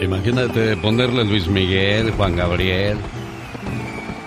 Imagínate 0.00 0.76
ponerle 0.76 1.24
Luis 1.24 1.48
Miguel, 1.48 2.12
Juan 2.12 2.36
Gabriel, 2.36 2.98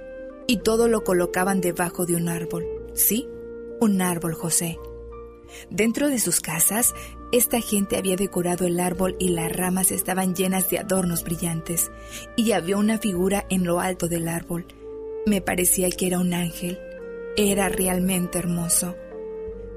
y 0.49 0.57
todo 0.57 0.87
lo 0.87 1.03
colocaban 1.03 1.61
debajo 1.61 2.07
de 2.07 2.15
un 2.15 2.27
árbol. 2.27 2.65
Sí, 2.95 3.29
un 3.79 4.01
árbol, 4.01 4.33
José. 4.33 4.79
Dentro 5.69 6.09
de 6.09 6.17
sus 6.17 6.41
casas, 6.41 6.95
esta 7.31 7.61
gente 7.61 7.97
había 7.97 8.15
decorado 8.15 8.65
el 8.65 8.79
árbol 8.79 9.15
y 9.19 9.29
las 9.29 9.55
ramas 9.55 9.91
estaban 9.91 10.33
llenas 10.33 10.67
de 10.71 10.79
adornos 10.79 11.23
brillantes, 11.23 11.91
y 12.35 12.53
había 12.53 12.77
una 12.77 12.97
figura 12.97 13.45
en 13.51 13.63
lo 13.63 13.79
alto 13.79 14.07
del 14.07 14.27
árbol. 14.27 14.65
Me 15.27 15.39
parecía 15.39 15.91
que 15.91 16.07
era 16.07 16.17
un 16.17 16.33
ángel. 16.33 16.79
Era 17.37 17.69
realmente 17.69 18.39
hermoso. 18.39 18.95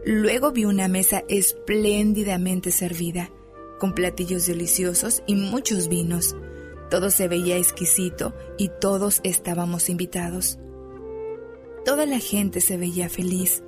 Luego 0.07 0.53
vi 0.53 0.65
una 0.65 0.89
mesa 0.89 1.23
espléndidamente 1.29 2.71
servida, 2.71 3.31
con 3.79 3.95
platillos 3.95 4.47
deliciosos 4.47 5.23
y 5.27 5.35
muchos 5.35 5.89
vinos. 5.91 6.35
Todo 6.93 7.09
se 7.09 7.27
veía 7.27 7.57
exquisito 7.57 8.35
y 8.59 8.69
todos 8.69 9.23
estábamos 9.25 9.89
invitados. 9.89 10.59
Toda 11.87 12.05
la 12.05 12.19
gente 12.19 12.61
se 12.61 12.77
veía 12.77 13.09
feliz 13.09 13.63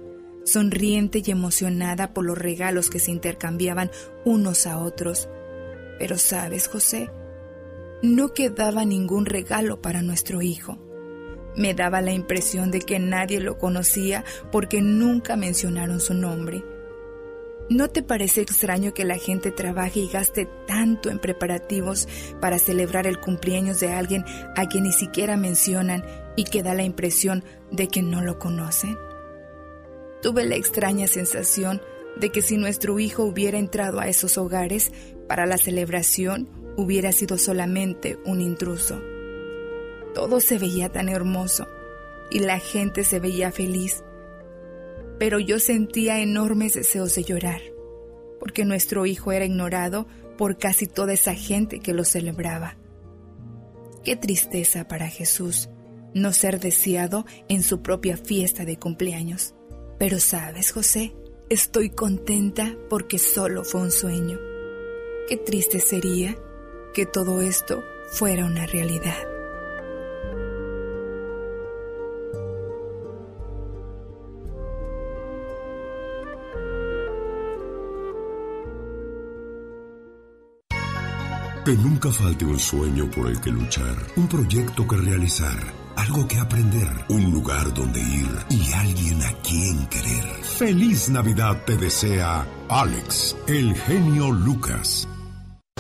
sonriente 0.45 1.23
y 1.25 1.31
emocionada 1.31 2.13
por 2.13 2.27
los 2.27 2.37
regalos 2.37 2.91
que 2.91 2.99
se 2.99 3.13
intercambiaban 3.13 3.91
unos 4.27 4.67
a 4.67 4.77
otros. 4.77 5.31
Pero 5.99 6.19
sabes, 6.19 6.69
José, 6.69 7.09
no 8.03 8.34
quedaba 8.34 8.84
ningún 8.84 9.25
regalo 9.25 9.81
para 9.81 10.03
nuestro 10.03 10.43
hijo. 10.43 10.79
Me 11.57 11.73
daba 11.73 12.03
la 12.03 12.13
impresión 12.13 12.71
de 12.71 12.81
que 12.81 12.99
nadie 12.99 13.41
lo 13.41 13.57
conocía 13.57 14.23
porque 14.53 14.83
nunca 14.83 15.37
mencionaron 15.37 15.99
su 15.99 16.13
nombre. 16.13 16.63
¿No 17.71 17.89
te 17.89 18.03
parece 18.03 18.43
extraño 18.43 18.93
que 18.93 19.07
la 19.07 19.17
gente 19.17 19.51
trabaje 19.51 20.01
y 20.01 20.09
gaste 20.09 20.47
tanto 20.67 21.11
en 21.11 21.19
preparativos 21.19 22.07
para 22.39 22.59
celebrar 22.59 23.07
el 23.07 23.19
cumpleaños 23.19 23.81
de 23.81 23.91
alguien 23.93 24.23
a 24.55 24.67
quien 24.69 24.85
ni 24.85 24.93
siquiera 24.93 25.39
mencionan 25.39 26.05
y 26.37 26.45
que 26.45 26.63
da 26.63 26.75
la 26.75 26.83
impresión 26.83 27.43
de 27.71 27.89
que 27.89 28.03
no 28.03 28.21
lo 28.21 28.39
conocen? 28.39 28.99
Tuve 30.21 30.45
la 30.45 30.57
extraña 30.57 31.07
sensación 31.07 31.81
de 32.17 32.31
que 32.31 32.43
si 32.43 32.59
nuestro 32.59 32.99
hijo 32.99 33.25
hubiera 33.25 33.59
entrado 33.59 33.99
a 33.99 34.09
esos 34.09 34.37
hogares 34.37 34.93
para 35.27 35.47
la 35.47 35.57
celebración, 35.57 36.51
hubiera 36.77 37.13
sido 37.13 37.39
solamente 37.39 38.19
un 38.27 38.43
intruso. 38.43 39.01
Todo 40.15 40.41
se 40.41 40.59
veía 40.59 40.91
tan 40.91 41.09
hermoso 41.09 41.67
y 42.31 42.41
la 42.41 42.59
gente 42.59 43.05
se 43.05 43.21
veía 43.21 43.53
feliz, 43.53 44.05
pero 45.19 45.39
yo 45.39 45.59
sentía 45.59 46.21
enormes 46.21 46.75
deseos 46.75 47.15
de 47.15 47.25
llorar, 47.25 47.61
porque 48.41 48.65
nuestro 48.65 49.07
hijo 49.07 49.33
era 49.33 49.45
ignorado 49.45 50.07
por 50.37 50.59
casi 50.59 50.87
toda 50.87 51.13
esa 51.13 51.35
gente 51.35 51.81
que 51.81 51.95
lo 51.95 52.05
celebraba. 52.05 52.77
Qué 54.05 54.17
tristeza 54.17 54.87
para 54.87 55.09
Jesús 55.09 55.69
no 56.15 56.33
ser 56.33 56.61
deseado 56.61 57.27
en 57.49 57.63
su 57.63 57.83
propia 57.83 58.17
fiesta 58.17 58.65
de 58.65 58.79
cumpleaños. 58.79 59.55
Pero 59.99 60.21
sabes, 60.21 60.71
José, 60.71 61.15
estoy 61.51 61.91
contenta 61.91 62.77
porque 62.89 63.19
solo 63.19 63.65
fue 63.65 63.83
un 63.83 63.91
sueño. 63.91 64.39
Qué 65.29 65.37
triste 65.37 65.81
sería 65.81 66.37
que 66.93 67.07
todo 67.07 67.41
esto 67.43 67.83
fuera 68.13 68.47
una 68.47 68.67
realidad. 68.67 69.34
Que 81.65 81.72
nunca 81.72 82.11
falte 82.11 82.45
un 82.45 82.59
sueño 82.59 83.11
por 83.11 83.28
el 83.28 83.41
que 83.41 83.51
luchar, 83.51 83.97
un 84.16 84.28
proyecto 84.28 84.87
que 84.87 84.97
realizar 84.97 85.84
algo 85.97 86.27
que 86.27 86.39
aprender, 86.39 86.89
un 87.09 87.33
lugar 87.33 87.72
donde 87.72 88.01
ir 88.01 88.28
y 88.51 88.72
alguien 88.72 89.22
a 89.22 89.33
quien 89.43 89.87
querer. 89.87 90.25
Feliz 90.43 91.09
Navidad 91.09 91.57
te 91.65 91.77
desea 91.77 92.47
Alex, 92.69 93.37
el 93.47 93.75
genio 93.75 94.31
Lucas. 94.31 95.09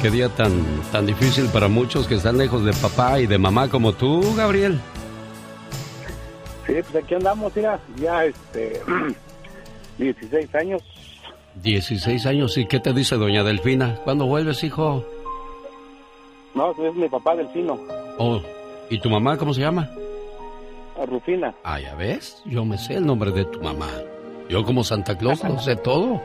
Qué 0.00 0.10
día 0.10 0.28
tan, 0.28 0.52
tan 0.92 1.06
difícil 1.06 1.46
para 1.46 1.68
muchos 1.68 2.06
que 2.06 2.14
están 2.14 2.38
lejos 2.38 2.64
de 2.64 2.72
papá 2.72 3.20
y 3.20 3.26
de 3.26 3.38
mamá 3.38 3.68
como 3.68 3.92
tú, 3.92 4.34
Gabriel. 4.36 4.80
Sí, 6.66 6.74
pues 6.90 7.04
aquí 7.04 7.14
andamos, 7.14 7.54
mira, 7.54 7.78
ya 7.96 8.24
este, 8.24 8.80
16 9.98 10.54
años. 10.54 10.82
16 11.62 12.26
años, 12.26 12.56
¿y 12.58 12.66
qué 12.66 12.80
te 12.80 12.92
dice 12.92 13.16
doña 13.16 13.44
Delfina? 13.44 13.96
¿Cuándo 14.04 14.26
vuelves, 14.26 14.64
hijo? 14.64 15.04
No, 16.54 16.70
es 16.70 16.94
mi 16.94 17.08
papá 17.08 17.34
Delfino. 17.34 17.78
Oh, 18.18 18.40
¿Y 18.90 18.98
tu 18.98 19.10
mamá 19.10 19.36
cómo 19.36 19.52
se 19.54 19.60
llama? 19.60 19.90
Rufina. 21.06 21.54
Ah, 21.64 21.80
ya 21.80 21.94
ves, 21.96 22.42
yo 22.46 22.64
me 22.64 22.78
sé 22.78 22.94
el 22.94 23.06
nombre 23.06 23.32
de 23.32 23.44
tu 23.46 23.60
mamá. 23.60 23.88
Yo 24.48 24.64
como 24.64 24.84
Santa 24.84 25.16
Claus 25.16 25.42
lo 25.42 25.58
sé 25.58 25.76
todo. 25.76 26.20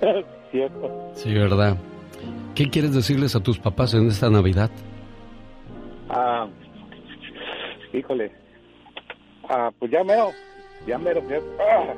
Cierto. 0.50 1.12
Sí, 1.14 1.32
¿verdad? 1.32 1.76
¿Qué 2.54 2.70
quieres 2.70 2.94
decirles 2.94 3.36
a 3.36 3.40
tus 3.40 3.58
papás 3.58 3.94
en 3.94 4.08
esta 4.08 4.30
Navidad? 4.30 4.70
Ah, 6.08 6.46
híjole. 7.92 8.32
Ah, 9.48 9.70
pues 9.78 9.90
ya 9.90 10.02
mero. 10.02 10.30
Ya 10.86 10.98
mero, 10.98 11.22
fíjate. 11.22 11.44
Ah, 11.60 11.94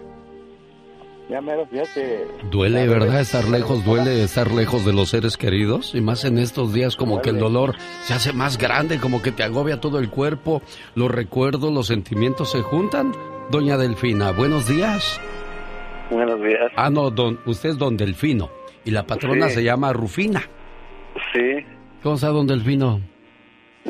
ya 1.28 1.40
mero, 1.40 1.66
fíjate. 1.66 2.26
Duele, 2.50 2.86
¿verdad? 2.86 3.20
Estar 3.20 3.48
lejos, 3.48 3.84
duele 3.84 4.22
estar 4.22 4.50
lejos 4.52 4.84
de 4.84 4.92
los 4.92 5.08
seres 5.10 5.36
queridos. 5.36 5.94
Y 5.94 6.00
más 6.00 6.24
en 6.24 6.38
estos 6.38 6.72
días 6.72 6.94
como 6.96 7.20
que 7.20 7.30
el 7.30 7.38
dolor 7.38 7.74
se 8.04 8.14
hace 8.14 8.32
más 8.32 8.58
grande, 8.58 8.98
como 9.00 9.22
que 9.22 9.32
te 9.32 9.42
agobia 9.42 9.80
todo 9.80 9.98
el 9.98 10.08
cuerpo. 10.08 10.62
Los 10.94 11.10
recuerdos, 11.10 11.72
los 11.72 11.88
sentimientos 11.88 12.52
se 12.52 12.62
juntan. 12.62 13.12
Doña 13.50 13.76
Delfina, 13.76 14.30
buenos 14.32 14.68
días. 14.68 15.20
Buenos 16.10 16.40
días. 16.40 16.70
Ah, 16.76 16.90
no, 16.90 17.10
don, 17.10 17.40
usted 17.46 17.70
es 17.70 17.78
don 17.78 17.96
Delfino. 17.96 18.50
Y 18.84 18.92
la 18.92 19.04
patrona 19.06 19.48
Sí. 19.48 19.56
se 19.56 19.64
llama 19.64 19.92
Rufina. 19.92 20.42
Sí, 21.32 21.64
¿Cómo 22.02 22.14
está 22.14 22.28
don 22.28 22.46
Delfino? 22.46 23.00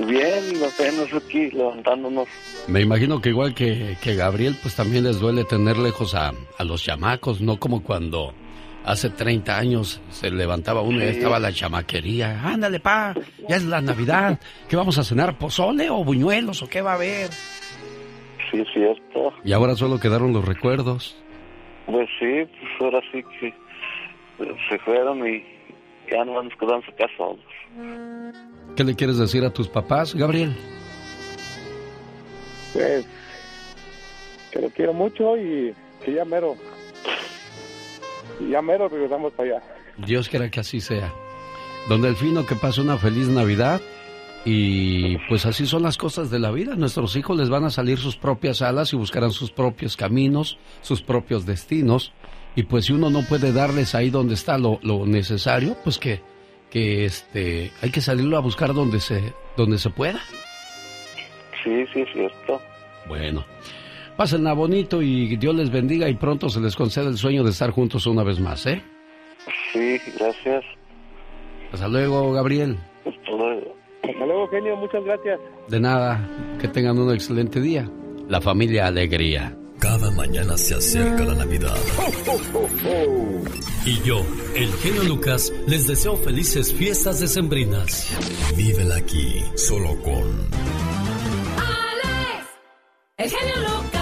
Bien, 0.06 0.62
apenas 0.62 1.12
aquí 1.14 1.50
levantándonos. 1.50 2.28
Me 2.69 2.81
imagino 2.81 3.20
que 3.20 3.31
igual 3.31 3.54
que, 3.54 3.96
que 4.02 4.14
Gabriel, 4.14 4.56
pues 4.60 4.75
también 4.76 5.04
les 5.04 5.20
duele 5.20 5.44
tener 5.44 5.78
lejos 5.78 6.14
a, 6.14 6.32
a 6.58 6.64
los 6.64 6.82
chamacos, 6.82 7.40
no 7.40 7.58
como 7.58 7.82
cuando 7.82 8.34
hace 8.84 9.10
30 9.10 9.58
años 9.58 10.00
se 10.10 10.31
levantaba 10.31 10.81
uno 10.81 10.98
y 11.00 11.08
estaba 11.08 11.38
la 11.38 11.52
chamaquería. 11.52 12.40
Ándale, 12.44 12.81
pa, 12.81 13.14
ya 13.48 13.56
es 13.56 13.64
la 13.64 13.81
Navidad. 13.81 14.38
¿Qué 14.69 14.76
vamos 14.76 14.96
a 14.98 15.04
cenar? 15.04 15.37
¿Pozole 15.37 15.90
o 15.90 16.04
buñuelos 16.04 16.62
o 16.62 16.69
qué 16.69 16.81
va 16.82 16.92
a 16.92 16.94
haber? 16.94 17.31
Sí, 18.50 18.64
cierto. 18.72 19.32
Y 19.44 19.52
ahora 19.52 19.75
solo 19.75 19.99
quedaron 19.99 20.32
los 20.32 20.44
recuerdos. 20.44 21.20
Pues 21.87 22.08
sí, 22.19 22.44
pues 22.44 22.70
ahora 22.81 23.00
sí 23.12 23.25
que 23.40 23.54
se 24.69 24.78
fueron 24.81 25.26
y 25.26 25.42
ya 26.10 26.25
no 26.25 26.42
nos 26.42 26.54
quedamos 26.54 26.84
acá 26.88 27.06
solos. 27.16 27.40
¿Qué 28.74 28.84
le 28.84 28.94
quieres 28.94 29.18
decir 29.18 29.44
a 29.44 29.50
tus 29.50 29.68
papás, 29.68 30.14
Gabriel? 30.14 30.56
Pues, 32.72 33.06
que 34.50 34.60
lo 34.60 34.70
quiero 34.70 34.92
mucho 34.92 35.36
y 35.36 35.74
que 36.04 36.14
ya 36.14 36.24
mero. 36.24 36.56
Y 38.40 38.50
ya 38.50 38.60
mero 38.60 38.88
regresamos 38.88 39.32
para 39.32 39.56
allá. 39.56 39.62
Dios 39.98 40.28
quiera 40.28 40.50
que 40.50 40.60
así 40.60 40.80
sea. 40.80 41.12
Don 41.88 42.02
Delfino, 42.02 42.44
que 42.44 42.54
pase 42.54 42.80
una 42.80 42.98
feliz 42.98 43.28
Navidad. 43.28 43.80
Y 44.44 45.18
pues 45.28 45.44
así 45.44 45.66
son 45.66 45.82
las 45.82 45.96
cosas 45.96 46.30
de 46.30 46.38
la 46.38 46.52
vida. 46.52 46.76
Nuestros 46.76 47.16
hijos 47.16 47.36
les 47.36 47.48
van 47.48 47.64
a 47.64 47.70
salir 47.70 47.98
sus 47.98 48.16
propias 48.16 48.62
alas 48.62 48.92
y 48.92 48.96
buscarán 48.96 49.32
sus 49.32 49.50
propios 49.50 49.96
caminos, 49.96 50.58
sus 50.82 51.02
propios 51.02 51.46
destinos. 51.46 52.12
Y 52.54 52.62
pues 52.62 52.84
si 52.84 52.92
uno 52.92 53.10
no 53.10 53.22
puede 53.22 53.52
darles 53.52 53.94
ahí 53.94 54.08
donde 54.08 54.34
está 54.34 54.56
lo, 54.56 54.78
lo 54.82 55.04
necesario, 55.04 55.76
pues 55.82 55.98
que, 55.98 56.22
que 56.70 57.04
este, 57.04 57.70
hay 57.82 57.90
que 57.90 58.00
salirlo 58.00 58.36
a 58.36 58.40
buscar 58.40 58.74
donde 58.74 59.00
se, 59.00 59.32
donde 59.56 59.78
se 59.78 59.90
pueda. 59.90 60.20
Sí, 61.62 61.84
sí, 61.92 62.04
cierto. 62.12 62.60
Bueno, 63.08 63.44
pásenla 64.16 64.52
bonito 64.52 65.02
y 65.02 65.36
Dios 65.36 65.54
les 65.54 65.70
bendiga 65.70 66.08
y 66.08 66.14
pronto 66.14 66.48
se 66.48 66.60
les 66.60 66.76
conceda 66.76 67.08
el 67.08 67.16
sueño 67.16 67.44
de 67.44 67.50
estar 67.50 67.70
juntos 67.70 68.06
una 68.06 68.22
vez 68.22 68.40
más, 68.40 68.66
¿eh? 68.66 68.82
Sí, 69.72 69.98
gracias. 70.18 70.64
Hasta 71.72 71.88
luego, 71.88 72.32
Gabriel. 72.32 72.76
Hasta 73.04 73.30
luego. 73.30 73.76
Hasta 74.02 74.26
luego, 74.26 74.48
genio. 74.48 74.76
Muchas 74.76 75.04
gracias. 75.04 75.40
De 75.68 75.80
nada, 75.80 76.28
que 76.60 76.68
tengan 76.68 76.98
un 76.98 77.12
excelente 77.12 77.60
día. 77.60 77.88
La 78.28 78.40
familia 78.40 78.86
Alegría. 78.86 79.56
Cada 79.78 80.11
mañana 80.11 80.56
se 80.56 80.75
acerca 80.75 81.25
la 81.25 81.34
Navidad. 81.34 81.76
Y 83.84 84.00
yo, 84.02 84.25
el 84.55 84.73
genio 84.75 85.02
Lucas, 85.05 85.52
les 85.67 85.87
deseo 85.87 86.17
felices 86.17 86.73
fiestas 86.73 87.20
decembrinas. 87.20 88.08
Vívela 88.56 88.96
aquí, 88.96 89.44
solo 89.55 90.00
con 90.02 90.49
Alex, 91.58 92.49
el 93.19 93.31
genio 93.31 93.56
Lucas. 93.61 93.95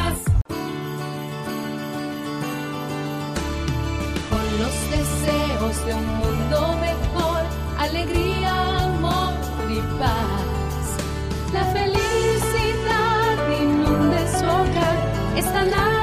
Navidad. 15.54 15.94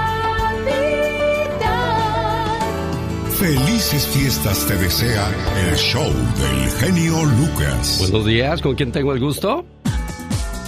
Felices 3.37 4.05
fiestas 4.07 4.65
te 4.67 4.75
desea 4.75 5.27
el 5.67 5.75
show 5.75 6.07
del 6.07 6.69
genio 6.79 7.23
Lucas. 7.25 7.97
Buenos 7.99 8.25
días, 8.25 8.61
¿con 8.61 8.75
quién 8.75 8.91
tengo 8.91 9.13
el 9.13 9.19
gusto? 9.19 9.65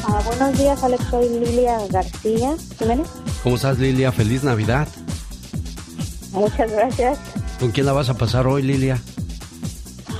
Ah, 0.05 0.21
buenos 0.25 0.57
días, 0.57 0.83
Alex. 0.83 1.03
Soy 1.09 1.29
Lilia 1.29 1.77
García 1.89 2.55
Jiménez. 2.79 3.07
¿Cómo 3.43 3.55
estás, 3.55 3.77
Lilia? 3.79 4.11
Feliz 4.11 4.43
Navidad. 4.43 4.87
Muchas 6.31 6.71
gracias. 6.71 7.19
¿Con 7.59 7.71
quién 7.71 7.85
la 7.85 7.93
vas 7.93 8.09
a 8.09 8.17
pasar 8.17 8.47
hoy, 8.47 8.63
Lilia? 8.63 8.99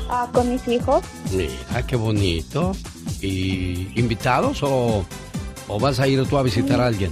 Ah, 0.10 0.30
con 0.32 0.50
mis 0.52 0.68
hijos. 0.68 1.04
Mira, 1.32 1.86
qué 1.88 1.96
bonito. 1.96 2.74
¿Y 3.20 3.88
invitados 4.00 4.62
o, 4.62 5.04
o 5.68 5.80
vas 5.80 6.00
a 6.00 6.08
ir 6.08 6.24
tú 6.28 6.38
a 6.38 6.44
visitar 6.44 6.80
a 6.80 6.88
alguien? 6.88 7.12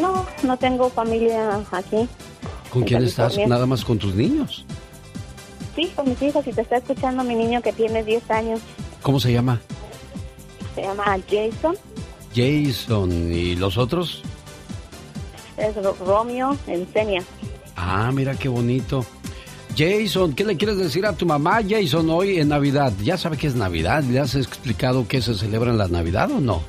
No, 0.00 0.26
no 0.42 0.56
tengo 0.56 0.90
familia 0.90 1.60
aquí. 1.72 2.08
¿Con 2.70 2.82
quién 2.84 3.04
estás? 3.04 3.36
Nada 3.46 3.66
más 3.66 3.84
con 3.84 3.98
tus 3.98 4.14
niños. 4.14 4.64
Sí, 5.74 5.90
con 5.94 6.08
mis 6.08 6.20
hijos. 6.22 6.46
Y 6.46 6.52
te 6.52 6.62
está 6.62 6.76
escuchando 6.76 7.22
mi 7.24 7.34
niño 7.34 7.60
que 7.62 7.72
tiene 7.72 8.02
10 8.02 8.30
años. 8.30 8.60
¿Cómo 9.02 9.20
se 9.20 9.32
llama? 9.32 9.60
Se 10.74 10.82
llama 10.82 11.04
Jason. 11.30 11.76
Jason. 12.34 13.32
¿Y 13.32 13.56
los 13.56 13.78
otros? 13.78 14.22
Es 15.56 15.74
Ro- 15.76 15.96
Romeo 16.04 16.56
Encenia. 16.66 17.22
Ah, 17.76 18.10
mira 18.12 18.34
qué 18.34 18.48
bonito. 18.48 19.04
Jason, 19.76 20.32
¿qué 20.34 20.44
le 20.44 20.56
quieres 20.56 20.78
decir 20.78 21.04
a 21.06 21.12
tu 21.12 21.26
mamá, 21.26 21.60
Jason, 21.66 22.08
hoy 22.08 22.38
en 22.40 22.48
Navidad? 22.48 22.92
¿Ya 23.02 23.18
sabe 23.18 23.36
que 23.36 23.46
es 23.46 23.54
Navidad? 23.54 24.02
¿Le 24.04 24.18
has 24.20 24.34
explicado 24.34 25.06
qué 25.06 25.20
se 25.20 25.34
celebra 25.34 25.70
en 25.70 25.76
la 25.78 25.88
Navidad 25.88 26.30
o 26.30 26.40
no? 26.40 26.62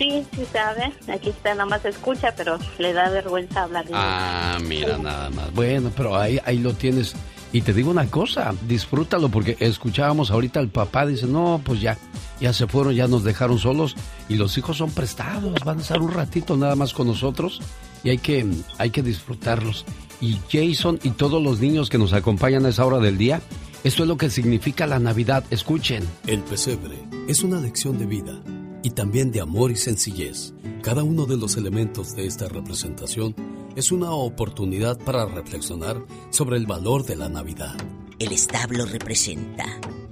Sí, 0.00 0.24
sí 0.34 0.46
sabe. 0.50 0.94
Aquí 1.12 1.28
está, 1.28 1.50
nada 1.50 1.66
más 1.66 1.84
escucha, 1.84 2.32
pero 2.34 2.58
le 2.78 2.94
da 2.94 3.10
vergüenza 3.10 3.64
hablar 3.64 3.84
de 3.84 3.92
Ah, 3.94 4.58
mira 4.66 4.96
nada 4.96 5.28
más. 5.28 5.52
Bueno, 5.52 5.92
pero 5.94 6.16
ahí, 6.16 6.40
ahí 6.46 6.56
lo 6.56 6.72
tienes. 6.72 7.14
Y 7.52 7.60
te 7.60 7.74
digo 7.74 7.90
una 7.90 8.06
cosa, 8.06 8.54
disfrútalo 8.66 9.28
porque 9.28 9.58
escuchábamos 9.60 10.30
ahorita 10.30 10.58
al 10.58 10.68
papá, 10.68 11.04
dice, 11.04 11.26
no, 11.26 11.60
pues 11.62 11.82
ya, 11.82 11.98
ya 12.40 12.54
se 12.54 12.66
fueron, 12.66 12.94
ya 12.94 13.08
nos 13.08 13.24
dejaron 13.24 13.58
solos 13.58 13.94
y 14.28 14.36
los 14.36 14.56
hijos 14.56 14.78
son 14.78 14.90
prestados, 14.90 15.52
van 15.64 15.78
a 15.78 15.82
estar 15.82 16.00
un 16.00 16.12
ratito 16.12 16.56
nada 16.56 16.76
más 16.76 16.94
con 16.94 17.08
nosotros 17.08 17.60
y 18.04 18.10
hay 18.10 18.18
que, 18.18 18.46
hay 18.78 18.90
que 18.90 19.02
disfrutarlos. 19.02 19.84
Y 20.20 20.38
Jason 20.50 20.98
y 21.02 21.10
todos 21.10 21.42
los 21.42 21.60
niños 21.60 21.90
que 21.90 21.98
nos 21.98 22.14
acompañan 22.14 22.64
a 22.64 22.70
esa 22.70 22.86
hora 22.86 23.00
del 23.00 23.18
día, 23.18 23.42
esto 23.84 24.04
es 24.04 24.08
lo 24.08 24.16
que 24.16 24.30
significa 24.30 24.86
la 24.86 25.00
Navidad, 25.00 25.44
escuchen. 25.50 26.08
El 26.26 26.40
pesebre 26.40 26.96
es 27.28 27.42
una 27.42 27.60
lección 27.60 27.98
de 27.98 28.06
vida 28.06 28.40
y 28.82 28.90
también 28.90 29.30
de 29.30 29.40
amor 29.40 29.70
y 29.70 29.76
sencillez. 29.76 30.54
Cada 30.82 31.02
uno 31.02 31.26
de 31.26 31.36
los 31.36 31.56
elementos 31.56 32.14
de 32.14 32.26
esta 32.26 32.48
representación 32.48 33.34
es 33.76 33.92
una 33.92 34.12
oportunidad 34.12 34.98
para 34.98 35.26
reflexionar 35.26 36.02
sobre 36.30 36.56
el 36.56 36.66
valor 36.66 37.04
de 37.04 37.16
la 37.16 37.28
Navidad. 37.28 37.74
El 38.18 38.32
establo 38.32 38.84
representa 38.86 39.64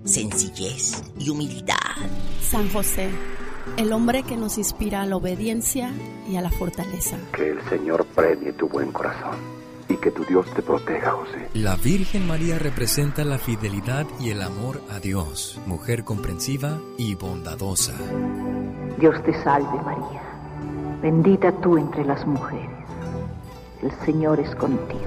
sencillez 0.05 1.03
y 1.19 1.31
humildad. 1.31 1.77
San 2.43 2.71
José, 2.71 3.11
el 3.77 3.93
hombre 3.93 4.23
que 4.23 4.37
nos 4.37 4.57
inspira 4.59 5.03
a 5.03 5.07
la 5.07 5.17
obediencia 5.17 5.93
y 6.31 6.37
a 6.37 6.41
la 6.41 6.51
fortaleza. 6.51 7.19
Que 7.35 7.51
el 7.51 7.63
Señor 7.69 8.07
premie 8.15 8.53
tu 8.53 8.69
buen 8.69 8.93
corazón 8.93 9.58
y 9.89 9.97
que 9.97 10.11
tu 10.11 10.25
Dios 10.25 10.47
te 10.55 10.63
proteja, 10.63 11.13
José. 11.13 11.49
La 11.55 11.77
Virgen 11.77 12.27
María 12.27 12.59
representa 12.59 13.25
la 13.25 13.39
fidelidad 13.39 14.07
y 14.21 14.31
el 14.31 14.43
amor 14.43 14.81
a 14.91 15.01
Dios, 15.01 15.61
mujer 15.67 16.05
comprensiva 16.05 16.79
y 16.97 17.15
bondadosa. 17.15 17.95
Dios 18.99 19.23
te 19.25 19.33
salve 19.43 19.81
María, 19.83 20.23
bendita 21.01 21.53
tú 21.61 21.79
entre 21.79 22.05
las 22.05 22.27
mujeres. 22.27 22.69
El 23.83 23.93
Señor 24.05 24.41
es 24.41 24.55
contigo. 24.57 25.05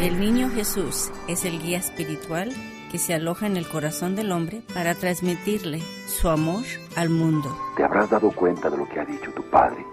El 0.00 0.20
niño 0.20 0.50
Jesús 0.50 1.10
es 1.26 1.44
el 1.44 1.60
guía 1.60 1.78
espiritual 1.78 2.52
que 2.90 2.98
se 2.98 3.14
aloja 3.14 3.46
en 3.46 3.56
el 3.56 3.66
corazón 3.66 4.14
del 4.14 4.30
hombre 4.32 4.62
para 4.74 4.94
transmitirle 4.94 5.80
su 6.06 6.28
amor 6.28 6.64
al 6.94 7.08
mundo. 7.08 7.56
Te 7.74 7.82
habrás 7.82 8.10
dado 8.10 8.30
cuenta 8.30 8.68
de 8.68 8.76
lo 8.76 8.86
que 8.86 9.00
ha 9.00 9.04
dicho 9.06 9.32
tu 9.32 9.42
Padre. 9.44 9.86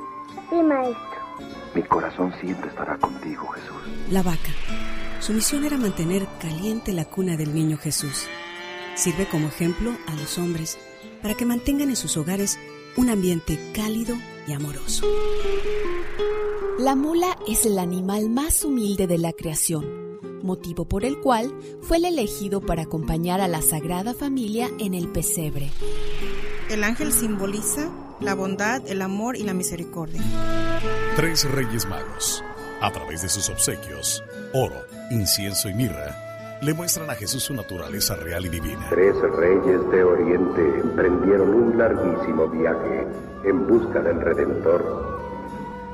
Sí, 0.49 0.55
maestro. 0.55 1.08
Mi 1.73 1.83
corazón 1.83 2.33
siempre 2.41 2.69
estará 2.69 2.97
contigo, 2.97 3.47
Jesús. 3.49 3.77
La 4.11 4.23
vaca. 4.23 4.51
Su 5.19 5.33
misión 5.33 5.65
era 5.65 5.77
mantener 5.77 6.27
caliente 6.39 6.93
la 6.93 7.05
cuna 7.05 7.37
del 7.37 7.53
niño 7.53 7.77
Jesús. 7.77 8.27
Sirve 8.95 9.27
como 9.27 9.47
ejemplo 9.47 9.91
a 10.07 10.15
los 10.15 10.37
hombres 10.37 10.77
para 11.21 11.35
que 11.35 11.45
mantengan 11.45 11.89
en 11.89 11.95
sus 11.95 12.17
hogares 12.17 12.57
un 12.97 13.09
ambiente 13.09 13.59
cálido 13.73 14.15
y 14.47 14.53
amoroso. 14.53 15.05
La 16.79 16.95
mula 16.95 17.37
es 17.47 17.65
el 17.65 17.77
animal 17.77 18.29
más 18.29 18.63
humilde 18.63 19.05
de 19.05 19.17
la 19.17 19.33
creación, 19.33 19.85
motivo 20.49 20.85
por 20.85 21.05
el 21.05 21.19
cual 21.19 21.53
fue 21.83 21.97
el 21.97 22.05
elegido 22.05 22.59
para 22.59 22.81
acompañar 22.81 23.39
a 23.39 23.47
la 23.47 23.61
Sagrada 23.61 24.15
Familia 24.15 24.67
en 24.79 24.95
el 24.95 25.07
pesebre. 25.09 25.69
El 26.71 26.83
ángel 26.83 27.13
simboliza 27.13 27.87
la 28.19 28.33
bondad, 28.33 28.81
el 28.87 29.03
amor 29.03 29.35
y 29.35 29.43
la 29.43 29.53
misericordia. 29.53 30.21
Tres 31.15 31.49
reyes 31.51 31.85
magos, 31.87 32.43
a 32.81 32.91
través 32.91 33.21
de 33.21 33.29
sus 33.29 33.47
obsequios, 33.49 34.23
oro, 34.53 34.85
incienso 35.11 35.69
y 35.69 35.75
mirra, 35.75 36.57
le 36.63 36.73
muestran 36.73 37.09
a 37.11 37.13
Jesús 37.13 37.43
su 37.43 37.53
naturaleza 37.53 38.15
real 38.15 38.45
y 38.47 38.49
divina. 38.49 38.87
Tres 38.89 39.15
reyes 39.37 39.91
de 39.91 40.03
Oriente 40.03 40.61
emprendieron 40.81 41.49
un 41.53 41.77
larguísimo 41.77 42.47
viaje 42.47 43.07
en 43.45 43.67
busca 43.67 44.01
del 44.01 44.19
Redentor. 44.19 45.19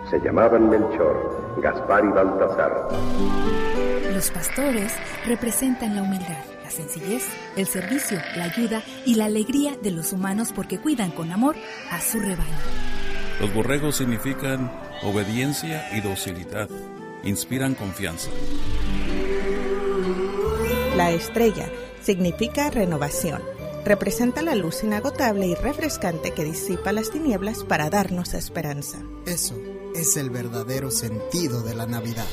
Se 0.09 0.19
llamaban 0.21 0.69
Melchor, 0.69 1.57
Gaspar 1.61 2.05
y 2.05 2.07
Baltasar. 2.07 3.94
Los 4.15 4.31
pastores 4.31 4.93
representan 5.25 5.93
la 5.93 6.01
humildad, 6.01 6.45
la 6.63 6.69
sencillez, 6.69 7.25
el 7.57 7.67
servicio, 7.67 8.17
la 8.37 8.45
ayuda 8.45 8.81
y 9.05 9.15
la 9.15 9.25
alegría 9.25 9.75
de 9.83 9.91
los 9.91 10.13
humanos 10.13 10.53
porque 10.55 10.79
cuidan 10.79 11.11
con 11.11 11.33
amor 11.33 11.57
a 11.91 11.99
su 11.99 12.21
rebaño. 12.21 12.57
Los 13.41 13.53
borregos 13.53 13.97
significan 13.97 14.71
obediencia 15.03 15.93
y 15.93 15.99
docilidad. 15.99 16.69
Inspiran 17.25 17.75
confianza. 17.75 18.29
La 20.95 21.11
estrella 21.11 21.69
significa 22.01 22.69
renovación. 22.69 23.41
Representa 23.83 24.41
la 24.41 24.55
luz 24.55 24.81
inagotable 24.81 25.47
y 25.47 25.55
refrescante 25.55 26.31
que 26.31 26.45
disipa 26.45 26.93
las 26.93 27.11
tinieblas 27.11 27.65
para 27.65 27.89
darnos 27.89 28.33
esperanza. 28.33 28.97
Eso 29.25 29.55
es 29.95 30.17
el 30.17 30.29
verdadero 30.29 30.91
sentido 30.91 31.61
de 31.61 31.73
la 31.73 31.85
Navidad. 31.85 32.25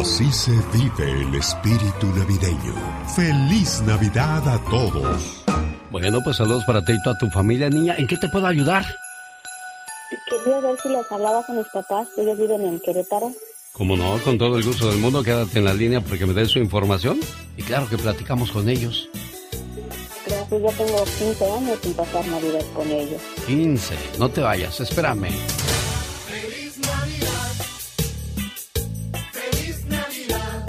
Así 0.00 0.30
se 0.32 0.52
vive 0.72 1.22
el 1.22 1.34
espíritu 1.34 2.06
navideño. 2.14 2.74
Feliz 3.14 3.82
Navidad 3.82 4.48
a 4.48 4.58
todos. 4.70 5.44
Bueno, 5.90 6.20
pues 6.24 6.36
saludos 6.36 6.64
para 6.64 6.84
ti 6.84 6.92
y 6.92 7.02
toda 7.02 7.18
tu 7.18 7.28
familia, 7.28 7.68
niña. 7.68 7.96
¿En 7.98 8.06
qué 8.06 8.16
te 8.16 8.28
puedo 8.28 8.46
ayudar? 8.46 8.84
Quería 10.30 10.60
ver 10.60 10.80
si 10.80 10.88
les 10.88 11.10
hablaba 11.10 11.44
con 11.44 11.58
mis 11.58 11.68
papás, 11.68 12.08
ellos 12.16 12.38
viven 12.38 12.62
en 12.62 12.80
Querétaro. 12.80 13.32
Como 13.72 13.96
no, 13.96 14.18
con 14.24 14.38
todo 14.38 14.56
el 14.56 14.64
gusto 14.64 14.88
del 14.88 14.98
mundo, 14.98 15.22
quédate 15.22 15.58
en 15.58 15.64
la 15.66 15.74
línea 15.74 16.00
porque 16.00 16.24
me 16.24 16.32
den 16.32 16.48
su 16.48 16.58
información 16.58 17.20
y 17.58 17.62
claro 17.62 17.88
que 17.88 17.98
platicamos 17.98 18.50
con 18.50 18.68
ellos. 18.68 19.10
Gracias, 20.48 20.78
yo 20.78 20.84
tengo 20.84 21.04
15 21.04 21.50
años 21.50 21.78
sin 21.82 21.94
pasar 21.94 22.24
Navidad 22.28 22.62
con 22.74 22.88
ellos. 22.88 23.20
15, 23.46 23.94
no 24.18 24.28
te 24.28 24.40
vayas, 24.40 24.78
espérame. 24.80 25.28
Feliz 26.28 26.78
Navidad. 26.78 27.52
Feliz 29.32 29.84
Navidad. 29.86 30.66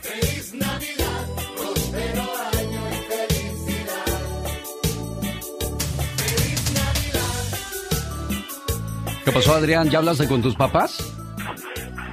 Feliz 0.00 0.54
Navidad. 0.54 1.26
Próspero 1.54 2.22
año 2.56 2.88
y 2.88 2.96
felicidad. 3.12 4.16
Feliz 6.16 6.72
Navidad. 6.72 7.44
¿Qué 9.24 9.32
pasó, 9.32 9.52
Adrián? 9.54 9.90
¿Ya 9.90 9.98
hablaste 9.98 10.26
con 10.26 10.40
tus 10.40 10.54
papás? 10.54 10.96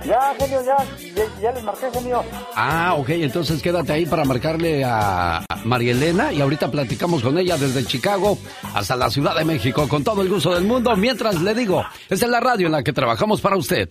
Ya, 0.06 0.36
genio, 0.40 0.62
ya, 0.64 0.78
ya, 1.16 1.42
ya 1.42 1.52
les 1.52 1.64
marqué, 1.64 1.88
genio. 1.92 2.24
Ah, 2.56 2.94
ok, 2.98 3.10
entonces 3.10 3.62
quédate 3.62 3.92
ahí 3.94 4.06
para 4.06 4.24
marcarle 4.24 4.84
a 4.86 5.44
María 5.64 5.92
Elena 5.94 6.32
y 6.32 6.42
ahorita 6.42 6.70
platicamos 6.70 7.24
con 7.24 7.38
ella 7.38 7.58
desde 7.58 7.84
Chicago 7.86 8.38
hasta 8.74 8.96
la 8.96 9.10
Ciudad 9.10 9.36
de 9.36 9.46
México 9.46 9.88
con 9.88 10.04
todo 10.04 10.22
el 10.22 10.30
gusto 10.30 10.54
del 10.54 10.66
mundo. 10.66 10.96
Mientras 10.96 11.42
le 11.42 11.56
digo, 11.56 11.84
esta 12.10 12.26
es 12.26 12.32
la 12.32 12.40
radio 12.40 12.68
en 12.68 12.74
la 12.74 12.84
que 12.84 12.94
trabajamos 12.94 13.42
para 13.42 13.58
usted. 13.58 13.90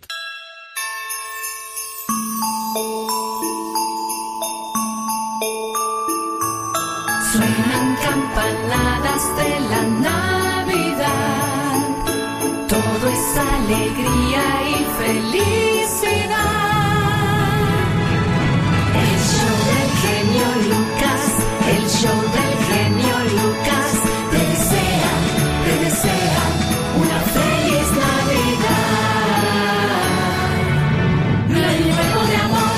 Suenan 7.32 7.96
campanadas 7.96 9.36
de 9.36 9.60
la 9.60 9.82
Navidad. 9.82 10.33
Alegría 13.36 14.44
y 14.68 14.74
felicidad. 14.98 16.54
El 18.94 19.14
show 19.28 19.56
del 19.70 19.90
genio 20.04 20.48
Lucas, 20.70 21.22
el 21.68 21.84
show 21.88 22.20
del 22.36 22.54
genio 22.68 23.16
Lucas, 23.34 23.88
te 24.30 24.38
desea, 24.38 25.12
te 25.64 25.74
desea 25.84 26.42
una 27.02 27.18
feliz 27.34 27.88
Navidad. 28.04 28.94
Lleno 31.48 32.20
de 32.28 32.36
amor. 32.36 32.76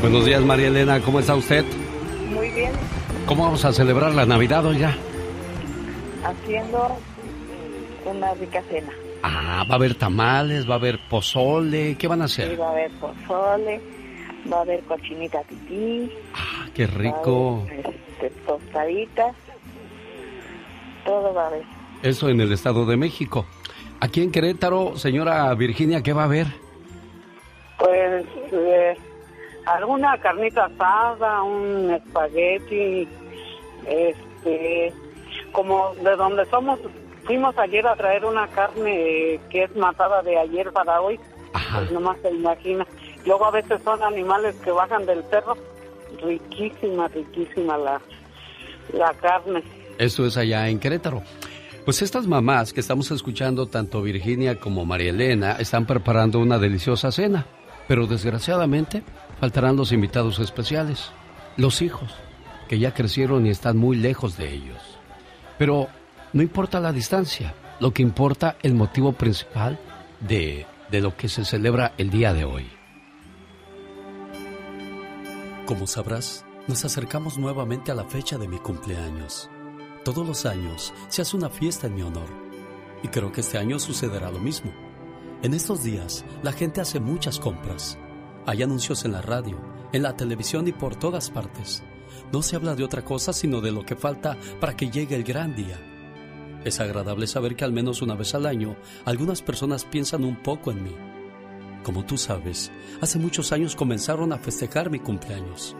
Buenos 0.00 0.22
días, 0.24 0.42
María 0.42 0.68
Elena, 0.68 1.00
¿cómo 1.02 1.20
está 1.20 1.34
usted? 1.34 1.64
¿Cómo 3.30 3.44
vamos 3.44 3.64
a 3.64 3.72
celebrar 3.72 4.12
la 4.12 4.26
Navidad, 4.26 4.66
oiga? 4.66 4.92
haciendo 6.24 6.96
una 8.04 8.34
rica 8.34 8.60
cena. 8.68 8.90
Ah, 9.22 9.64
va 9.70 9.74
a 9.74 9.76
haber 9.76 9.94
tamales, 9.94 10.68
va 10.68 10.74
a 10.74 10.78
haber 10.78 10.98
pozole, 11.08 11.96
¿qué 11.96 12.08
van 12.08 12.22
a 12.22 12.26
Sí, 12.28 12.42
hacer? 12.42 12.60
va 12.60 12.66
a 12.66 12.70
haber 12.72 12.90
pozole, 12.98 13.80
va 14.52 14.56
a 14.56 14.60
haber 14.62 14.80
cochinita 14.82 15.42
tití, 15.44 16.10
Ah, 16.34 16.66
qué 16.74 16.88
rico. 16.88 17.58
va 17.58 17.60
a 17.60 17.72
haber, 17.72 17.86
este, 17.86 18.30
tostaditas, 18.44 19.36
todo 21.04 21.32
va 21.32 21.44
a 21.44 21.46
haber. 21.46 21.62
Eso 22.02 22.28
en 22.30 22.40
el 22.40 22.50
Estado 22.50 22.84
de 22.84 22.96
México. 22.96 23.46
Aquí 24.00 24.22
en 24.24 24.32
Querétaro, 24.32 24.96
señora 24.96 25.54
Virginia, 25.54 26.02
¿qué 26.02 26.12
va 26.12 26.22
a 26.22 26.24
haber? 26.24 26.48
Pues 27.78 28.24
eh, 28.52 28.96
alguna 29.66 30.18
carnita 30.18 30.64
asada, 30.66 31.42
un 31.44 31.90
espagueti, 31.92 33.06
este, 33.90 34.92
como 35.52 35.94
de 35.96 36.16
donde 36.16 36.46
somos, 36.46 36.78
fuimos 37.24 37.56
ayer 37.58 37.86
a 37.86 37.96
traer 37.96 38.24
una 38.24 38.46
carne 38.48 39.40
que 39.50 39.64
es 39.64 39.76
matada 39.76 40.22
de 40.22 40.38
ayer 40.38 40.72
para 40.72 41.00
hoy, 41.00 41.18
pues 41.74 41.90
nomás 41.90 42.18
se 42.22 42.30
imagina. 42.30 42.86
Luego 43.26 43.46
a 43.46 43.50
veces 43.50 43.80
son 43.84 44.02
animales 44.02 44.56
que 44.64 44.70
bajan 44.70 45.04
del 45.04 45.22
perro, 45.24 45.56
riquísima, 46.22 47.08
riquísima 47.08 47.76
la, 47.76 48.00
la 48.94 49.12
carne. 49.14 49.62
Eso 49.98 50.24
es 50.24 50.36
allá 50.36 50.68
en 50.68 50.78
Querétaro. 50.78 51.22
Pues 51.84 52.02
estas 52.02 52.26
mamás 52.26 52.72
que 52.72 52.80
estamos 52.80 53.10
escuchando, 53.10 53.66
tanto 53.66 54.02
Virginia 54.02 54.60
como 54.60 54.84
María 54.84 55.10
Elena, 55.10 55.52
están 55.52 55.86
preparando 55.86 56.38
una 56.38 56.58
deliciosa 56.58 57.10
cena. 57.10 57.46
Pero 57.88 58.06
desgraciadamente 58.06 59.02
faltarán 59.40 59.76
los 59.76 59.90
invitados 59.90 60.38
especiales, 60.38 61.10
los 61.56 61.82
hijos, 61.82 62.14
que 62.70 62.78
ya 62.78 62.94
crecieron 62.94 63.46
y 63.46 63.50
están 63.50 63.76
muy 63.78 63.96
lejos 63.96 64.36
de 64.36 64.54
ellos. 64.54 64.78
Pero 65.58 65.88
no 66.32 66.40
importa 66.40 66.78
la 66.78 66.92
distancia, 66.92 67.52
lo 67.80 67.92
que 67.92 68.00
importa 68.00 68.58
el 68.62 68.74
motivo 68.74 69.12
principal 69.12 69.80
de, 70.20 70.66
de 70.88 71.00
lo 71.00 71.16
que 71.16 71.28
se 71.28 71.44
celebra 71.44 71.94
el 71.98 72.10
día 72.10 72.32
de 72.32 72.44
hoy. 72.44 72.70
Como 75.66 75.88
sabrás, 75.88 76.44
nos 76.68 76.84
acercamos 76.84 77.38
nuevamente 77.38 77.90
a 77.90 77.96
la 77.96 78.04
fecha 78.04 78.38
de 78.38 78.46
mi 78.46 78.60
cumpleaños. 78.60 79.50
Todos 80.04 80.24
los 80.24 80.46
años 80.46 80.94
se 81.08 81.22
hace 81.22 81.36
una 81.36 81.50
fiesta 81.50 81.88
en 81.88 81.96
mi 81.96 82.02
honor. 82.02 82.28
Y 83.02 83.08
creo 83.08 83.32
que 83.32 83.40
este 83.40 83.58
año 83.58 83.80
sucederá 83.80 84.30
lo 84.30 84.38
mismo. 84.38 84.70
En 85.42 85.54
estos 85.54 85.82
días, 85.82 86.24
la 86.44 86.52
gente 86.52 86.80
hace 86.80 87.00
muchas 87.00 87.40
compras. 87.40 87.98
Hay 88.46 88.62
anuncios 88.62 89.04
en 89.04 89.10
la 89.10 89.22
radio, 89.22 89.60
en 89.92 90.04
la 90.04 90.16
televisión 90.16 90.68
y 90.68 90.72
por 90.72 90.94
todas 90.94 91.30
partes. 91.30 91.82
No 92.32 92.42
se 92.42 92.56
habla 92.56 92.74
de 92.74 92.84
otra 92.84 93.04
cosa 93.04 93.32
sino 93.32 93.60
de 93.60 93.72
lo 93.72 93.84
que 93.84 93.96
falta 93.96 94.36
para 94.60 94.76
que 94.76 94.90
llegue 94.90 95.16
el 95.16 95.24
gran 95.24 95.54
día. 95.54 95.78
Es 96.64 96.78
agradable 96.78 97.26
saber 97.26 97.56
que 97.56 97.64
al 97.64 97.72
menos 97.72 98.02
una 98.02 98.14
vez 98.14 98.34
al 98.34 98.46
año 98.46 98.76
algunas 99.04 99.42
personas 99.42 99.84
piensan 99.84 100.24
un 100.24 100.36
poco 100.36 100.70
en 100.70 100.82
mí. 100.84 100.94
Como 101.82 102.04
tú 102.04 102.18
sabes, 102.18 102.70
hace 103.00 103.18
muchos 103.18 103.52
años 103.52 103.74
comenzaron 103.74 104.32
a 104.32 104.38
festejar 104.38 104.90
mi 104.90 104.98
cumpleaños. 104.98 105.74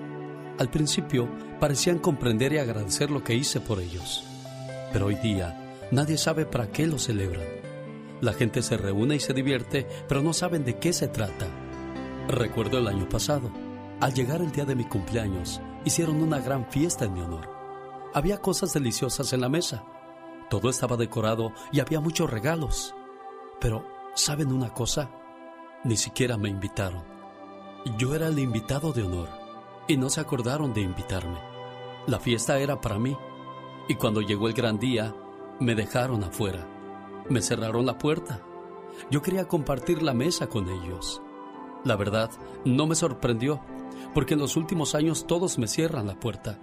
Al 0.59 0.71
principio 0.71 1.29
parecían 1.61 1.99
comprender 1.99 2.53
y 2.53 2.59
agradecer 2.59 3.11
lo 3.11 3.23
que 3.23 3.35
hice 3.35 3.61
por 3.61 3.81
ellos. 3.81 4.25
Pero 4.93 5.07
hoy 5.07 5.17
día 5.17 5.77
nadie 5.91 6.17
sabe 6.17 6.47
para 6.47 6.73
qué 6.73 6.87
lo 6.87 6.99
celebran. 6.99 7.47
La 8.21 8.33
gente 8.33 8.63
se 8.63 8.77
reúne 8.77 9.17
y 9.17 9.21
se 9.21 9.35
divierte, 9.35 9.87
pero 10.09 10.23
no 10.23 10.33
saben 10.33 10.65
de 10.65 10.79
qué 10.79 10.93
se 10.93 11.09
trata. 11.09 11.47
Recuerdo 12.29 12.79
el 12.79 12.89
año 12.89 13.09
pasado. 13.09 13.51
Al 14.01 14.15
llegar 14.15 14.41
el 14.41 14.53
día 14.53 14.65
de 14.65 14.75
mi 14.75 14.85
cumpleaños, 14.85 15.61
hicieron 15.85 16.23
una 16.23 16.41
gran 16.41 16.67
fiesta 16.67 17.05
en 17.05 17.15
mi 17.15 17.21
honor. 17.21 17.49
Había 18.15 18.41
cosas 18.41 18.73
deliciosas 18.73 19.33
en 19.33 19.41
la 19.41 19.49
mesa. 19.49 19.85
Todo 20.49 20.69
estaba 20.69 20.97
decorado 20.97 21.53
y 21.73 21.81
había 21.81 22.01
muchos 22.01 22.29
regalos. 22.31 22.95
Pero 23.61 23.85
¿Saben 24.15 24.53
una 24.53 24.75
cosa? 24.75 25.09
Ni 25.85 25.97
siquiera 25.97 26.37
me 26.37 26.49
invitaron. 26.49 27.05
Yo 27.97 28.15
era 28.15 28.27
el 28.27 28.39
invitado 28.41 28.93
de 28.93 29.05
honor 29.05 29.29
y 29.87 29.97
no 29.97 30.11
se 30.11 30.21
acordaron 30.21 30.75
de 30.75 30.81
invitarme. 30.81 31.39
La 32.09 32.19
fiesta 32.19 32.59
era 32.59 32.81
para 32.81 32.99
mí 32.99 33.17
y 33.89 33.95
cuando 33.95 34.21
llegó 34.21 34.49
el 34.49 34.55
gran 34.55 34.81
día 34.81 35.15
me 35.61 35.77
dejaron 35.77 36.25
afuera. 36.25 36.67
Me 37.29 37.41
cerraron 37.41 37.87
la 37.87 37.99
puerta. 37.99 38.43
Yo 39.13 39.23
quería 39.23 39.47
compartir 39.47 40.03
la 40.03 40.13
mesa 40.13 40.49
con 40.49 40.69
ellos. 40.69 41.23
La 41.85 41.95
verdad, 41.95 42.31
no 42.65 42.89
me 42.89 42.97
sorprendió, 42.97 43.61
porque 44.15 44.35
en 44.35 44.41
los 44.41 44.57
últimos 44.57 44.95
años 44.95 45.27
todos 45.27 45.59
me 45.59 45.67
cierran 45.67 46.07
la 46.07 46.19
puerta. 46.19 46.59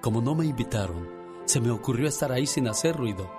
Como 0.00 0.20
no 0.20 0.34
me 0.34 0.46
invitaron, 0.46 1.08
se 1.44 1.60
me 1.60 1.70
ocurrió 1.70 2.08
estar 2.08 2.30
ahí 2.30 2.46
sin 2.46 2.68
hacer 2.68 2.96
ruido. 2.96 3.30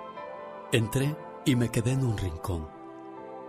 Entré 0.72 1.16
y 1.44 1.56
me 1.56 1.70
quedé 1.70 1.92
en 1.92 2.04
un 2.04 2.18
rincón. 2.18 2.68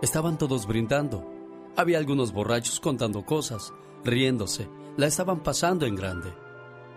Estaban 0.00 0.38
todos 0.38 0.66
brindando. 0.66 1.28
Había 1.76 1.98
algunos 1.98 2.32
borrachos 2.32 2.80
contando 2.80 3.24
cosas, 3.24 3.72
riéndose. 4.04 4.68
La 4.96 5.06
estaban 5.06 5.42
pasando 5.42 5.86
en 5.86 5.94
grande. 5.94 6.32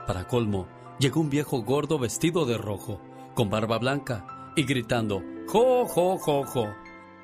Para 0.08 0.28
colmo, 0.28 0.68
llegó 1.00 1.22
un 1.22 1.30
viejo 1.30 1.62
gordo 1.64 2.00
vestido 2.00 2.46
de 2.46 2.58
rojo, 2.58 3.00
con 3.34 3.50
barba 3.50 3.78
blanca, 3.78 4.52
y 4.56 4.64
gritando, 4.64 5.22
¡Jo, 5.48 5.86
jo, 5.86 6.18
jo, 6.18 6.44
jo! 6.46 6.68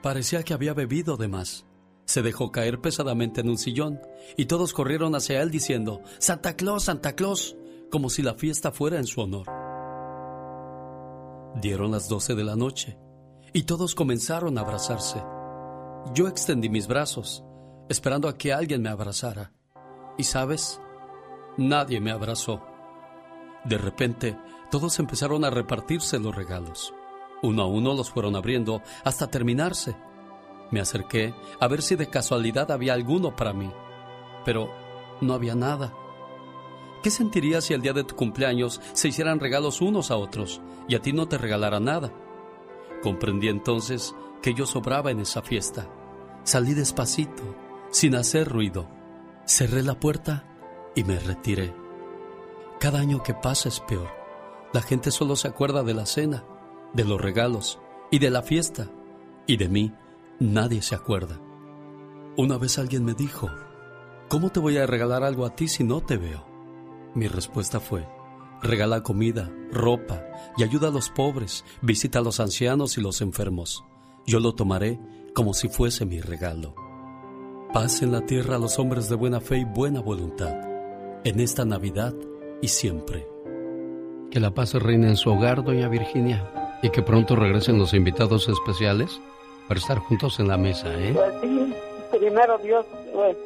Parecía 0.02 0.44
que 0.44 0.54
había 0.54 0.74
bebido 0.74 1.18
de 1.18 1.28
más. 1.28 1.66
Se 2.06 2.22
dejó 2.22 2.52
caer 2.52 2.82
pesadamente 2.82 3.42
en 3.42 3.50
un 3.50 3.58
sillón 3.58 4.02
y 4.38 4.46
todos 4.46 4.74
corrieron 4.74 5.16
hacia 5.16 5.42
él 5.42 5.52
diciendo, 5.52 6.02
Santa 6.20 6.56
Claus, 6.56 6.84
Santa 6.84 7.16
Claus, 7.16 7.56
como 7.90 8.10
si 8.10 8.22
la 8.22 8.34
fiesta 8.34 8.72
fuera 8.72 8.98
en 8.98 9.06
su 9.06 9.22
honor. 9.22 9.48
Dieron 11.62 11.92
las 11.92 12.08
doce 12.08 12.36
de 12.36 12.44
la 12.44 12.56
noche 12.56 12.98
y 13.54 13.64
todos 13.64 13.96
comenzaron 13.96 14.58
a 14.58 14.62
abrazarse. 14.62 15.22
Yo 16.14 16.28
extendí 16.28 16.70
mis 16.70 16.88
brazos, 16.88 17.44
esperando 17.90 18.28
a 18.28 18.38
que 18.38 18.54
alguien 18.54 18.82
me 18.82 18.90
abrazara. 18.90 19.52
Y 20.18 20.24
sabes, 20.24 20.82
nadie 21.58 22.00
me 22.00 22.12
abrazó. 22.12 22.62
De 23.66 23.78
repente, 23.78 24.38
todos 24.72 25.00
empezaron 25.00 25.46
a 25.46 25.50
repartirse 25.50 26.18
los 26.20 26.36
regalos. 26.36 26.94
Uno 27.44 27.64
a 27.64 27.68
uno 27.68 27.94
los 27.94 28.10
fueron 28.10 28.36
abriendo 28.36 28.82
hasta 29.04 29.28
terminarse. 29.28 29.96
Me 30.72 30.80
acerqué 30.80 31.34
a 31.60 31.68
ver 31.68 31.82
si 31.82 31.96
de 31.96 32.10
casualidad 32.10 32.72
había 32.72 32.94
alguno 32.94 33.36
para 33.36 33.54
mí, 33.54 33.72
pero 34.46 34.72
no 35.20 35.34
había 35.34 35.54
nada. 35.54 35.94
¿Qué 37.04 37.10
sentirías 37.10 37.66
si 37.66 37.74
el 37.74 37.82
día 37.82 37.94
de 37.94 38.04
tu 38.04 38.16
cumpleaños 38.16 38.80
se 38.94 39.10
hicieran 39.10 39.40
regalos 39.40 39.82
unos 39.82 40.12
a 40.12 40.18
otros 40.18 40.62
y 40.88 40.96
a 40.96 41.02
ti 41.02 41.14
no 41.14 41.28
te 41.28 41.38
regalara 41.38 41.80
nada? 41.80 42.12
Comprendí 43.02 43.50
entonces 43.50 44.16
que 44.42 44.54
yo 44.54 44.66
sobraba 44.66 45.12
en 45.12 45.20
esa 45.20 45.42
fiesta. 45.42 45.88
Salí 46.44 46.74
despacito, 46.74 47.44
sin 47.92 48.16
hacer 48.16 48.48
ruido. 48.48 48.88
Cerré 49.46 49.84
la 49.84 50.00
puerta 50.00 50.46
y 50.96 51.04
me 51.04 51.20
retiré. 51.20 51.74
Cada 52.80 53.00
año 53.00 53.24
que 53.24 53.34
pasa 53.34 53.70
es 53.70 53.80
peor. 53.80 54.10
La 54.74 54.82
gente 54.82 55.12
solo 55.12 55.36
se 55.36 55.48
acuerda 55.48 55.84
de 55.84 55.94
la 55.94 56.06
cena, 56.06 56.44
de 56.94 57.04
los 57.04 57.20
regalos 57.20 57.80
y 58.10 58.20
de 58.20 58.30
la 58.30 58.42
fiesta. 58.42 58.88
Y 59.48 59.58
de 59.58 59.70
mí 59.70 59.94
nadie 60.42 60.82
se 60.82 60.96
acuerda. 60.96 61.40
Una 62.36 62.58
vez 62.58 62.80
alguien 62.80 63.06
me 63.06 63.14
dijo, 63.14 63.50
¿cómo 64.28 64.50
te 64.50 64.60
voy 64.60 64.78
a 64.78 64.88
regalar 64.88 65.24
algo 65.24 65.46
a 65.46 65.56
ti 65.56 65.68
si 65.68 65.84
no 65.84 66.02
te 66.02 66.18
veo? 66.18 66.46
Mi 67.14 67.28
respuesta 67.28 67.80
fue, 67.80 68.08
regala 68.62 69.04
comida, 69.04 69.52
ropa 69.72 70.24
y 70.58 70.64
ayuda 70.64 70.88
a 70.88 70.92
los 70.92 71.10
pobres, 71.10 71.64
visita 71.82 72.20
a 72.20 72.22
los 72.24 72.40
ancianos 72.40 72.98
y 72.98 73.02
los 73.02 73.22
enfermos. 73.22 73.84
Yo 74.26 74.40
lo 74.40 74.56
tomaré 74.56 75.00
como 75.36 75.54
si 75.54 75.70
fuese 75.70 76.06
mi 76.06 76.20
regalo. 76.20 76.74
Paz 77.72 78.02
en 78.02 78.12
la 78.12 78.26
tierra 78.26 78.56
a 78.56 78.60
los 78.60 78.80
hombres 78.80 79.10
de 79.10 79.16
buena 79.16 79.42
fe 79.42 79.60
y 79.60 79.66
buena 79.66 80.02
voluntad, 80.02 80.56
en 81.24 81.40
esta 81.40 81.66
Navidad 81.66 82.16
y 82.62 82.68
siempre. 82.68 83.28
Que 84.32 84.40
la 84.40 84.54
paz 84.54 84.74
reine 84.74 85.10
en 85.10 85.18
su 85.18 85.30
hogar, 85.30 85.64
doña 85.64 85.88
Virginia, 85.88 86.80
y 86.82 86.90
que 86.90 87.04
pronto 87.04 87.36
regresen 87.36 87.78
los 87.78 87.94
invitados 87.94 88.50
especiales 88.50 89.22
para 89.72 89.80
estar 89.80 90.00
juntos 90.00 90.38
en 90.42 90.50
la 90.50 90.58
mesa, 90.58 90.90
¿eh? 91.00 91.14
Pues 91.16 91.34
sí, 91.40 91.74
primero 92.20 92.58
Dios, 92.58 92.86
pues, 93.14 93.38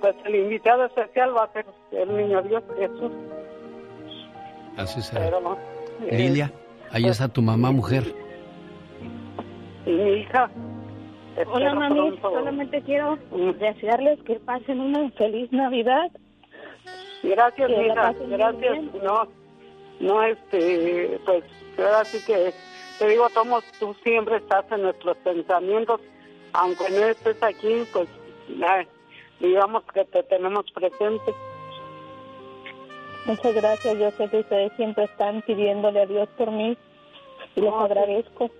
pues 0.00 0.14
el 0.26 0.36
invitado 0.36 0.84
especial 0.84 1.36
va 1.36 1.42
a 1.42 1.52
ser 1.52 1.66
el 1.90 2.16
niño 2.16 2.40
Dios 2.42 2.62
Jesús. 2.78 3.10
Así 4.76 5.02
será. 5.02 5.24
Pero, 5.24 5.58
eh, 6.06 6.16
Lilia, 6.18 6.52
ahí 6.92 7.06
está 7.06 7.26
tu 7.26 7.42
mamá, 7.42 7.72
mujer. 7.72 8.14
y 9.84 9.90
mi 9.90 10.10
hija. 10.20 10.48
Hola 11.52 11.74
mami, 11.74 11.94
pronto- 11.96 12.30
solamente 12.30 12.80
quiero 12.82 13.18
desearles 13.58 14.20
que 14.22 14.36
pasen 14.38 14.78
una 14.78 15.10
feliz 15.18 15.50
Navidad. 15.50 16.12
Gracias, 17.24 17.68
Que 17.68 17.76
muy 17.76 17.88
gracias. 17.88 18.78
No, 19.02 19.26
no, 19.98 20.22
este, 20.22 21.18
pues, 21.26 21.42
ahora 21.76 22.04
sí 22.04 22.24
que 22.24 22.52
te 23.02 23.08
digo, 23.08 23.28
Tomos, 23.30 23.64
tú 23.80 23.96
siempre 24.04 24.36
estás 24.36 24.64
en 24.70 24.82
nuestros 24.82 25.16
pensamientos, 25.18 26.00
aunque 26.52 26.88
no 26.90 27.04
estés 27.06 27.42
aquí, 27.42 27.84
pues, 27.92 28.08
ay, 28.64 28.86
digamos 29.40 29.82
que 29.92 30.04
te 30.04 30.22
tenemos 30.22 30.70
presente. 30.70 31.34
Muchas 33.26 33.54
gracias, 33.54 33.98
yo 33.98 34.10
sé 34.12 34.28
que 34.28 34.38
ustedes 34.38 34.72
siempre 34.76 35.04
están 35.04 35.42
pidiéndole 35.42 36.02
a 36.02 36.06
Dios 36.06 36.28
por 36.38 36.52
mí 36.52 36.78
y 37.56 37.60
les 37.60 37.72
agradezco. 37.72 38.50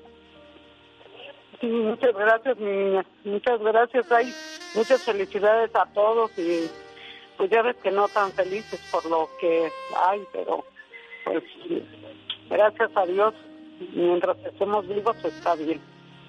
Sí, 1.61 1.69
muchas 1.69 2.13
gracias, 2.13 2.59
mi 2.59 2.71
niña, 2.73 3.07
muchas 3.23 3.61
gracias. 3.61 4.11
Hay 4.11 4.35
muchas 4.75 5.05
felicidades 5.05 5.71
a 5.77 5.87
todos 5.95 6.37
y 6.37 6.69
pues 7.37 7.49
ya 7.49 7.63
ves 7.63 7.77
que 7.77 7.93
no 7.93 8.09
tan 8.09 8.33
felices 8.33 8.81
por 8.91 9.07
lo 9.07 9.29
que 9.41 9.71
hay, 10.09 10.21
pero 10.33 10.65
pues 11.25 11.45
gracias 12.51 12.91
a 12.97 13.07
Dios, 13.07 13.35
mientras 13.95 14.37
estemos 14.45 14.87
vivos 14.89 15.17
está 15.25 15.55
bien. 15.55 15.81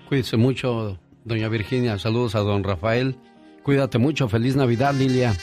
Cuídese 0.08 0.38
mucho, 0.38 0.98
doña 1.24 1.50
Virginia. 1.50 1.98
Saludos 1.98 2.36
a 2.36 2.40
don 2.40 2.64
Rafael. 2.64 3.16
Cuídate 3.64 3.98
mucho. 3.98 4.28
Feliz 4.28 4.56
Navidad, 4.56 4.94
Lilia. 4.94 5.34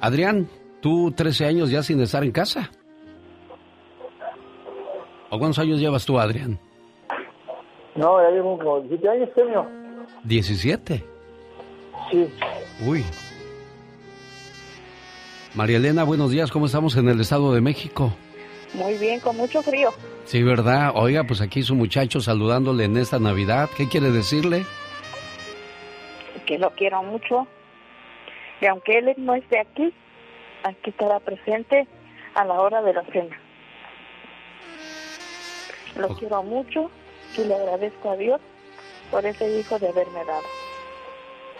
Adrián, 0.00 0.48
tú 0.80 1.12
13 1.12 1.46
años 1.46 1.70
ya 1.70 1.82
sin 1.82 2.00
estar 2.00 2.24
en 2.24 2.32
casa. 2.32 2.70
¿O 5.30 5.38
cuántos 5.38 5.58
años 5.60 5.78
llevas 5.78 6.04
tú, 6.04 6.18
Adrián? 6.18 6.58
No, 7.94 8.20
ya 8.22 8.30
llevo 8.30 8.58
como 8.58 8.80
17 8.80 9.08
años, 9.08 9.28
señor. 9.34 9.66
17. 10.24 11.04
Sí. 12.10 12.28
Uy. 12.86 13.04
María 15.54 15.76
Elena, 15.76 16.04
buenos 16.04 16.30
días. 16.30 16.50
¿Cómo 16.50 16.66
estamos 16.66 16.96
en 16.96 17.08
el 17.08 17.20
Estado 17.20 17.52
de 17.52 17.60
México? 17.60 18.12
Muy 18.74 18.94
bien, 18.98 19.20
con 19.20 19.36
mucho 19.36 19.62
frío. 19.62 19.90
Sí, 20.24 20.42
¿verdad? 20.42 20.92
Oiga, 20.94 21.24
pues 21.24 21.40
aquí 21.40 21.62
su 21.62 21.74
muchacho 21.74 22.20
saludándole 22.20 22.84
en 22.84 22.96
esta 22.96 23.18
Navidad. 23.18 23.68
¿Qué 23.76 23.88
quiere 23.88 24.10
decirle? 24.10 24.64
que 26.50 26.58
lo 26.58 26.70
quiero 26.70 27.00
mucho. 27.04 27.46
Y 28.60 28.66
aunque 28.66 28.98
él 28.98 29.14
no 29.18 29.36
esté 29.36 29.60
aquí, 29.60 29.94
aquí 30.64 30.90
estará 30.90 31.20
presente 31.20 31.86
a 32.34 32.44
la 32.44 32.54
hora 32.54 32.82
de 32.82 32.92
la 32.92 33.04
cena. 33.04 33.40
Lo 35.96 36.08
quiero 36.16 36.42
mucho 36.42 36.90
y 37.38 37.44
le 37.44 37.54
agradezco 37.54 38.10
a 38.10 38.16
Dios 38.16 38.40
por 39.12 39.24
ese 39.24 39.60
hijo 39.60 39.78
de 39.78 39.90
haberme 39.90 40.24
dado. 40.24 40.42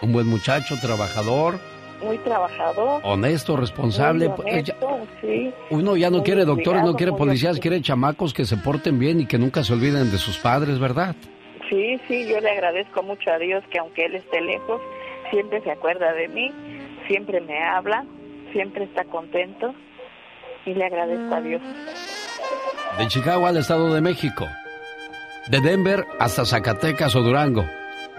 Un 0.01 0.11
buen 0.11 0.27
muchacho, 0.27 0.75
trabajador, 0.81 1.57
Muy 2.03 2.17
trabajador. 2.19 3.01
honesto, 3.03 3.55
responsable. 3.57 4.29
Pues, 4.29 4.47
honesto, 4.47 4.99
sí. 5.21 5.53
Uno 5.69 5.95
ya 5.97 6.09
no 6.09 6.17
muy 6.17 6.25
quiere 6.25 6.45
doctores, 6.45 6.83
no 6.83 6.95
quiere 6.95 7.13
policías, 7.13 7.59
quiere 7.59 7.81
chamacos 7.81 8.33
que 8.33 8.45
se 8.45 8.57
porten 8.57 8.99
bien 8.99 9.21
y 9.21 9.25
que 9.25 9.37
nunca 9.37 9.63
se 9.63 9.73
olviden 9.73 10.11
de 10.11 10.17
sus 10.17 10.37
padres, 10.37 10.79
¿verdad? 10.79 11.15
Sí, 11.69 11.99
sí, 12.07 12.27
yo 12.27 12.39
le 12.41 12.51
agradezco 12.51 13.01
mucho 13.03 13.31
a 13.31 13.37
Dios 13.37 13.63
que 13.71 13.79
aunque 13.79 14.05
Él 14.05 14.15
esté 14.15 14.41
lejos, 14.41 14.81
siempre 15.29 15.61
se 15.61 15.71
acuerda 15.71 16.11
de 16.13 16.27
mí, 16.27 16.51
siempre 17.07 17.39
me 17.39 17.63
habla, 17.63 18.05
siempre 18.51 18.83
está 18.83 19.05
contento 19.05 19.73
y 20.65 20.73
le 20.73 20.85
agradezco 20.85 21.33
a 21.33 21.41
Dios. 21.41 21.61
De 22.97 23.07
Chicago 23.07 23.47
al 23.47 23.57
Estado 23.57 23.93
de 23.93 24.01
México. 24.01 24.47
De 25.47 25.61
Denver 25.61 26.05
hasta 26.19 26.45
Zacatecas 26.45 27.15
o 27.15 27.21
Durango. 27.21 27.65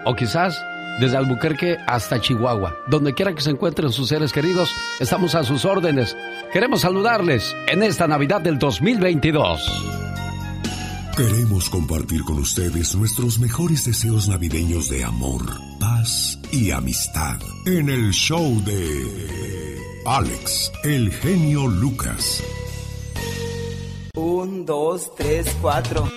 O 0.05 0.15
quizás 0.15 0.63
desde 0.99 1.17
Albuquerque 1.17 1.77
hasta 1.87 2.19
Chihuahua. 2.19 2.75
Donde 2.87 3.13
quiera 3.13 3.33
que 3.33 3.41
se 3.41 3.51
encuentren 3.51 3.91
sus 3.91 4.09
seres 4.09 4.31
queridos, 4.31 4.73
estamos 4.99 5.35
a 5.35 5.43
sus 5.43 5.65
órdenes. 5.65 6.15
Queremos 6.51 6.81
saludarles 6.81 7.55
en 7.67 7.83
esta 7.83 8.07
Navidad 8.07 8.41
del 8.41 8.59
2022. 8.59 9.93
Queremos 11.15 11.69
compartir 11.69 12.23
con 12.23 12.39
ustedes 12.39 12.95
nuestros 12.95 13.37
mejores 13.37 13.85
deseos 13.85 14.27
navideños 14.27 14.89
de 14.89 15.03
amor, 15.03 15.43
paz 15.79 16.39
y 16.51 16.71
amistad 16.71 17.39
en 17.67 17.87
el 17.87 18.11
show 18.11 18.59
de 18.63 19.77
Alex, 20.07 20.71
el 20.83 21.11
genio 21.11 21.67
Lucas. 21.67 22.43
Un, 24.15 24.65
dos, 24.65 25.13
tres, 25.15 25.55
cuatro. 25.61 26.09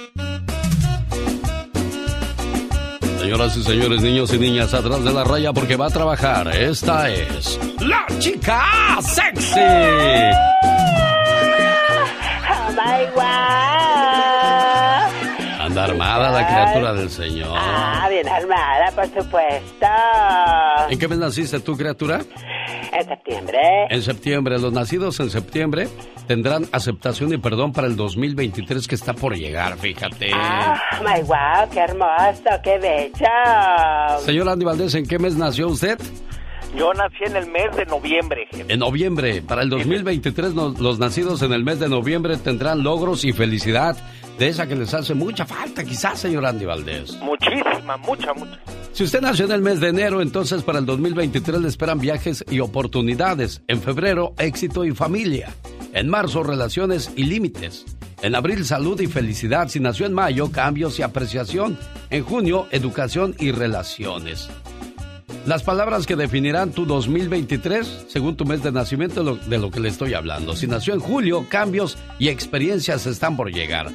Señoras 3.27 3.57
y 3.57 3.63
señores, 3.65 4.03
niños 4.03 4.33
y 4.33 4.39
niñas, 4.39 4.73
atrás 4.73 5.03
de 5.03 5.13
la 5.13 5.25
raya 5.25 5.53
porque 5.53 5.75
va 5.75 5.87
a 5.87 5.91
trabajar. 5.91 6.47
Esta 6.55 7.11
es 7.11 7.59
la 7.81 8.07
chica 8.21 8.63
sexy. 9.03 9.59
Anda 12.69 13.86
armada 16.07 16.31
la 16.31 16.47
criatura 16.47 16.95
del 16.95 17.11
Señor. 17.11 17.53
Ah, 17.55 18.09
bien 18.09 18.29
armada, 18.29 18.91
por 18.95 19.07
supuesto. 19.07 19.87
¿En 20.89 20.99
qué 20.99 21.09
mes 21.09 21.19
naciste 21.19 21.61
tú, 21.61 21.77
criatura? 21.77 22.21
En 22.93 23.07
septiembre. 23.07 23.59
En 23.91 24.03
septiembre. 24.03 24.59
Los 24.59 24.73
nacidos 24.73 25.21
en 25.21 25.31
septiembre 25.31 25.89
tendrán 26.27 26.67
aceptación 26.73 27.33
y 27.33 27.39
perdón 27.39 27.73
para 27.73 27.87
el 27.87 27.97
2023 27.97 28.87
que 28.87 28.95
está 28.95 29.15
por 29.15 29.37
llegar, 29.37 29.77
fíjate. 29.79 30.31
Ah, 30.33 30.81
my 31.01 31.23
wow, 31.23 31.69
qué 31.73 31.81
hermoso, 31.81 32.63
qué 32.63 32.79
bello. 32.79 34.21
Señor 34.21 34.49
Andy 34.49 34.65
Valdés, 34.65 34.95
¿en 34.95 35.07
qué 35.07 35.19
mes 35.19 35.37
nació 35.37 35.69
usted? 35.69 35.99
Yo 36.77 36.93
nací 36.93 37.25
en 37.25 37.37
el 37.37 37.47
mes 37.51 37.75
de 37.77 37.87
noviembre. 37.87 38.49
En 38.53 38.79
noviembre. 38.81 39.41
Para 39.41 39.63
el 39.63 39.71
2023 39.71 40.55
los 40.55 40.99
nacidos 40.99 41.41
en 41.43 41.53
el 41.53 41.65
mes 41.65 41.79
de 41.79 41.89
noviembre 41.89 42.37
tendrán 42.37 42.83
logros 42.83 43.25
y 43.25 43.33
felicidad 43.33 43.97
de 44.39 44.49
esa 44.49 44.67
que 44.67 44.77
les 44.77 44.93
hace 44.93 45.15
mucha 45.15 45.47
falta, 45.47 45.85
quizás, 45.85 46.21
señor 46.21 46.45
Andy 46.45 46.65
Valdés. 46.65 47.17
Muchísima, 47.23 47.97
mucha, 47.97 48.35
mucha. 48.35 48.61
Si 48.93 49.05
usted 49.05 49.21
nació 49.21 49.47
en 49.47 49.53
el 49.53 49.63
mes 49.63 49.81
de 49.81 49.89
enero, 49.89 50.21
entonces 50.23 50.63
para 50.63 50.79
el 50.79 50.87
2023 50.87 51.61
le 51.61 51.69
esperan 51.69 52.01
viajes 52.01 52.45
y 52.51 52.61
oportunidades. 52.61 53.63
En 53.69 53.83
febrero, 53.83 54.35
éxito 54.39 54.85
y 54.85 54.93
familia. 54.93 55.55
En 55.93 56.09
marzo, 56.09 56.43
relaciones 56.43 57.11
y 57.17 57.25
límites. 57.25 57.85
En 58.23 58.35
abril, 58.35 58.65
salud 58.65 59.01
y 59.01 59.07
felicidad. 59.07 59.69
Si 59.69 59.81
nació 59.81 60.07
en 60.07 60.15
mayo, 60.15 60.51
cambios 60.51 60.99
y 60.99 61.03
apreciación. 61.03 61.79
En 62.11 62.25
junio, 62.25 62.67
educación 62.71 63.35
y 63.39 63.53
relaciones. 63.53 64.49
Las 65.47 65.63
palabras 65.63 66.07
que 66.07 66.17
definirán 66.17 66.73
tu 66.73 66.87
2023, 66.87 68.07
según 68.09 68.37
tu 68.37 68.45
mes 68.45 68.65
de 68.65 68.73
nacimiento, 68.73 69.37
de 69.37 69.59
lo 69.59 69.71
que 69.71 69.79
le 69.79 69.89
estoy 69.89 70.15
hablando. 70.15 70.57
Si 70.57 70.67
nació 70.67 70.95
en 70.95 71.01
julio, 71.01 71.47
cambios 71.49 71.97
y 72.19 72.29
experiencias 72.29 73.07
están 73.07 73.37
por 73.37 73.53
llegar. 73.53 73.93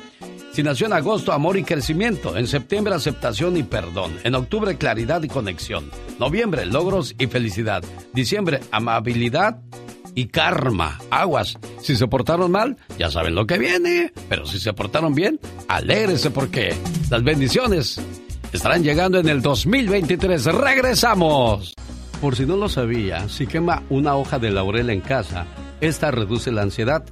Si 0.53 0.63
nació 0.63 0.87
en 0.87 0.93
agosto, 0.93 1.31
amor 1.31 1.57
y 1.57 1.63
crecimiento. 1.63 2.35
En 2.35 2.45
septiembre, 2.45 2.93
aceptación 2.93 3.55
y 3.55 3.63
perdón. 3.63 4.17
En 4.25 4.35
octubre, 4.35 4.77
claridad 4.77 5.23
y 5.23 5.29
conexión. 5.29 5.89
Noviembre, 6.19 6.65
logros 6.65 7.15
y 7.17 7.27
felicidad. 7.27 7.83
Diciembre, 8.13 8.59
amabilidad 8.71 9.61
y 10.13 10.27
karma. 10.27 10.99
Aguas. 11.09 11.57
Si 11.81 11.95
se 11.95 12.05
portaron 12.07 12.51
mal, 12.51 12.75
ya 12.99 13.09
saben 13.09 13.33
lo 13.33 13.47
que 13.47 13.57
viene. 13.57 14.11
Pero 14.27 14.45
si 14.45 14.59
se 14.59 14.73
portaron 14.73 15.15
bien, 15.15 15.39
alégrese 15.69 16.31
porque 16.31 16.75
las 17.09 17.23
bendiciones 17.23 18.01
estarán 18.51 18.83
llegando 18.83 19.19
en 19.19 19.29
el 19.29 19.41
2023. 19.41 20.45
¡Regresamos! 20.45 21.73
Por 22.19 22.35
si 22.35 22.45
no 22.45 22.57
lo 22.57 22.67
sabía, 22.67 23.29
si 23.29 23.47
quema 23.47 23.83
una 23.89 24.15
hoja 24.15 24.37
de 24.37 24.51
laurel 24.51 24.89
en 24.89 25.01
casa, 25.01 25.47
esta 25.79 26.11
reduce 26.11 26.51
la 26.51 26.61
ansiedad, 26.61 27.03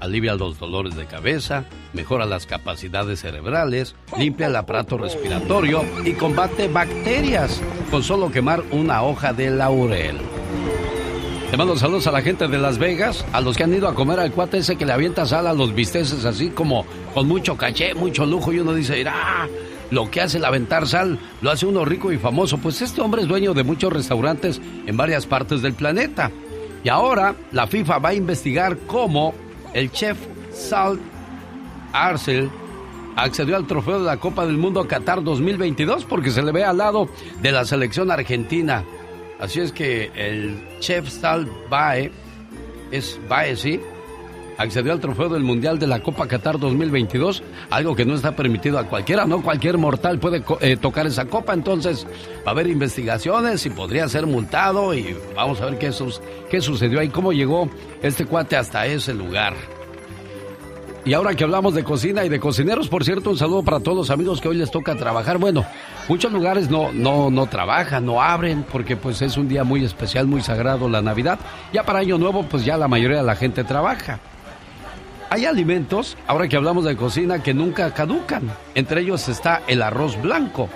alivia 0.00 0.34
los 0.34 0.58
dolores 0.58 0.96
de 0.96 1.06
cabeza, 1.06 1.64
mejora 1.92 2.26
las 2.26 2.46
capacidades 2.46 3.20
cerebrales, 3.20 3.94
limpia 4.18 4.46
el 4.46 4.56
aparato 4.56 4.98
respiratorio 4.98 5.84
y 6.04 6.12
combate 6.12 6.68
bacterias 6.68 7.60
con 7.90 8.02
solo 8.02 8.30
quemar 8.30 8.62
una 8.70 9.02
hoja 9.02 9.32
de 9.32 9.50
laurel. 9.50 10.16
Te 11.50 11.56
mando 11.56 11.76
saludos 11.76 12.06
a 12.08 12.12
la 12.12 12.22
gente 12.22 12.48
de 12.48 12.58
Las 12.58 12.78
Vegas, 12.78 13.24
a 13.32 13.40
los 13.40 13.56
que 13.56 13.62
han 13.62 13.72
ido 13.72 13.86
a 13.86 13.94
comer 13.94 14.18
al 14.18 14.32
cuate 14.32 14.58
ese 14.58 14.76
que 14.76 14.84
le 14.84 14.92
avienta 14.92 15.26
sal 15.26 15.46
a 15.46 15.54
los 15.54 15.74
bisteces 15.74 16.24
así 16.24 16.50
como 16.50 16.84
con 17.14 17.28
mucho 17.28 17.56
caché, 17.56 17.94
mucho 17.94 18.26
lujo 18.26 18.52
y 18.52 18.58
uno 18.58 18.74
dice, 18.74 19.04
ah, 19.06 19.46
lo 19.90 20.10
que 20.10 20.20
hace 20.20 20.38
el 20.38 20.44
aventar 20.44 20.88
sal 20.88 21.18
lo 21.40 21.50
hace 21.50 21.66
uno 21.66 21.84
rico 21.84 22.10
y 22.10 22.18
famoso. 22.18 22.58
Pues 22.58 22.82
este 22.82 23.00
hombre 23.00 23.22
es 23.22 23.28
dueño 23.28 23.54
de 23.54 23.62
muchos 23.62 23.92
restaurantes 23.92 24.60
en 24.86 24.96
varias 24.96 25.26
partes 25.26 25.62
del 25.62 25.74
planeta. 25.74 26.32
Y 26.82 26.88
ahora 26.88 27.34
la 27.52 27.66
FIFA 27.66 27.98
va 27.98 28.08
a 28.10 28.14
investigar 28.14 28.78
cómo 28.86 29.32
el 29.76 29.92
chef 29.92 30.16
Salt 30.52 31.00
Arcel 31.92 32.50
accedió 33.14 33.56
al 33.56 33.66
trofeo 33.66 33.98
de 33.98 34.06
la 34.06 34.16
Copa 34.16 34.46
del 34.46 34.56
Mundo 34.56 34.88
Qatar 34.88 35.22
2022 35.22 36.06
porque 36.06 36.30
se 36.30 36.42
le 36.42 36.50
ve 36.50 36.64
al 36.64 36.78
lado 36.78 37.10
de 37.42 37.52
la 37.52 37.66
selección 37.66 38.10
argentina. 38.10 38.84
Así 39.38 39.60
es 39.60 39.72
que 39.72 40.10
el 40.14 40.58
chef 40.80 41.10
Salt 41.10 41.50
Bae, 41.68 42.10
es 42.90 43.20
Bae, 43.28 43.54
sí, 43.54 43.78
accedió 44.58 44.92
al 44.92 45.00
trofeo 45.00 45.28
del 45.28 45.42
Mundial 45.42 45.78
de 45.78 45.86
la 45.86 46.00
Copa 46.00 46.26
Qatar 46.26 46.58
2022, 46.58 47.42
algo 47.70 47.94
que 47.94 48.04
no 48.04 48.14
está 48.14 48.34
permitido 48.34 48.78
a 48.78 48.84
cualquiera, 48.84 49.26
no 49.26 49.42
cualquier 49.42 49.78
mortal 49.78 50.18
puede 50.18 50.42
eh, 50.60 50.76
tocar 50.76 51.06
esa 51.06 51.26
copa, 51.26 51.54
entonces 51.54 52.06
va 52.44 52.48
a 52.48 52.50
haber 52.50 52.66
investigaciones 52.66 53.64
y 53.66 53.70
podría 53.70 54.08
ser 54.08 54.26
multado 54.26 54.94
y 54.94 55.16
vamos 55.34 55.60
a 55.60 55.66
ver 55.66 55.78
qué, 55.78 55.90
qué 56.50 56.60
sucedió 56.60 57.00
ahí, 57.00 57.08
cómo 57.08 57.32
llegó 57.32 57.68
este 58.02 58.24
cuate 58.24 58.56
hasta 58.56 58.86
ese 58.86 59.14
lugar. 59.14 59.54
Y 61.06 61.14
ahora 61.14 61.36
que 61.36 61.44
hablamos 61.44 61.72
de 61.72 61.84
cocina 61.84 62.24
y 62.24 62.28
de 62.28 62.40
cocineros, 62.40 62.88
por 62.88 63.04
cierto, 63.04 63.30
un 63.30 63.38
saludo 63.38 63.62
para 63.62 63.78
todos 63.78 63.96
los 63.96 64.10
amigos 64.10 64.40
que 64.40 64.48
hoy 64.48 64.56
les 64.56 64.72
toca 64.72 64.96
trabajar. 64.96 65.38
Bueno, 65.38 65.64
muchos 66.08 66.32
lugares 66.32 66.68
no, 66.68 66.90
no, 66.92 67.30
no 67.30 67.46
trabajan, 67.46 68.04
no 68.04 68.20
abren, 68.20 68.64
porque 68.64 68.96
pues 68.96 69.22
es 69.22 69.36
un 69.36 69.46
día 69.46 69.62
muy 69.62 69.84
especial, 69.84 70.26
muy 70.26 70.42
sagrado, 70.42 70.88
la 70.88 71.02
Navidad. 71.02 71.38
Ya 71.72 71.84
para 71.84 72.00
Año 72.00 72.18
Nuevo, 72.18 72.42
pues 72.48 72.64
ya 72.64 72.76
la 72.76 72.88
mayoría 72.88 73.18
de 73.18 73.22
la 73.22 73.36
gente 73.36 73.62
trabaja. 73.62 74.18
Hay 75.28 75.44
alimentos, 75.44 76.16
ahora 76.28 76.46
que 76.46 76.56
hablamos 76.56 76.84
de 76.84 76.96
cocina, 76.96 77.42
que 77.42 77.52
nunca 77.52 77.92
caducan. 77.92 78.48
Entre 78.74 79.00
ellos 79.00 79.28
está 79.28 79.62
el 79.66 79.82
arroz 79.82 80.20
blanco. 80.22 80.68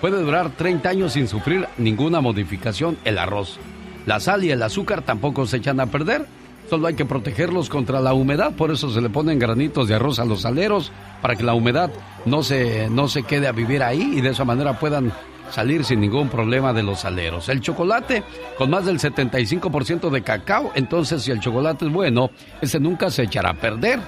Puede 0.00 0.22
durar 0.22 0.50
30 0.50 0.88
años 0.88 1.12
sin 1.12 1.28
sufrir 1.28 1.66
ninguna 1.76 2.20
modificación 2.20 2.96
el 3.04 3.18
arroz. 3.18 3.58
La 4.06 4.18
sal 4.18 4.44
y 4.44 4.50
el 4.50 4.62
azúcar 4.62 5.02
tampoco 5.02 5.46
se 5.46 5.58
echan 5.58 5.78
a 5.80 5.86
perder. 5.86 6.26
Solo 6.70 6.86
hay 6.86 6.94
que 6.94 7.04
protegerlos 7.04 7.68
contra 7.68 8.00
la 8.00 8.14
humedad, 8.14 8.52
por 8.52 8.70
eso 8.70 8.90
se 8.90 9.00
le 9.00 9.10
ponen 9.10 9.38
granitos 9.38 9.88
de 9.88 9.94
arroz 9.94 10.18
a 10.18 10.24
los 10.24 10.44
aleros 10.44 10.92
para 11.22 11.34
que 11.34 11.42
la 11.42 11.54
humedad 11.54 11.90
no 12.26 12.42
se, 12.42 12.88
no 12.90 13.08
se 13.08 13.22
quede 13.22 13.46
a 13.46 13.52
vivir 13.52 13.82
ahí 13.82 14.12
y 14.16 14.20
de 14.20 14.30
esa 14.30 14.44
manera 14.44 14.78
puedan 14.78 15.12
salir 15.50 15.84
sin 15.84 16.00
ningún 16.00 16.28
problema 16.28 16.72
de 16.72 16.82
los 16.82 17.04
aleros. 17.04 17.48
El 17.48 17.60
chocolate 17.60 18.22
con 18.56 18.70
más 18.70 18.86
del 18.86 18.98
75% 18.98 20.10
de 20.10 20.22
cacao, 20.22 20.72
entonces 20.74 21.22
si 21.22 21.30
el 21.30 21.40
chocolate 21.40 21.86
es 21.86 21.92
bueno, 21.92 22.30
ese 22.60 22.80
nunca 22.80 23.10
se 23.10 23.24
echará 23.24 23.50
a 23.50 23.54
perder. 23.54 24.00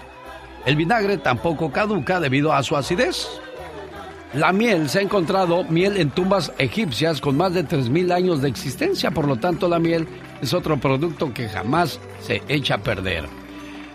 El 0.66 0.76
vinagre 0.76 1.18
tampoco 1.18 1.72
caduca 1.72 2.20
debido 2.20 2.52
a 2.52 2.62
su 2.62 2.76
acidez. 2.76 3.28
La 4.34 4.52
miel 4.52 4.88
se 4.88 5.00
ha 5.00 5.02
encontrado 5.02 5.64
miel 5.64 5.96
en 5.96 6.10
tumbas 6.10 6.52
egipcias 6.58 7.20
con 7.20 7.36
más 7.36 7.52
de 7.52 7.66
3.000 7.66 8.12
años 8.12 8.40
de 8.40 8.48
existencia, 8.48 9.10
por 9.10 9.26
lo 9.26 9.36
tanto 9.36 9.68
la 9.68 9.80
miel 9.80 10.06
es 10.40 10.54
otro 10.54 10.78
producto 10.78 11.34
que 11.34 11.48
jamás 11.48 11.98
se 12.20 12.42
echa 12.48 12.76
a 12.76 12.78
perder. 12.78 13.39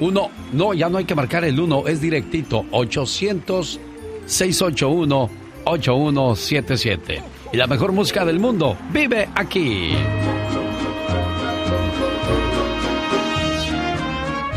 Uno, 0.00 0.28
no, 0.52 0.74
ya 0.74 0.90
no 0.90 0.98
hay 0.98 1.06
que 1.06 1.14
marcar 1.14 1.42
el 1.44 1.58
1, 1.58 1.88
es 1.88 2.02
directito. 2.02 2.66
800 2.70 3.80
681 4.26 5.41
8177. 5.64 7.22
Y 7.52 7.56
la 7.56 7.66
mejor 7.66 7.92
música 7.92 8.24
del 8.24 8.40
mundo 8.40 8.76
vive 8.92 9.28
aquí. 9.34 9.92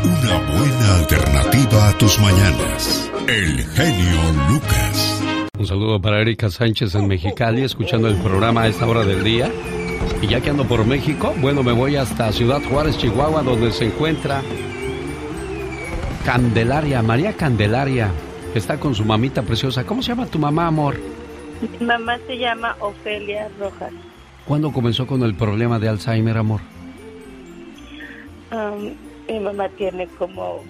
Una 0.02 0.38
buena 0.38 0.94
alternativa 0.98 1.88
a 1.88 1.98
tus 1.98 2.18
mañanas. 2.20 3.10
El 3.26 3.64
genio 3.64 4.20
Lucas. 4.48 5.22
Un 5.58 5.66
saludo 5.66 6.00
para 6.00 6.20
Erika 6.20 6.50
Sánchez 6.50 6.94
en 6.94 7.08
Mexicali, 7.08 7.62
escuchando 7.62 8.08
el 8.08 8.16
programa 8.16 8.62
a 8.62 8.68
esta 8.68 8.86
hora 8.86 9.04
del 9.04 9.24
día. 9.24 9.50
Y 10.22 10.28
ya 10.28 10.40
que 10.40 10.50
ando 10.50 10.66
por 10.66 10.84
México, 10.86 11.34
bueno, 11.38 11.62
me 11.62 11.72
voy 11.72 11.96
hasta 11.96 12.32
Ciudad 12.32 12.62
Juárez, 12.70 12.96
Chihuahua, 12.98 13.42
donde 13.42 13.72
se 13.72 13.86
encuentra 13.86 14.42
Candelaria, 16.24 17.02
María 17.02 17.34
Candelaria 17.34 18.10
está 18.58 18.78
con 18.78 18.94
su 18.94 19.04
mamita 19.04 19.42
preciosa. 19.42 19.84
¿Cómo 19.84 20.02
se 20.02 20.08
llama 20.08 20.26
tu 20.26 20.38
mamá, 20.38 20.66
amor? 20.66 20.96
Mi 21.80 21.86
mamá 21.86 22.18
se 22.26 22.38
llama 22.38 22.76
Ofelia 22.80 23.48
Rojas. 23.58 23.92
¿Cuándo 24.44 24.72
comenzó 24.72 25.06
con 25.06 25.22
el 25.22 25.34
problema 25.34 25.78
de 25.78 25.88
Alzheimer, 25.88 26.36
amor? 26.38 26.60
mi 29.28 29.40
mamá 29.40 29.68
tiene 29.70 30.06
como 30.18 30.62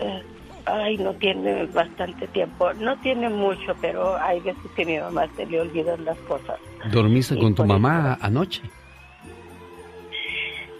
eh, 0.00 0.22
ay, 0.64 0.96
no 0.98 1.12
tiene 1.14 1.66
bastante 1.66 2.26
tiempo. 2.28 2.72
No 2.74 2.96
tiene 3.00 3.28
mucho, 3.28 3.74
pero 3.80 4.16
hay 4.16 4.40
veces 4.40 4.62
que 4.74 4.84
mi 4.84 4.98
mamá 4.98 5.26
se 5.36 5.46
le 5.46 5.60
olvidan 5.60 6.04
las 6.04 6.18
cosas. 6.20 6.58
¿Dormiste 6.90 7.34
Y 7.34 7.40
con 7.40 7.54
tu 7.54 7.64
mamá 7.64 8.18
anoche? 8.20 8.62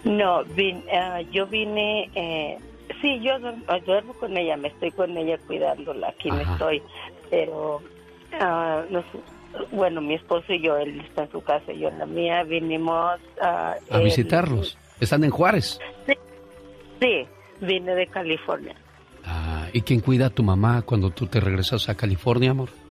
No, 0.04 0.44
vin- 0.44 0.82
ah, 0.92 1.20
yo 1.32 1.46
vine, 1.46 2.10
eh, 2.14 2.58
sí, 3.00 3.20
yo 3.20 3.38
duermo, 3.38 3.64
duermo 3.86 4.12
con 4.14 4.36
ella, 4.36 4.56
me 4.56 4.68
estoy 4.68 4.90
con 4.92 5.16
ella 5.16 5.38
cuidándola, 5.46 6.08
aquí 6.08 6.30
me 6.30 6.42
estoy, 6.42 6.82
pero, 7.30 7.80
ah, 8.40 8.82
nos- 8.90 9.04
bueno, 9.72 10.00
mi 10.00 10.14
esposo 10.14 10.52
y 10.52 10.60
yo, 10.62 10.76
él 10.76 11.00
está 11.00 11.22
en 11.24 11.30
su 11.30 11.40
casa 11.42 11.72
y 11.72 11.78
yo 11.80 11.88
en 11.88 11.98
la 11.98 12.06
mía, 12.06 12.42
vinimos 12.44 13.18
ah, 13.40 13.74
A 13.90 13.96
el- 13.98 14.04
visitarlos. 14.04 14.76
Están 15.00 15.22
en 15.24 15.30
Juárez. 15.30 15.78
Sí, 17.00 17.26
vine 17.60 17.94
de 17.94 18.06
California. 18.08 18.74
Ah, 19.24 19.66
¿Y 19.72 19.82
quién 19.82 20.00
cuida 20.00 20.26
a 20.26 20.30
tu 20.30 20.42
mamá 20.42 20.82
cuando 20.82 21.10
tú 21.10 21.26
te 21.26 21.38
regresas 21.40 21.88
a 21.88 21.94
California, 21.96 22.50
amor? 22.50 22.70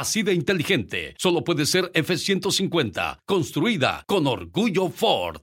así 0.00 0.22
de 0.22 0.32
inteligente. 0.34 1.14
Solo 1.18 1.44
puede 1.44 1.66
ser 1.66 1.90
F-150, 1.94 3.18
construida 3.26 4.02
con 4.06 4.26
orgullo 4.26 4.88
Ford. 4.88 5.42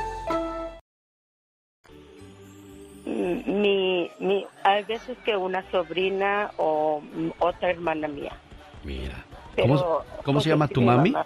Mi, 3.45 4.09
mi, 4.19 4.45
hay 4.63 4.83
veces 4.85 5.17
que 5.25 5.35
una 5.37 5.63
sobrina 5.71 6.51
o 6.57 7.01
otra 7.39 7.69
hermana 7.69 8.07
mía. 8.07 8.31
Mira. 8.83 9.23
Pero, 9.55 9.67
¿Cómo, 9.67 9.79
cómo 10.23 10.39
se 10.39 10.45
porque 10.45 10.49
llama 10.49 10.67
tu 10.67 10.81
mi 10.81 10.87
mami? 10.87 11.11
mamá- 11.11 11.25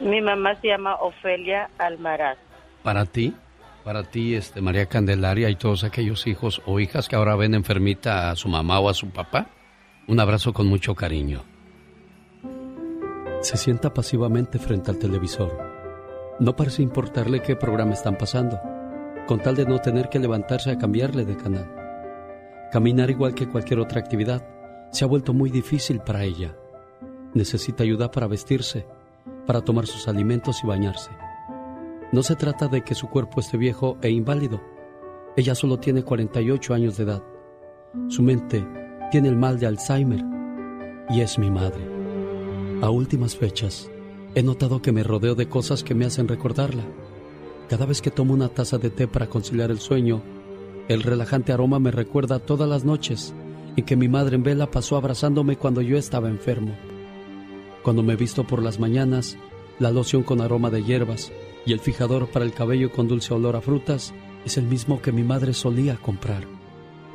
Mi 0.00 0.20
mamá 0.20 0.54
se 0.60 0.68
llama 0.68 0.96
Ofelia 0.96 1.70
Almaraz. 1.78 2.36
Para 2.82 3.06
ti, 3.06 3.34
para 3.84 4.02
ti, 4.02 4.34
este, 4.34 4.60
María 4.60 4.86
Candelaria 4.86 5.48
y 5.50 5.56
todos 5.56 5.84
aquellos 5.84 6.26
hijos 6.26 6.60
o 6.66 6.80
hijas 6.80 7.08
que 7.08 7.16
ahora 7.16 7.36
ven 7.36 7.54
enfermita 7.54 8.30
a 8.30 8.36
su 8.36 8.48
mamá 8.48 8.80
o 8.80 8.88
a 8.88 8.94
su 8.94 9.10
papá, 9.10 9.46
un 10.08 10.18
abrazo 10.20 10.52
con 10.52 10.66
mucho 10.66 10.94
cariño. 10.94 11.42
Se 13.40 13.56
sienta 13.56 13.92
pasivamente 13.92 14.58
frente 14.58 14.90
al 14.90 14.98
televisor. 14.98 15.56
No 16.40 16.56
parece 16.56 16.82
importarle 16.82 17.40
qué 17.42 17.56
programa 17.56 17.92
están 17.94 18.16
pasando, 18.16 18.58
con 19.26 19.40
tal 19.40 19.56
de 19.56 19.64
no 19.64 19.78
tener 19.80 20.08
que 20.08 20.18
levantarse 20.18 20.70
a 20.70 20.78
cambiarle 20.78 21.24
de 21.24 21.36
canal. 21.36 21.70
Caminar 22.70 23.10
igual 23.10 23.34
que 23.34 23.48
cualquier 23.48 23.80
otra 23.80 24.00
actividad 24.00 24.46
se 24.90 25.04
ha 25.04 25.08
vuelto 25.08 25.32
muy 25.32 25.50
difícil 25.50 26.00
para 26.00 26.24
ella. 26.24 26.56
Necesita 27.32 27.82
ayuda 27.82 28.10
para 28.10 28.26
vestirse, 28.26 28.86
para 29.46 29.60
tomar 29.60 29.86
sus 29.86 30.08
alimentos 30.08 30.62
y 30.62 30.66
bañarse. 30.66 31.10
No 32.12 32.22
se 32.22 32.36
trata 32.36 32.68
de 32.68 32.82
que 32.82 32.94
su 32.94 33.08
cuerpo 33.08 33.40
esté 33.40 33.56
viejo 33.56 33.98
e 34.02 34.10
inválido. 34.10 34.60
Ella 35.36 35.54
solo 35.54 35.78
tiene 35.78 36.04
48 36.04 36.74
años 36.74 36.96
de 36.96 37.04
edad. 37.04 37.22
Su 38.08 38.22
mente 38.22 38.66
tiene 39.10 39.28
el 39.28 39.36
mal 39.36 39.58
de 39.58 39.66
Alzheimer 39.66 40.24
y 41.10 41.20
es 41.20 41.38
mi 41.38 41.50
madre. 41.50 41.84
A 42.82 42.90
últimas 42.90 43.36
fechas, 43.36 43.90
he 44.34 44.42
notado 44.42 44.82
que 44.82 44.92
me 44.92 45.02
rodeo 45.02 45.34
de 45.34 45.48
cosas 45.48 45.82
que 45.82 45.94
me 45.94 46.04
hacen 46.04 46.28
recordarla. 46.28 46.84
Cada 47.74 47.86
vez 47.86 48.00
que 48.00 48.12
tomo 48.12 48.32
una 48.34 48.50
taza 48.50 48.78
de 48.78 48.88
té 48.88 49.08
para 49.08 49.28
conciliar 49.28 49.72
el 49.72 49.80
sueño, 49.80 50.22
el 50.86 51.02
relajante 51.02 51.52
aroma 51.52 51.80
me 51.80 51.90
recuerda 51.90 52.38
todas 52.38 52.68
las 52.68 52.84
noches 52.84 53.34
en 53.76 53.84
que 53.84 53.96
mi 53.96 54.06
madre 54.06 54.36
en 54.36 54.44
vela 54.44 54.70
pasó 54.70 54.96
abrazándome 54.96 55.56
cuando 55.56 55.80
yo 55.80 55.98
estaba 55.98 56.28
enfermo. 56.28 56.76
Cuando 57.82 58.04
me 58.04 58.14
visto 58.14 58.44
por 58.46 58.62
las 58.62 58.78
mañanas, 58.78 59.36
la 59.80 59.90
loción 59.90 60.22
con 60.22 60.40
aroma 60.40 60.70
de 60.70 60.84
hierbas 60.84 61.32
y 61.66 61.72
el 61.72 61.80
fijador 61.80 62.28
para 62.28 62.44
el 62.44 62.52
cabello 62.52 62.92
con 62.92 63.08
dulce 63.08 63.34
olor 63.34 63.56
a 63.56 63.60
frutas 63.60 64.14
es 64.44 64.56
el 64.56 64.66
mismo 64.66 65.02
que 65.02 65.10
mi 65.10 65.24
madre 65.24 65.52
solía 65.52 65.96
comprar. 65.96 66.44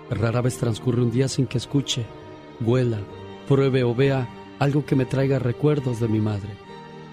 Rara 0.09 0.41
vez 0.41 0.57
transcurre 0.57 1.01
un 1.01 1.11
día 1.11 1.29
sin 1.29 1.47
que 1.47 1.57
escuche, 1.57 2.05
huela, 2.59 2.99
pruebe 3.47 3.85
o 3.85 3.95
vea 3.95 4.27
algo 4.59 4.85
que 4.85 4.97
me 4.97 5.05
traiga 5.05 5.39
recuerdos 5.39 6.01
de 6.01 6.09
mi 6.09 6.19
madre, 6.19 6.49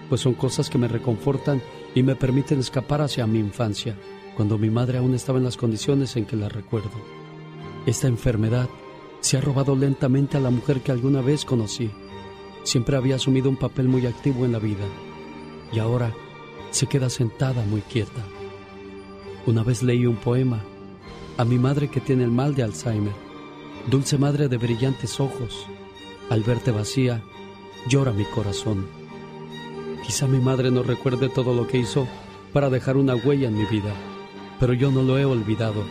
pues 0.09 0.19
son 0.19 0.33
cosas 0.33 0.69
que 0.69 0.77
me 0.77 0.89
reconfortan 0.89 1.61
y 1.97 2.03
me 2.03 2.15
permiten 2.15 2.59
escapar 2.59 3.01
hacia 3.01 3.25
mi 3.25 3.39
infancia, 3.39 3.97
cuando 4.35 4.59
mi 4.59 4.69
madre 4.69 4.99
aún 4.99 5.15
estaba 5.15 5.39
en 5.39 5.45
las 5.45 5.57
condiciones 5.57 6.15
en 6.15 6.25
que 6.25 6.35
la 6.35 6.47
recuerdo. 6.47 6.91
Esta 7.87 8.05
enfermedad 8.07 8.69
se 9.19 9.35
ha 9.35 9.41
robado 9.41 9.75
lentamente 9.75 10.37
a 10.37 10.39
la 10.39 10.51
mujer 10.51 10.81
que 10.81 10.91
alguna 10.91 11.21
vez 11.21 11.43
conocí. 11.43 11.89
Siempre 12.61 12.97
había 12.97 13.15
asumido 13.15 13.49
un 13.49 13.55
papel 13.55 13.87
muy 13.87 14.05
activo 14.05 14.45
en 14.45 14.51
la 14.51 14.59
vida 14.59 14.85
y 15.73 15.79
ahora 15.79 16.13
se 16.69 16.85
queda 16.85 17.09
sentada 17.09 17.65
muy 17.65 17.81
quieta. 17.81 18.23
Una 19.47 19.63
vez 19.63 19.81
leí 19.81 20.05
un 20.05 20.17
poema 20.17 20.63
a 21.35 21.45
mi 21.45 21.57
madre 21.57 21.87
que 21.87 21.99
tiene 21.99 22.25
el 22.25 22.31
mal 22.31 22.53
de 22.53 22.61
Alzheimer. 22.61 23.15
Dulce 23.89 24.19
madre 24.19 24.49
de 24.49 24.57
brillantes 24.57 25.19
ojos, 25.19 25.65
al 26.29 26.43
verte 26.43 26.69
vacía, 26.69 27.23
llora 27.89 28.11
mi 28.11 28.25
corazón. 28.25 28.96
Quizá 30.07 30.25
mi 30.25 30.39
madre 30.39 30.71
no 30.71 30.83
recuerde 30.83 31.27
todo 31.27 31.53
lo 31.53 31.67
que 31.67 31.79
hizo 31.79 32.07
para 32.53 32.69
dejar 32.69 32.95
una 32.95 33.13
huella 33.13 33.49
en 33.49 33.57
mi 33.57 33.65
vida, 33.65 33.93
pero 34.57 34.71
yo 34.71 34.89
no 34.89 35.03
lo 35.03 35.17
he 35.17 35.25
olvidado. 35.25 35.83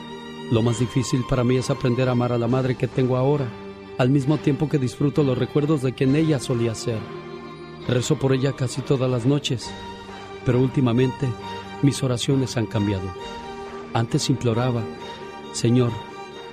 Lo 0.50 0.62
más 0.62 0.78
difícil 0.78 1.22
para 1.28 1.44
mí 1.44 1.56
es 1.58 1.68
aprender 1.68 2.08
a 2.08 2.12
amar 2.12 2.32
a 2.32 2.38
la 2.38 2.48
madre 2.48 2.76
que 2.76 2.88
tengo 2.88 3.18
ahora, 3.18 3.46
al 3.98 4.08
mismo 4.08 4.38
tiempo 4.38 4.70
que 4.70 4.78
disfruto 4.78 5.22
los 5.22 5.36
recuerdos 5.36 5.82
de 5.82 5.92
quien 5.92 6.16
ella 6.16 6.40
solía 6.40 6.74
ser. 6.74 6.98
Rezo 7.86 8.16
por 8.16 8.32
ella 8.32 8.54
casi 8.54 8.80
todas 8.80 9.10
las 9.10 9.26
noches, 9.26 9.70
pero 10.46 10.60
últimamente 10.60 11.28
mis 11.82 12.02
oraciones 12.02 12.56
han 12.56 12.66
cambiado. 12.66 13.12
Antes 13.92 14.30
imploraba, 14.30 14.82
Señor, 15.52 15.90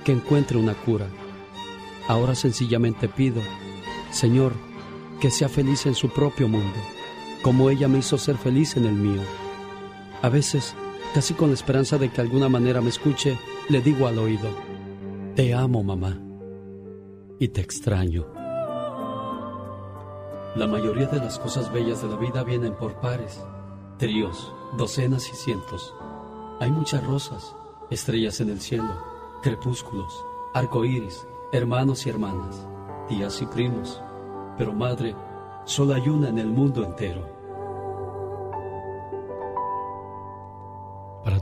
que 0.04 0.12
encuentre 0.12 0.58
una 0.58 0.74
cura. 0.74 1.06
Ahora 2.08 2.34
sencillamente 2.34 3.08
pido, 3.08 3.40
Señor, 4.10 4.52
que 5.18 5.30
sea 5.30 5.48
feliz 5.48 5.86
en 5.86 5.94
su 5.94 6.10
propio 6.10 6.46
mundo, 6.46 6.78
como 7.44 7.68
ella 7.68 7.88
me 7.88 7.98
hizo 7.98 8.16
ser 8.16 8.38
feliz 8.38 8.74
en 8.78 8.86
el 8.86 8.94
mío. 8.94 9.20
A 10.22 10.30
veces, 10.30 10.74
casi 11.12 11.34
con 11.34 11.48
la 11.48 11.54
esperanza 11.54 11.98
de 11.98 12.10
que 12.10 12.22
alguna 12.22 12.48
manera 12.48 12.80
me 12.80 12.88
escuche, 12.88 13.38
le 13.68 13.82
digo 13.82 14.06
al 14.06 14.18
oído, 14.18 14.48
Te 15.36 15.52
amo, 15.52 15.82
mamá, 15.82 16.18
y 17.38 17.48
te 17.48 17.60
extraño. 17.60 18.24
La 20.56 20.66
mayoría 20.66 21.06
de 21.06 21.18
las 21.18 21.38
cosas 21.38 21.70
bellas 21.70 22.00
de 22.00 22.08
la 22.08 22.16
vida 22.16 22.44
vienen 22.44 22.72
por 22.76 22.94
pares, 23.00 23.44
tríos, 23.98 24.50
docenas 24.78 25.28
y 25.30 25.36
cientos. 25.36 25.94
Hay 26.60 26.70
muchas 26.70 27.06
rosas, 27.06 27.54
estrellas 27.90 28.40
en 28.40 28.48
el 28.48 28.60
cielo, 28.62 29.04
crepúsculos, 29.42 30.24
arcoíris, 30.54 31.26
hermanos 31.52 32.06
y 32.06 32.08
hermanas, 32.08 32.66
tías 33.06 33.42
y 33.42 33.46
primos. 33.46 34.00
Pero 34.56 34.72
madre, 34.72 35.14
solo 35.66 35.92
hay 35.92 36.08
una 36.08 36.30
en 36.30 36.38
el 36.38 36.48
mundo 36.48 36.82
entero. 36.82 37.33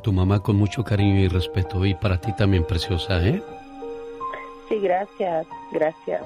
Tu 0.03 0.13
mamá 0.13 0.41
con 0.41 0.57
mucho 0.57 0.85
cariño 0.85 1.21
y 1.21 1.29
respeto 1.29 1.85
y 1.87 1.95
para 1.95 2.21
ti 2.21 2.35
también 2.37 2.65
preciosa, 2.65 3.25
¿eh? 3.27 3.43
Sí, 4.69 4.79
gracias, 4.81 5.47
gracias. 5.73 6.23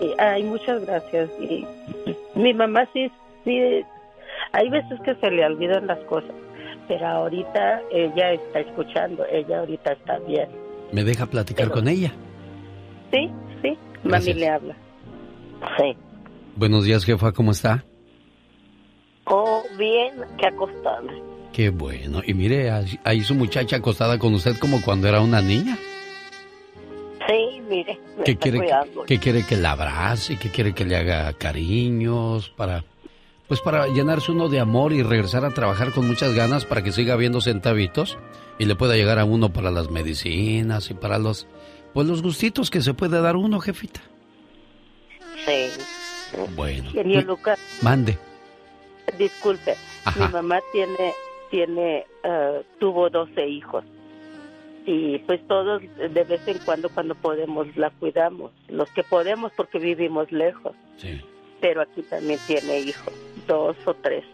Y, 0.00 0.14
ay, 0.18 0.42
muchas 0.44 0.84
gracias. 0.84 1.30
Y 1.40 1.66
mi 2.34 2.52
mamá 2.54 2.88
sí, 2.92 3.10
sí, 3.44 3.84
hay 4.52 4.68
veces 4.70 5.00
que 5.04 5.14
se 5.16 5.30
le 5.30 5.44
olvidan 5.44 5.86
las 5.86 5.98
cosas, 6.00 6.32
pero 6.88 7.06
ahorita 7.06 7.82
ella 7.90 8.32
está 8.32 8.60
escuchando, 8.60 9.24
ella 9.26 9.60
ahorita 9.60 9.92
está 9.92 10.18
bien. 10.20 10.48
¿Me 10.92 11.04
deja 11.04 11.26
platicar 11.26 11.70
con 11.70 11.88
ella? 11.88 12.12
Sí, 13.12 13.30
sí, 13.62 13.78
Gracias. 14.02 14.34
mami 14.36 14.40
le 14.40 14.48
habla. 14.48 14.76
Sí. 15.78 15.96
Buenos 16.56 16.84
días, 16.84 17.04
jefa, 17.04 17.32
¿cómo 17.32 17.52
está? 17.52 17.84
Oh, 19.26 19.62
bien, 19.78 20.14
que 20.38 20.46
acostada. 20.46 21.02
Qué 21.54 21.70
bueno. 21.70 22.20
Y 22.26 22.34
mire, 22.34 22.72
ahí 23.04 23.22
su 23.22 23.32
muchacha 23.36 23.76
acostada 23.76 24.18
con 24.18 24.34
usted 24.34 24.58
como 24.58 24.82
cuando 24.82 25.06
era 25.06 25.20
una 25.20 25.40
niña. 25.40 25.78
Sí, 27.28 27.60
mire. 27.68 28.00
¿Qué 28.24 28.36
quiere, 28.36 28.68
que, 29.06 29.18
quiere 29.20 29.46
que 29.46 29.56
la 29.56 29.70
abrace? 29.70 30.36
¿Qué 30.36 30.50
quiere 30.50 30.74
que 30.74 30.84
le 30.84 30.96
haga 30.96 31.32
cariños? 31.34 32.50
Para, 32.50 32.84
pues 33.46 33.60
para 33.60 33.86
llenarse 33.86 34.32
uno 34.32 34.48
de 34.48 34.58
amor 34.58 34.92
y 34.92 35.04
regresar 35.04 35.44
a 35.44 35.50
trabajar 35.50 35.92
con 35.92 36.08
muchas 36.08 36.34
ganas 36.34 36.64
para 36.64 36.82
que 36.82 36.90
siga 36.90 37.14
viendo 37.14 37.40
centavitos 37.40 38.18
y 38.58 38.64
le 38.64 38.74
pueda 38.74 38.96
llegar 38.96 39.20
a 39.20 39.24
uno 39.24 39.52
para 39.52 39.70
las 39.70 39.90
medicinas 39.90 40.90
y 40.90 40.94
para 40.94 41.18
los, 41.18 41.46
pues 41.92 42.08
los 42.08 42.20
gustitos 42.20 42.68
que 42.68 42.82
se 42.82 42.94
puede 42.94 43.20
dar 43.20 43.36
uno, 43.36 43.60
jefita. 43.60 44.00
Sí. 45.46 45.70
Bueno. 46.56 46.90
Lucas. 47.22 47.60
Mande. 47.80 48.18
Disculpe, 49.16 49.76
mi 50.18 50.26
mamá 50.28 50.58
tiene, 50.72 51.14
tiene, 51.54 52.04
uh, 52.24 52.64
tuvo 52.80 53.08
12 53.08 53.46
hijos 53.46 53.84
y 54.86 55.18
pues 55.20 55.40
todos 55.46 55.82
de 55.96 56.24
vez 56.24 56.48
en 56.48 56.58
cuando 56.58 56.88
cuando 56.88 57.14
podemos 57.14 57.68
la 57.76 57.90
cuidamos, 57.90 58.50
los 58.68 58.90
que 58.90 59.04
podemos 59.04 59.52
porque 59.56 59.78
vivimos 59.78 60.32
lejos. 60.32 60.72
Sí. 60.96 61.20
Pero 61.60 61.82
aquí 61.82 62.02
también 62.02 62.40
tiene 62.48 62.80
hijos, 62.80 63.14
dos 63.46 63.76
o 63.86 63.94
tres, 63.94 64.24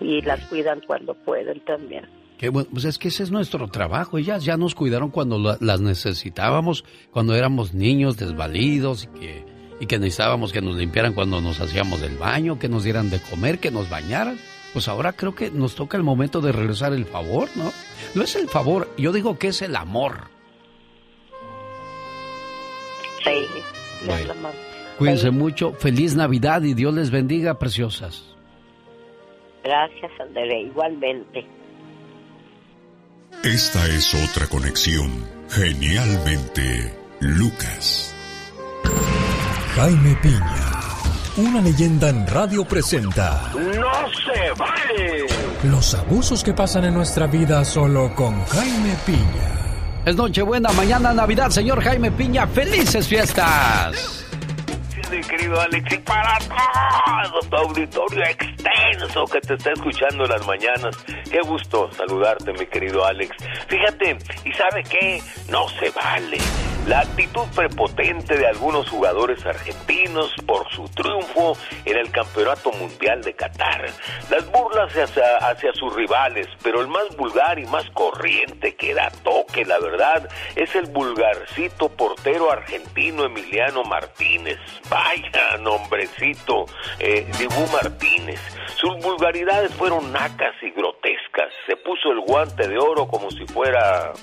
y 0.00 0.20
las 0.22 0.40
cuidan 0.46 0.80
cuando 0.84 1.14
pueden 1.14 1.60
también. 1.60 2.06
Qué 2.38 2.48
bueno, 2.48 2.68
pues 2.72 2.86
es 2.86 2.98
que 2.98 3.06
ese 3.06 3.22
es 3.22 3.30
nuestro 3.30 3.68
trabajo. 3.68 4.18
Ellas 4.18 4.44
ya 4.44 4.56
nos 4.56 4.74
cuidaron 4.74 5.10
cuando 5.10 5.38
las 5.38 5.80
necesitábamos, 5.80 6.84
cuando 7.12 7.36
éramos 7.36 7.72
niños 7.72 8.16
desvalidos 8.16 9.04
y 9.04 9.18
que, 9.20 9.44
y 9.80 9.86
que 9.86 9.98
necesitábamos 10.00 10.52
que 10.52 10.60
nos 10.60 10.76
limpiaran 10.76 11.14
cuando 11.14 11.40
nos 11.40 11.60
hacíamos 11.60 12.00
del 12.00 12.18
baño, 12.18 12.58
que 12.58 12.68
nos 12.68 12.82
dieran 12.82 13.10
de 13.10 13.20
comer, 13.20 13.60
que 13.60 13.70
nos 13.70 13.88
bañaran 13.88 14.36
pues 14.74 14.88
ahora 14.88 15.12
creo 15.12 15.36
que 15.36 15.52
nos 15.52 15.76
toca 15.76 15.96
el 15.96 16.02
momento 16.02 16.40
de 16.40 16.50
regresar 16.50 16.92
el 16.92 17.06
favor, 17.06 17.48
¿no? 17.54 17.72
No 18.14 18.22
es 18.24 18.34
el 18.34 18.48
favor, 18.48 18.92
yo 18.98 19.12
digo 19.12 19.38
que 19.38 19.48
es 19.48 19.62
el 19.62 19.76
amor. 19.76 20.28
Sí, 23.24 23.46
Cuídense 24.98 25.30
mucho, 25.30 25.72
feliz 25.72 26.14
Navidad 26.14 26.62
y 26.62 26.74
Dios 26.74 26.92
les 26.92 27.10
bendiga, 27.10 27.58
preciosas. 27.58 28.36
Gracias, 29.62 30.10
André, 30.20 30.62
igualmente. 30.62 31.46
Esta 33.44 33.86
es 33.86 34.12
otra 34.14 34.46
conexión, 34.48 35.10
genialmente, 35.48 36.94
Lucas. 37.20 38.14
Jaime 39.74 40.16
Piña 40.22 40.83
una 41.36 41.60
leyenda 41.60 42.08
en 42.08 42.26
radio 42.26 42.64
presenta. 42.64 43.50
¡No 43.54 43.62
se 43.62 44.52
vale! 44.56 45.26
Los 45.64 45.94
abusos 45.94 46.44
que 46.44 46.54
pasan 46.54 46.84
en 46.84 46.94
nuestra 46.94 47.26
vida 47.26 47.64
solo 47.64 48.14
con 48.14 48.44
Jaime 48.46 48.94
Piña. 49.04 49.54
Es 50.04 50.14
Nochebuena, 50.14 50.70
mañana 50.72 51.12
Navidad, 51.12 51.50
señor 51.50 51.82
Jaime 51.82 52.10
Piña. 52.12 52.46
¡Felices 52.46 53.08
fiestas! 53.08 54.23
Querido 55.22 55.60
Alex, 55.60 55.92
y 55.92 55.98
para 55.98 56.38
todo 56.38 57.40
tu 57.48 57.56
auditorio 57.56 58.22
extenso 58.24 59.24
que 59.26 59.40
te 59.40 59.54
está 59.54 59.72
escuchando 59.72 60.24
en 60.24 60.30
las 60.30 60.46
mañanas. 60.46 60.96
Qué 61.30 61.40
gusto 61.40 61.90
saludarte, 61.92 62.52
mi 62.52 62.66
querido 62.66 63.04
Alex. 63.04 63.36
Fíjate, 63.68 64.18
¿y 64.44 64.52
sabe 64.52 64.82
qué? 64.82 65.22
No 65.48 65.68
se 65.68 65.90
vale. 65.90 66.38
La 66.86 67.00
actitud 67.00 67.46
prepotente 67.56 68.36
de 68.36 68.46
algunos 68.46 68.90
jugadores 68.90 69.44
argentinos 69.46 70.30
por 70.46 70.70
su 70.70 70.86
triunfo 70.90 71.56
en 71.86 71.96
el 71.96 72.10
Campeonato 72.10 72.72
Mundial 72.72 73.22
de 73.22 73.34
Qatar. 73.34 73.86
Las 74.28 74.50
burlas 74.52 74.92
hacia, 74.92 75.38
hacia 75.38 75.72
sus 75.72 75.94
rivales, 75.94 76.46
pero 76.62 76.82
el 76.82 76.88
más 76.88 77.16
vulgar 77.16 77.58
y 77.58 77.64
más 77.66 77.88
corriente 77.94 78.76
que 78.76 78.92
da 78.92 79.10
toque, 79.22 79.64
la 79.64 79.78
verdad, 79.78 80.28
es 80.56 80.74
el 80.74 80.84
vulgarcito 80.90 81.88
portero 81.88 82.52
argentino 82.52 83.24
Emiliano 83.24 83.82
Martínez. 83.84 84.58
Vaya 85.04 85.58
nombrecito, 85.58 86.64
eh, 86.98 87.26
Dibu 87.38 87.66
Martínez. 87.70 88.40
Sus 88.76 88.96
vulgaridades 89.02 89.70
fueron 89.74 90.10
nacas 90.10 90.54
y 90.62 90.70
grotescas. 90.70 91.52
Se 91.66 91.76
puso 91.76 92.10
el 92.10 92.20
guante 92.20 92.66
de 92.66 92.78
oro 92.78 93.06
como 93.06 93.30
si 93.30 93.44
fuera 93.46 94.14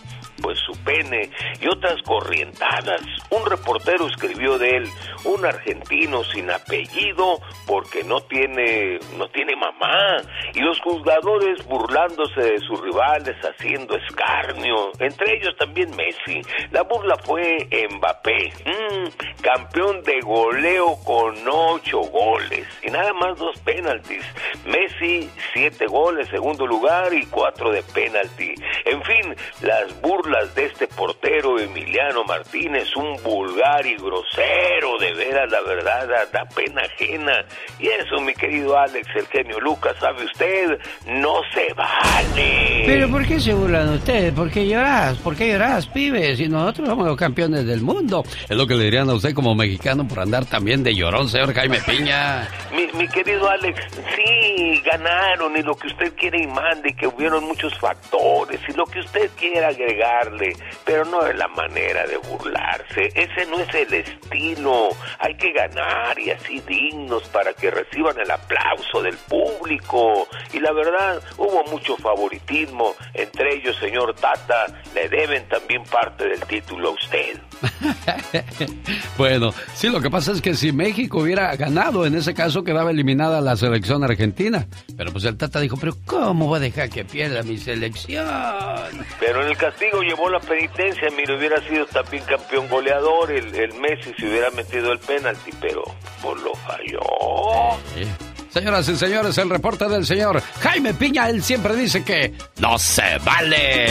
pues 0.41 0.59
su 0.59 0.73
pene 0.83 1.29
y 1.59 1.67
otras 1.67 2.01
corrientadas. 2.03 3.01
Un 3.29 3.45
reportero 3.45 4.07
escribió 4.07 4.57
de 4.57 4.77
él, 4.77 4.89
un 5.25 5.45
argentino 5.45 6.23
sin 6.23 6.49
apellido 6.49 7.39
porque 7.67 8.03
no 8.03 8.21
tiene 8.21 8.99
no 9.17 9.29
tiene 9.29 9.55
mamá 9.55 10.17
y 10.53 10.59
los 10.59 10.79
juzgadores 10.81 11.65
burlándose 11.65 12.41
de 12.41 12.59
sus 12.59 12.79
rivales 12.81 13.35
haciendo 13.43 13.95
escarnio, 13.95 14.91
entre 14.99 15.35
ellos 15.35 15.55
también 15.57 15.89
Messi. 15.95 16.41
La 16.71 16.83
burla 16.83 17.15
fue 17.23 17.67
Mbappé, 17.91 18.53
mm, 18.65 19.41
campeón 19.41 20.03
de 20.03 20.19
goleo 20.21 20.95
con 21.05 21.35
ocho 21.47 21.99
goles 21.99 22.67
y 22.83 22.89
nada 22.89 23.13
más 23.13 23.37
dos 23.37 23.57
penaltis. 23.59 24.23
Messi 24.65 25.29
siete 25.53 25.85
goles, 25.87 26.27
segundo 26.29 26.65
lugar 26.65 27.13
y 27.13 27.25
cuatro 27.27 27.71
de 27.71 27.83
penalti. 27.83 28.53
En 28.85 29.03
fin, 29.03 29.35
las 29.61 30.01
burlas 30.01 30.30
de 30.31 30.65
este 30.65 30.87
portero 30.87 31.59
Emiliano 31.59 32.23
Martínez, 32.23 32.95
un 32.95 33.21
vulgar 33.21 33.85
y 33.85 33.95
grosero, 33.95 34.97
de 34.99 35.13
veras, 35.13 35.51
la 35.51 35.61
verdad, 35.61 36.29
da 36.31 36.45
pena 36.45 36.81
ajena. 36.83 37.45
Y 37.79 37.87
eso, 37.87 38.21
mi 38.21 38.33
querido 38.33 38.77
Alex, 38.77 39.07
el 39.15 39.27
genio 39.27 39.59
Lucas, 39.59 39.95
sabe 39.99 40.23
usted, 40.23 40.79
no 41.05 41.41
se 41.53 41.73
vale. 41.73 42.83
Pero 42.85 43.09
¿por 43.09 43.27
qué 43.27 43.39
se 43.39 43.53
burlan 43.53 43.89
ustedes? 43.89 44.33
¿Por 44.33 44.49
qué 44.49 44.65
llorás? 44.67 45.17
¿Por 45.17 45.35
qué 45.35 45.51
llorás, 45.51 45.85
pibes? 45.87 46.37
Si 46.37 46.47
nosotros 46.47 46.87
somos 46.87 47.05
los 47.05 47.17
campeones 47.17 47.65
del 47.65 47.81
mundo. 47.81 48.23
Es 48.49 48.55
lo 48.55 48.65
que 48.65 48.75
le 48.75 48.85
dirían 48.85 49.09
a 49.09 49.13
usted 49.13 49.33
como 49.33 49.53
mexicano 49.53 50.07
por 50.07 50.21
andar 50.21 50.45
también 50.45 50.81
de 50.81 50.95
llorón, 50.95 51.27
señor 51.27 51.53
Jaime 51.53 51.79
Piña. 51.81 52.47
Mi, 52.73 52.87
mi 52.97 53.07
querido 53.09 53.49
Alex, 53.49 53.79
sí, 54.15 54.81
ganaron 54.85 55.57
y 55.57 55.61
lo 55.61 55.75
que 55.75 55.87
usted 55.87 56.13
quiere 56.15 56.41
y 56.41 56.47
mande, 56.47 56.93
que 56.93 57.07
hubieron 57.07 57.43
muchos 57.43 57.77
factores 57.77 58.61
y 58.67 58.73
lo 58.73 58.85
que 58.85 58.99
usted 58.99 59.29
quiera 59.37 59.67
agregar 59.67 60.20
pero 60.85 61.05
no 61.05 61.25
es 61.25 61.35
la 61.35 61.47
manera 61.47 62.05
de 62.05 62.17
burlarse. 62.17 63.09
Ese 63.15 63.45
no 63.47 63.59
es 63.59 63.73
el 63.73 63.93
estilo. 63.93 64.89
Hay 65.19 65.35
que 65.35 65.51
ganar 65.51 66.17
y 66.19 66.31
así 66.31 66.59
dignos 66.61 67.27
para 67.29 67.53
que 67.53 67.71
reciban 67.71 68.19
el 68.19 68.29
aplauso 68.29 69.01
del 69.01 69.17
público. 69.17 70.27
Y 70.53 70.59
la 70.59 70.71
verdad, 70.71 71.21
hubo 71.37 71.63
mucho 71.65 71.95
favoritismo. 71.97 72.95
Entre 73.13 73.55
ellos, 73.55 73.75
señor 73.77 74.13
Tata, 74.15 74.67
le 74.93 75.09
deben 75.09 75.47
también 75.47 75.83
parte 75.83 76.27
del 76.27 76.41
título 76.41 76.89
a 76.89 76.91
usted. 76.91 77.39
bueno, 79.17 79.53
sí, 79.73 79.89
lo 79.89 80.01
que 80.01 80.09
pasa 80.09 80.31
es 80.31 80.41
que 80.41 80.55
si 80.55 80.71
México 80.71 81.19
hubiera 81.19 81.55
ganado, 81.55 82.05
en 82.05 82.15
ese 82.15 82.33
caso 82.33 82.63
quedaba 82.63 82.91
eliminada 82.91 83.41
la 83.41 83.55
selección 83.55 84.03
argentina. 84.03 84.67
Pero 84.97 85.11
pues 85.11 85.25
el 85.25 85.37
Tata 85.37 85.59
dijo, 85.59 85.77
pero 85.77 85.95
¿cómo 86.05 86.47
voy 86.47 86.57
a 86.57 86.61
dejar 86.61 86.89
que 86.89 87.05
pierda 87.05 87.43
mi 87.43 87.57
selección? 87.57 88.25
Pero 89.19 89.43
en 89.43 89.49
el 89.49 89.57
castigo 89.57 90.01
llevó 90.01 90.29
la 90.29 90.39
penitencia, 90.39 91.07
mire, 91.15 91.37
hubiera 91.37 91.61
sido 91.67 91.85
también 91.87 92.23
campeón 92.25 92.67
goleador 92.67 93.31
el, 93.31 93.53
el 93.55 93.73
Messi 93.75 94.13
si 94.17 94.25
hubiera 94.25 94.49
metido 94.51 94.91
el 94.91 94.99
penalti, 94.99 95.51
pero 95.59 95.83
por 96.21 96.39
lo 96.41 96.53
falló. 96.55 96.99
Señoras 98.49 98.87
y 98.89 98.97
señores, 98.97 99.37
el 99.37 99.49
reporte 99.49 99.87
del 99.87 100.05
señor 100.05 100.41
Jaime 100.59 100.93
Piña, 100.93 101.29
él 101.29 101.41
siempre 101.41 101.73
dice 101.75 102.03
que 102.03 102.33
no 102.59 102.77
se 102.77 103.17
vale. 103.23 103.87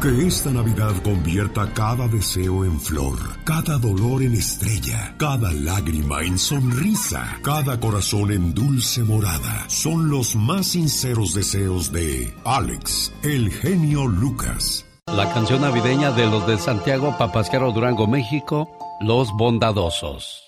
Que 0.00 0.26
esta 0.26 0.48
Navidad 0.48 0.94
convierta 1.04 1.70
cada 1.74 2.08
deseo 2.08 2.64
en 2.64 2.80
flor, 2.80 3.18
cada 3.44 3.76
dolor 3.76 4.22
en 4.22 4.32
estrella, 4.32 5.14
cada 5.18 5.52
lágrima 5.52 6.22
en 6.22 6.38
sonrisa, 6.38 7.38
cada 7.42 7.78
corazón 7.78 8.32
en 8.32 8.54
dulce 8.54 9.04
morada. 9.04 9.66
Son 9.68 10.08
los 10.08 10.34
más 10.36 10.68
sinceros 10.68 11.34
deseos 11.34 11.92
de 11.92 12.34
Alex, 12.46 13.12
el 13.22 13.50
genio 13.50 14.06
Lucas. 14.06 14.86
La 15.06 15.30
canción 15.34 15.60
navideña 15.60 16.12
de 16.12 16.24
los 16.24 16.46
de 16.46 16.56
Santiago 16.56 17.14
Papasquero 17.18 17.70
Durango, 17.70 18.06
México, 18.06 18.70
Los 19.02 19.30
Bondadosos. 19.36 20.42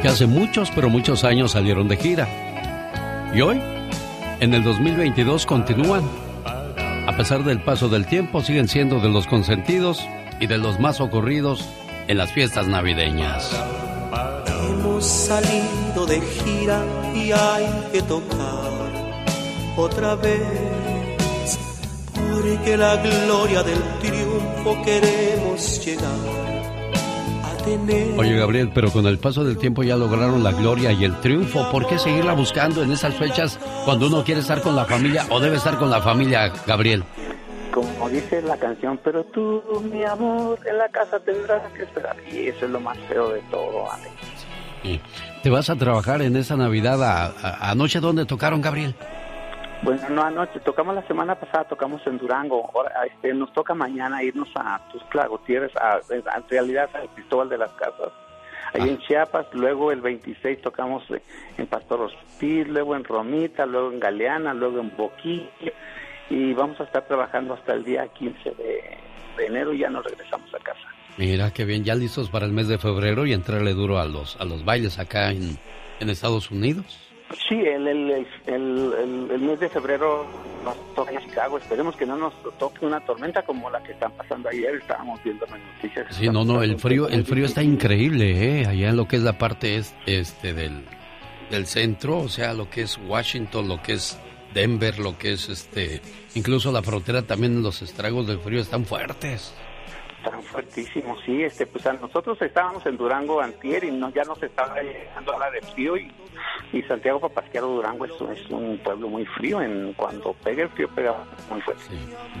Que 0.00 0.08
hace 0.08 0.26
muchos, 0.26 0.70
pero 0.74 0.88
muchos 0.88 1.24
años 1.24 1.50
salieron 1.50 1.86
de 1.88 1.98
gira. 1.98 3.30
Y 3.34 3.42
hoy, 3.42 3.60
en 4.40 4.54
el 4.54 4.64
2022, 4.64 5.44
continúan 5.44 6.31
a 7.06 7.16
pesar 7.16 7.44
del 7.44 7.60
paso 7.60 7.88
del 7.88 8.06
tiempo, 8.06 8.42
siguen 8.42 8.68
siendo 8.68 9.00
de 9.00 9.08
los 9.08 9.26
consentidos 9.26 10.06
y 10.40 10.46
de 10.46 10.58
los 10.58 10.78
más 10.78 11.00
ocurridos 11.00 11.68
en 12.08 12.18
las 12.18 12.32
fiestas 12.32 12.68
navideñas. 12.68 13.50
Hemos 14.68 15.04
salido 15.04 16.06
de 16.06 16.20
gira 16.20 16.84
y 17.14 17.32
hay 17.32 17.66
que 17.92 18.02
tocar 18.02 18.70
otra 19.76 20.14
vez, 20.16 21.58
porque 22.14 22.76
la 22.76 22.96
gloria 22.96 23.62
del 23.62 23.82
triunfo 24.00 24.82
queremos 24.84 25.84
llegar. 25.84 26.61
Tener. 27.64 28.18
Oye, 28.18 28.36
Gabriel, 28.36 28.70
pero 28.74 28.90
con 28.90 29.06
el 29.06 29.18
paso 29.18 29.44
del 29.44 29.58
tiempo 29.58 29.82
ya 29.82 29.96
lograron 29.96 30.42
la 30.42 30.52
gloria 30.52 30.92
y 30.92 31.04
el 31.04 31.18
triunfo. 31.20 31.70
¿Por 31.70 31.86
qué 31.86 31.98
seguirla 31.98 32.32
buscando 32.34 32.82
en 32.82 32.92
esas 32.92 33.14
fechas 33.14 33.58
cuando 33.84 34.06
uno 34.08 34.24
quiere 34.24 34.40
estar 34.40 34.60
con 34.62 34.74
la 34.76 34.84
familia 34.84 35.26
o 35.30 35.40
debe 35.40 35.56
estar 35.56 35.78
con 35.78 35.90
la 35.90 36.00
familia, 36.00 36.52
Gabriel? 36.66 37.04
Como 37.72 38.08
dice 38.10 38.42
la 38.42 38.56
canción, 38.58 39.00
pero 39.02 39.24
tú, 39.24 39.62
mi 39.90 40.04
amor, 40.04 40.58
en 40.68 40.76
la 40.76 40.88
casa 40.90 41.18
tendrás 41.20 41.62
que 41.72 41.84
esperar. 41.84 42.16
Y 42.30 42.48
eso 42.48 42.66
es 42.66 42.70
lo 42.70 42.80
más 42.80 42.98
feo 43.08 43.30
de 43.30 43.40
todo, 43.50 43.90
Alex. 43.90 45.00
¿Te 45.42 45.50
vas 45.50 45.70
a 45.70 45.76
trabajar 45.76 46.22
en 46.22 46.36
esa 46.36 46.56
Navidad 46.56 47.02
a- 47.02 47.26
a- 47.26 47.70
anoche 47.70 48.00
dónde 48.00 48.26
tocaron, 48.26 48.60
Gabriel? 48.60 48.94
Bueno, 49.82 50.08
no 50.10 50.22
anoche, 50.22 50.60
tocamos 50.60 50.94
la 50.94 51.06
semana 51.08 51.34
pasada, 51.34 51.64
tocamos 51.64 52.06
en 52.06 52.16
Durango. 52.16 52.70
Ahora 52.72 53.04
este, 53.04 53.34
nos 53.34 53.52
toca 53.52 53.74
mañana 53.74 54.22
irnos 54.22 54.48
a 54.54 54.80
Tuxtla 54.92 55.26
Gutiérrez, 55.26 55.74
a, 55.76 56.00
en 56.08 56.48
realidad 56.48 56.88
a 56.94 57.12
Cristóbal 57.14 57.48
de 57.48 57.58
las 57.58 57.72
Casas. 57.72 58.12
Ahí 58.74 58.88
en 58.88 58.98
Chiapas, 58.98 59.46
luego 59.52 59.90
el 59.90 60.00
26 60.00 60.62
tocamos 60.62 61.02
eh, 61.10 61.20
en 61.58 61.66
Pastor 61.66 62.10
luego 62.40 62.96
en 62.96 63.04
Romita, 63.04 63.66
luego 63.66 63.90
en 63.90 63.98
Galeana, 63.98 64.54
luego 64.54 64.78
en 64.78 64.96
Boquilla. 64.96 65.48
Y 66.30 66.54
vamos 66.54 66.80
a 66.80 66.84
estar 66.84 67.04
trabajando 67.06 67.54
hasta 67.54 67.74
el 67.74 67.84
día 67.84 68.06
15 68.06 68.50
de, 68.50 68.98
de 69.36 69.46
enero 69.46 69.72
y 69.72 69.78
ya 69.78 69.90
nos 69.90 70.04
regresamos 70.04 70.48
a 70.54 70.58
casa. 70.58 70.80
Mira, 71.18 71.50
qué 71.50 71.64
bien, 71.64 71.84
ya 71.84 71.96
listos 71.96 72.30
para 72.30 72.46
el 72.46 72.52
mes 72.52 72.68
de 72.68 72.78
febrero 72.78 73.26
y 73.26 73.32
entrarle 73.32 73.74
duro 73.74 73.98
a 73.98 74.06
los, 74.06 74.40
a 74.40 74.44
los 74.44 74.64
bailes 74.64 74.98
acá 74.98 75.32
en, 75.32 75.58
en 76.00 76.08
Estados 76.08 76.50
Unidos. 76.50 77.11
Sí, 77.48 77.54
el, 77.60 77.86
el, 77.88 78.26
el, 78.46 79.38
mes 79.40 79.60
de 79.60 79.68
febrero 79.68 80.26
nos 80.64 80.76
toca 80.94 81.12
en 81.12 81.20
Chicago. 81.20 81.58
Esperemos 81.58 81.96
que 81.96 82.06
no 82.06 82.16
nos 82.16 82.32
toque 82.58 82.84
una 82.84 83.00
tormenta 83.00 83.42
como 83.42 83.70
la 83.70 83.82
que 83.82 83.92
están 83.92 84.12
pasando 84.12 84.48
ayer. 84.48 84.74
Estábamos 84.76 85.22
viendo 85.22 85.46
las 85.46 85.58
noticias. 85.58 86.06
Sí, 86.14 86.28
no, 86.28 86.44
no, 86.44 86.62
el 86.62 86.78
frío, 86.78 87.08
el 87.08 87.24
frío 87.24 87.46
está 87.46 87.62
increíble, 87.62 88.60
¿eh? 88.60 88.66
Allá 88.66 88.90
en 88.90 88.96
lo 88.96 89.06
que 89.08 89.16
es 89.16 89.22
la 89.22 89.38
parte 89.38 89.76
es- 89.76 89.94
este 90.06 90.52
del, 90.52 90.84
del 91.50 91.66
centro, 91.66 92.18
o 92.18 92.28
sea, 92.28 92.52
lo 92.54 92.68
que 92.68 92.82
es 92.82 92.98
Washington, 93.06 93.68
lo 93.68 93.82
que 93.82 93.94
es 93.94 94.18
Denver, 94.54 94.98
lo 94.98 95.16
que 95.16 95.32
es 95.32 95.48
este, 95.48 96.00
incluso 96.34 96.70
la 96.72 96.82
frontera 96.82 97.22
también 97.22 97.62
los 97.62 97.80
estragos 97.82 98.26
del 98.26 98.38
frío 98.38 98.60
están 98.60 98.84
fuertes. 98.84 99.54
Tan 100.22 100.40
fuertísimo, 100.42 101.16
sí. 101.26 101.42
Este, 101.42 101.66
pues 101.66 101.84
a 101.86 101.94
nosotros 101.94 102.40
estábamos 102.40 102.84
en 102.86 102.96
Durango 102.96 103.40
antier 103.40 103.82
y 103.84 103.90
no, 103.90 104.10
ya 104.12 104.22
nos 104.22 104.40
estaba 104.42 104.80
llegando 104.80 105.36
la 105.38 105.50
de 105.50 105.60
frío 105.62 105.96
y, 105.96 106.12
y 106.72 106.82
Santiago 106.82 107.20
Papasquiaro 107.20 107.68
Durango 107.68 108.06
es, 108.06 108.12
es 108.12 108.50
un 108.50 108.78
pueblo 108.78 109.08
muy 109.08 109.26
frío. 109.26 109.60
En 109.60 109.92
cuando 109.94 110.34
pega 110.42 110.62
el 110.62 110.68
frío 110.70 110.88
pega 110.94 111.14
muy 111.50 111.60
fuerte. 111.60 111.82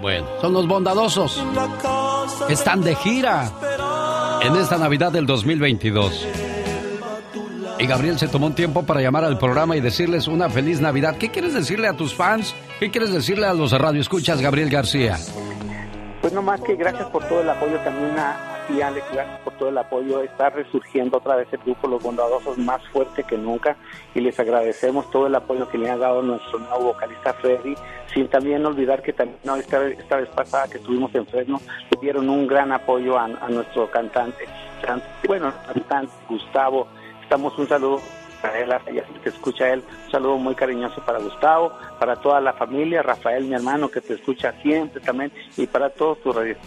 Bueno, 0.00 0.26
son 0.40 0.52
los 0.52 0.66
bondadosos. 0.66 1.44
Están 2.48 2.82
de 2.82 2.94
gira 2.94 3.50
en 4.42 4.56
esta 4.56 4.78
Navidad 4.78 5.12
del 5.12 5.26
2022. 5.26 6.26
Y 7.78 7.86
Gabriel 7.86 8.18
se 8.18 8.28
tomó 8.28 8.46
un 8.46 8.54
tiempo 8.54 8.84
para 8.84 9.00
llamar 9.00 9.24
al 9.24 9.38
programa 9.38 9.76
y 9.76 9.80
decirles 9.80 10.28
una 10.28 10.48
feliz 10.48 10.80
Navidad. 10.80 11.16
¿Qué 11.18 11.30
quieres 11.30 11.52
decirle 11.52 11.88
a 11.88 11.96
tus 11.96 12.14
fans? 12.14 12.54
¿Qué 12.78 12.90
quieres 12.90 13.12
decirle 13.12 13.46
a 13.46 13.54
los 13.54 13.72
radioescuchas, 13.72 14.40
Gabriel 14.40 14.70
García? 14.70 15.18
Pues 16.20 16.32
no 16.32 16.42
más 16.42 16.60
que 16.60 16.76
gracias 16.76 17.08
por 17.10 17.26
todo 17.28 17.40
el 17.42 17.50
apoyo 17.50 17.78
también 17.80 18.16
a 18.18 18.51
ti, 18.66 18.80
Alex, 18.82 19.06
gracias 19.12 19.40
por 19.40 19.52
todo 19.54 19.68
el 19.68 19.78
apoyo. 19.78 20.22
Está 20.22 20.50
resurgiendo 20.50 21.18
otra 21.18 21.36
vez 21.36 21.48
el 21.52 21.60
grupo 21.60 21.88
Los 21.88 22.02
Bondadosos 22.02 22.58
más 22.58 22.82
fuerte 22.88 23.24
que 23.24 23.36
nunca 23.38 23.76
y 24.14 24.20
les 24.20 24.38
agradecemos 24.40 25.10
todo 25.10 25.26
el 25.26 25.34
apoyo 25.34 25.68
que 25.68 25.78
le 25.78 25.90
ha 25.90 25.96
dado 25.96 26.22
nuestro 26.22 26.58
nuevo 26.58 26.84
vocalista 26.92 27.32
Freddy, 27.34 27.74
sin 28.12 28.28
también 28.28 28.64
olvidar 28.66 29.02
que 29.02 29.12
también 29.12 29.38
esta, 29.58 29.78
vez, 29.78 29.98
esta 29.98 30.16
vez 30.16 30.28
pasada 30.30 30.68
que 30.68 30.78
estuvimos 30.78 31.14
en 31.14 31.26
Fresno, 31.26 31.60
le 31.90 32.00
dieron 32.00 32.28
un 32.28 32.46
gran 32.46 32.72
apoyo 32.72 33.18
a, 33.18 33.24
a 33.24 33.48
nuestro 33.48 33.90
cantante, 33.90 34.44
can- 34.84 35.02
bueno, 35.26 35.52
cantante 35.66 36.12
Gustavo. 36.28 36.86
Estamos 37.22 37.56
un 37.58 37.66
saludo 37.68 38.00
para 38.42 38.58
él, 38.58 38.72
que 39.22 39.28
escucha 39.28 39.72
él, 39.72 39.82
un 40.06 40.10
saludo 40.10 40.36
muy 40.36 40.54
cariñoso 40.54 41.00
para 41.06 41.18
Gustavo, 41.20 41.72
para 42.00 42.16
toda 42.16 42.40
la 42.40 42.52
familia, 42.52 43.00
Rafael, 43.02 43.44
mi 43.44 43.54
hermano, 43.54 43.88
que 43.88 44.00
te 44.00 44.14
escucha 44.14 44.52
siempre 44.62 45.00
también, 45.00 45.32
y 45.56 45.66
para 45.66 45.88
todos 45.90 46.20
tus 46.22 46.34
radios. 46.34 46.58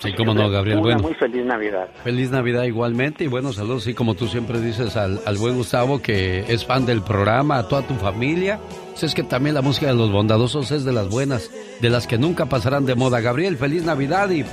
Sí, 0.00 0.12
cómo 0.16 0.32
no, 0.34 0.48
Gabriel. 0.48 0.78
Una 0.78 0.82
Bueno, 0.94 1.02
muy 1.02 1.14
feliz 1.14 1.44
Navidad. 1.44 1.88
feliz 2.04 2.30
Navidad 2.30 2.62
igualmente 2.64 3.24
y 3.24 3.26
buenos 3.26 3.56
saludos, 3.56 3.86
y 3.88 3.94
como 3.94 4.14
tú 4.14 4.28
siempre 4.28 4.60
dices 4.60 4.96
al, 4.96 5.20
al 5.26 5.36
buen 5.38 5.56
Gustavo 5.56 6.00
que 6.00 6.44
es 6.52 6.64
fan 6.64 6.86
del 6.86 7.02
programa, 7.02 7.58
a 7.58 7.68
toda 7.68 7.82
tu 7.82 7.94
familia. 7.94 8.60
Pues 8.90 9.02
es 9.02 9.14
que 9.14 9.22
también 9.22 9.54
la 9.54 9.62
música 9.62 9.86
de 9.88 9.94
los 9.94 10.10
bondadosos 10.10 10.70
es 10.72 10.84
de 10.84 10.92
las 10.92 11.08
buenas, 11.08 11.50
de 11.80 11.90
las 11.90 12.06
que 12.06 12.18
nunca 12.18 12.46
pasarán 12.46 12.84
de 12.86 12.94
moda. 12.94 13.20
Gabriel, 13.20 13.56
feliz 13.56 13.84
Navidad 13.84 14.30
y, 14.30 14.44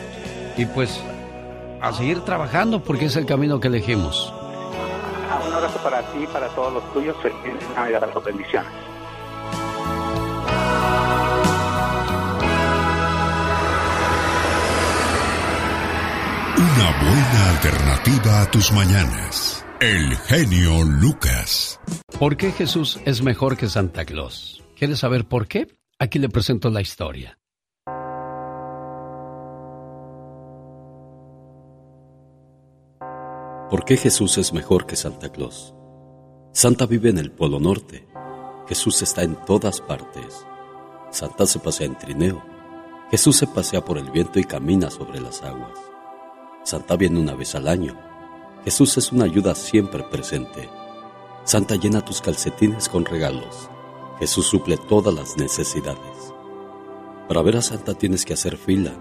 y 0.58 0.66
pues 0.68 1.00
a 1.82 1.94
seguir 1.94 2.20
trabajando 2.22 2.82
porque 2.84 3.06
es 3.06 3.16
el 3.16 3.26
camino 3.26 3.60
que 3.60 3.68
elegimos. 3.68 4.32
Ah, 5.30 5.42
Un 5.48 5.54
abrazo 5.54 5.80
para 5.84 6.02
ti 6.12 6.20
y 6.24 6.28
para 6.28 6.48
todos 6.50 6.74
los 6.74 6.94
tuyos. 6.94 7.16
Feliz 7.22 7.36
Navidad, 7.76 8.08
las 8.14 8.24
bendiciones. 8.24 8.72
Una 16.76 16.92
buena 16.92 17.50
alternativa 17.52 18.42
a 18.42 18.52
tus 18.52 18.74
mañanas. 18.74 19.66
El 19.80 20.14
genio 20.18 20.84
Lucas. 20.84 21.80
¿Por 22.20 22.36
qué 22.36 22.52
Jesús 22.52 23.00
es 23.06 23.22
mejor 23.22 23.56
que 23.56 23.70
Santa 23.70 24.04
Claus? 24.04 24.62
¿Quieres 24.78 25.00
saber 25.00 25.26
por 25.26 25.48
qué? 25.48 25.68
Aquí 26.00 26.20
le 26.20 26.28
presento 26.28 26.70
la 26.70 26.82
historia. 26.82 27.40
¿Por 33.70 33.86
qué 33.86 33.96
Jesús 33.96 34.38
es 34.38 34.52
mejor 34.52 34.86
que 34.86 34.98
Santa 34.98 35.32
Claus? 35.32 35.74
Santa 36.52 36.86
vive 36.88 37.10
en 37.10 37.20
el 37.20 37.32
Polo 37.32 37.62
Norte. 37.62 38.06
Jesús 38.68 39.02
está 39.02 39.24
en 39.24 39.38
todas 39.46 39.80
partes. 39.80 40.46
Santa 41.10 41.46
se 41.46 41.60
pasea 41.60 41.88
en 41.88 41.98
trineo. 41.98 42.44
Jesús 43.12 43.38
se 43.38 43.48
pasea 43.48 43.80
por 43.86 43.98
el 43.98 44.12
viento 44.12 44.40
y 44.40 44.44
camina 44.44 44.90
sobre 44.90 45.22
las 45.22 45.42
aguas. 45.42 45.85
Santa 46.66 46.96
viene 46.96 47.20
una 47.20 47.36
vez 47.36 47.54
al 47.54 47.68
año. 47.68 47.96
Jesús 48.64 48.98
es 48.98 49.12
una 49.12 49.26
ayuda 49.26 49.54
siempre 49.54 50.02
presente. 50.02 50.68
Santa 51.44 51.76
llena 51.76 52.04
tus 52.04 52.22
calcetines 52.22 52.90
con 52.90 53.06
regalos. 53.06 53.70
Jesús 54.18 54.48
suple 54.48 54.76
todas 54.76 55.14
las 55.14 55.38
necesidades. 55.38 56.34
Para 57.28 57.44
ver 57.44 57.58
a 57.58 57.62
Santa 57.62 57.94
tienes 57.94 58.26
que 58.26 58.34
hacer 58.34 58.58
fila. 58.58 58.94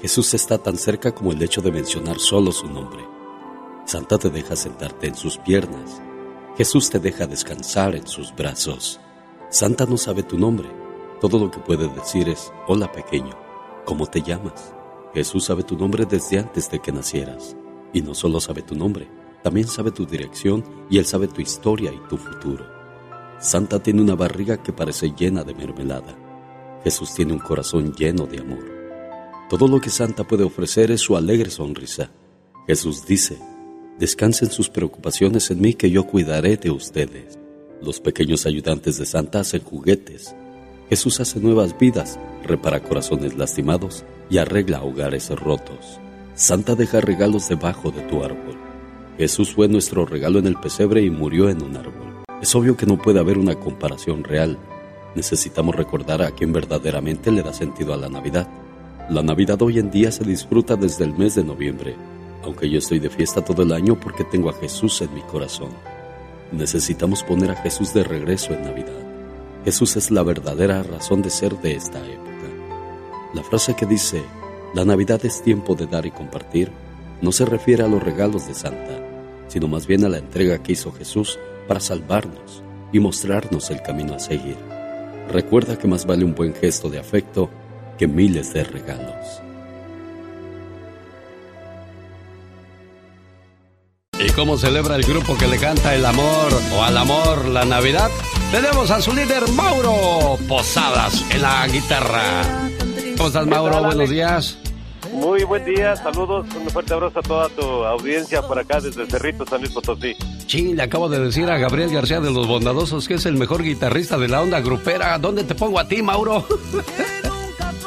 Jesús 0.00 0.32
está 0.32 0.56
tan 0.56 0.78
cerca 0.78 1.14
como 1.14 1.32
el 1.32 1.42
hecho 1.42 1.60
de 1.60 1.72
mencionar 1.72 2.18
solo 2.18 2.52
su 2.52 2.68
nombre. 2.68 3.04
Santa 3.84 4.16
te 4.16 4.30
deja 4.30 4.56
sentarte 4.56 5.06
en 5.06 5.14
sus 5.14 5.36
piernas. 5.36 6.00
Jesús 6.56 6.88
te 6.88 7.00
deja 7.00 7.26
descansar 7.26 7.94
en 7.96 8.06
sus 8.06 8.34
brazos. 8.34 8.98
Santa 9.50 9.84
no 9.84 9.98
sabe 9.98 10.22
tu 10.22 10.38
nombre. 10.38 10.70
Todo 11.20 11.38
lo 11.38 11.50
que 11.50 11.60
puede 11.60 11.86
decir 11.86 12.30
es, 12.30 12.50
hola 12.66 12.90
pequeño, 12.90 13.36
¿cómo 13.84 14.06
te 14.06 14.22
llamas? 14.22 14.72
Jesús 15.14 15.44
sabe 15.44 15.62
tu 15.62 15.76
nombre 15.76 16.04
desde 16.04 16.38
antes 16.38 16.68
de 16.70 16.80
que 16.80 16.92
nacieras. 16.92 17.56
Y 17.92 18.02
no 18.02 18.14
solo 18.14 18.40
sabe 18.40 18.62
tu 18.62 18.74
nombre, 18.74 19.08
también 19.44 19.68
sabe 19.68 19.92
tu 19.92 20.04
dirección 20.04 20.64
y 20.90 20.98
Él 20.98 21.06
sabe 21.06 21.28
tu 21.28 21.40
historia 21.40 21.92
y 21.92 22.08
tu 22.08 22.16
futuro. 22.16 22.66
Santa 23.38 23.80
tiene 23.80 24.02
una 24.02 24.16
barriga 24.16 24.62
que 24.62 24.72
parece 24.72 25.12
llena 25.16 25.44
de 25.44 25.54
mermelada. 25.54 26.16
Jesús 26.82 27.14
tiene 27.14 27.32
un 27.32 27.38
corazón 27.38 27.94
lleno 27.94 28.26
de 28.26 28.40
amor. 28.40 28.64
Todo 29.48 29.68
lo 29.68 29.80
que 29.80 29.90
Santa 29.90 30.24
puede 30.24 30.42
ofrecer 30.42 30.90
es 30.90 31.00
su 31.00 31.16
alegre 31.16 31.50
sonrisa. 31.50 32.10
Jesús 32.66 33.06
dice, 33.06 33.38
descansen 33.98 34.50
sus 34.50 34.68
preocupaciones 34.68 35.50
en 35.50 35.60
mí 35.60 35.74
que 35.74 35.90
yo 35.90 36.04
cuidaré 36.06 36.56
de 36.56 36.70
ustedes. 36.70 37.38
Los 37.80 38.00
pequeños 38.00 38.46
ayudantes 38.46 38.98
de 38.98 39.06
Santa 39.06 39.40
hacen 39.40 39.62
juguetes. 39.62 40.34
Jesús 40.90 41.18
hace 41.20 41.40
nuevas 41.40 41.78
vidas, 41.78 42.18
repara 42.44 42.80
corazones 42.80 43.36
lastimados 43.36 44.04
y 44.28 44.38
arregla 44.38 44.82
hogares 44.82 45.30
rotos. 45.30 45.98
Santa 46.34 46.74
deja 46.74 47.00
regalos 47.00 47.48
debajo 47.48 47.90
de 47.90 48.02
tu 48.02 48.22
árbol. 48.22 48.56
Jesús 49.16 49.54
fue 49.54 49.68
nuestro 49.68 50.04
regalo 50.04 50.38
en 50.40 50.46
el 50.46 50.56
pesebre 50.56 51.02
y 51.02 51.10
murió 51.10 51.48
en 51.48 51.62
un 51.62 51.76
árbol. 51.76 52.24
Es 52.42 52.54
obvio 52.54 52.76
que 52.76 52.86
no 52.86 52.98
puede 52.98 53.20
haber 53.20 53.38
una 53.38 53.54
comparación 53.54 54.24
real. 54.24 54.58
Necesitamos 55.14 55.74
recordar 55.74 56.20
a 56.20 56.32
quien 56.32 56.52
verdaderamente 56.52 57.30
le 57.30 57.42
da 57.42 57.52
sentido 57.52 57.94
a 57.94 57.96
la 57.96 58.08
Navidad. 58.08 58.48
La 59.08 59.22
Navidad 59.22 59.62
hoy 59.62 59.78
en 59.78 59.90
día 59.90 60.10
se 60.10 60.24
disfruta 60.24 60.76
desde 60.76 61.04
el 61.04 61.16
mes 61.16 61.34
de 61.34 61.44
noviembre, 61.44 61.94
aunque 62.42 62.68
yo 62.68 62.78
estoy 62.78 62.98
de 62.98 63.10
fiesta 63.10 63.42
todo 63.42 63.62
el 63.62 63.72
año 63.72 63.98
porque 63.98 64.24
tengo 64.24 64.50
a 64.50 64.54
Jesús 64.54 65.00
en 65.00 65.14
mi 65.14 65.22
corazón. 65.22 65.70
Necesitamos 66.52 67.22
poner 67.22 67.52
a 67.52 67.56
Jesús 67.56 67.94
de 67.94 68.04
regreso 68.04 68.52
en 68.52 68.64
Navidad. 68.64 69.03
Jesús 69.64 69.96
es 69.96 70.10
la 70.10 70.22
verdadera 70.22 70.82
razón 70.82 71.22
de 71.22 71.30
ser 71.30 71.58
de 71.60 71.74
esta 71.74 71.98
época. 71.98 72.30
La 73.32 73.42
frase 73.42 73.74
que 73.74 73.86
dice, 73.86 74.22
la 74.74 74.84
Navidad 74.84 75.24
es 75.24 75.42
tiempo 75.42 75.74
de 75.74 75.86
dar 75.86 76.04
y 76.04 76.10
compartir, 76.10 76.70
no 77.22 77.32
se 77.32 77.46
refiere 77.46 77.82
a 77.82 77.88
los 77.88 78.02
regalos 78.02 78.46
de 78.46 78.54
Santa, 78.54 78.98
sino 79.48 79.66
más 79.66 79.86
bien 79.86 80.04
a 80.04 80.08
la 80.08 80.18
entrega 80.18 80.62
que 80.62 80.72
hizo 80.72 80.92
Jesús 80.92 81.38
para 81.66 81.80
salvarnos 81.80 82.62
y 82.92 83.00
mostrarnos 83.00 83.70
el 83.70 83.80
camino 83.82 84.14
a 84.14 84.18
seguir. 84.18 84.56
Recuerda 85.30 85.78
que 85.78 85.88
más 85.88 86.04
vale 86.04 86.24
un 86.24 86.34
buen 86.34 86.54
gesto 86.54 86.90
de 86.90 86.98
afecto 86.98 87.48
que 87.96 88.06
miles 88.06 88.52
de 88.52 88.64
regalos. 88.64 89.43
Cómo 94.34 94.56
celebra 94.56 94.96
el 94.96 95.02
grupo 95.02 95.36
que 95.36 95.46
le 95.46 95.58
canta 95.58 95.94
el 95.94 96.04
amor 96.04 96.52
o 96.72 96.82
al 96.82 96.96
amor 96.96 97.46
la 97.46 97.64
Navidad? 97.64 98.10
Tenemos 98.50 98.90
a 98.90 99.00
su 99.00 99.12
líder 99.12 99.48
Mauro 99.50 100.38
Posadas 100.48 101.24
en 101.30 101.42
la 101.42 101.66
guitarra. 101.68 102.42
¿Cómo 103.16 103.28
estás 103.28 103.46
Mauro? 103.46 103.82
Buenos 103.82 104.10
días. 104.10 104.58
Muy 105.12 105.44
buen 105.44 105.64
día, 105.64 105.94
saludos, 105.94 106.46
un 106.56 106.68
fuerte 106.70 106.92
abrazo 106.92 107.20
a 107.20 107.22
toda 107.22 107.48
tu 107.50 107.62
audiencia 107.62 108.42
por 108.42 108.58
acá 108.58 108.80
desde 108.80 109.06
Cerrito, 109.06 109.46
San 109.46 109.60
Luis 109.60 109.72
Potosí. 109.72 110.16
Sí, 110.46 110.74
le 110.74 110.82
acabo 110.82 111.08
de 111.08 111.20
decir 111.20 111.48
a 111.50 111.58
Gabriel 111.58 111.92
García 111.92 112.20
de 112.20 112.32
los 112.32 112.48
Bondadosos 112.48 113.06
que 113.06 113.14
es 113.14 113.26
el 113.26 113.36
mejor 113.36 113.62
guitarrista 113.62 114.18
de 114.18 114.28
la 114.28 114.42
onda 114.42 114.60
grupera. 114.60 115.16
¿Dónde 115.18 115.44
te 115.44 115.54
pongo 115.54 115.78
a 115.78 115.86
ti, 115.88 116.02
Mauro? 116.02 116.46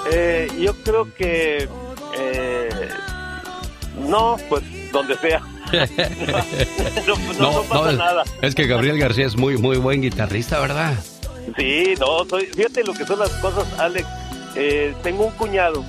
Eh, 0.09 0.47
yo 0.57 0.73
creo 0.85 1.13
que... 1.15 1.67
Eh, 2.17 2.69
no, 4.07 4.37
pues 4.47 4.63
donde 4.93 5.17
sea. 5.17 5.41
No, 7.39 7.63
pasa 7.63 7.91
es, 7.91 7.97
nada. 7.97 8.23
Es 8.41 8.55
que 8.55 8.67
Gabriel 8.67 8.99
García 8.99 9.25
es 9.25 9.35
muy, 9.35 9.57
muy 9.57 9.77
buen 9.77 10.01
guitarrista, 10.01 10.59
¿verdad? 10.59 10.93
Sí, 11.57 11.93
no, 11.99 12.25
soy, 12.25 12.45
fíjate 12.47 12.83
lo 12.83 12.93
que 12.93 13.05
son 13.05 13.19
las 13.19 13.31
cosas, 13.35 13.67
Alex. 13.79 14.07
Eh, 14.55 14.93
tengo 15.03 15.25
un 15.25 15.31
cuñado 15.33 15.83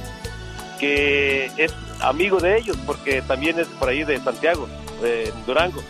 que 0.79 1.51
es 1.57 1.75
amigo 2.01 2.39
de 2.39 2.59
ellos, 2.59 2.77
porque 2.87 3.23
también 3.23 3.59
es 3.59 3.67
por 3.67 3.89
ahí 3.89 4.05
de 4.05 4.19
Santiago, 4.21 4.69
de 5.03 5.33
Durango. 5.47 5.83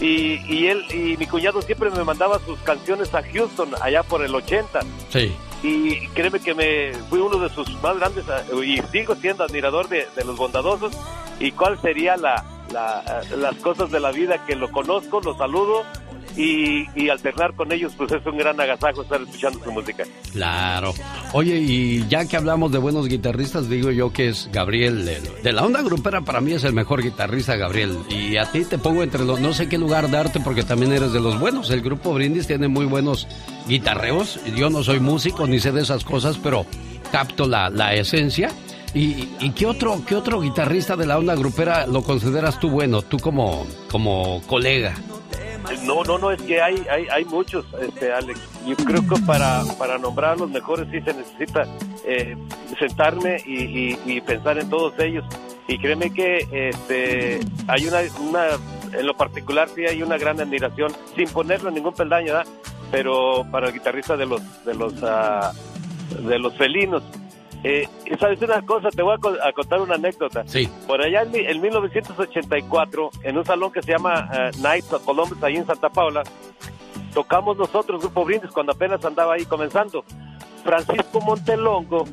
Y, 0.00 0.40
y 0.52 0.66
él 0.66 0.84
y 0.92 1.16
mi 1.16 1.26
cuñado 1.26 1.62
siempre 1.62 1.90
me 1.90 2.04
mandaba 2.04 2.38
sus 2.40 2.58
canciones 2.60 3.14
a 3.14 3.22
Houston, 3.22 3.70
allá 3.80 4.02
por 4.02 4.24
el 4.24 4.34
80. 4.34 4.80
Sí. 5.10 5.34
Y 5.62 6.06
créeme 6.08 6.40
que 6.40 6.54
me 6.54 6.92
fui 7.08 7.18
uno 7.20 7.38
de 7.38 7.48
sus 7.48 7.70
más 7.82 7.96
grandes, 7.98 8.24
y 8.64 8.80
sigo 8.92 9.14
siendo 9.14 9.44
admirador 9.44 9.88
de, 9.88 10.06
de 10.14 10.24
los 10.24 10.36
bondadosos. 10.36 10.92
¿Y 11.38 11.52
cuál 11.52 11.80
sería 11.80 12.16
la, 12.16 12.44
la, 12.72 13.22
las 13.36 13.54
cosas 13.56 13.90
de 13.90 14.00
la 14.00 14.10
vida 14.10 14.44
que 14.46 14.56
lo 14.56 14.70
conozco, 14.70 15.20
lo 15.20 15.36
saludo 15.36 15.84
y, 16.36 16.86
y, 16.94 17.08
alternar 17.08 17.54
con 17.54 17.72
ellos, 17.72 17.94
pues 17.96 18.12
es 18.12 18.24
un 18.26 18.36
gran 18.36 18.60
agasajo 18.60 19.02
estar 19.02 19.20
escuchando 19.22 19.58
su 19.64 19.72
música. 19.72 20.04
Claro. 20.32 20.92
Oye, 21.32 21.58
y 21.58 22.06
ya 22.08 22.26
que 22.26 22.36
hablamos 22.36 22.72
de 22.72 22.78
buenos 22.78 23.08
guitarristas, 23.08 23.70
digo 23.70 23.90
yo 23.90 24.12
que 24.12 24.28
es 24.28 24.50
Gabriel. 24.52 25.06
De, 25.42 25.52
la 25.52 25.64
onda 25.64 25.80
grupera 25.80 26.20
para 26.20 26.42
mí 26.42 26.52
es 26.52 26.64
el 26.64 26.74
mejor 26.74 27.02
guitarrista, 27.02 27.56
Gabriel. 27.56 27.96
Y 28.10 28.36
a 28.36 28.50
ti 28.52 28.66
te 28.66 28.76
pongo 28.76 29.02
entre 29.02 29.24
los... 29.24 29.40
No 29.40 29.54
sé 29.54 29.68
qué 29.68 29.78
lugar 29.78 30.10
darte 30.10 30.40
porque 30.40 30.62
también 30.62 30.92
eres 30.92 31.12
de 31.12 31.20
los 31.20 31.40
buenos. 31.40 31.70
El 31.70 31.80
grupo 31.80 32.12
Brindis 32.12 32.46
tiene 32.46 32.68
muy 32.68 32.84
buenos 32.84 33.26
guitarreos. 33.66 34.38
Yo 34.54 34.68
no 34.68 34.82
soy 34.82 35.00
músico 35.00 35.46
ni 35.46 35.58
sé 35.58 35.72
de 35.72 35.82
esas 35.82 36.04
cosas, 36.04 36.36
pero 36.36 36.66
capto 37.10 37.46
la 37.48 37.94
esencia. 37.94 38.50
¿Y, 38.94 39.28
¿Y, 39.40 39.50
qué 39.50 39.66
otro 39.66 40.02
qué 40.06 40.14
otro 40.14 40.40
guitarrista 40.40 40.96
de 40.96 41.06
la 41.06 41.18
onda 41.18 41.34
grupera 41.34 41.86
lo 41.86 42.02
consideras 42.02 42.58
tú 42.58 42.70
bueno, 42.70 43.02
tú 43.02 43.18
como, 43.18 43.66
como 43.90 44.40
colega? 44.46 44.94
No, 45.84 46.04
no, 46.04 46.18
no, 46.18 46.30
es 46.30 46.40
que 46.42 46.60
hay, 46.60 46.86
hay, 46.90 47.06
hay 47.10 47.24
muchos, 47.24 47.64
este, 47.80 48.12
Alex. 48.12 48.40
Yo 48.66 48.76
creo 48.76 49.02
que 49.06 49.20
para, 49.22 49.62
para 49.78 49.98
nombrar 49.98 50.32
a 50.32 50.36
los 50.36 50.50
mejores 50.50 50.88
sí 50.90 51.00
se 51.00 51.12
necesita 51.12 51.66
eh, 52.04 52.36
sentarme 52.78 53.42
y, 53.44 53.62
y, 53.62 53.98
y, 54.06 54.20
pensar 54.20 54.58
en 54.58 54.70
todos 54.70 54.94
ellos. 54.98 55.24
Y 55.68 55.78
créeme 55.78 56.12
que 56.12 56.46
este, 56.52 57.40
hay 57.66 57.86
una, 57.86 57.98
una, 58.20 58.46
en 58.98 59.06
lo 59.06 59.16
particular 59.16 59.68
sí 59.74 59.84
hay 59.84 60.02
una 60.02 60.16
gran 60.18 60.40
admiración, 60.40 60.92
sin 61.16 61.28
ponerlo 61.28 61.68
en 61.68 61.74
ningún 61.74 61.94
peldaño, 61.94 62.34
¿verdad? 62.34 62.46
Pero 62.92 63.44
para 63.50 63.68
el 63.68 63.72
guitarrista 63.72 64.16
de 64.16 64.26
los, 64.26 64.64
de 64.64 64.74
los, 64.74 64.92
uh, 65.02 66.28
de 66.28 66.38
los 66.38 66.54
felinos. 66.56 67.02
Eh, 67.64 67.88
¿Sabes 68.20 68.40
una 68.42 68.62
cosa? 68.62 68.90
Te 68.90 69.02
voy 69.02 69.14
a, 69.14 69.48
a, 69.48 69.52
contar 69.52 69.80
una 69.80 69.94
anécdota. 69.94 70.44
Sí. 70.46 70.68
Por 70.86 71.02
allá 71.02 71.22
en, 71.22 71.34
en 71.34 71.60
1984, 71.60 73.10
en 73.22 73.38
un 73.38 73.44
salón 73.44 73.72
que 73.72 73.82
se 73.82 73.92
llama 73.92 74.28
uh, 74.30 74.62
Nights 74.62 74.92
of 74.92 75.04
Columbus, 75.04 75.42
ahí 75.42 75.56
en 75.56 75.66
Santa 75.66 75.88
Paula, 75.88 76.22
tocamos 77.12 77.56
nosotros, 77.56 78.00
Grupo 78.00 78.24
Brindis, 78.24 78.50
cuando 78.50 78.72
apenas 78.72 79.04
andaba 79.04 79.34
ahí 79.34 79.44
comenzando. 79.44 80.04
Francisco 80.62 81.20
Montelongo 81.20 82.04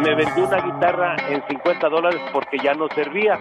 me 0.00 0.14
vendió 0.14 0.46
una 0.46 0.60
guitarra 0.60 1.16
en 1.28 1.42
50 1.48 1.88
dólares 1.88 2.20
porque 2.32 2.58
ya 2.58 2.74
no 2.74 2.88
servía. 2.88 3.38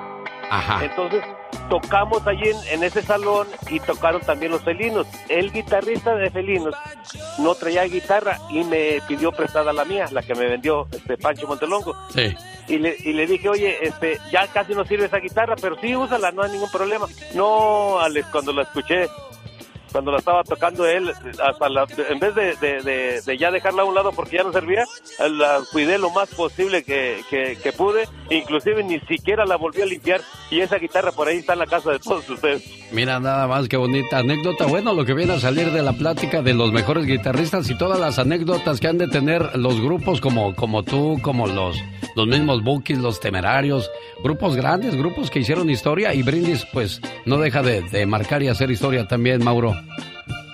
Ajá. 0.52 0.84
Entonces 0.84 1.24
tocamos 1.70 2.28
allí 2.28 2.50
en, 2.50 2.58
en, 2.74 2.84
ese 2.84 3.02
salón 3.02 3.48
y 3.70 3.80
tocaron 3.80 4.20
también 4.22 4.52
los 4.52 4.62
felinos. 4.62 5.08
El 5.30 5.50
guitarrista 5.54 6.14
de 6.14 6.30
felinos 6.30 6.76
no 7.40 7.56
traía 7.56 7.86
guitarra 7.86 8.38
y 8.50 8.66
me 8.66 9.00
pidió 9.08 9.32
prestada 9.32 9.72
la 9.72 9.86
mía, 9.86 10.08
la 10.12 10.22
que 10.22 10.36
me 10.36 10.46
vendió 10.48 10.88
este 10.92 11.18
Pancho 11.18 11.48
Montelongo. 11.48 11.96
Sí. 12.14 12.36
Y 12.68 12.80
le, 12.80 12.98
y 13.00 13.14
le 13.14 13.26
dije, 13.28 13.48
oye, 13.48 13.78
este, 13.82 14.20
ya 14.30 14.46
casi 14.48 14.74
no 14.76 14.84
sirve 14.84 15.06
esa 15.06 15.20
guitarra, 15.20 15.56
pero 15.60 15.80
sí, 15.80 15.96
úsala, 15.96 16.34
no 16.34 16.44
hay 16.44 16.52
ningún 16.52 16.70
problema. 16.70 17.08
No, 17.34 18.00
Alex, 18.02 18.28
cuando 18.30 18.52
la 18.52 18.64
escuché, 18.64 19.08
cuando 19.92 20.12
la 20.12 20.20
estaba 20.20 20.44
tocando 20.44 20.86
él, 20.86 21.12
hasta 21.44 21.70
la, 21.70 21.86
en 22.10 22.20
vez 22.20 22.36
de, 22.36 23.38
ya 23.38 23.52
dejarla 23.52 23.82
a 23.82 23.86
un 23.86 23.96
lado 23.96 24.12
porque 24.12 24.38
ya 24.38 24.44
no 24.44 24.52
servía, 24.52 24.86
la 25.20 25.60
cuidé 25.72 25.98
lo 25.98 26.10
más 26.12 26.30
posible 26.30 26.84
que, 26.84 27.22
que, 27.30 27.58
que, 27.62 27.74
pude, 27.74 28.08
inclusive 28.30 28.84
ni 28.84 29.00
siquiera 29.02 29.46
la 29.46 29.56
volví 29.58 29.82
a 29.82 29.86
limpiar 29.86 30.22
y 30.50 30.62
esa 30.62 30.78
guitarra 30.78 31.12
por 31.12 31.28
ahí 31.28 31.38
está 31.38 31.54
en 31.54 31.60
la 31.60 31.68
casa 31.68 31.92
de 31.92 32.00
todos 32.00 32.30
ustedes. 32.30 32.64
Mira 32.92 33.20
nada 33.20 33.48
más 33.48 33.68
qué 33.68 33.78
bonita 33.78 34.20
anécdota, 34.20 34.66
bueno, 34.66 34.94
lo 34.94 35.06
que 35.06 35.14
viene 35.14 35.34
a 35.34 35.40
salir 35.40 35.72
de 35.72 35.82
la 35.82 35.94
plática 35.94 36.42
de 36.42 36.54
los 36.54 36.72
mejores 36.72 37.06
guitarristas 37.06 37.70
y 37.70 37.78
todas 37.78 38.00
las 38.00 38.20
anécdotas 38.20 38.80
que 38.80 38.88
han 38.88 38.98
de 38.98 39.08
tener 39.08 39.58
los 39.58 39.80
grupos 39.80 40.22
como, 40.22 40.56
como 40.56 40.84
tú, 40.84 41.20
como 41.22 41.48
los, 41.48 41.78
los 42.16 42.28
mismos 42.28 42.64
Bookies, 42.64 43.00
los 43.00 43.20
Temerarios, 43.20 43.90
grupos 44.24 44.56
grandes, 44.56 44.96
grupos 44.96 45.30
que 45.30 45.40
hicieron 45.40 45.70
historia 45.70 46.14
y 46.14 46.22
Brindis 46.22 46.66
pues 46.72 47.02
no 47.26 47.38
deja 47.38 47.62
de, 47.62 47.82
de 47.82 48.06
marcar 48.06 48.44
y 48.44 48.48
hacer 48.48 48.72
historia 48.72 49.08
también, 49.08 49.44
Mauro. 49.44 49.76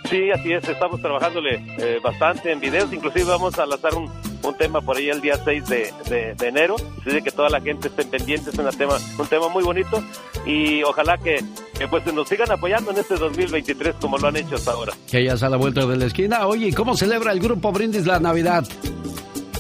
Sí, 0.10 0.32
así 0.32 0.54
es, 0.54 0.68
estamos 0.68 1.02
trabajándole 1.02 1.62
eh, 1.80 2.00
bastante 2.02 2.52
en 2.52 2.62
videos, 2.62 2.92
inclusive 2.94 3.26
vamos 3.26 3.60
a 3.60 3.66
lanzar 3.66 3.94
un, 3.96 4.10
un 4.42 4.56
tema 4.56 4.80
por 4.80 4.96
ahí 4.96 5.10
el 5.10 5.20
día 5.20 5.38
6 5.44 5.66
de, 5.68 5.94
de, 6.10 6.34
de 6.34 6.48
enero, 6.48 6.76
así 7.02 7.12
de 7.12 7.22
que 7.22 7.32
toda 7.32 7.50
la 7.50 7.60
gente 7.60 7.90
esté 7.90 8.06
pendiente, 8.06 8.50
es 8.52 8.58
un 8.58 8.70
tema, 8.70 8.98
un 9.20 9.28
tema 9.28 9.50
muy 9.50 9.64
bonito 9.64 10.02
y 10.46 10.82
ojalá 10.84 11.18
que, 11.18 11.44
que 11.78 11.88
pues 11.90 12.06
nos 12.14 12.30
sigan 12.30 12.50
apoyando 12.50 12.92
en 12.92 12.98
este 13.00 13.16
2023 13.16 13.96
como 14.00 14.18
lo 14.18 14.30
han 14.30 14.38
hecho 14.38 14.56
hasta 14.56 14.72
ahora. 14.72 14.94
Que 15.12 15.26
ya 15.26 15.34
está 15.34 15.48
a 15.48 15.50
la 15.50 15.58
vuelta 15.58 15.86
de 15.86 15.98
la 15.98 16.06
esquina. 16.06 16.48
Oye, 16.48 16.74
¿cómo 16.74 16.96
celebra 16.96 17.34
el 17.34 17.42
grupo 17.42 17.74
Brindis 17.74 18.06
la 18.06 18.20
Navidad? 18.22 18.66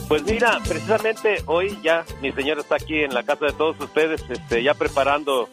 Pues 0.07 0.24
mira, 0.24 0.59
precisamente 0.65 1.43
hoy 1.47 1.78
ya 1.84 2.05
mi 2.22 2.32
señora 2.32 2.61
está 2.61 2.76
aquí 2.76 3.03
en 3.03 3.13
la 3.13 3.24
casa 3.24 3.47
de 3.47 3.51
todos 3.51 3.78
ustedes, 3.82 4.24
este, 4.30 4.63
ya 4.63 4.74
preparando 4.74 5.49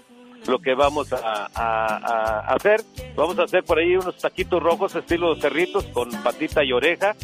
lo 0.46 0.58
que 0.58 0.74
vamos 0.74 1.12
a, 1.12 2.44
hacer. 2.54 2.82
Vamos 3.14 3.38
a 3.38 3.44
hacer 3.44 3.64
por 3.64 3.78
ahí 3.78 3.96
unos 3.96 4.16
taquitos 4.18 4.62
rojos 4.62 4.94
estilo 4.94 5.34
cerritos 5.36 5.84
con 5.86 6.10
patita 6.22 6.64
y 6.64 6.72
oreja. 6.72 7.14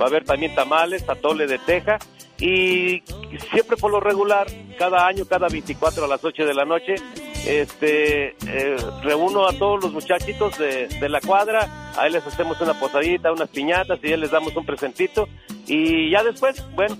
Va 0.00 0.06
a 0.06 0.08
haber 0.08 0.24
también 0.24 0.54
tamales, 0.54 1.08
atole 1.08 1.46
de 1.46 1.58
teja. 1.58 1.98
Y 2.38 3.02
siempre 3.50 3.76
por 3.76 3.90
lo 3.90 4.00
regular, 4.00 4.46
cada 4.78 5.06
año, 5.06 5.24
cada 5.26 5.48
24 5.48 6.04
a 6.04 6.08
las 6.08 6.24
8 6.24 6.46
de 6.46 6.54
la 6.54 6.64
noche, 6.64 6.94
este, 7.46 8.28
eh, 8.46 8.76
reúno 9.02 9.46
a 9.46 9.52
todos 9.52 9.84
los 9.84 9.92
muchachitos 9.92 10.56
de 10.58 11.08
la 11.08 11.20
cuadra. 11.20 11.89
Ahí 11.96 12.12
les 12.12 12.26
hacemos 12.26 12.60
una 12.60 12.74
posadita, 12.78 13.32
unas 13.32 13.48
piñatas 13.48 13.98
y 14.02 14.10
ya 14.10 14.16
les 14.16 14.30
damos 14.30 14.54
un 14.56 14.64
presentito. 14.64 15.28
Y 15.66 16.10
ya 16.10 16.22
después, 16.22 16.64
bueno, 16.74 16.96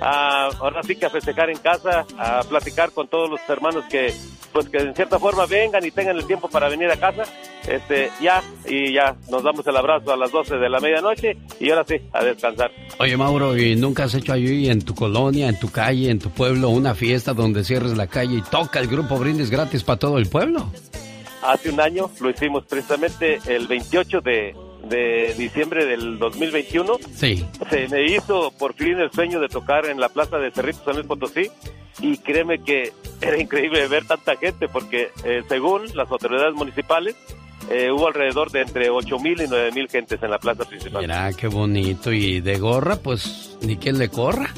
a, 0.00 0.46
ahora 0.58 0.82
sí 0.82 0.96
que 0.96 1.06
a 1.06 1.10
festejar 1.10 1.50
en 1.50 1.58
casa, 1.58 2.06
a 2.18 2.42
platicar 2.42 2.92
con 2.92 3.08
todos 3.08 3.28
los 3.28 3.40
hermanos 3.48 3.84
que, 3.90 4.14
pues 4.52 4.68
que 4.68 4.78
en 4.78 4.94
cierta 4.94 5.18
forma 5.18 5.46
vengan 5.46 5.84
y 5.84 5.90
tengan 5.90 6.16
el 6.16 6.26
tiempo 6.26 6.48
para 6.48 6.68
venir 6.68 6.90
a 6.90 6.96
casa, 6.96 7.24
este, 7.68 8.10
ya, 8.22 8.42
y 8.66 8.92
ya 8.92 9.16
nos 9.28 9.42
damos 9.42 9.66
el 9.66 9.76
abrazo 9.76 10.12
a 10.12 10.16
las 10.16 10.30
12 10.30 10.56
de 10.56 10.68
la 10.68 10.80
medianoche 10.80 11.36
y 11.60 11.70
ahora 11.70 11.84
sí, 11.86 11.96
a 12.12 12.24
descansar. 12.24 12.70
Oye 12.98 13.16
Mauro, 13.16 13.56
¿y 13.58 13.76
nunca 13.76 14.04
has 14.04 14.14
hecho 14.14 14.32
allí 14.32 14.70
en 14.70 14.82
tu 14.82 14.94
colonia, 14.94 15.48
en 15.48 15.58
tu 15.58 15.70
calle, 15.70 16.10
en 16.10 16.18
tu 16.18 16.30
pueblo, 16.30 16.68
una 16.68 16.94
fiesta 16.94 17.34
donde 17.34 17.64
cierres 17.64 17.96
la 17.96 18.06
calle 18.06 18.36
y 18.36 18.42
toca 18.42 18.78
el 18.80 18.86
grupo 18.86 19.18
Brindis 19.18 19.50
gratis 19.50 19.82
para 19.82 19.98
todo 19.98 20.18
el 20.18 20.28
pueblo? 20.28 20.70
Hace 21.44 21.70
un 21.70 21.80
año 21.80 22.10
lo 22.20 22.30
hicimos 22.30 22.64
precisamente 22.64 23.38
el 23.46 23.66
28 23.66 24.20
de, 24.20 24.56
de 24.88 25.34
diciembre 25.36 25.84
del 25.84 26.18
2021. 26.18 26.98
Sí. 27.14 27.44
Se 27.68 27.88
me 27.88 28.06
hizo 28.06 28.50
por 28.58 28.74
fin 28.74 28.98
el 28.98 29.10
sueño 29.12 29.40
de 29.40 29.48
tocar 29.48 29.86
en 29.86 30.00
la 30.00 30.08
plaza 30.08 30.38
de 30.38 30.50
Cerrito 30.50 30.84
San 30.84 30.94
Luis 30.94 31.06
Potosí 31.06 31.50
y 32.00 32.16
créeme 32.18 32.62
que 32.62 32.92
era 33.20 33.38
increíble 33.38 33.86
ver 33.88 34.06
tanta 34.06 34.36
gente 34.36 34.68
porque 34.68 35.10
eh, 35.24 35.42
según 35.48 35.82
las 35.94 36.10
autoridades 36.10 36.54
municipales 36.54 37.14
eh, 37.70 37.90
hubo 37.90 38.08
alrededor 38.08 38.50
de 38.50 38.62
entre 38.62 38.90
8 38.90 39.18
mil 39.18 39.40
y 39.40 39.46
9 39.48 39.72
mil 39.72 39.88
gentes 39.88 40.22
en 40.22 40.30
la 40.30 40.38
plaza 40.38 40.64
principal. 40.64 41.02
Mira, 41.02 41.30
qué 41.32 41.48
bonito. 41.48 42.12
Y 42.12 42.40
de 42.40 42.58
gorra, 42.58 42.96
pues 42.96 43.58
ni 43.62 43.76
quien 43.76 43.98
le 43.98 44.08
corra. 44.08 44.50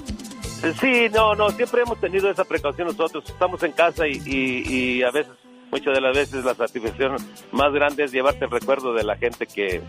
Sí, 0.81 1.07
no, 1.13 1.35
no, 1.35 1.51
siempre 1.51 1.83
hemos 1.83 2.01
tenido 2.01 2.31
esa 2.31 2.45
precaución 2.45 2.89
nosotros. 2.89 3.25
Estamos 3.29 3.63
en 3.63 3.73
casa 3.73 4.09
y, 4.09 4.21
y, 4.25 4.99
y 4.99 5.03
a 5.03 5.11
veces 5.11 5.33
muchas 5.71 5.95
de 5.95 6.01
las 6.01 6.17
veces 6.17 6.45
la 6.45 6.55
satisfacción 6.55 7.17
más 7.53 7.73
grande 7.73 8.05
es 8.05 8.13
llevarte 8.13 8.45
el 8.45 8.51
recuerdo 8.51 8.93
de 8.95 9.05
la 9.05 9.17
gente 9.17 9.47
que, 9.47 9.83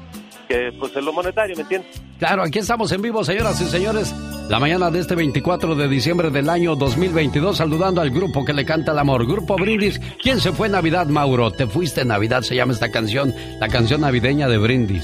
que 0.47 0.71
pues 0.79 0.95
en 0.95 1.05
lo 1.05 1.13
monetario, 1.13 1.55
¿me 1.55 1.61
entiendes? 1.63 2.01
Claro, 2.19 2.43
aquí 2.43 2.59
estamos 2.59 2.91
en 2.91 3.01
vivo, 3.01 3.23
señoras 3.23 3.61
y 3.61 3.65
señores. 3.65 4.13
La 4.49 4.59
mañana 4.59 4.89
de 4.89 4.99
este 4.99 5.13
24 5.13 5.75
de 5.75 5.87
diciembre 5.87 6.31
del 6.31 6.49
año 6.49 6.75
2022, 6.75 7.57
saludando 7.57 8.01
al 8.01 8.09
grupo 8.09 8.45
que 8.45 8.53
le 8.53 8.65
canta 8.65 8.93
el 8.93 8.99
amor. 8.99 9.27
Grupo 9.27 9.55
Brindis. 9.55 9.99
¿Quién 10.21 10.39
se 10.39 10.51
fue 10.51 10.67
en 10.67 10.73
Navidad, 10.73 11.07
Mauro? 11.07 11.51
Te 11.51 11.67
fuiste 11.67 12.01
en 12.01 12.07
Navidad, 12.07 12.41
se 12.41 12.55
llama 12.55 12.73
esta 12.73 12.89
canción, 12.89 13.33
la 13.59 13.67
canción 13.67 14.01
navideña 14.01 14.47
de 14.47 14.57
Brindis. 14.57 15.03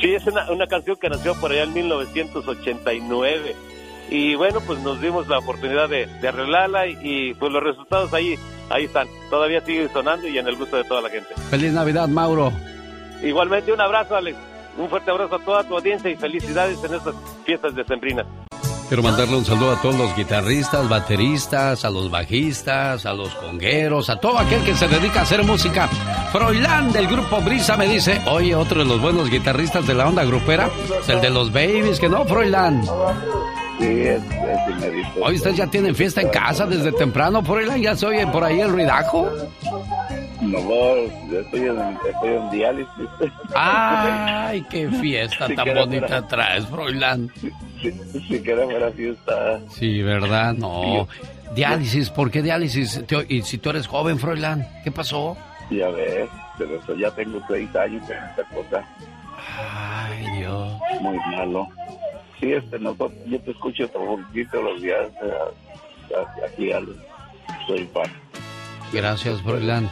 Sí, 0.00 0.14
es 0.14 0.24
una, 0.26 0.50
una 0.50 0.66
canción 0.66 0.96
que 0.96 1.08
nació 1.08 1.34
por 1.40 1.50
allá 1.50 1.64
en 1.64 1.74
1989. 1.74 3.54
Y 4.10 4.34
bueno, 4.34 4.60
pues 4.60 4.78
nos 4.80 5.00
dimos 5.00 5.26
la 5.28 5.38
oportunidad 5.38 5.88
de, 5.88 6.06
de 6.06 6.28
arreglarla 6.28 6.86
y, 6.86 6.98
y, 7.02 7.34
pues 7.34 7.50
los 7.52 7.62
resultados 7.62 8.12
ahí, 8.12 8.38
ahí 8.70 8.84
están. 8.84 9.08
Todavía 9.30 9.60
sigue 9.64 9.88
sonando 9.88 10.28
y 10.28 10.38
en 10.38 10.46
el 10.46 10.56
gusto 10.56 10.76
de 10.76 10.84
toda 10.84 11.00
la 11.00 11.10
gente. 11.10 11.34
Feliz 11.50 11.72
Navidad, 11.72 12.08
Mauro. 12.08 12.52
Igualmente, 13.22 13.72
un 13.72 13.80
abrazo, 13.80 14.16
Alex. 14.16 14.36
Un 14.76 14.88
fuerte 14.88 15.10
abrazo 15.10 15.36
a 15.36 15.38
toda 15.38 15.64
tu 15.64 15.76
audiencia 15.76 16.10
y 16.10 16.16
felicidades 16.16 16.82
en 16.84 16.94
estas 16.94 17.14
fiestas 17.44 17.74
decembrinas. 17.74 18.26
Quiero 18.88 19.02
mandarle 19.02 19.36
un 19.36 19.44
saludo 19.44 19.72
a 19.72 19.80
todos 19.80 19.96
los 19.96 20.14
guitarristas, 20.14 20.88
bateristas, 20.88 21.84
a 21.84 21.90
los 21.90 22.10
bajistas, 22.10 23.06
a 23.06 23.14
los 23.14 23.34
congueros, 23.34 24.10
a 24.10 24.20
todo 24.20 24.38
aquel 24.38 24.62
que 24.62 24.74
se 24.74 24.86
dedica 24.86 25.20
a 25.20 25.22
hacer 25.22 25.42
música. 25.42 25.88
Froilán 26.32 26.92
del 26.92 27.06
grupo 27.06 27.40
Brisa 27.40 27.76
me 27.76 27.88
dice, 27.88 28.20
oye, 28.26 28.54
otro 28.54 28.80
de 28.80 28.84
los 28.84 29.00
buenos 29.00 29.30
guitarristas 29.30 29.86
de 29.86 29.94
la 29.94 30.06
onda 30.06 30.24
grupera, 30.24 30.68
es 31.00 31.08
el 31.08 31.20
de 31.20 31.30
los 31.30 31.50
Babies, 31.50 31.98
que 31.98 32.10
no, 32.10 32.24
Froilán. 32.26 32.82
Sí, 33.78 34.00
es. 34.02 34.22
Hoy 35.20 35.34
ustedes 35.36 35.56
ya 35.56 35.66
tienen 35.66 35.94
fiesta 35.94 36.20
en 36.20 36.28
casa 36.28 36.66
desde 36.66 36.92
temprano, 36.92 37.42
Froilán, 37.42 37.80
ya 37.82 37.96
se 37.96 38.06
oye 38.06 38.26
por 38.28 38.44
ahí 38.44 38.60
el 38.60 38.70
ruidajo. 38.70 39.28
No, 40.40 40.58
yo 41.30 41.40
estoy 41.40 41.60
en, 41.60 41.78
estoy 42.08 42.34
en 42.34 42.50
diálisis. 42.50 43.08
Ay, 43.54 44.62
qué 44.70 44.88
fiesta 45.00 45.46
Si 45.46 45.56
tan 45.56 45.74
bonita 45.74 46.06
fuera- 46.06 46.28
traes, 46.28 46.66
Froilán. 46.66 47.30
Si, 47.80 47.90
si 48.28 48.42
queda 48.42 48.64
fuera 48.64 48.90
fiesta. 48.92 49.60
Sí, 49.70 50.02
¿verdad? 50.02 50.52
No. 50.54 51.08
Diálisis, 51.54 52.10
¿por 52.10 52.30
qué 52.30 52.42
diálisis? 52.42 53.02
Y 53.28 53.42
si 53.42 53.58
tú 53.58 53.70
eres 53.70 53.86
joven, 53.86 54.18
Froilán, 54.18 54.66
¿qué 54.82 54.90
pasó? 54.90 55.36
Ya 55.70 55.88
ves, 55.88 56.28
pero 56.58 56.78
eso 56.80 56.94
ya 56.96 57.10
tengo 57.12 57.40
seis 57.48 57.74
años 57.76 58.02
con 58.06 58.16
esta 58.16 58.44
cosa. 58.54 58.84
Ay, 60.06 60.38
Dios. 60.38 60.72
Muy 61.00 61.16
malo. 61.36 61.66
Sí, 62.40 62.52
este, 62.52 62.78
nosotros, 62.78 63.12
yo 63.26 63.40
te 63.40 63.50
escucho 63.52 63.88
todo 63.88 64.16
poquito 64.18 64.62
los 64.62 64.80
días. 64.82 65.08
eh, 65.22 66.44
aquí 66.46 66.72
al, 66.72 66.86
soy 67.66 67.86
fan. 67.92 68.10
Gracias, 68.92 69.40
Froilán. 69.42 69.88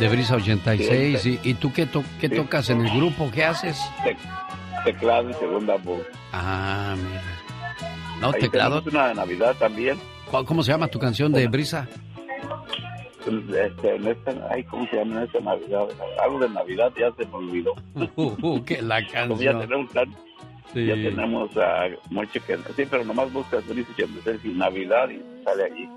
De 0.00 0.08
Brisa 0.08 0.36
86. 0.36 1.24
¿Y, 1.26 1.40
y 1.42 1.54
tú 1.54 1.72
qué, 1.72 1.86
to- 1.86 2.04
qué 2.20 2.28
tocas 2.28 2.68
en 2.70 2.84
el 2.84 2.96
grupo? 2.96 3.30
¿Qué 3.32 3.44
haces? 3.44 3.80
Te- 4.04 4.16
teclado 4.84 5.30
y 5.30 5.34
segunda 5.34 5.76
voz. 5.76 6.02
Ah, 6.32 6.94
mira. 6.96 7.22
No, 8.20 8.28
Ahí 8.28 8.40
teclado. 8.40 8.82
una 8.86 9.08
de 9.08 9.14
Navidad 9.14 9.54
también. 9.58 9.98
¿Cuál- 10.30 10.44
¿Cómo 10.44 10.62
se 10.62 10.72
llama 10.72 10.88
tu 10.88 10.98
canción 10.98 11.32
de 11.32 11.46
Brisa? 11.48 11.88
Este, 13.26 13.96
en 13.96 14.06
esta, 14.06 14.32
ay, 14.50 14.62
¿cómo 14.64 14.86
se 14.88 14.96
llama 14.96 15.16
en 15.16 15.22
esta 15.24 15.40
Navidad? 15.40 15.86
Algo 16.22 16.38
de 16.40 16.48
Navidad 16.50 16.92
ya 16.98 17.10
se 17.16 17.26
me 17.26 17.34
olvidó. 17.34 17.72
Uh, 18.16 18.36
uh, 18.42 18.64
que 18.64 18.82
la 18.82 19.00
Como 19.06 19.40
ya 19.40 19.52
canción. 19.52 19.60
tenemos 19.60 19.92
tan, 19.92 20.14
Sí. 20.72 20.86
ya 20.86 20.94
tenemos 20.94 21.50
ah, 21.56 21.86
mucho 22.10 22.40
que 22.44 22.56
sí, 22.76 22.84
pero 22.90 23.04
nomás 23.04 23.32
buscas 23.32 23.66
Brisa 23.66 23.90
86 23.92 24.40
y 24.44 24.48
Navidad 24.48 25.08
y 25.08 25.22
sale 25.44 25.64
allí. 25.64 25.88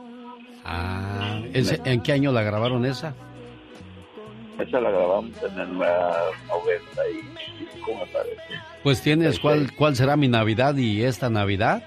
Ah, 0.64 1.42
¿ese- 1.54 1.82
¿en 1.86 2.02
qué 2.02 2.14
año 2.14 2.32
la 2.32 2.44
grabaron 2.44 2.86
esa? 2.86 3.14
Esa 4.60 4.80
la 4.82 4.92
grabamos 4.92 5.32
en 5.42 5.60
el 5.60 5.74
90 5.74 5.90
y 7.12 7.80
¿cómo 7.82 8.00
me 8.06 8.12
parece? 8.12 8.36
Pues 8.84 9.02
tienes, 9.02 9.40
¿cuál, 9.40 9.74
¿cuál 9.76 9.96
será 9.96 10.16
mi 10.18 10.28
Navidad 10.28 10.76
y 10.76 11.02
esta 11.04 11.30
Navidad? 11.30 11.84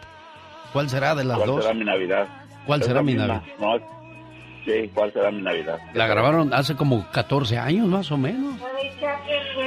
¿Cuál 0.73 0.89
será 0.89 1.15
de 1.15 1.25
las 1.25 1.37
¿Cuál 1.37 1.49
dos? 1.49 1.63
será 1.65 1.75
mi 1.75 1.85
Navidad? 1.85 2.27
¿Cuál 2.67 2.81
Es 2.81 2.87
será 2.87 3.03
mi 3.03 3.15
Navidad? 3.15 3.43
¿no? 3.61 3.77
Sí, 4.65 4.91
¿cuál 4.95 5.13
será 5.13 5.31
mi 5.31 5.43
Navidad? 5.43 5.79
La 5.93 6.07
grabaron 6.07 6.55
hace 6.55 6.75
como 6.77 7.07
14 7.11 7.59
años 7.59 7.87
más 7.89 8.11
o 8.11 8.17
menos. 8.17 8.55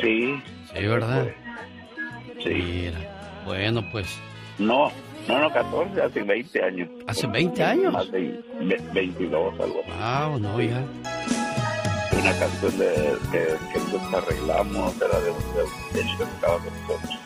Sí. 0.02 0.42
Sí, 0.74 0.88
¿verdad? 0.88 1.28
Sí. 2.46 2.54
Mira. 2.54 3.00
Bueno, 3.46 3.84
pues. 3.92 4.08
No, 4.58 4.92
no, 5.28 5.40
no, 5.40 5.52
14, 5.52 6.02
hace 6.02 6.22
20 6.24 6.64
años. 6.64 6.90
¿Hace 7.08 7.28
20 7.28 7.64
años? 7.64 7.92
Más 7.94 8.12
de 8.12 8.40
ve- 8.62 8.82
22, 8.94 9.54
algo 9.60 9.82
así. 9.84 9.92
Wow, 10.30 10.40
no, 10.40 10.62
ya. 10.62 10.84
Una 12.22 12.34
canción 12.40 12.78
de, 12.80 13.14
que, 13.32 13.40
que 13.74 13.80
nosotros 13.80 14.14
arreglamos, 14.14 14.94
era 15.02 15.20
de 15.20 15.32
un 15.32 15.38
de 15.38 16.04
muchacho 16.04 16.18
que 16.18 16.26
tocaba 16.26 16.58
con 16.60 16.74
nosotros. 16.82 17.20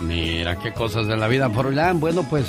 Mira, 0.00 0.56
qué 0.56 0.72
cosas 0.72 1.06
de 1.06 1.16
la 1.16 1.28
vida. 1.28 1.48
Forlán, 1.48 2.00
bueno, 2.00 2.22
pues 2.28 2.46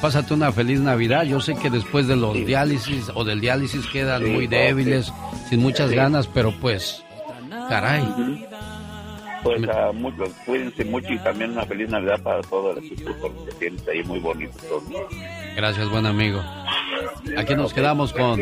pásate 0.00 0.34
una 0.34 0.50
feliz 0.50 0.80
Navidad. 0.80 1.22
Yo 1.24 1.40
sé 1.40 1.54
que 1.54 1.70
después 1.70 2.08
de 2.08 2.16
los 2.16 2.34
diálisis 2.34 3.10
o 3.14 3.22
del 3.24 3.40
diálisis 3.40 3.86
quedan 3.86 4.24
Sí, 4.24 4.30
muy 4.30 4.46
débiles, 4.46 5.12
sin 5.48 5.60
muchas 5.60 5.90
ganas, 5.92 6.26
pero 6.26 6.52
pues, 6.60 7.04
caray. 7.68 8.02
Pues 9.42 9.68
a 9.68 9.92
muchos, 9.92 10.30
cuídense 10.44 10.84
mucho 10.84 11.12
y 11.12 11.18
también 11.18 11.52
una 11.52 11.64
feliz 11.64 11.88
Navidad 11.88 12.20
para 12.22 12.40
todo 12.42 12.72
el 12.72 12.78
equipo 12.84 13.12
que 13.46 13.52
tienes 13.58 13.86
ahí, 13.88 14.02
muy 14.04 14.18
bonito 14.18 14.56
todo. 14.68 14.82
Gracias, 15.56 15.88
buen 15.90 16.06
amigo. 16.06 16.42
Aquí 17.36 17.54
nos 17.54 17.72
quedamos 17.72 18.12
con 18.12 18.40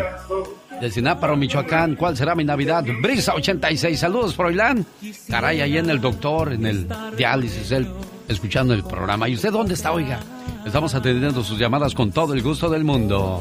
de 0.81 0.91
Sináparo, 0.91 1.37
Michoacán. 1.37 1.97
¿Cuál 1.97 2.17
será 2.17 2.35
mi 2.35 2.45
Navidad? 2.45 2.85
Brisa 3.01 3.35
86. 3.35 3.99
Saludos, 3.99 4.35
Froilán. 4.35 4.87
Caray, 5.29 5.61
ahí 5.61 5.79
en 5.79 5.91
el 5.91 6.01
doctor, 6.01 6.53
en 6.53 6.67
el 6.67 6.89
diálisis, 7.17 7.73
él 7.73 7.87
escuchando 8.29 8.75
el 8.75 8.83
programa. 8.83 9.29
¿Y 9.29 9.35
usted 9.35 9.53
dónde 9.53 9.75
está, 9.75 9.93
oiga? 9.93 10.21
Estamos 10.67 10.97
atendiendo 10.97 11.45
sus 11.45 11.59
llamadas 11.59 11.95
con 11.95 12.11
todo 12.11 12.35
el 12.35 12.43
gusto 12.43 12.69
del 12.69 12.83
mundo. 12.83 13.41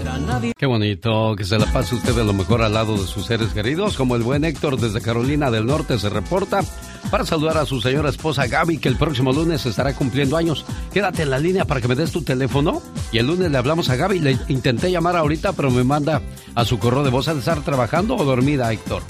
Qué 0.55 0.67
bonito 0.67 1.36
que 1.36 1.43
se 1.43 1.57
la 1.57 1.65
pase 1.65 1.95
usted 1.95 2.13
de 2.13 2.23
lo 2.23 2.33
mejor 2.33 2.61
al 2.61 2.75
lado 2.75 2.95
de 2.97 3.07
sus 3.07 3.25
seres 3.25 3.49
queridos, 3.49 3.97
como 3.97 4.15
el 4.15 4.21
buen 4.21 4.45
Héctor 4.45 4.79
desde 4.79 5.01
Carolina 5.01 5.49
del 5.49 5.65
Norte 5.65 5.97
se 5.97 6.09
reporta 6.09 6.61
para 7.09 7.25
saludar 7.25 7.57
a 7.57 7.65
su 7.65 7.81
señora 7.81 8.09
esposa 8.09 8.45
Gaby, 8.45 8.77
que 8.77 8.89
el 8.89 8.95
próximo 8.95 9.33
lunes 9.33 9.65
estará 9.65 9.93
cumpliendo 9.95 10.38
años. 10.38 10.65
Quédate 10.93 11.23
en 11.23 11.31
la 11.31 11.39
línea 11.39 11.65
para 11.65 11.81
que 11.81 11.88
me 11.88 11.95
des 11.95 12.11
tu 12.11 12.21
teléfono 12.21 12.81
y 13.11 13.17
el 13.17 13.25
lunes 13.25 13.49
le 13.51 13.57
hablamos 13.57 13.89
a 13.89 13.95
Gaby. 13.95 14.19
Le 14.19 14.38
intenté 14.47 14.91
llamar 14.91 15.15
ahorita, 15.15 15.53
pero 15.53 15.71
me 15.71 15.83
manda 15.83 16.21
a 16.53 16.63
su 16.63 16.77
correo 16.77 17.03
de 17.03 17.09
voz. 17.09 17.27
¿Ha 17.27 17.33
de 17.33 17.39
estar 17.39 17.59
trabajando 17.63 18.15
o 18.15 18.23
dormida, 18.23 18.71
Héctor? 18.71 19.01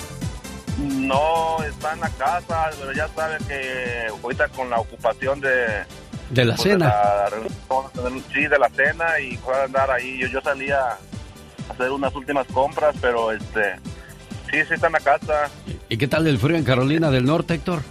No, 1.06 1.64
está 1.64 1.94
en 1.94 2.00
la 2.02 2.10
casa, 2.10 2.70
pero 2.80 2.92
ya 2.94 3.08
sabe 3.10 3.38
que 3.48 4.08
ahorita 4.24 4.48
con 4.50 4.70
la 4.70 4.80
ocupación 4.80 5.40
de... 5.42 5.84
De 6.30 6.44
la 6.46 6.56
pues, 6.56 6.70
cena. 6.70 6.88
la 6.88 7.30
sí, 8.34 8.48
de 8.48 8.58
la 8.58 8.70
cena 8.70 9.20
y 9.20 9.38
fue 9.38 9.56
a 9.56 9.64
andar 9.66 9.92
ahí. 9.92 10.18
Yo, 10.20 10.28
yo 10.28 10.42
salía 10.42 10.80
a 10.80 10.98
hacer 11.74 11.92
unas 11.92 12.14
últimas 12.16 12.48
compras, 12.48 12.96
pero 13.02 13.32
este... 13.32 13.76
Sí, 14.52 14.58
sí 14.68 14.74
está 14.76 14.88
en 14.88 14.94
la 14.94 15.00
casa. 15.00 15.50
¿Y 15.90 15.98
qué 15.98 16.08
tal 16.08 16.26
el 16.28 16.38
frío 16.40 16.56
en 16.58 16.64
Carolina 16.64 17.12
del 17.12 17.26
Norte, 17.26 17.56
Héctor? 17.56 17.82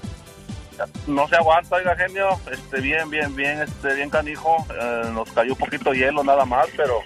No 1.06 1.28
se 1.28 1.36
aguanta, 1.36 1.76
oiga, 1.76 1.94
genio. 1.96 2.28
Este, 2.50 2.80
bien, 2.80 3.08
bien, 3.10 3.34
bien, 3.36 3.62
este, 3.62 3.94
bien 3.94 4.10
canijo. 4.10 4.66
Eh, 4.80 5.10
nos 5.12 5.30
cayó 5.32 5.52
un 5.52 5.58
poquito 5.58 5.90
de 5.90 5.98
hielo 5.98 6.24
nada 6.24 6.44
más, 6.44 6.66
pero, 6.76 7.00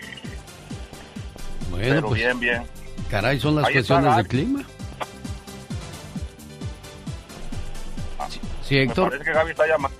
Bueno, 1.70 1.86
pero 1.88 2.08
pues, 2.08 2.20
bien, 2.20 2.40
bien. 2.40 2.62
caray, 3.10 3.38
son 3.40 3.56
las 3.56 3.66
Ahí 3.66 3.74
cuestiones 3.74 4.04
de 4.16 4.22
Gaby. 4.22 4.28
clima. 4.28 4.62
Sí, 8.62 8.74
Me 8.74 8.82
Héctor. 8.82 9.10
parece 9.10 9.24
que 9.24 9.32
Gaby 9.32 9.50
está 9.50 9.66
llamando. 9.66 9.96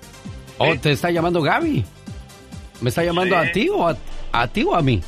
Oh, 0.59 0.75
te 0.77 0.93
está 0.93 1.11
llamando 1.11 1.41
Gaby. 1.43 1.85
¿Me 2.81 2.89
está 2.91 3.03
llamando 3.05 3.35
Sí. 3.41 3.49
a 3.49 3.53
ti 3.53 3.69
o 3.69 3.89
a, 3.89 3.97
a 4.33 4.47
ti 4.49 4.65
o 4.65 4.75
a 4.75 4.83
mí? 4.83 5.03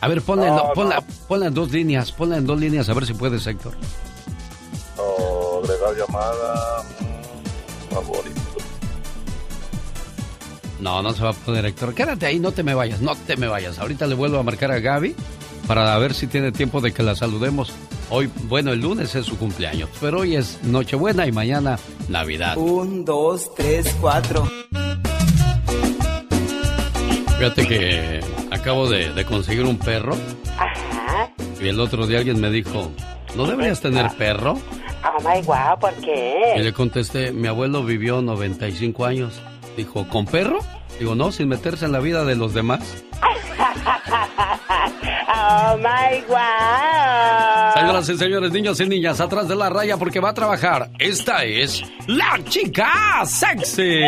A 0.00 0.08
ver, 0.08 0.18
No, 0.18 0.72
ponla- 0.74 1.02
ponla 1.28 1.46
en 1.46 1.54
dos 1.54 1.70
líneas, 1.72 2.12
ponla 2.12 2.36
en 2.36 2.46
dos 2.46 2.60
líneas 2.60 2.88
a 2.90 2.94
ver 2.94 3.06
si 3.06 3.14
puedes, 3.14 3.46
Héctor. 3.46 3.74
O 4.98 5.62
agregar 5.64 5.96
llamada. 5.96 6.82
mm, 7.00 7.94
favorito. 7.94 8.40
No, 10.80 11.02
no 11.02 11.12
se 11.14 11.22
va 11.22 11.30
a 11.30 11.32
poder, 11.32 11.64
Héctor. 11.64 11.94
Quédate 11.94 12.26
ahí, 12.26 12.38
no 12.38 12.52
te 12.52 12.62
me 12.62 12.74
vayas, 12.74 13.00
no 13.00 13.14
te 13.16 13.36
me 13.38 13.46
vayas. 13.46 13.78
Ahorita 13.78 14.06
le 14.06 14.14
vuelvo 14.14 14.38
a 14.38 14.42
marcar 14.42 14.70
a 14.72 14.78
Gaby 14.80 15.16
para 15.66 15.96
ver 15.98 16.14
si 16.14 16.26
tiene 16.26 16.52
tiempo 16.52 16.80
de 16.80 16.92
que 16.92 17.02
la 17.02 17.14
saludemos. 17.14 17.72
Hoy, 18.10 18.30
bueno, 18.44 18.72
el 18.72 18.80
lunes 18.80 19.14
es 19.14 19.26
su 19.26 19.36
cumpleaños, 19.38 19.88
pero 20.00 20.20
hoy 20.20 20.36
es 20.36 20.58
Nochebuena 20.62 21.26
y 21.26 21.32
mañana 21.32 21.78
Navidad. 22.08 22.56
Un, 22.58 23.04
dos, 23.04 23.54
tres, 23.54 23.94
cuatro. 24.00 24.46
Fíjate 27.38 27.66
que 27.66 28.20
acabo 28.50 28.88
de, 28.88 29.12
de 29.12 29.24
conseguir 29.24 29.64
un 29.64 29.78
perro 29.78 30.16
Ajá. 30.56 31.30
y 31.60 31.68
el 31.68 31.80
otro 31.80 32.06
día 32.06 32.18
alguien 32.18 32.40
me 32.40 32.50
dijo, 32.50 32.90
¿no 33.36 33.46
deberías 33.46 33.80
tener 33.80 34.10
perro? 34.16 34.52
Oh 35.06 35.20
my 35.20 35.42
wow, 35.42 35.78
¿por 35.78 35.92
Y 36.00 36.04
qué? 36.04 36.54
le 36.62 36.72
contesté, 36.72 37.32
mi 37.32 37.48
abuelo 37.48 37.84
vivió 37.84 38.22
95 38.22 39.04
años. 39.04 39.40
Dijo, 39.76 40.08
¿con 40.08 40.24
perro? 40.26 40.60
Digo, 40.98 41.14
no, 41.14 41.32
sin 41.32 41.48
meterse 41.48 41.84
en 41.84 41.92
la 41.92 41.98
vida 42.00 42.24
de 42.24 42.36
los 42.36 42.54
demás. 42.54 43.04
Oh 45.44 45.76
my 45.78 46.22
wow. 46.28 47.74
Señoras 47.74 48.08
y 48.08 48.16
señores, 48.16 48.52
niños 48.52 48.80
y 48.80 48.88
niñas, 48.88 49.20
atrás 49.20 49.48
de 49.48 49.56
la 49.56 49.68
raya 49.68 49.96
porque 49.96 50.20
va 50.20 50.30
a 50.30 50.34
trabajar. 50.34 50.90
Esta 50.98 51.44
es 51.44 51.82
la 52.06 52.38
chica 52.48 53.24
sexy. 53.24 54.00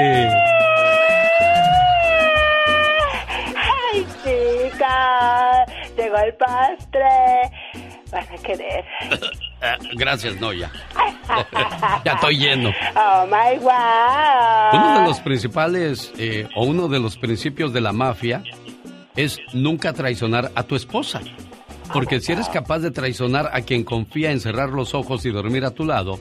Llegó 5.96 6.18
el 6.18 6.34
postre. 6.34 7.00
Van 8.12 8.24
a 8.24 8.42
querer. 8.42 8.84
Eh, 9.58 9.74
gracias, 9.94 10.38
no, 10.38 10.52
ya. 10.52 10.70
ya 12.04 12.12
estoy 12.12 12.36
lleno. 12.36 12.74
Oh 12.94 13.26
my 13.26 13.58
wow. 13.58 13.72
Uno 14.74 15.00
de 15.00 15.06
los 15.08 15.18
principales 15.20 16.12
eh, 16.18 16.46
o 16.54 16.66
uno 16.66 16.88
de 16.88 17.00
los 17.00 17.16
principios 17.16 17.72
de 17.72 17.80
la 17.80 17.94
mafia 17.94 18.42
es 19.16 19.38
nunca 19.52 19.92
traicionar 19.92 20.52
a 20.54 20.62
tu 20.62 20.76
esposa. 20.76 21.20
Porque 21.92 22.20
si 22.20 22.32
eres 22.32 22.48
capaz 22.48 22.80
de 22.80 22.90
traicionar 22.90 23.50
a 23.52 23.60
quien 23.62 23.84
confía 23.84 24.30
en 24.30 24.40
cerrar 24.40 24.70
los 24.70 24.94
ojos 24.94 25.24
y 25.24 25.30
dormir 25.30 25.64
a 25.64 25.70
tu 25.70 25.84
lado, 25.84 26.18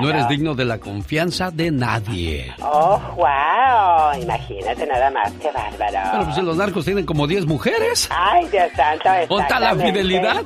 no 0.00 0.10
eres 0.10 0.28
digno 0.28 0.54
de 0.54 0.64
la 0.64 0.78
confianza 0.78 1.50
de 1.50 1.70
nadie. 1.70 2.52
Oh, 2.60 3.00
wow. 3.16 4.20
Imagínate 4.20 4.86
nada 4.86 5.10
más, 5.10 5.32
qué 5.40 5.50
bárbaro. 5.52 6.10
Pero 6.12 6.24
pues 6.24 6.38
los 6.38 6.56
narcos 6.56 6.84
tienen 6.84 7.06
como 7.06 7.26
10 7.26 7.46
mujeres. 7.46 8.08
Ay, 8.10 8.48
Dios 8.48 8.70
santo. 8.74 9.08
¿Ponta 9.28 9.60
la 9.60 9.74
fidelidad? 9.76 10.42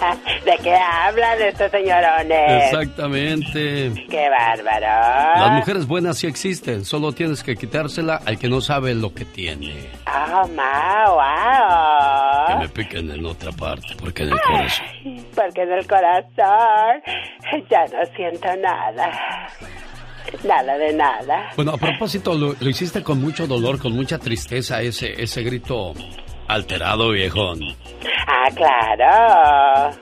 ¿De 0.44 0.58
qué 0.62 0.74
hablan 0.74 1.40
estos 1.42 1.70
señorones? 1.70 2.64
Exactamente. 2.64 4.06
Qué 4.08 4.28
bárbaro. 4.28 5.40
Las 5.40 5.52
mujeres 5.52 5.86
buenas 5.86 6.18
sí 6.18 6.26
existen, 6.26 6.84
solo 6.84 7.12
tienes 7.12 7.42
que 7.42 7.56
quitársela 7.56 8.20
al 8.24 8.38
que 8.38 8.48
no 8.48 8.60
sabe 8.60 8.94
lo 8.94 9.14
que 9.14 9.24
tiene. 9.24 9.90
Oh, 10.06 10.48
ma, 10.48 11.04
wow. 11.08 12.46
Que 12.48 12.62
me 12.62 12.68
piquen 12.68 13.10
en 13.10 13.24
otra 13.24 13.52
parte, 13.52 13.88
porque 13.98 14.24
en 14.24 14.30
el 14.30 14.40
corazón. 14.40 14.86
Porque 15.34 15.62
en 15.62 15.72
el 15.72 15.86
corazón 15.86 17.02
ya 17.70 17.84
no 17.86 18.04
siento 18.16 18.48
nada. 18.56 19.48
Nada 20.42 20.78
de 20.78 20.92
nada. 20.94 21.50
Bueno, 21.54 21.72
a 21.72 21.76
propósito, 21.76 22.34
lo, 22.34 22.54
lo 22.58 22.68
hiciste 22.68 23.02
con 23.02 23.20
mucho 23.20 23.46
dolor, 23.46 23.78
con 23.78 23.92
mucha 23.92 24.18
tristeza, 24.18 24.80
ese, 24.80 25.22
ese 25.22 25.42
grito 25.42 25.94
alterado, 26.48 27.10
viejón. 27.10 27.60
Ah, 28.26 28.48
claro. 28.54 29.96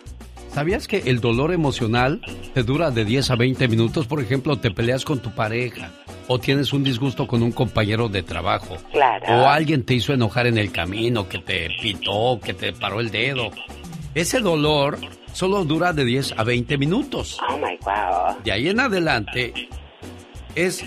¿Sabías 0.53 0.87
que 0.87 0.99
el 1.07 1.21
dolor 1.21 1.53
emocional 1.53 2.21
te 2.53 2.63
dura 2.63 2.91
de 2.91 3.05
10 3.07 3.31
a 3.31 3.37
20 3.37 3.69
minutos? 3.69 4.07
Por 4.07 4.21
ejemplo, 4.21 4.59
te 4.59 4.71
peleas 4.71 5.05
con 5.05 5.19
tu 5.21 5.31
pareja 5.31 5.91
o 6.29 6.39
tienes 6.39 6.73
un 6.73 6.85
disgusto 6.85 7.27
con 7.27 7.43
un 7.43 7.53
compañero 7.53 8.09
de 8.09 8.23
trabajo. 8.23 8.77
Claro. 8.93 9.25
O 9.29 9.49
alguien 9.49 9.85
te 9.85 9.95
hizo 9.95 10.13
enojar 10.13 10.47
en 10.47 10.59
el 10.59 10.71
camino, 10.71 11.27
que 11.27 11.39
te 11.39 11.69
pitó, 11.81 12.39
que 12.39 12.53
te 12.53 12.73
paró 12.73 13.01
el 13.01 13.11
dedo. 13.11 13.51
Ese 14.15 14.41
dolor 14.41 14.99
solo 15.33 15.65
dura 15.65 15.95
de 15.95 16.05
10 16.05 16.35
a 16.37 16.45
20 16.45 16.77
minutos. 16.77 17.39
Oh 17.49 17.57
my 17.57 17.79
wow. 17.85 18.37
De 18.45 18.53
ahí 18.53 18.69
en 18.69 18.81
adelante 18.81 19.69
es 20.55 20.85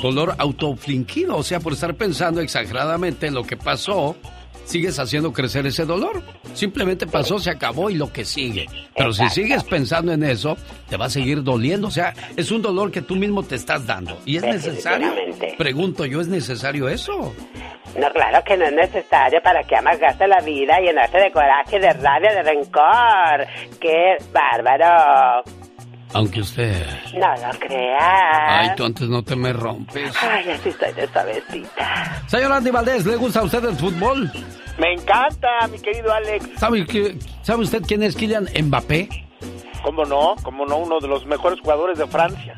dolor 0.00 0.36
autoflingido, 0.38 1.36
o 1.36 1.42
sea, 1.42 1.58
por 1.58 1.72
estar 1.72 1.94
pensando 1.96 2.40
exageradamente 2.40 3.26
en 3.26 3.34
lo 3.34 3.42
que 3.42 3.56
pasó, 3.56 4.14
sigues 4.68 4.98
haciendo 4.98 5.32
crecer 5.32 5.66
ese 5.66 5.84
dolor. 5.84 6.22
Simplemente 6.54 7.06
pasó, 7.06 7.38
se 7.38 7.50
acabó 7.50 7.90
y 7.90 7.94
lo 7.94 8.12
que 8.12 8.24
sigue. 8.24 8.66
Pero 8.96 9.12
si 9.12 9.28
sigues 9.30 9.64
pensando 9.64 10.12
en 10.12 10.22
eso, 10.22 10.56
te 10.88 10.96
va 10.96 11.06
a 11.06 11.10
seguir 11.10 11.42
doliendo, 11.42 11.88
o 11.88 11.90
sea, 11.90 12.14
es 12.36 12.50
un 12.50 12.62
dolor 12.62 12.92
que 12.92 13.02
tú 13.02 13.16
mismo 13.16 13.42
te 13.42 13.54
estás 13.54 13.86
dando. 13.86 14.18
¿Y 14.24 14.36
es 14.36 14.42
necesario? 14.42 15.12
Pregunto 15.56 16.04
yo, 16.04 16.20
¿es 16.20 16.28
necesario 16.28 16.88
eso? 16.88 17.34
No, 17.98 18.10
claro 18.10 18.44
que 18.44 18.56
no 18.56 18.66
es 18.66 18.72
necesario 18.72 19.40
para 19.42 19.64
que 19.64 19.74
amargaste 19.74 20.28
la 20.28 20.40
vida 20.40 20.80
y 20.80 20.86
llenarte 20.86 21.18
de 21.18 21.32
coraje, 21.32 21.80
de 21.80 21.92
rabia, 21.94 22.34
de 22.34 22.42
rencor. 22.42 23.46
¡Qué 23.80 24.16
bárbaro! 24.32 25.42
Aunque 26.14 26.40
usted... 26.40 26.86
No 27.14 27.26
lo 27.36 27.58
creas. 27.58 28.02
Ay, 28.48 28.70
tú 28.76 28.84
antes 28.84 29.08
no 29.08 29.22
te 29.22 29.36
me 29.36 29.52
rompes. 29.52 30.12
Ay, 30.22 30.50
así 30.50 30.70
estoy 30.70 30.92
de 30.94 31.06
suavecita. 31.08 32.22
Señor 32.26 32.52
Andy 32.52 32.70
Valdés, 32.70 33.04
¿le 33.06 33.16
gusta 33.16 33.40
a 33.40 33.44
usted 33.44 33.64
el 33.64 33.76
fútbol? 33.76 34.30
Me 34.78 34.92
encanta, 34.94 35.48
mi 35.70 35.78
querido 35.78 36.12
Alex. 36.12 36.46
¿Sabe, 36.58 36.86
que- 36.86 37.18
¿Sabe 37.42 37.62
usted 37.64 37.82
quién 37.86 38.02
es 38.02 38.16
Kylian 38.16 38.48
Mbappé? 38.64 39.08
¿Cómo 39.82 40.04
no? 40.04 40.34
¿Cómo 40.42 40.64
no? 40.66 40.78
Uno 40.78 40.98
de 41.00 41.08
los 41.08 41.26
mejores 41.26 41.60
jugadores 41.60 41.98
de 41.98 42.06
Francia. 42.06 42.54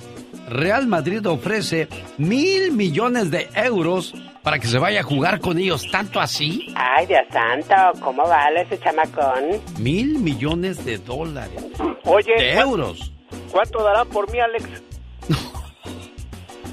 Real 0.48 0.86
Madrid 0.86 1.24
ofrece 1.28 1.88
mil 2.18 2.72
millones 2.72 3.30
de 3.30 3.48
euros 3.54 4.14
para 4.42 4.58
que 4.58 4.66
se 4.66 4.78
vaya 4.78 5.00
a 5.00 5.02
jugar 5.04 5.38
con 5.40 5.58
ellos. 5.58 5.86
¿Tanto 5.92 6.18
así? 6.18 6.72
Ay, 6.74 7.06
Dios 7.06 7.20
santo, 7.30 7.74
¿cómo 8.00 8.24
vale 8.26 8.62
ese 8.62 8.78
chamacón? 8.80 9.60
Mil 9.78 10.18
millones 10.18 10.84
de 10.84 10.98
dólares. 10.98 11.62
Oye, 12.04 12.32
De 12.36 12.54
¿cuán- 12.54 12.68
euros. 12.68 13.12
¿Cuánto 13.50 13.82
dará 13.82 14.04
por 14.04 14.30
mí, 14.30 14.38
Alex? 14.40 14.64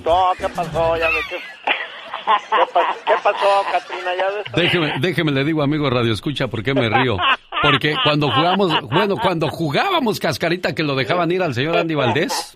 No, 0.05 0.31
¿qué 0.37 0.47
pasó? 0.47 0.95
Ya 0.95 1.09
que... 1.29 1.35
¿Qué, 1.35 2.73
pa- 2.73 2.95
qué 3.05 3.13
pasó, 3.21 3.47
Katrina? 3.71 4.15
Ya 4.17 4.29
ves. 4.29 4.45
Déjeme, 4.55 4.93
déjeme 5.01 5.31
le 5.33 5.43
digo, 5.43 5.61
amigo 5.63 5.89
Radio 5.89 6.13
Escucha, 6.13 6.47
¿por 6.47 6.63
qué 6.63 6.73
me 6.73 6.87
río? 6.89 7.17
Porque 7.61 7.93
cuando 8.03 8.31
jugamos, 8.31 8.71
bueno, 8.89 9.15
cuando 9.17 9.49
jugábamos 9.49 10.19
cascarita 10.21 10.73
que 10.73 10.83
lo 10.83 10.95
dejaban 10.95 11.29
ir 11.31 11.43
al 11.43 11.53
señor 11.53 11.75
Andy 11.77 11.95
Valdés, 11.95 12.53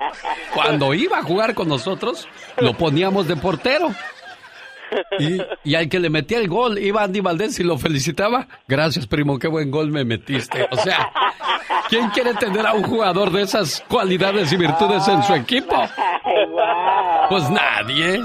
cuando 0.53 0.93
iba 0.93 1.17
a 1.19 1.23
jugar 1.23 1.53
con 1.53 1.67
nosotros, 1.67 2.25
lo 2.57 2.73
poníamos 2.73 3.27
de 3.27 3.35
portero. 3.35 3.89
Y, 5.19 5.41
y 5.63 5.75
al 5.75 5.89
que 5.89 5.99
le 5.99 6.09
metía 6.09 6.39
el 6.39 6.47
gol 6.47 6.77
iba 6.77 7.03
Andy 7.03 7.19
Valdés 7.21 7.59
y 7.59 7.63
lo 7.63 7.77
felicitaba. 7.77 8.47
Gracias, 8.67 9.07
primo, 9.07 9.39
qué 9.39 9.47
buen 9.47 9.71
gol 9.71 9.91
me 9.91 10.03
metiste. 10.03 10.67
O 10.71 10.75
sea, 10.77 11.11
¿quién 11.89 12.09
quiere 12.09 12.33
tener 12.35 12.65
a 12.65 12.73
un 12.73 12.83
jugador 12.83 13.31
de 13.31 13.43
esas 13.43 13.83
cualidades 13.87 14.51
y 14.51 14.57
virtudes 14.57 15.07
en 15.07 15.23
su 15.23 15.33
equipo? 15.33 15.75
Pues 17.29 17.49
nadie. 17.49 18.21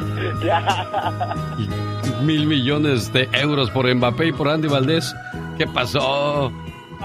Mil 2.22 2.46
millones 2.46 3.12
de 3.12 3.28
euros 3.32 3.70
por 3.70 3.92
Mbappé 3.92 4.28
y 4.28 4.32
por 4.32 4.48
Andy 4.48 4.68
Valdés. 4.68 5.14
¿Qué 5.58 5.66
pasó? 5.66 6.52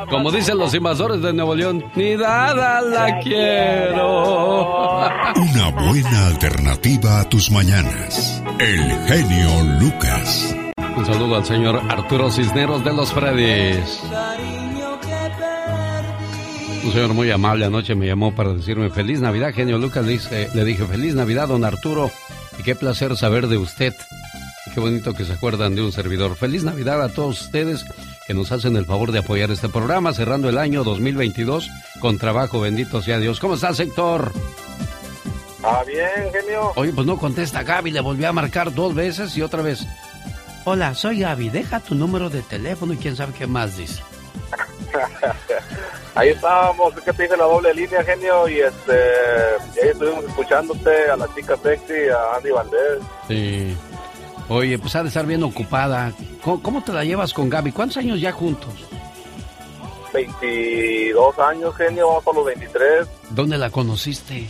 Como 0.10 0.32
dicen 0.32 0.58
los 0.58 0.74
invasores 0.74 1.22
de 1.22 1.34
Nuevo 1.34 1.56
León, 1.56 1.84
ni 1.96 2.16
dada 2.16 2.82
la 2.82 3.20
quiero. 3.20 5.08
Una 5.36 5.70
buena 5.70 6.28
alternativa 6.28 7.20
a 7.22 7.30
tus 7.30 7.52
mañanas. 7.52 8.42
El 8.60 8.92
genio 9.08 9.50
Lucas. 9.80 10.56
Un 10.98 11.06
saludo 11.06 11.36
al 11.38 11.46
señor 11.46 11.82
Arturo 11.90 12.30
Cisneros 12.32 12.84
de 12.84 12.94
los 12.94 13.12
Freddys. 13.14 14.02
Un 16.84 16.92
señor 16.92 17.14
muy 17.14 17.30
amable 17.30 17.66
anoche 17.66 17.94
me 17.96 18.08
llamó 18.08 18.34
para 18.34 18.54
decirme 18.54 18.90
feliz 18.90 19.22
Navidad, 19.22 19.54
genio 19.54 19.78
Lucas. 19.78 20.06
Le, 20.06 20.14
dice- 20.14 20.50
le 20.54 20.66
dije 20.66 20.86
feliz 20.86 21.14
Navidad, 21.16 21.48
don 21.48 21.64
Arturo. 21.64 22.10
Y 22.60 22.64
qué 22.64 22.76
placer 22.76 23.16
saber 23.18 23.48
de 23.48 23.58
usted. 23.58 23.94
Qué 24.74 24.80
bonito 24.80 25.14
que 25.14 25.26
se 25.26 25.34
acuerdan 25.34 25.76
de 25.76 25.82
un 25.84 25.92
servidor. 25.92 26.36
Feliz 26.36 26.64
Navidad 26.64 27.02
a 27.04 27.10
todos 27.10 27.42
ustedes 27.42 27.86
que 28.28 28.34
nos 28.34 28.52
hacen 28.52 28.76
el 28.76 28.86
favor 28.86 29.12
de 29.12 29.20
apoyar 29.20 29.52
este 29.52 29.70
programa, 29.70 30.14
cerrando 30.14 30.50
el 30.50 30.58
año 30.58 30.84
2022 30.84 31.70
con 32.00 32.18
trabajo. 32.18 32.62
Bendito 32.62 33.02
sea 33.02 33.20
Dios. 33.20 33.40
¿Cómo 33.40 33.56
estás, 33.56 33.80
Héctor? 33.80 34.32
Ah, 35.64 35.84
bien, 35.86 36.32
genio. 36.32 36.72
Oye, 36.76 36.92
pues 36.94 37.06
no 37.06 37.18
contesta 37.18 37.64
Gaby. 37.64 37.92
Le 37.92 38.02
volví 38.02 38.26
a 38.26 38.34
marcar 38.34 38.74
dos 38.74 38.96
veces 38.96 39.36
y 39.38 39.42
otra 39.42 39.62
vez. 39.62 39.86
Hola, 40.64 40.94
soy 40.94 41.20
Gaby. 41.20 41.50
Deja 41.50 41.80
tu 41.80 41.96
número 41.96 42.30
de 42.30 42.42
teléfono 42.42 42.94
y 42.94 42.98
quién 42.98 43.16
sabe 43.16 43.34
qué 43.34 43.48
más 43.48 43.78
dice. 43.78 44.02
Ahí 46.16 46.30
estábamos, 46.30 46.96
es 46.98 47.04
que 47.04 47.14
te 47.14 47.38
la 47.38 47.46
doble 47.46 47.74
línea, 47.74 48.04
genio, 48.04 48.48
y 48.50 48.60
este, 48.60 49.00
y 49.76 49.80
ahí 49.80 49.90
estuvimos 49.92 50.26
escuchándote 50.26 51.10
a 51.10 51.16
la 51.16 51.34
chica 51.34 51.56
sexy, 51.56 52.10
a 52.10 52.36
Andy 52.36 52.52
Valdés. 52.52 53.00
Sí. 53.30 53.78
Oye, 54.52 54.78
pues 54.78 54.94
ha 54.98 55.02
de 55.02 55.08
estar 55.08 55.26
bien 55.26 55.44
ocupada. 55.44 56.12
¿Cómo, 56.44 56.62
cómo 56.62 56.84
te 56.84 56.92
la 56.92 57.06
llevas 57.06 57.34
con 57.34 57.50
Gaby? 57.50 57.72
¿Cuántos 57.72 57.96
años 57.96 58.20
ya 58.20 58.34
juntos? 58.34 58.74
22 60.14 61.40
años, 61.40 61.74
genio, 61.76 62.08
vamos 62.08 62.24
por 62.26 62.36
los 62.36 62.46
23. 62.48 63.08
¿Dónde 63.30 63.58
la 63.58 63.70
conociste? 63.70 64.50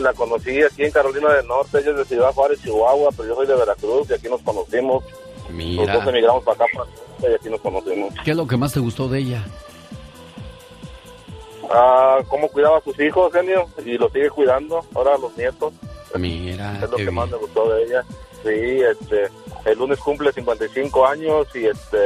La 0.00 0.12
conocí 0.12 0.62
aquí 0.62 0.84
en 0.84 0.92
Carolina 0.92 1.32
del 1.34 1.48
Norte, 1.48 1.80
ella 1.80 1.90
es 1.90 1.96
de 1.96 2.04
Ciudad 2.04 2.32
Juárez, 2.32 2.62
Chihuahua, 2.62 3.10
pero 3.16 3.30
yo 3.30 3.34
soy 3.34 3.48
de 3.48 3.56
Veracruz 3.56 4.08
y 4.08 4.12
aquí 4.12 4.28
nos 4.28 4.40
conocimos. 4.42 5.02
Los 5.02 5.50
Mira. 5.50 5.94
dos 5.94 6.06
emigramos 6.06 6.44
para 6.44 6.64
acá 6.64 6.66
para 6.72 7.28
y 7.28 7.34
aquí 7.34 7.50
nos 7.50 7.60
conocimos. 7.60 8.14
¿Qué 8.24 8.30
es 8.30 8.36
lo 8.36 8.46
que 8.46 8.56
más 8.56 8.72
te 8.72 8.78
gustó 8.78 9.08
de 9.08 9.18
ella? 9.18 9.44
Ah, 11.72 12.20
cómo 12.28 12.46
cuidaba 12.46 12.78
a 12.78 12.82
sus 12.82 12.98
hijos, 13.00 13.32
genio, 13.32 13.66
y 13.84 13.98
lo 13.98 14.08
sigue 14.10 14.30
cuidando, 14.30 14.84
ahora 14.94 15.16
a 15.16 15.18
los 15.18 15.36
nietos. 15.36 15.72
Mira, 16.16 16.74
es 16.74 16.88
lo 16.88 16.96
que 16.96 17.10
más 17.10 17.28
bien. 17.28 17.40
me 17.40 17.46
gustó 17.46 17.72
de 17.72 17.82
ella. 17.82 18.04
Sí, 18.42 18.80
este, 18.80 19.28
el 19.64 19.78
lunes 19.78 19.98
cumple 19.98 20.32
55 20.32 21.06
años 21.06 21.46
y 21.54 21.66
este 21.66 21.98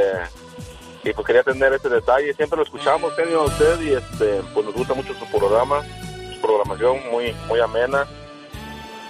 y 1.05 1.13
pues 1.13 1.27
quería 1.27 1.43
tener 1.43 1.73
este 1.73 1.89
detalle. 1.89 2.33
Siempre 2.35 2.57
lo 2.57 2.65
escuchamos, 2.65 3.15
genio, 3.15 3.43
a 3.43 3.45
usted 3.45 3.81
y 3.83 3.93
este 3.93 4.41
pues 4.53 4.67
nos 4.67 4.75
gusta 4.75 4.95
mucho 4.95 5.15
su 5.15 5.27
programa, 5.27 5.83
su 6.35 6.41
programación 6.41 6.99
muy 7.11 7.35
muy 7.47 7.61
amena. 7.61 8.07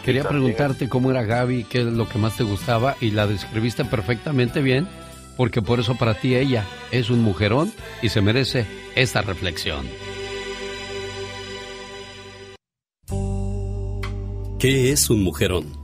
Quería 0.04 0.24
preguntarte 0.24 0.88
cómo 0.90 1.10
era 1.10 1.22
Gaby, 1.22 1.64
qué 1.64 1.78
es 1.78 1.86
lo 1.86 2.06
que 2.06 2.18
más 2.18 2.36
te 2.36 2.44
gustaba 2.44 2.94
y 3.00 3.12
la 3.12 3.26
describiste 3.26 3.86
perfectamente 3.86 4.60
bien, 4.60 4.86
porque 5.38 5.62
por 5.62 5.80
eso 5.80 5.96
para 5.96 6.12
ti 6.12 6.36
ella 6.36 6.66
es 6.90 7.08
un 7.08 7.22
mujerón 7.22 7.72
y 8.02 8.10
se 8.10 8.20
merece 8.20 8.66
esta 8.96 9.22
reflexión. 9.22 9.88
¿Qué 14.58 14.92
es 14.92 15.08
un 15.08 15.22
mujerón? 15.22 15.83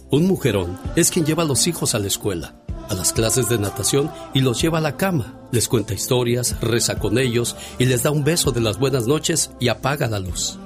Un 0.11 0.27
mujerón 0.27 0.77
es 0.97 1.09
quien 1.09 1.25
lleva 1.25 1.43
a 1.43 1.45
los 1.45 1.67
hijos 1.67 1.95
a 1.95 1.99
la 1.99 2.07
escuela, 2.07 2.53
a 2.89 2.93
las 2.93 3.13
clases 3.13 3.47
de 3.47 3.57
natación 3.57 4.11
y 4.33 4.41
los 4.41 4.61
lleva 4.61 4.79
a 4.79 4.81
la 4.81 4.97
cama, 4.97 5.39
les 5.53 5.69
cuenta 5.69 5.93
historias, 5.93 6.59
reza 6.59 6.99
con 6.99 7.17
ellos 7.17 7.55
y 7.79 7.85
les 7.85 8.03
da 8.03 8.11
un 8.11 8.25
beso 8.25 8.51
de 8.51 8.59
las 8.59 8.77
buenas 8.77 9.07
noches 9.07 9.51
y 9.61 9.69
apaga 9.69 10.09
la 10.09 10.19
luz. 10.19 10.59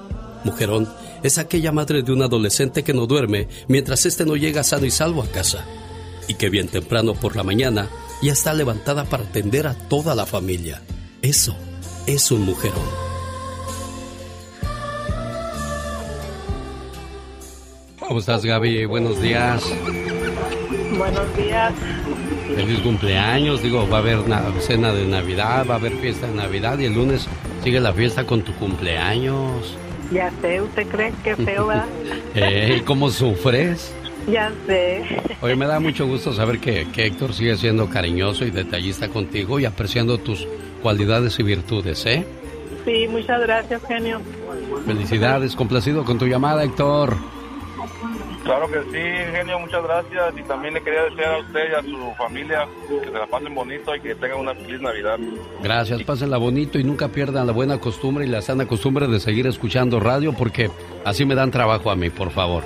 Mujerón 0.46 0.90
es 1.22 1.38
aquella 1.38 1.72
madre 1.72 2.02
de 2.02 2.12
un 2.12 2.24
adolescente 2.24 2.84
que 2.84 2.96
no 2.96 3.06
duerme 3.06 3.48
mientras 3.68 4.08
éste 4.08 4.26
no 4.26 4.36
llega 4.36 4.64
sano 4.64 4.88
y 4.88 4.92
salvo 4.92 5.22
a 5.22 5.28
casa, 5.28 5.64
y 6.28 6.34
que 6.34 6.50
bien 6.50 6.68
temprano 6.68 7.14
por 7.14 7.36
la 7.36 7.44
mañana 7.44 7.88
ya 8.24 8.34
está 8.34 8.52
levantada 8.52 9.06
para 9.06 9.26
atender 9.26 9.68
a 9.68 9.76
toda 9.76 10.16
la 10.16 10.26
familia. 10.26 10.82
Eso 11.22 11.56
es 12.08 12.32
un 12.32 12.42
mujerón. 12.46 13.15
¿Cómo 18.08 18.20
estás, 18.20 18.46
Gaby? 18.46 18.86
Buenos 18.86 19.20
días. 19.22 19.64
Buenos 20.98 21.38
días. 21.38 21.74
Feliz 22.56 22.80
cumpleaños. 22.82 23.62
Digo, 23.64 23.88
va 23.90 23.98
a 23.98 24.00
haber 24.02 24.20
una 24.20 24.44
cena 24.60 24.94
de 24.94 25.06
Navidad, 25.08 25.66
va 25.68 25.76
a 25.76 25.78
haber 25.78 25.94
fiesta 25.94 26.28
de 26.28 26.34
Navidad 26.36 26.78
y 26.80 26.86
el 26.86 26.94
lunes 26.94 27.28
sigue 27.64 27.80
la 27.80 27.94
fiesta 27.94 28.26
con 28.26 28.44
tu 28.44 28.54
cumpleaños. 28.56 29.76
Ya 30.12 30.32
sé, 30.42 30.62
¿usted 30.62 30.88
cree 30.88 31.14
que 31.24 31.36
feo, 31.36 31.68
verdad? 31.68 31.88
Eh, 32.36 32.84
¿Cómo 32.86 33.10
sufres? 33.10 33.92
Ya 34.32 34.52
sé. 34.68 35.04
Oye, 35.42 35.56
me 35.56 35.66
da 35.66 35.80
mucho 35.80 36.06
gusto 36.06 36.32
saber 36.34 36.60
que, 36.60 36.88
que 36.92 37.08
Héctor 37.08 37.34
sigue 37.34 37.58
siendo 37.58 37.90
cariñoso 37.90 38.46
y 38.46 38.52
detallista 38.52 39.10
contigo 39.10 39.60
y 39.60 39.66
apreciando 39.66 40.20
tus 40.20 40.48
cualidades 40.84 41.40
y 41.40 41.44
virtudes, 41.44 42.06
¿eh? 42.06 42.26
Sí, 42.86 43.08
muchas 43.10 43.42
gracias, 43.42 43.82
genio. 43.88 44.22
Felicidades, 44.86 45.56
complacido 45.56 46.04
con 46.06 46.20
tu 46.20 46.28
llamada, 46.28 46.64
Héctor. 46.64 47.18
Claro 48.46 48.68
que 48.70 48.80
sí, 48.92 49.32
genio, 49.36 49.60
muchas 49.60 49.84
gracias. 49.84 50.34
Y 50.38 50.44
también 50.44 50.76
le 50.76 50.82
quería 50.84 51.04
desear 51.06 51.34
a 51.34 51.38
usted 51.40 51.60
y 51.72 51.74
a 51.74 51.82
su 51.82 52.14
familia 52.16 52.68
que 52.88 53.06
se 53.06 53.12
la 53.12 53.26
pasen 53.26 53.54
bonito 53.56 53.96
y 53.96 54.00
que 54.02 54.14
tengan 54.16 54.40
una 54.40 54.54
feliz 54.54 54.80
Navidad. 54.82 55.18
Gracias, 55.64 56.04
pásenla 56.04 56.38
bonito 56.38 56.78
y 56.78 56.84
nunca 56.84 57.08
pierdan 57.08 57.48
la 57.48 57.54
buena 57.54 57.80
costumbre 57.80 58.26
y 58.26 58.28
la 58.30 58.42
sana 58.44 58.68
costumbre 58.68 59.08
de 59.08 59.20
seguir 59.20 59.48
escuchando 59.48 60.00
radio 60.00 60.32
porque 60.32 60.70
así 61.04 61.26
me 61.26 61.34
dan 61.36 61.50
trabajo 61.50 61.90
a 61.90 61.96
mí, 61.96 62.10
por 62.12 62.30
favor. 62.30 62.64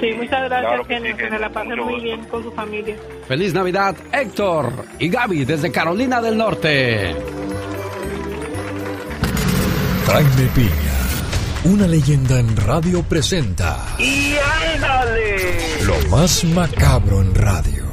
Sí, 0.00 0.10
muchas 0.14 0.42
gracias, 0.44 0.60
Claro 0.60 0.84
que 0.84 0.94
genio. 0.94 1.12
sí, 1.12 1.18
Que 1.22 1.30
se 1.30 1.38
la 1.38 1.48
pasen 1.50 1.70
mucho 1.70 1.84
muy 1.84 1.92
gusto. 1.94 2.04
bien 2.04 2.24
con 2.24 2.42
su 2.42 2.52
familia. 2.52 2.96
Feliz 3.26 3.54
Navidad, 3.54 3.96
Héctor 4.12 4.72
y 4.98 5.08
Gaby 5.08 5.44
desde 5.46 5.72
Carolina 5.72 6.20
del 6.20 6.36
Norte. 6.36 7.14
Jaime 10.06 10.48
Piña, 10.54 10.87
una 11.68 11.86
leyenda 11.86 12.40
en 12.40 12.56
radio 12.56 13.02
presenta 13.02 13.96
¡Y 13.98 14.34
ándale! 14.74 15.84
lo 15.84 16.08
más 16.08 16.42
macabro 16.44 17.20
en 17.20 17.34
radio. 17.34 17.84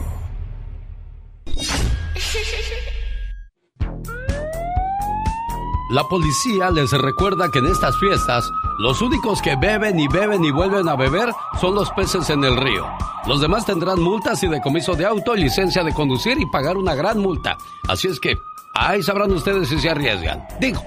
La 5.92 6.04
policía 6.10 6.72
les 6.72 6.92
recuerda 6.92 7.50
que 7.52 7.60
en 7.60 7.68
estas 7.68 7.98
fiestas 7.98 8.50
los 8.80 9.02
únicos 9.02 9.42
que 9.42 9.56
beben 9.56 10.00
y 10.00 10.08
beben 10.08 10.44
y 10.44 10.52
vuelven 10.52 10.88
a 10.90 10.96
beber 10.96 11.30
son 11.60 11.76
los 11.76 11.92
peces 11.92 12.30
en 12.30 12.44
el 12.44 12.58
río. 12.58 12.86
Los 13.28 13.42
demás 13.42 13.66
tendrán 13.66 14.02
multas 14.02 14.42
y 14.44 14.48
decomiso 14.48 14.96
de 14.96 15.06
auto 15.06 15.36
licencia 15.36 15.84
de 15.84 15.94
conducir 15.94 16.40
y 16.40 16.46
pagar 16.46 16.78
una 16.78 16.96
gran 16.96 17.20
multa. 17.20 17.58
Así 17.88 18.08
es 18.08 18.20
que 18.20 18.36
ahí 18.74 19.04
sabrán 19.04 19.32
ustedes 19.32 19.70
si 19.70 19.80
se 19.80 19.90
arriesgan. 19.90 20.46
Digo, 20.60 20.82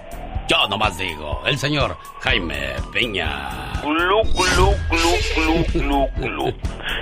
yo 0.49 0.67
nomás 0.67 0.97
digo, 0.97 1.43
el 1.47 1.59
señor 1.59 1.97
Jaime 2.21 2.75
Piña. 2.93 3.73
Glu, 3.83 4.23
glu, 4.23 4.75
glu, 4.89 5.13
glu, 5.35 5.65
glu, 5.75 6.09
glu. 6.17 6.55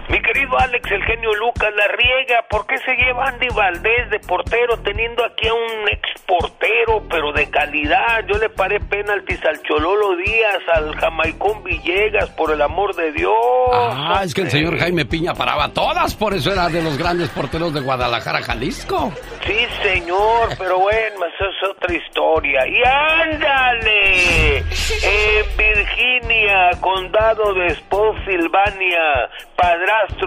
Mi 0.09 0.21
querido 0.23 0.59
Alex, 0.59 0.91
el 0.91 1.03
genio 1.05 1.35
Lucas 1.35 1.73
la 1.77 1.89
riega. 1.89 2.45
¿Por 2.49 2.67
qué 2.67 2.79
se 2.79 2.95
lleva 2.95 3.29
Andy 3.29 3.49
Valdés 3.49 4.11
de 4.11 4.21
portero 4.21 4.77
teniendo 4.79 5.25
aquí 5.25 5.49
a 5.49 5.55
un 5.55 5.89
ex 5.91 6.23
portero, 6.27 7.03
pero 7.11 7.33
de 7.33 7.51
calidad? 7.51 8.25
Yo 8.29 8.39
le 8.39 8.49
paré 8.51 8.79
penaltis 8.81 9.45
al 9.45 9.61
Chololo 9.63 10.17
Díaz, 10.17 10.63
al 10.75 10.95
Jamaicón 10.97 11.65
Villegas, 11.65 12.31
por 12.31 12.53
el 12.53 12.63
amor 12.63 12.95
de 12.95 13.13
Dios. 13.13 13.33
Ah, 13.73 14.23
es 14.25 14.35
que 14.35 14.43
el 14.43 14.51
señor 14.51 14.79
Jaime 14.79 15.05
Piña 15.05 15.35
paraba 15.35 15.73
todas, 15.73 16.15
por 16.15 16.35
eso 16.35 16.53
era 16.53 16.69
de 16.69 16.83
los 16.83 16.97
grandes 16.97 17.29
porteros 17.31 17.75
de 17.75 17.81
Guadalajara, 17.81 18.43
Jalisco. 18.43 19.13
Sí, 19.45 19.67
señor, 19.83 20.51
pero 20.59 20.79
bueno, 20.79 21.25
eso 21.27 21.45
es 21.45 21.71
otra 21.71 21.95
historia. 21.95 22.67
Y 22.67 22.83
ándale, 22.85 24.59
en 24.59 25.57
Virginia, 25.57 26.71
condado 26.81 27.55
de 27.55 27.75
Spotsylvania, 27.77 29.29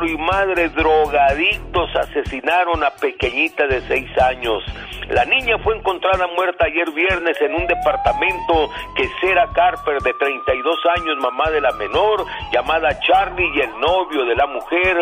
y 0.05 0.18
madre 0.18 0.70
drogadictos 0.70 1.93
asesinaron 1.93 2.82
a 2.82 2.91
pequeñita 2.91 3.68
de 3.68 3.82
seis 3.88 4.10
años. 4.18 4.64
La 5.10 5.26
niña 5.26 5.57
fue 5.57 5.76
encontrada 5.76 6.28
muerta 6.28 6.66
ayer 6.66 6.89
viernes 6.91 7.36
en 7.41 7.55
un 7.55 7.68
departamento 7.68 8.70
que 8.95 9.10
Sarah 9.20 9.49
Carper, 9.53 9.99
de 10.01 10.14
32 10.14 10.78
años, 10.97 11.18
mamá 11.18 11.49
de 11.49 11.60
la 11.60 11.72
menor, 11.72 12.26
llamada 12.53 12.97
Charlie, 13.01 13.51
y 13.55 13.60
el 13.62 13.72
novio 13.80 14.24
de 14.26 14.36
la 14.36 14.45
mujer, 14.45 14.97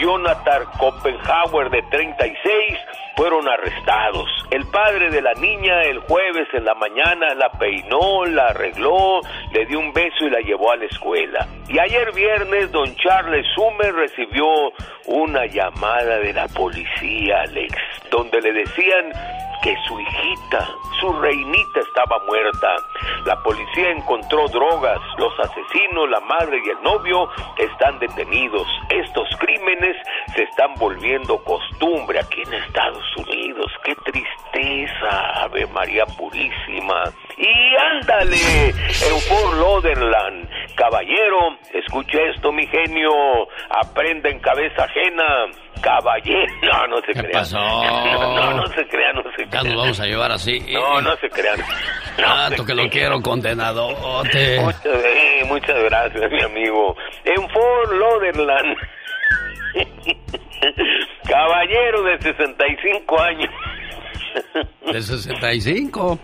Jonathan 0.00 0.62
Copenhauer, 0.78 1.70
de 1.70 1.82
36, 1.90 2.78
fueron 3.16 3.48
arrestados. 3.48 4.28
El 4.50 4.66
padre 4.66 5.10
de 5.10 5.22
la 5.22 5.32
niña 5.34 5.82
el 5.84 6.00
jueves 6.00 6.48
en 6.52 6.66
la 6.66 6.74
mañana 6.74 7.34
la 7.34 7.50
peinó, 7.58 8.26
la 8.26 8.48
arregló, 8.48 9.20
le 9.52 9.64
dio 9.64 9.80
un 9.80 9.92
beso 9.92 10.26
y 10.26 10.30
la 10.30 10.40
llevó 10.40 10.70
a 10.70 10.76
la 10.76 10.84
escuela. 10.84 11.48
Y 11.68 11.78
ayer 11.78 12.12
viernes 12.12 12.70
don 12.72 12.94
Charles 12.96 13.46
Summer 13.54 13.95
recibió 13.96 14.46
una 15.06 15.46
llamada 15.46 16.18
de 16.18 16.32
la 16.32 16.46
policía, 16.48 17.42
Alex, 17.42 17.74
donde 18.10 18.40
le 18.40 18.52
decían 18.52 19.12
que 19.62 19.76
su 19.86 20.00
hijita, 20.00 20.68
su 21.00 21.12
reinita 21.20 21.80
estaba 21.80 22.18
muerta. 22.26 22.76
La 23.24 23.36
policía 23.42 23.90
encontró 23.90 24.48
drogas, 24.48 25.00
los 25.18 25.32
asesinos, 25.40 26.08
la 26.10 26.20
madre 26.20 26.60
y 26.64 26.70
el 26.70 26.82
novio 26.82 27.28
están 27.58 27.98
detenidos. 27.98 28.66
Estos 28.90 29.28
crímenes 29.38 29.96
se 30.34 30.42
están 30.42 30.74
volviendo 30.74 31.42
costumbre 31.44 32.20
aquí 32.20 32.42
en 32.42 32.54
Estados 32.54 33.04
Unidos. 33.16 33.70
¡Qué 33.84 33.94
tristeza, 33.96 35.42
Ave 35.42 35.66
María 35.66 36.06
Purísima! 36.06 37.04
Y 37.36 37.76
ándale, 37.76 38.68
en 38.68 39.20
Fort 39.28 39.54
Lauderdale, 39.58 40.48
caballero, 40.74 41.58
escuche 41.72 42.30
esto, 42.30 42.52
mi 42.52 42.66
genio, 42.66 43.12
aprenda 43.70 44.30
en 44.30 44.38
cabeza 44.40 44.84
ajena. 44.84 45.46
Caballero, 45.82 46.52
no, 46.62 46.86
no 46.88 46.96
se 47.02 47.12
¿Qué 47.12 47.20
crean. 47.20 47.32
pasó? 47.32 47.58
No, 47.58 48.34
no, 48.36 48.54
no 48.56 48.66
se 48.68 48.86
crean, 48.88 49.14
no 49.16 49.22
se 49.36 49.44
Ya 49.44 49.50
crean. 49.50 49.66
nos 49.68 49.76
vamos 49.76 50.00
a 50.00 50.04
llevar 50.06 50.32
así. 50.32 50.58
No, 50.72 51.00
no 51.00 51.16
se 51.16 51.28
crean. 51.30 51.58
Tanto 52.16 52.64
que 52.64 52.74
lo 52.74 52.88
quiero, 52.88 53.20
condenadote. 53.22 54.60
Muchas, 54.60 54.86
eh, 54.86 55.42
muchas 55.46 55.78
gracias, 55.84 56.30
mi 56.32 56.42
amigo. 56.42 56.96
En 57.24 57.48
Fort 57.50 57.92
Lauderdale, 57.92 58.76
caballero 61.28 62.02
de 62.04 62.18
65 62.22 63.20
años. 63.22 63.50
De 64.92 65.00
65. 65.02 66.18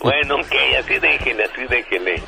Bueno, 0.00 0.36
ok, 0.36 0.54
así 0.78 0.98
déjele, 0.98 1.44
así 1.44 1.64
déjele. 1.68 2.20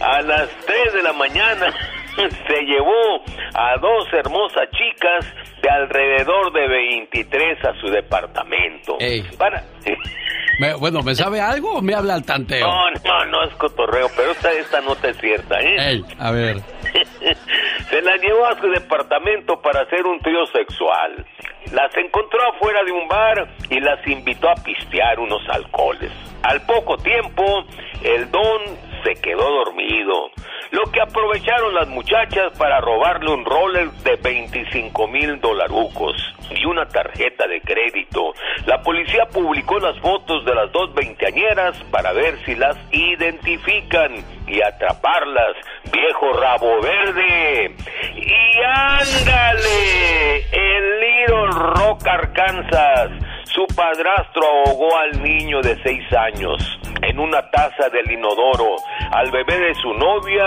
A 0.00 0.22
las 0.22 0.48
3 0.66 0.92
de 0.94 1.02
la 1.02 1.12
mañana 1.12 1.72
se 2.46 2.62
llevó 2.64 3.22
a 3.54 3.76
dos 3.78 4.12
hermosas 4.12 4.68
chicas 4.70 5.24
de 5.62 5.68
de 5.68 5.70
alrededor 5.70 6.52
de 6.52 6.68
23 6.68 7.64
a 7.64 7.74
su 7.80 7.88
departamento. 7.88 8.96
Para... 9.36 9.64
Me- 10.60 10.74
bueno, 10.74 11.02
¿me 11.02 11.14
sabe 11.14 11.40
algo 11.40 11.74
o 11.74 11.82
me 11.82 11.94
habla 11.94 12.14
al 12.14 12.24
tanteo? 12.24 12.66
No, 12.66 12.90
no, 12.90 13.24
no 13.26 13.44
es 13.44 13.54
cotorreo, 13.54 14.08
pero 14.16 14.32
esta, 14.32 14.50
esta 14.52 14.80
nota 14.80 15.08
es 15.08 15.16
cierta, 15.18 15.60
¿eh? 15.60 15.76
Ey, 15.78 16.04
a 16.18 16.30
ver. 16.32 16.56
Se 17.90 18.02
la 18.02 18.16
llevó 18.16 18.46
a 18.46 18.58
su 18.60 18.68
departamento 18.68 19.60
para 19.60 19.82
hacer 19.82 20.04
un 20.04 20.18
trío 20.20 20.44
sexual. 20.46 21.24
Las 21.72 21.96
encontró 21.96 22.40
afuera 22.54 22.82
de 22.84 22.92
un 22.92 23.06
bar 23.08 23.48
y 23.70 23.80
las 23.80 24.04
invitó 24.06 24.48
a 24.50 24.54
pistear 24.56 25.20
unos 25.20 25.42
alcoholes. 25.48 26.10
Al 26.42 26.60
poco 26.66 26.96
tiempo, 26.98 27.64
el 28.02 28.30
don 28.30 28.62
se 29.04 29.14
quedó 29.20 29.64
dormido, 29.64 30.30
lo 30.70 30.82
que 30.90 31.00
aprovecharon 31.00 31.74
las 31.74 31.88
muchachas 31.88 32.56
para 32.58 32.80
robarle 32.80 33.32
un 33.32 33.44
roller 33.44 33.90
de 34.04 34.16
25 34.16 35.08
mil 35.08 35.40
dolarucos 35.40 36.16
y 36.50 36.64
una 36.64 36.86
tarjeta 36.86 37.46
de 37.46 37.60
crédito. 37.60 38.32
La 38.66 38.82
policía 38.82 39.26
publicó 39.32 39.78
las 39.78 39.98
fotos 40.00 40.44
de 40.44 40.54
las 40.54 40.70
dos 40.72 40.92
veinteañeras 40.94 41.76
para 41.90 42.12
ver 42.12 42.38
si 42.44 42.54
las 42.54 42.76
identifican 42.90 44.24
y 44.46 44.62
atraparlas, 44.62 45.56
viejo 45.92 46.32
rabo 46.32 46.80
verde. 46.80 47.74
Y 48.16 48.60
ándale, 48.64 50.38
en 50.52 51.00
Little 51.00 51.50
Rock, 51.74 52.06
Arkansas, 52.06 53.10
su 53.58 53.66
padrastro 53.74 54.44
ahogó 54.46 54.96
al 54.96 55.20
niño 55.20 55.60
de 55.60 55.74
seis 55.82 56.04
años 56.12 56.78
en 57.02 57.18
una 57.18 57.42
taza 57.50 57.88
del 57.88 58.08
inodoro, 58.08 58.76
al 59.10 59.32
bebé 59.32 59.58
de 59.58 59.74
su 59.74 59.92
novia 59.94 60.44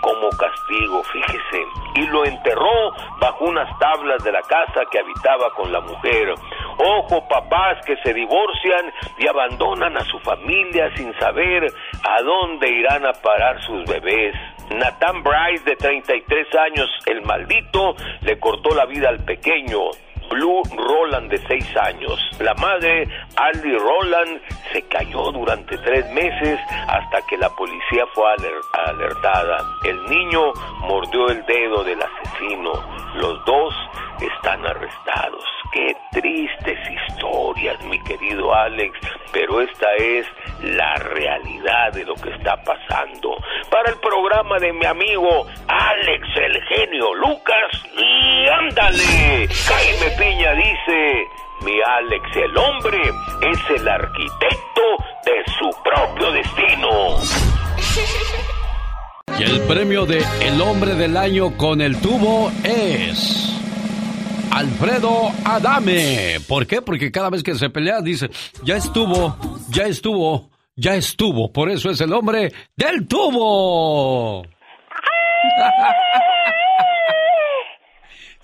como 0.00 0.28
castigo, 0.28 1.02
fíjese, 1.02 1.64
y 1.96 2.06
lo 2.06 2.24
enterró 2.24 2.92
bajo 3.18 3.46
unas 3.46 3.76
tablas 3.80 4.22
de 4.22 4.30
la 4.30 4.42
casa 4.42 4.82
que 4.92 5.00
habitaba 5.00 5.50
con 5.56 5.72
la 5.72 5.80
mujer. 5.80 6.34
Ojo, 6.78 7.26
papás 7.26 7.84
que 7.84 7.96
se 8.04 8.14
divorcian 8.14 8.92
y 9.18 9.26
abandonan 9.26 9.96
a 9.96 10.04
su 10.04 10.20
familia 10.20 10.94
sin 10.94 11.12
saber 11.18 11.66
a 12.04 12.22
dónde 12.22 12.68
irán 12.68 13.06
a 13.06 13.12
parar 13.12 13.60
sus 13.62 13.84
bebés. 13.86 14.36
Nathan 14.70 15.24
Bryce, 15.24 15.64
de 15.64 15.74
33 15.74 16.54
años, 16.54 16.88
el 17.06 17.22
maldito, 17.22 17.96
le 18.20 18.38
cortó 18.38 18.72
la 18.72 18.86
vida 18.86 19.08
al 19.08 19.24
pequeño. 19.24 19.90
Blue 20.30 20.62
Roland 20.76 21.30
de 21.30 21.38
6 21.46 21.76
años. 21.76 22.18
La 22.40 22.54
madre, 22.54 23.08
Aldi 23.36 23.76
Roland, 23.78 24.40
se 24.72 24.82
cayó 24.88 25.30
durante 25.32 25.78
tres 25.78 26.08
meses 26.10 26.58
hasta 26.88 27.22
que 27.28 27.36
la 27.38 27.48
policía 27.50 28.04
fue 28.14 28.24
aler- 28.32 28.88
alertada. 28.88 29.58
El 29.84 30.04
niño 30.06 30.52
mordió 30.80 31.28
el 31.28 31.44
dedo 31.46 31.84
del 31.84 31.98
asesino. 32.02 32.72
Los 33.14 33.44
dos 33.44 33.74
están 34.24 34.64
arrestados. 34.66 35.44
Qué 35.72 35.94
tristes 36.12 36.78
historias, 36.90 37.82
mi 37.84 38.02
querido 38.04 38.54
Alex, 38.54 38.98
pero 39.32 39.60
esta 39.60 39.92
es 39.98 40.26
la 40.62 40.94
realidad 40.94 41.92
de 41.92 42.04
lo 42.04 42.14
que 42.14 42.30
está 42.30 42.56
pasando. 42.62 43.36
Para 43.70 43.90
el 43.90 43.98
programa 43.98 44.58
de 44.58 44.72
mi 44.72 44.86
amigo 44.86 45.46
Alex 45.68 46.28
el 46.36 46.62
genio 46.64 47.14
Lucas, 47.14 47.84
ándale, 48.58 49.48
Jaime 49.48 50.10
Piña 50.18 50.52
dice, 50.52 51.26
mi 51.62 51.80
Alex 51.82 52.36
el 52.36 52.56
hombre 52.56 53.00
es 53.42 53.80
el 53.80 53.88
arquitecto 53.88 54.82
de 55.24 55.44
su 55.58 55.70
propio 55.82 56.30
destino. 56.32 57.16
Y 59.38 59.42
el 59.42 59.60
premio 59.66 60.06
de 60.06 60.24
El 60.40 60.62
Hombre 60.62 60.94
del 60.94 61.16
Año 61.16 61.56
con 61.58 61.82
el 61.82 62.00
tubo 62.00 62.50
es... 62.64 63.55
Alfredo 64.50 65.30
Adame. 65.44 66.38
¿Por 66.46 66.66
qué? 66.66 66.82
Porque 66.82 67.10
cada 67.10 67.30
vez 67.30 67.42
que 67.42 67.54
se 67.54 67.70
pelea 67.70 68.00
dice, 68.00 68.30
ya 68.62 68.76
estuvo, 68.76 69.36
ya 69.70 69.84
estuvo, 69.84 70.50
ya 70.76 70.94
estuvo. 70.94 71.52
Por 71.52 71.70
eso 71.70 71.90
es 71.90 72.00
el 72.00 72.12
hombre 72.12 72.52
del 72.76 73.06
tubo. 73.06 74.42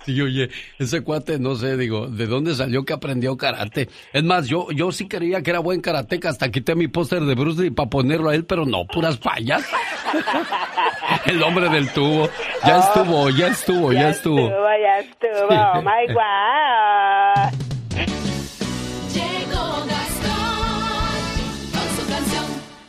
Sí, 0.05 0.19
oye, 0.21 0.49
ese 0.79 1.01
cuate, 1.01 1.39
no 1.39 1.55
sé, 1.55 1.77
digo, 1.77 2.07
¿de 2.07 2.27
dónde 2.27 2.53
salió 2.55 2.83
que 2.83 2.91
aprendió 2.93 3.37
karate? 3.37 3.87
Es 4.11 4.23
más, 4.23 4.47
yo, 4.47 4.67
yo 4.71 4.91
sí 4.91 5.07
creía 5.07 5.41
que 5.41 5.51
era 5.51 5.59
buen 5.59 5.79
karateca, 5.79 6.29
hasta 6.29 6.51
quité 6.51 6.75
mi 6.75 6.89
póster 6.89 7.21
de 7.21 7.35
Bruce 7.35 7.61
Lee 7.61 7.71
para 7.71 7.89
ponerlo 7.89 8.29
a 8.29 8.35
él, 8.35 8.45
pero 8.45 8.65
no, 8.65 8.85
puras 8.85 9.17
fallas. 9.17 9.65
El 11.25 11.41
hombre 11.41 11.69
del 11.69 11.89
tubo. 11.91 12.29
Ya 12.65 12.79
estuvo, 12.79 13.29
ya 13.29 13.47
estuvo, 13.47 13.93
ya 13.93 14.09
estuvo. 14.09 14.49
ya 14.49 14.99
estuvo. 14.99 15.47
Oh 15.49 15.81
my 15.81 16.13
God. 16.13 17.62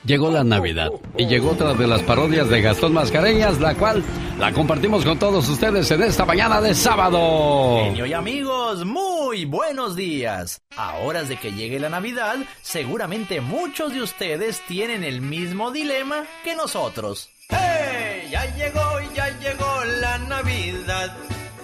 Llegó 0.04 0.30
la 0.30 0.44
Navidad 0.44 0.90
y 1.16 1.26
llegó 1.26 1.52
otra 1.52 1.72
de 1.72 1.86
las 1.86 2.02
parodias 2.02 2.50
de 2.50 2.60
Gastón 2.60 2.92
Mascareñas, 2.92 3.58
la 3.58 3.74
cual 3.74 4.04
la 4.38 4.52
compartimos 4.52 5.02
con 5.02 5.18
todos 5.18 5.48
ustedes 5.48 5.90
en 5.90 6.02
esta 6.02 6.26
mañana 6.26 6.60
de 6.60 6.74
sábado. 6.74 7.78
Genio 7.84 8.04
y 8.04 8.12
amigos, 8.12 8.84
muy 8.84 9.46
buenos 9.46 9.96
días. 9.96 10.60
A 10.76 10.96
horas 10.96 11.30
de 11.30 11.38
que 11.38 11.52
llegue 11.52 11.80
la 11.80 11.88
Navidad, 11.88 12.36
seguramente 12.60 13.40
muchos 13.40 13.94
de 13.94 14.02
ustedes 14.02 14.60
tienen 14.66 15.04
el 15.04 15.22
mismo 15.22 15.70
dilema 15.70 16.24
que 16.44 16.54
nosotros. 16.54 17.30
¡Hey! 17.48 18.28
Ya 18.30 18.44
llegó, 18.56 19.00
ya 19.14 19.28
llegó 19.38 19.84
la 20.00 20.18
Navidad 20.18 21.16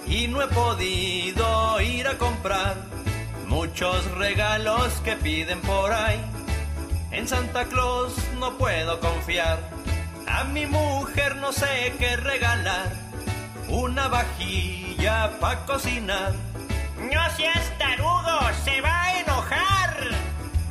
y 0.07 0.29
no 0.29 0.41
he 0.41 0.47
podido 0.47 1.81
ir 1.83 2.07
a 2.07 2.17
comprar 2.17 2.77
muchos 3.49 4.11
regalos 4.13 4.95
que 5.05 5.17
piden 5.17 5.61
por 5.61 5.93
ahí. 5.93 6.19
En 7.13 7.27
Santa 7.27 7.65
Claus 7.65 8.15
no 8.39 8.57
puedo 8.57 9.01
confiar. 9.01 9.59
A 10.27 10.45
mi 10.45 10.67
mujer 10.67 11.37
no 11.37 11.53
sé 11.53 11.95
qué 11.99 12.17
regalar. 12.17 12.93
Una 13.69 14.09
vajilla 14.09 15.33
para 15.41 15.67
cocinar. 15.67 16.33
No 16.97 17.37
seas 17.37 17.79
tarugo, 17.79 18.39
se 18.65 18.81
va 18.81 19.03
a 19.03 19.21
enojar. 19.21 19.97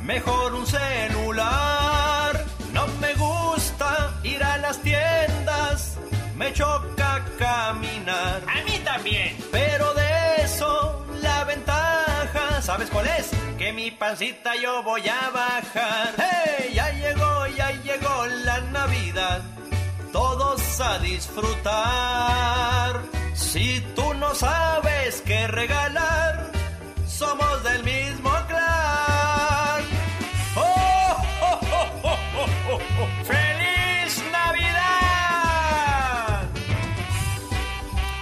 Mejor 0.02 0.54
un 0.54 0.66
celular. 0.66 2.44
No 2.72 2.86
me 3.00 3.12
gusta 3.14 4.14
ir 4.22 4.42
a 4.42 4.56
las 4.58 4.80
tiendas. 4.80 5.98
Me 6.36 6.52
choca 6.54 7.22
caminar. 7.38 8.42
A 8.48 8.64
mí 8.64 8.80
también. 8.82 9.36
Pero 9.52 9.92
de 9.92 9.99
¿sabes 12.70 12.88
cuál 12.90 13.08
es? 13.18 13.28
Que 13.58 13.72
mi 13.72 13.90
pancita 13.90 14.54
yo 14.54 14.84
voy 14.84 15.02
a 15.08 15.30
bajar. 15.30 16.14
¡Hey! 16.16 16.70
Ya 16.72 16.88
llegó, 16.92 17.46
ya 17.48 17.72
llegó 17.82 18.26
la 18.44 18.60
Navidad. 18.60 19.42
Todos 20.12 20.80
a 20.80 21.00
disfrutar. 21.00 23.02
Si 23.34 23.80
tú 23.96 24.14
no 24.14 24.36
sabes 24.36 25.20
qué 25.22 25.48
regalar, 25.48 26.52
somos 27.08 27.64
del 27.64 27.82
mismo 27.82 28.29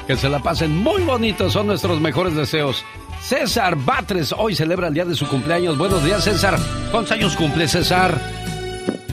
Que 0.09 0.17
se 0.17 0.31
la 0.31 0.39
pasen 0.39 0.75
muy 0.75 1.03
bonito, 1.03 1.51
son 1.51 1.67
nuestros 1.67 2.01
mejores 2.01 2.35
deseos. 2.35 2.83
César 3.21 3.77
Batres 3.77 4.33
hoy 4.33 4.55
celebra 4.55 4.89
el 4.89 4.95
día 4.95 5.05
de 5.05 5.15
su 5.15 5.29
cumpleaños. 5.29 5.77
Buenos 5.77 6.03
días, 6.03 6.25
César. 6.25 6.59
¿Cuántos 6.91 7.13
años 7.13 7.37
cumple 7.37 7.69
César? 7.69 8.19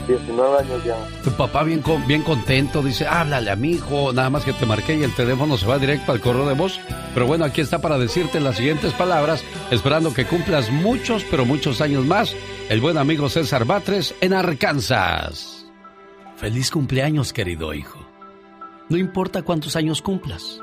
19 0.08 0.58
años 0.58 0.84
ya. 0.86 0.96
Tu 1.22 1.30
papá 1.32 1.64
bien, 1.64 1.82
bien 2.06 2.22
contento, 2.22 2.82
dice, 2.82 3.06
háblale 3.06 3.50
a 3.50 3.56
mi 3.56 3.72
hijo, 3.72 4.14
nada 4.14 4.30
más 4.30 4.44
que 4.46 4.54
te 4.54 4.64
marqué 4.64 4.96
y 4.96 5.02
el 5.02 5.14
teléfono 5.14 5.58
se 5.58 5.66
va 5.66 5.78
directo 5.78 6.12
al 6.12 6.20
correo 6.22 6.48
de 6.48 6.54
voz. 6.54 6.80
Pero 7.12 7.26
bueno, 7.26 7.44
aquí 7.44 7.60
está 7.60 7.78
para 7.82 7.98
decirte 7.98 8.40
las 8.40 8.56
siguientes 8.56 8.94
palabras, 8.94 9.44
esperando 9.70 10.14
que 10.14 10.24
cumplas 10.24 10.70
muchos, 10.70 11.26
pero 11.30 11.44
muchos 11.44 11.82
años 11.82 12.06
más. 12.06 12.34
El 12.70 12.80
buen 12.80 12.96
amigo 12.96 13.28
César 13.28 13.66
Batres 13.66 14.14
en 14.22 14.32
Arkansas. 14.32 15.66
Feliz 16.36 16.70
cumpleaños, 16.70 17.34
querido 17.34 17.74
hijo. 17.74 17.98
No 18.88 18.96
importa 18.96 19.42
cuántos 19.42 19.76
años 19.76 20.00
cumplas. 20.00 20.62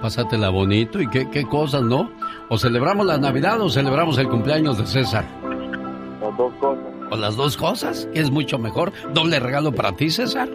Pásatela 0.00 0.50
bonito 0.50 1.00
y 1.00 1.08
qué, 1.08 1.28
qué 1.30 1.44
cosas, 1.44 1.82
¿no? 1.82 2.10
O 2.48 2.58
celebramos 2.58 3.06
la 3.06 3.18
Navidad 3.18 3.60
o 3.60 3.68
celebramos 3.68 4.18
el 4.18 4.28
cumpleaños 4.28 4.78
de 4.78 4.86
César. 4.86 5.24
Las 6.20 6.36
dos 6.36 6.52
cosas. 6.54 6.84
O 7.10 7.16
las 7.16 7.36
dos 7.36 7.56
cosas, 7.56 8.08
que 8.12 8.20
es 8.20 8.30
mucho 8.30 8.58
mejor. 8.58 8.92
Doble 9.12 9.40
regalo 9.40 9.72
para 9.72 9.92
ti, 9.92 10.10
César. 10.10 10.48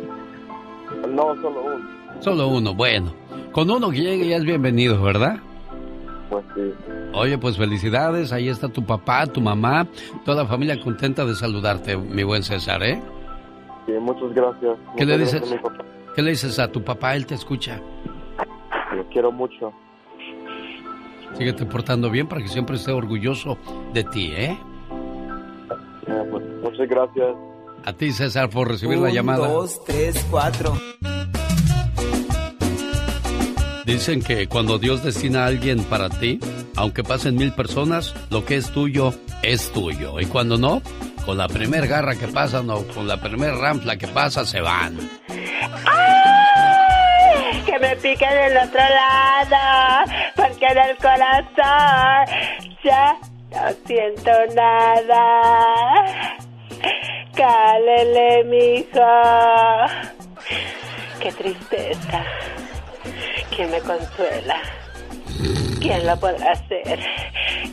No, 1.09 1.35
solo 1.41 1.63
uno. 1.63 1.89
Solo 2.19 2.47
uno, 2.47 2.73
bueno. 2.73 3.13
Con 3.51 3.69
uno 3.69 3.89
que 3.89 4.01
llegue 4.01 4.27
ya 4.27 4.37
es 4.37 4.45
bienvenido, 4.45 5.01
¿verdad? 5.01 5.37
Pues 6.29 6.45
sí. 6.55 6.61
Oye, 7.13 7.37
pues 7.37 7.57
felicidades, 7.57 8.31
ahí 8.31 8.47
está 8.47 8.69
tu 8.69 8.85
papá, 8.85 9.25
tu 9.27 9.41
mamá, 9.41 9.85
toda 10.23 10.43
la 10.43 10.47
familia 10.47 10.79
contenta 10.79 11.25
de 11.25 11.35
saludarte, 11.35 11.97
mi 11.97 12.23
buen 12.23 12.43
César, 12.43 12.81
¿eh? 12.83 13.01
Sí, 13.85 13.93
muchas 13.99 14.33
gracias. 14.33 14.77
¿Qué 14.95 15.05
le 15.05 15.17
dices? 15.17 15.41
gracias. 15.41 15.61
¿Qué 16.15 16.21
le 16.21 16.31
dices 16.31 16.59
a 16.59 16.67
tu 16.69 16.83
papá? 16.83 17.15
Él 17.15 17.25
te 17.25 17.35
escucha. 17.35 17.81
Quiero 19.11 19.31
mucho. 19.31 19.73
Síguete 21.37 21.65
portando 21.65 22.09
bien 22.09 22.27
para 22.27 22.41
que 22.41 22.47
siempre 22.47 22.75
esté 22.75 22.91
orgulloso 22.91 23.57
de 23.93 24.03
ti, 24.03 24.31
¿eh? 24.35 24.57
Pues, 26.29 26.43
muchas 26.61 26.87
gracias. 26.87 27.35
A 27.85 27.93
ti, 27.93 28.11
César, 28.11 28.49
por 28.49 28.67
recibir 28.67 28.97
la 28.99 29.09
llamada. 29.09 29.47
dos, 29.47 29.83
tres, 29.85 30.25
cuatro. 30.29 30.73
Dicen 33.85 34.21
que 34.21 34.47
cuando 34.47 34.77
Dios 34.77 35.03
destina 35.03 35.43
a 35.43 35.47
alguien 35.47 35.83
para 35.85 36.09
ti, 36.09 36.39
aunque 36.75 37.03
pasen 37.03 37.35
mil 37.35 37.51
personas, 37.53 38.13
lo 38.29 38.45
que 38.45 38.55
es 38.55 38.69
tuyo 38.71 39.13
es 39.41 39.71
tuyo. 39.71 40.19
Y 40.19 40.25
cuando 40.27 40.57
no, 40.57 40.81
con 41.25 41.37
la 41.37 41.47
primer 41.47 41.87
garra 41.87 42.15
que 42.15 42.27
pasan 42.27 42.69
o 42.69 42.83
con 42.93 43.07
la 43.07 43.19
primer 43.19 43.55
ranfla 43.55 43.97
que 43.97 44.07
pasa, 44.07 44.45
se 44.45 44.61
van. 44.61 44.97
¡Ay! 45.27 46.20
Que 47.65 47.79
me 47.79 47.95
piquen 47.95 48.29
del 48.29 48.57
otro 48.57 48.79
lado, 48.79 50.11
porque 50.35 50.65
en 50.65 50.77
el 50.77 50.97
corazón 50.97 52.25
ya 52.83 53.15
no 53.51 53.71
siento 53.85 54.31
nada. 54.55 55.23
Cálele, 57.35 58.43
mijo. 58.45 58.99
Qué 61.19 61.31
tristeza. 61.31 62.23
¿Quién 63.55 63.71
me 63.71 63.79
consuela? 63.79 64.57
¿Quién 65.79 66.05
lo 66.05 66.19
podrá 66.19 66.51
hacer? 66.51 66.99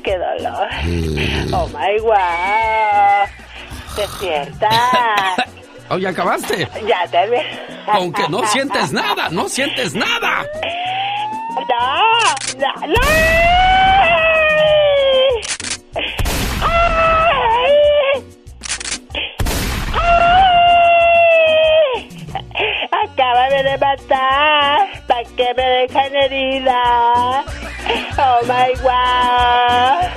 ¡Qué 0.05 0.17
dolor! 0.17 0.69
¡Oh, 1.53 1.69
my 1.69 1.99
wow! 2.01 3.27
¡Despierta! 3.97 4.69
¡Oh, 5.89 5.99
ya 5.99 6.11
acabaste! 6.11 6.69
Ya 6.87 7.07
terminé. 7.11 7.68
Aunque 7.91 8.29
no 8.29 8.47
sientes 8.47 8.93
nada, 8.93 9.29
no 9.31 9.49
sientes 9.49 9.95
nada. 9.95 10.45
¡No! 11.69 12.01
¡No! 12.59 12.87
¡No! 12.87 13.01
¡Ay! 16.63 17.73
¡Ay! 19.95 22.09
Acábame 23.05 23.63
de 23.63 23.79
matar. 23.79 24.89
¿Para 25.07 25.23
qué 25.37 25.47
me 25.57 25.63
dejan 25.63 26.17
herida? 26.17 27.45
¡Oh, 28.19 28.41
my 28.43 28.73
God! 28.83 30.09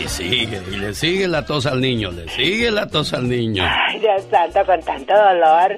Y 0.00 0.08
sigue, 0.08 0.60
y 0.70 0.76
le 0.76 0.94
sigue 0.94 1.28
la 1.28 1.44
tos 1.44 1.66
al 1.66 1.80
niño, 1.80 2.10
le 2.10 2.26
sigue 2.28 2.70
la 2.70 2.86
tos 2.88 3.12
al 3.12 3.28
niño. 3.28 3.62
Ay, 3.64 3.98
Dios 4.00 4.22
santo, 4.30 4.64
con 4.64 4.80
tanto 4.82 5.12
dolor. 5.14 5.76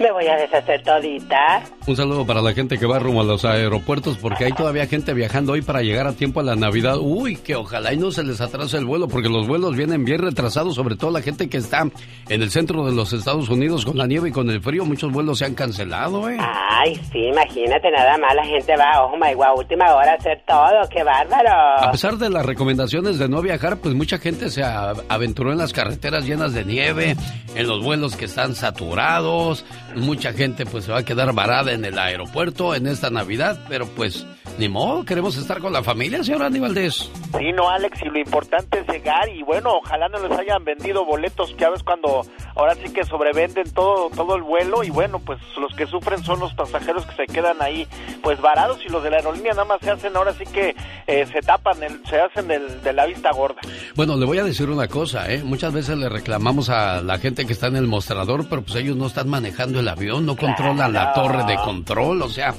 Me 0.00 0.10
voy 0.12 0.26
a 0.26 0.36
deshacer 0.36 0.82
todita. 0.82 1.62
Un 1.86 1.94
saludo 1.94 2.26
para 2.26 2.40
la 2.40 2.54
gente 2.54 2.78
que 2.78 2.86
va 2.86 2.98
rumbo 2.98 3.20
a 3.20 3.24
los 3.24 3.44
aeropuertos 3.44 4.16
porque 4.16 4.46
hay 4.46 4.52
todavía 4.52 4.86
gente 4.86 5.12
viajando 5.12 5.52
hoy 5.52 5.60
para 5.60 5.82
llegar 5.82 6.06
a 6.06 6.12
tiempo 6.12 6.40
a 6.40 6.42
la 6.42 6.56
Navidad. 6.56 6.96
Uy, 6.98 7.36
que 7.36 7.54
ojalá 7.54 7.92
y 7.92 7.98
no 7.98 8.10
se 8.10 8.22
les 8.22 8.40
atrase 8.40 8.78
el 8.78 8.86
vuelo 8.86 9.08
porque 9.08 9.28
los 9.28 9.46
vuelos 9.46 9.76
vienen 9.76 10.06
bien 10.06 10.22
retrasados, 10.22 10.74
sobre 10.74 10.96
todo 10.96 11.10
la 11.10 11.20
gente 11.20 11.50
que 11.50 11.58
está 11.58 11.82
en 12.30 12.42
el 12.42 12.50
centro 12.50 12.86
de 12.86 12.92
los 12.92 13.12
Estados 13.12 13.50
Unidos 13.50 13.84
con 13.84 13.98
la 13.98 14.06
nieve 14.06 14.30
y 14.30 14.32
con 14.32 14.48
el 14.48 14.62
frío. 14.62 14.86
Muchos 14.86 15.12
vuelos 15.12 15.38
se 15.38 15.44
han 15.44 15.54
cancelado, 15.54 16.30
¿eh? 16.30 16.38
Ay, 16.40 16.94
sí, 17.12 17.26
imagínate, 17.26 17.90
nada 17.90 18.16
más 18.16 18.34
la 18.34 18.46
gente 18.46 18.74
va, 18.78 19.04
oh 19.04 19.18
my 19.18 19.34
última 19.54 19.94
hora 19.94 20.12
a 20.12 20.14
hacer 20.14 20.42
todo, 20.46 20.88
qué 20.90 21.04
bárbaro. 21.04 21.50
A 21.78 21.90
pesar 21.92 22.16
de 22.16 22.30
las 22.30 22.46
recomendaciones 22.46 23.18
de 23.18 23.28
no 23.28 23.42
viajar, 23.42 23.76
pues 23.76 23.94
mucha 23.94 24.16
gente 24.16 24.48
se 24.48 24.62
aventuró 24.62 25.52
en 25.52 25.58
las 25.58 25.74
carreteras 25.74 26.24
llenas 26.24 26.54
de 26.54 26.64
nieve, 26.64 27.16
en 27.54 27.68
los 27.68 27.84
vuelos 27.84 28.16
que 28.16 28.24
están 28.24 28.54
saturados. 28.54 29.66
Mucha 29.96 30.32
gente 30.32 30.66
pues 30.66 30.84
se 30.84 30.92
va 30.92 30.98
a 30.98 31.04
quedar 31.04 31.32
varada 31.32 31.72
en 31.72 31.84
el 31.84 31.98
aeropuerto 31.98 32.74
en 32.74 32.86
esta 32.86 33.10
Navidad, 33.10 33.58
pero 33.68 33.86
pues 33.86 34.24
ni 34.58 34.68
modo, 34.68 35.04
queremos 35.04 35.36
estar 35.36 35.58
con 35.60 35.72
la 35.72 35.82
familia, 35.82 36.22
señor 36.22 36.42
Aníbal 36.42 36.74
Valdés. 36.74 37.10
Sí, 37.38 37.52
no, 37.54 37.70
Alex, 37.70 38.02
y 38.02 38.06
lo 38.10 38.18
importante 38.18 38.80
es 38.80 38.86
llegar 38.88 39.28
y 39.28 39.42
bueno, 39.42 39.70
ojalá 39.82 40.08
no 40.08 40.18
les 40.26 40.38
hayan 40.38 40.62
vendido 40.64 41.04
boletos, 41.06 41.56
ya 41.56 41.70
ves 41.70 41.82
cuando 41.82 42.26
ahora 42.56 42.74
sí 42.74 42.92
que 42.92 43.04
sobrevenden 43.04 43.70
todo 43.72 44.10
todo 44.10 44.36
el 44.36 44.42
vuelo 44.42 44.84
y 44.84 44.90
bueno, 44.90 45.18
pues 45.18 45.38
los 45.58 45.74
que 45.74 45.86
sufren 45.86 46.22
son 46.24 46.40
los 46.40 46.52
pasajeros 46.54 47.06
que 47.06 47.14
se 47.26 47.32
quedan 47.32 47.62
ahí 47.62 47.86
pues 48.22 48.40
varados 48.40 48.78
y 48.84 48.90
los 48.90 49.02
de 49.02 49.10
la 49.10 49.16
aerolínea 49.18 49.52
nada 49.52 49.64
más 49.64 49.78
se 49.80 49.90
hacen 49.90 50.14
ahora 50.16 50.34
sí 50.34 50.44
que 50.44 50.74
eh, 51.06 51.26
se 51.32 51.40
tapan, 51.40 51.82
el- 51.82 52.02
se 52.06 52.20
hacen 52.20 52.46
del- 52.48 52.82
de 52.82 52.92
la 52.92 53.06
vista 53.06 53.30
gorda. 53.32 53.60
Bueno, 53.94 54.16
le 54.16 54.26
voy 54.26 54.38
a 54.38 54.44
decir 54.44 54.68
una 54.68 54.88
cosa, 54.88 55.32
¿eh? 55.32 55.42
Muchas 55.42 55.72
veces 55.72 55.96
le 55.96 56.08
reclamamos 56.08 56.68
a 56.68 57.00
la 57.00 57.18
gente 57.18 57.46
que 57.46 57.52
está 57.54 57.68
en 57.68 57.76
el 57.76 57.86
mostrador, 57.86 58.46
pero 58.48 58.62
pues 58.62 58.76
ellos 58.76 58.96
no 58.96 59.06
están 59.06 59.28
manejando 59.28 59.80
el 59.80 59.88
avión, 59.88 60.26
no 60.26 60.36
controlan 60.36 60.92
la 60.92 61.12
torre 61.14 61.44
de 61.44 61.56
control, 61.56 62.20
o 62.22 62.28
sea, 62.28 62.54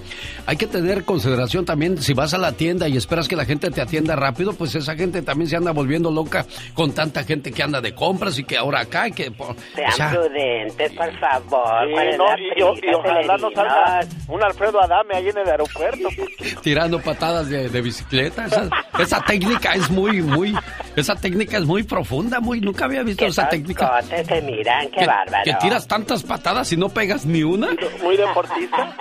hay 0.48 0.58
que 0.58 0.66
tener 0.68 1.04
consideración 1.06 1.66
también, 1.66 1.81
si 2.00 2.14
vas 2.14 2.34
a 2.34 2.38
la 2.38 2.52
tienda 2.54 2.88
y 2.88 2.98
esperas 2.98 3.28
que 3.28 3.36
la 3.36 3.46
gente 3.46 3.70
te 3.72 3.82
atienda 3.82 4.16
rápido, 4.16 4.54
pues 4.54 4.76
esa 4.76 4.96
gente 4.96 5.22
también 5.22 5.50
se 5.50 5.56
anda 5.56 5.72
volviendo 5.72 6.12
loca 6.12 6.46
con 6.74 6.94
tanta 6.94 7.24
gente 7.24 7.52
que 7.52 7.64
anda 7.64 7.82
de 7.82 7.94
compras 7.96 8.38
y 8.40 8.44
que 8.44 8.58
ahora 8.58 8.82
acá 8.82 9.08
y 9.08 9.12
que... 9.12 9.32
por- 9.32 9.56
Sean 9.76 9.90
o 9.90 9.96
sea, 9.96 10.10
prudentes, 10.12 10.92
por 10.94 11.20
favor. 11.20 11.86
Sí, 11.88 11.92
¿Cuál 11.94 12.08
es 12.10 12.18
no, 12.18 12.26
y, 12.38 12.60
yo- 12.60 12.74
y 12.82 12.94
ojalá 12.94 13.38
no 13.38 13.52
salga 13.52 14.00
un 14.28 14.44
Alfredo 14.44 14.82
Adame 14.84 15.16
ahí 15.16 15.30
en 15.30 15.38
el 15.38 15.50
aeropuerto. 15.50 16.10
tirando 16.62 17.00
patadas 17.02 17.50
de, 17.50 17.70
de 17.70 17.82
bicicleta, 17.82 18.46
esa, 18.46 18.70
esa 19.00 19.22
técnica 19.22 19.74
es 19.74 19.90
muy, 19.90 20.22
muy, 20.22 20.56
esa 20.96 21.16
técnica 21.16 21.58
es 21.58 21.66
muy 21.66 21.84
profunda, 21.84 22.40
muy, 22.40 22.62
nunca 22.62 22.86
había 22.86 23.04
visto 23.04 23.26
esa 23.26 23.50
técnica. 23.50 24.02
Se 24.04 24.42
miran, 24.42 24.90
qué 24.92 25.00
Que, 25.02 25.06
bárbaro. 25.08 25.44
que 25.44 25.54
tiras 25.56 25.88
tantas 25.88 26.24
patadas 26.24 26.72
y 26.74 26.78
no 26.78 26.90
pegas 26.90 27.26
ni 27.26 27.44
una. 27.44 27.70
Muy 28.04 28.18
deportista. 28.18 28.96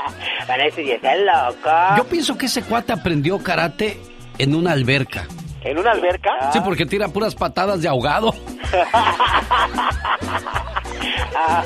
Van 0.49 0.61
a 0.61 0.65
decir, 0.65 0.89
"¿Es 0.91 1.03
el 1.05 1.27
loco. 1.27 1.71
Yo 1.97 2.05
pienso 2.05 2.37
que 2.39 2.47
ese 2.47 2.60
cuate 2.63 2.93
aprendió 2.93 3.39
karate 3.43 3.99
en 4.39 4.55
una 4.55 4.73
alberca. 4.73 5.27
¿En 5.63 5.79
una 5.79 5.93
alberca? 5.93 6.31
Sí, 6.53 6.61
porque 6.65 6.87
tira 6.87 7.09
puras 7.09 7.35
patadas 7.35 7.83
de 7.83 7.89
ahogado. 7.89 8.35
Oh, 11.43 11.63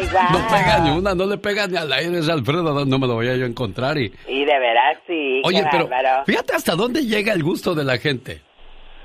God. 0.00 0.30
No 0.32 0.48
pega 0.48 0.78
ni 0.80 0.90
una, 0.90 1.14
no 1.14 1.26
le 1.26 1.38
pega 1.38 1.66
ni 1.66 1.76
al 1.76 1.92
aire. 1.92 2.18
Es 2.18 2.28
Alfredo, 2.28 2.84
no 2.84 2.98
me 2.98 3.06
lo 3.06 3.14
voy 3.14 3.28
a 3.28 3.36
yo 3.36 3.46
encontrar. 3.46 3.98
Y... 3.98 4.12
Y 4.26 4.44
de 4.44 4.58
veras 4.58 4.98
sí, 5.06 5.42
Oye, 5.44 5.64
pero 5.70 5.88
bárbaro. 5.88 6.24
fíjate 6.24 6.54
hasta 6.54 6.74
dónde 6.74 7.04
llega 7.04 7.32
el 7.32 7.42
gusto 7.42 7.74
de 7.74 7.84
la 7.84 7.98
gente. 7.98 8.42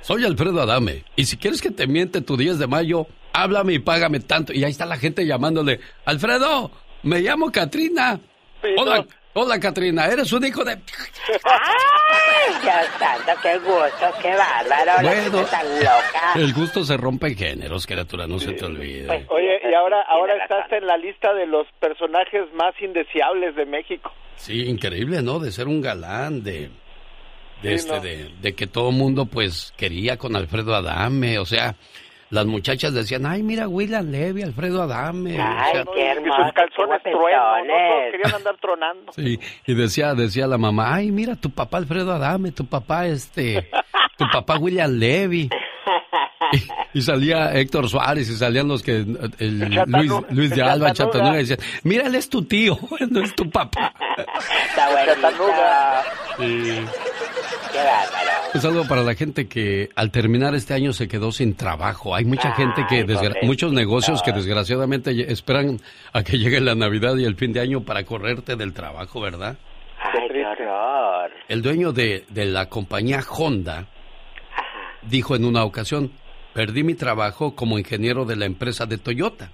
Soy 0.01 0.25
Alfredo 0.25 0.61
Adame. 0.61 1.03
Y 1.15 1.25
si 1.25 1.37
quieres 1.37 1.61
que 1.61 1.71
te 1.71 1.87
miente 1.87 2.21
tu 2.21 2.35
10 2.37 2.59
de 2.59 2.67
mayo, 2.67 3.07
háblame 3.33 3.73
y 3.73 3.79
págame 3.79 4.19
tanto. 4.19 4.53
Y 4.53 4.63
ahí 4.63 4.71
está 4.71 4.85
la 4.85 4.97
gente 4.97 5.25
llamándole. 5.25 5.79
Alfredo, 6.05 6.71
me 7.03 7.21
llamo 7.21 7.51
Katrina. 7.51 8.19
Hola, 8.77 9.05
hola 9.33 9.59
Katrina, 9.59 10.05
eres 10.07 10.31
un 10.33 10.45
hijo 10.45 10.63
de... 10.63 10.73
Ay, 10.73 12.53
Dios 12.61 12.87
santo, 12.99 13.31
qué 13.41 13.57
gusto, 13.59 14.19
qué 14.21 14.35
bárbaro. 14.35 14.91
Bueno. 15.01 15.45
tan 15.49 15.79
loca. 15.79 16.33
El 16.35 16.53
gusto 16.53 16.83
se 16.83 16.97
rompe 16.97 17.27
en 17.27 17.35
géneros, 17.37 17.85
criatura, 17.85 18.27
no 18.27 18.39
se 18.39 18.53
te 18.53 18.65
olvide. 18.65 19.25
Oye, 19.29 19.59
y 19.69 19.73
ahora 19.73 20.01
ahora 20.07 20.35
estás 20.41 20.71
en 20.71 20.85
la 20.85 20.97
lista 20.97 21.33
de 21.33 21.45
los 21.47 21.67
personajes 21.79 22.53
más 22.53 22.73
indeseables 22.81 23.55
de 23.55 23.65
México. 23.65 24.11
Sí, 24.35 24.61
increíble, 24.63 25.21
¿no? 25.21 25.39
De 25.39 25.51
ser 25.51 25.67
un 25.67 25.81
galán, 25.81 26.43
de... 26.43 26.69
De, 27.61 27.69
Sí, 27.69 27.75
este, 27.75 27.93
no. 27.95 28.01
de, 28.01 28.29
de 28.41 28.55
que 28.55 28.67
todo 28.67 28.91
mundo 28.91 29.25
pues 29.25 29.73
quería 29.77 30.17
con 30.17 30.35
Alfredo 30.35 30.75
Adame, 30.75 31.39
o 31.39 31.45
sea, 31.45 31.75
las 32.33 32.45
muchachas 32.47 32.93
decían, 32.93 33.25
ay, 33.25 33.43
mira, 33.43 33.67
William 33.67 34.09
Levy, 34.09 34.41
Alfredo 34.41 34.81
Adame. 34.81 35.39
o 35.39 35.43
Ay, 35.43 35.71
sea, 35.73 35.85
qué 35.93 35.99
Y 35.99 36.03
hermoso. 36.03 36.43
sus 36.43 36.53
calzones 36.53 37.03
truenos, 37.03 38.11
querían 38.11 38.33
andar 38.35 38.57
tronando. 38.59 39.11
Sí, 39.15 39.39
y 39.67 39.73
decía, 39.75 40.13
decía 40.15 40.47
la 40.47 40.57
mamá, 40.57 40.95
ay, 40.95 41.11
mira, 41.11 41.35
tu 41.35 41.51
papá 41.51 41.77
Alfredo 41.77 42.11
Adame, 42.11 42.51
tu 42.51 42.65
papá 42.65 43.05
este, 43.05 43.69
tu 44.17 44.25
papá 44.33 44.57
William 44.57 44.91
Levy. 44.91 45.49
Y, 46.53 46.99
y 46.99 47.01
salía 47.01 47.51
Héctor 47.53 47.89
Suárez 47.89 48.29
y 48.29 48.35
salían 48.35 48.67
los 48.67 48.83
que, 48.83 49.05
el 49.39 49.59
Luis, 49.87 50.11
Luis 50.29 50.49
de 50.51 50.61
Alba. 50.61 50.93
Chattanooga, 50.93 51.41
y 51.41 51.45
decían, 51.45 51.59
mira, 51.83 52.05
él 52.05 52.15
es 52.15 52.29
tu 52.29 52.43
tío, 52.43 52.77
él 52.99 53.09
no 53.11 53.23
es 53.23 53.35
tu 53.35 53.49
papá. 53.49 53.93
Está. 54.17 56.03
Sí. 56.37 56.85
Bárbaro. 57.73 58.33
Un 58.53 58.61
saludo 58.61 58.87
para 58.87 59.01
la 59.01 59.15
gente 59.15 59.47
que 59.47 59.89
al 59.95 60.11
terminar 60.11 60.53
este 60.53 60.75
año 60.75 60.93
se 60.93 61.07
quedó 61.07 61.31
sin 61.31 61.55
trabajo. 61.55 62.13
Hay 62.13 62.23
mucha 62.23 62.51
gente 62.53 62.85
que, 62.87 63.03
muchos 63.41 63.73
negocios 63.73 64.21
que 64.21 64.31
desgraciadamente 64.31 65.31
esperan 65.31 65.79
a 66.13 66.23
que 66.23 66.37
llegue 66.37 66.61
la 66.61 66.75
Navidad 66.75 67.15
y 67.17 67.25
el 67.25 67.35
fin 67.35 67.51
de 67.51 67.61
año 67.61 67.81
para 67.81 68.03
correrte 68.03 68.55
del 68.55 68.73
trabajo, 68.73 69.19
¿verdad? 69.21 69.57
Ay, 69.99 70.27
qué 70.31 70.45
horror. 70.45 70.57
peor. 70.57 71.31
El 71.47 71.63
dueño 71.63 71.91
de, 71.93 72.25
de 72.29 72.45
la 72.45 72.69
compañía 72.69 73.21
Honda 73.27 73.87
dijo 75.01 75.35
en 75.35 75.45
una 75.45 75.63
ocasión, 75.63 76.11
perdí 76.53 76.83
mi 76.83 76.95
trabajo 76.95 77.55
como 77.55 77.77
ingeniero 77.77 78.25
de 78.25 78.35
la 78.35 78.45
empresa 78.45 78.85
de 78.85 78.97
Toyota. 78.97 79.51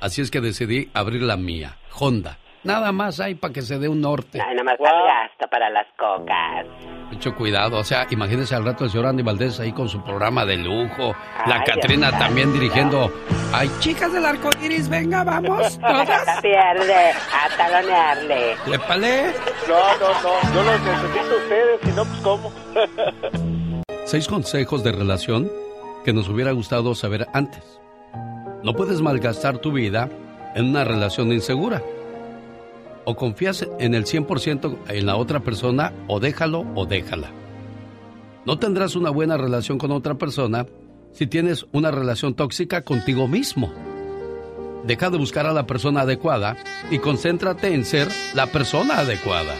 Así 0.00 0.22
es 0.22 0.30
que 0.30 0.40
decidí 0.40 0.90
abrir 0.94 1.22
la 1.22 1.36
mía, 1.36 1.76
Honda. 1.98 2.38
Nada 2.64 2.90
más 2.90 3.20
hay 3.20 3.34
para 3.36 3.52
que 3.52 3.62
se 3.62 3.78
dé 3.78 3.88
un 3.88 4.00
norte. 4.00 4.40
Ay, 4.40 4.54
nada 4.54 4.64
más 4.64 4.78
para 4.78 4.98
el 4.98 5.06
gasto 5.06 5.48
para 5.48 5.70
las 5.70 5.86
cocas. 5.96 6.66
Mucho 7.12 7.34
cuidado, 7.34 7.78
o 7.78 7.84
sea, 7.84 8.06
imagínese 8.10 8.54
al 8.54 8.64
rato 8.64 8.84
el 8.84 8.90
señor 8.90 9.06
Andy 9.06 9.22
Valdés 9.22 9.60
ahí 9.60 9.72
con 9.72 9.88
su 9.88 10.02
programa 10.02 10.44
de 10.44 10.56
lujo, 10.56 11.14
la 11.46 11.62
Catrina 11.64 12.10
también 12.18 12.52
dirigiendo. 12.52 13.12
Ay, 13.52 13.70
chicas 13.78 14.12
del 14.12 14.26
arco 14.26 14.50
iris, 14.62 14.88
venga, 14.88 15.24
vamos, 15.24 15.78
todas. 15.80 16.40
Pierde, 16.42 17.12
a 17.12 17.56
talonearle. 17.56 18.56
Le 18.66 18.78
palé. 18.80 19.34
No, 19.68 19.98
no, 19.98 20.22
no. 20.22 20.54
Yo 20.54 20.62
los 20.62 20.80
necesito 20.82 21.34
a 21.34 21.36
ustedes, 21.36 21.80
si 21.82 21.90
no, 21.92 22.04
pues 22.04 22.20
cómo. 22.22 22.52
Seis 24.04 24.26
consejos 24.26 24.82
de 24.82 24.92
relación 24.92 25.50
que 26.08 26.14
nos 26.14 26.30
hubiera 26.30 26.52
gustado 26.52 26.94
saber 26.94 27.26
antes. 27.34 27.62
No 28.64 28.72
puedes 28.72 29.02
malgastar 29.02 29.58
tu 29.58 29.72
vida 29.72 30.08
en 30.54 30.64
una 30.64 30.82
relación 30.82 31.30
insegura. 31.34 31.82
O 33.04 33.14
confías 33.14 33.68
en 33.78 33.92
el 33.92 34.06
100% 34.06 34.78
en 34.88 35.04
la 35.04 35.16
otra 35.16 35.40
persona 35.40 35.92
o 36.06 36.18
déjalo 36.18 36.64
o 36.74 36.86
déjala. 36.86 37.30
No 38.46 38.58
tendrás 38.58 38.96
una 38.96 39.10
buena 39.10 39.36
relación 39.36 39.76
con 39.76 39.92
otra 39.92 40.14
persona 40.14 40.64
si 41.12 41.26
tienes 41.26 41.66
una 41.72 41.90
relación 41.90 42.32
tóxica 42.32 42.80
contigo 42.84 43.28
mismo. 43.28 43.70
Deja 44.86 45.10
de 45.10 45.18
buscar 45.18 45.44
a 45.44 45.52
la 45.52 45.66
persona 45.66 46.00
adecuada 46.00 46.56
y 46.90 47.00
concéntrate 47.00 47.74
en 47.74 47.84
ser 47.84 48.08
la 48.34 48.46
persona 48.46 49.00
adecuada. 49.00 49.56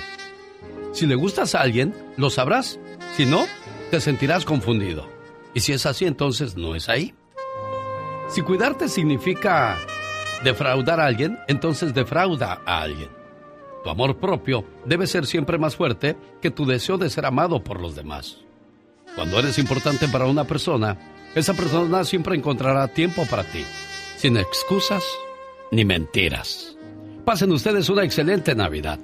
Si 0.94 1.04
le 1.04 1.14
gustas 1.14 1.54
a 1.54 1.60
alguien, 1.60 1.92
lo 2.16 2.30
sabrás. 2.30 2.80
Si 3.18 3.26
no, 3.26 3.44
te 3.90 4.00
sentirás 4.00 4.46
confundido. 4.46 5.17
Y 5.54 5.60
si 5.60 5.72
es 5.72 5.86
así, 5.86 6.04
entonces 6.04 6.56
no 6.56 6.74
es 6.74 6.88
ahí. 6.88 7.14
Si 8.28 8.42
cuidarte 8.42 8.88
significa 8.88 9.78
defraudar 10.44 11.00
a 11.00 11.06
alguien, 11.06 11.38
entonces 11.48 11.94
defrauda 11.94 12.60
a 12.64 12.82
alguien. 12.82 13.08
Tu 13.82 13.90
amor 13.90 14.18
propio 14.18 14.64
debe 14.84 15.06
ser 15.06 15.26
siempre 15.26 15.58
más 15.58 15.76
fuerte 15.76 16.16
que 16.40 16.50
tu 16.50 16.66
deseo 16.66 16.98
de 16.98 17.10
ser 17.10 17.24
amado 17.24 17.62
por 17.62 17.80
los 17.80 17.94
demás. 17.94 18.38
Cuando 19.14 19.38
eres 19.38 19.58
importante 19.58 20.08
para 20.08 20.26
una 20.26 20.44
persona, 20.44 20.96
esa 21.34 21.54
persona 21.54 22.04
siempre 22.04 22.36
encontrará 22.36 22.88
tiempo 22.88 23.24
para 23.30 23.44
ti, 23.44 23.64
sin 24.16 24.36
excusas 24.36 25.04
ni 25.70 25.84
mentiras. 25.84 26.76
Pasen 27.24 27.52
ustedes 27.52 27.88
una 27.88 28.04
excelente 28.04 28.54
Navidad. 28.54 28.98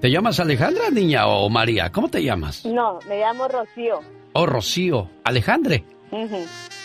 ¿Te 0.00 0.10
llamas 0.10 0.40
Alejandra, 0.40 0.90
niña, 0.90 1.26
o 1.26 1.48
María? 1.48 1.90
¿Cómo 1.90 2.08
te 2.08 2.22
llamas? 2.22 2.64
No, 2.66 2.98
me 3.08 3.18
llamo 3.18 3.48
Rocío. 3.48 4.00
Oh, 4.38 4.44
Rocío. 4.44 5.08
Alejandre. 5.24 5.82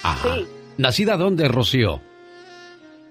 Ajá. 0.04 0.36
Sí, 0.36 0.48
¿Nacida 0.78 1.18
dónde, 1.18 1.50
Rocío? 1.50 2.00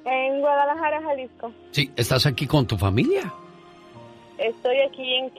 en 0.07 0.41
Guadalajara, 0.41 1.03
Jalisco. 1.03 1.53
Sí, 1.73 1.91
¿estás 1.95 2.25
aquí 2.25 2.47
con 2.47 2.67
tu 2.67 2.79
familia? 2.79 3.33
Estoy 4.39 4.81
aquí 4.81 5.15
en 5.15 5.31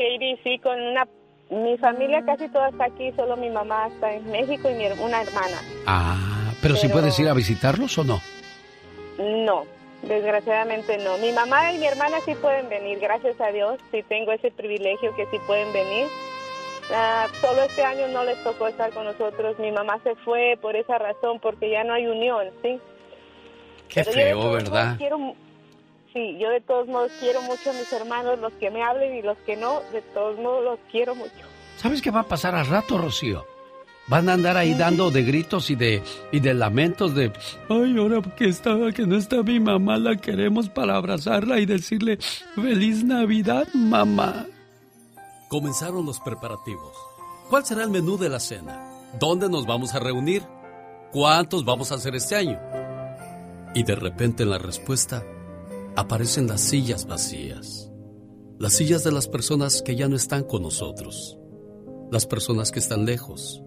sí, 0.44 0.60
con 0.60 0.80
una... 0.80 1.08
Mi 1.50 1.78
familia 1.80 2.24
casi 2.24 2.48
toda 2.50 2.70
está 2.70 2.86
aquí, 2.86 3.12
solo 3.16 3.36
mi 3.36 3.50
mamá 3.50 3.88
está 3.88 4.14
en 4.14 4.32
México 4.32 4.70
y 4.70 4.76
mi 4.76 4.86
una 4.86 5.22
hermana. 5.22 5.58
Ah, 5.88 6.54
pero 6.62 6.76
si 6.76 6.88
puedes 6.88 7.20
ir 7.20 7.28
a 7.28 7.34
visitarlos 7.34 7.98
o 7.98 8.04
no. 8.04 8.22
No, 9.18 9.66
desgraciadamente 10.04 11.00
no. 11.00 11.18
Mi 11.18 11.32
mamá 11.34 11.74
y 11.74 11.80
mi 11.80 11.88
hermana 11.88 12.18
sí 12.24 12.36
pueden 12.36 12.70
venir, 12.70 13.00
gracias 13.00 13.42
a 13.42 13.52
Dios, 13.52 13.80
sí 13.92 14.04
tengo 14.08 14.32
ese 14.32 14.52
privilegio 14.52 15.14
que 15.16 15.26
sí 15.26 15.38
pueden 15.48 15.74
venir. 15.74 16.08
Ah, 16.94 17.28
solo 17.40 17.64
este 17.64 17.84
año 17.84 18.08
no 18.10 18.24
les 18.24 18.42
tocó 18.44 18.68
estar 18.68 18.92
con 18.92 19.06
nosotros. 19.06 19.58
Mi 19.60 19.72
mamá 19.72 20.00
se 20.04 20.16
fue 20.16 20.58
por 20.62 20.76
esa 20.76 20.98
razón, 20.98 21.40
porque 21.40 21.70
ya 21.70 21.84
no 21.84 21.94
hay 21.94 22.08
unión, 22.08 22.48
¿sí? 22.62 22.80
Qué 23.88 24.04
Pero 24.04 24.12
feo, 24.12 24.52
¿verdad? 24.52 24.96
quiero 24.98 25.36
sí, 26.14 26.38
yo 26.40 26.50
de 26.50 26.62
todos 26.62 26.88
modos 26.88 27.12
quiero 27.20 27.42
mucho 27.42 27.70
a 27.70 27.74
mis 27.74 27.92
hermanos, 27.92 28.40
los 28.40 28.54
que 28.54 28.70
me 28.70 28.84
hablen 28.84 29.16
y 29.16 29.22
los 29.22 29.38
que 29.40 29.56
no, 29.56 29.82
de 29.92 30.02
todos 30.14 30.38
modos 30.40 30.64
los 30.64 30.80
quiero 30.92 31.16
mucho. 31.16 31.46
¿Sabes 31.78 32.02
qué 32.02 32.12
va 32.12 32.22
a 32.22 32.28
pasar 32.28 32.56
al 32.56 32.68
rato, 32.68 32.98
Rocío? 32.98 33.46
Van 34.08 34.28
a 34.28 34.34
andar 34.34 34.58
ahí 34.58 34.74
dando 34.74 35.10
de 35.10 35.24
gritos 35.24 35.70
y 35.70 35.76
de, 35.76 36.02
y 36.32 36.40
de 36.40 36.54
lamentos 36.54 37.16
de, 37.16 37.32
ay, 37.70 37.98
ahora 37.98 38.22
que, 38.36 38.46
está, 38.46 38.76
que 38.94 39.06
no 39.06 39.16
está 39.16 39.42
mi 39.44 39.60
mamá, 39.60 39.98
la 39.98 40.18
queremos 40.18 40.70
para 40.70 40.96
abrazarla 40.96 41.60
y 41.60 41.66
decirle, 41.66 42.18
feliz 42.56 43.04
Navidad, 43.04 43.68
mamá. 43.74 44.48
Comenzaron 45.52 46.06
los 46.06 46.22
preparativos. 46.22 46.96
¿Cuál 47.50 47.66
será 47.66 47.84
el 47.84 47.90
menú 47.90 48.18
de 48.18 48.30
la 48.30 48.40
cena? 48.40 48.90
¿Dónde 49.20 49.50
nos 49.50 49.66
vamos 49.66 49.94
a 49.94 50.00
reunir? 50.00 50.44
¿Cuántos 51.12 51.66
vamos 51.66 51.92
a 51.92 51.96
hacer 51.96 52.16
este 52.16 52.38
año? 52.38 52.58
Y 53.76 53.84
de 53.84 53.96
repente 53.96 54.44
en 54.44 54.50
la 54.50 54.60
respuesta 54.60 55.26
aparecen 55.98 56.48
las 56.48 56.62
sillas 56.62 57.06
vacías. 57.06 57.92
Las 58.60 58.72
sillas 58.72 59.04
de 59.04 59.12
las 59.12 59.28
personas 59.28 59.82
que 59.82 59.98
ya 59.98 60.08
no 60.08 60.16
están 60.16 60.46
con 60.46 60.62
nosotros. 60.62 61.38
Las 62.10 62.26
personas 62.26 62.72
que 62.72 62.80
están 62.80 63.04
lejos. 63.04 63.62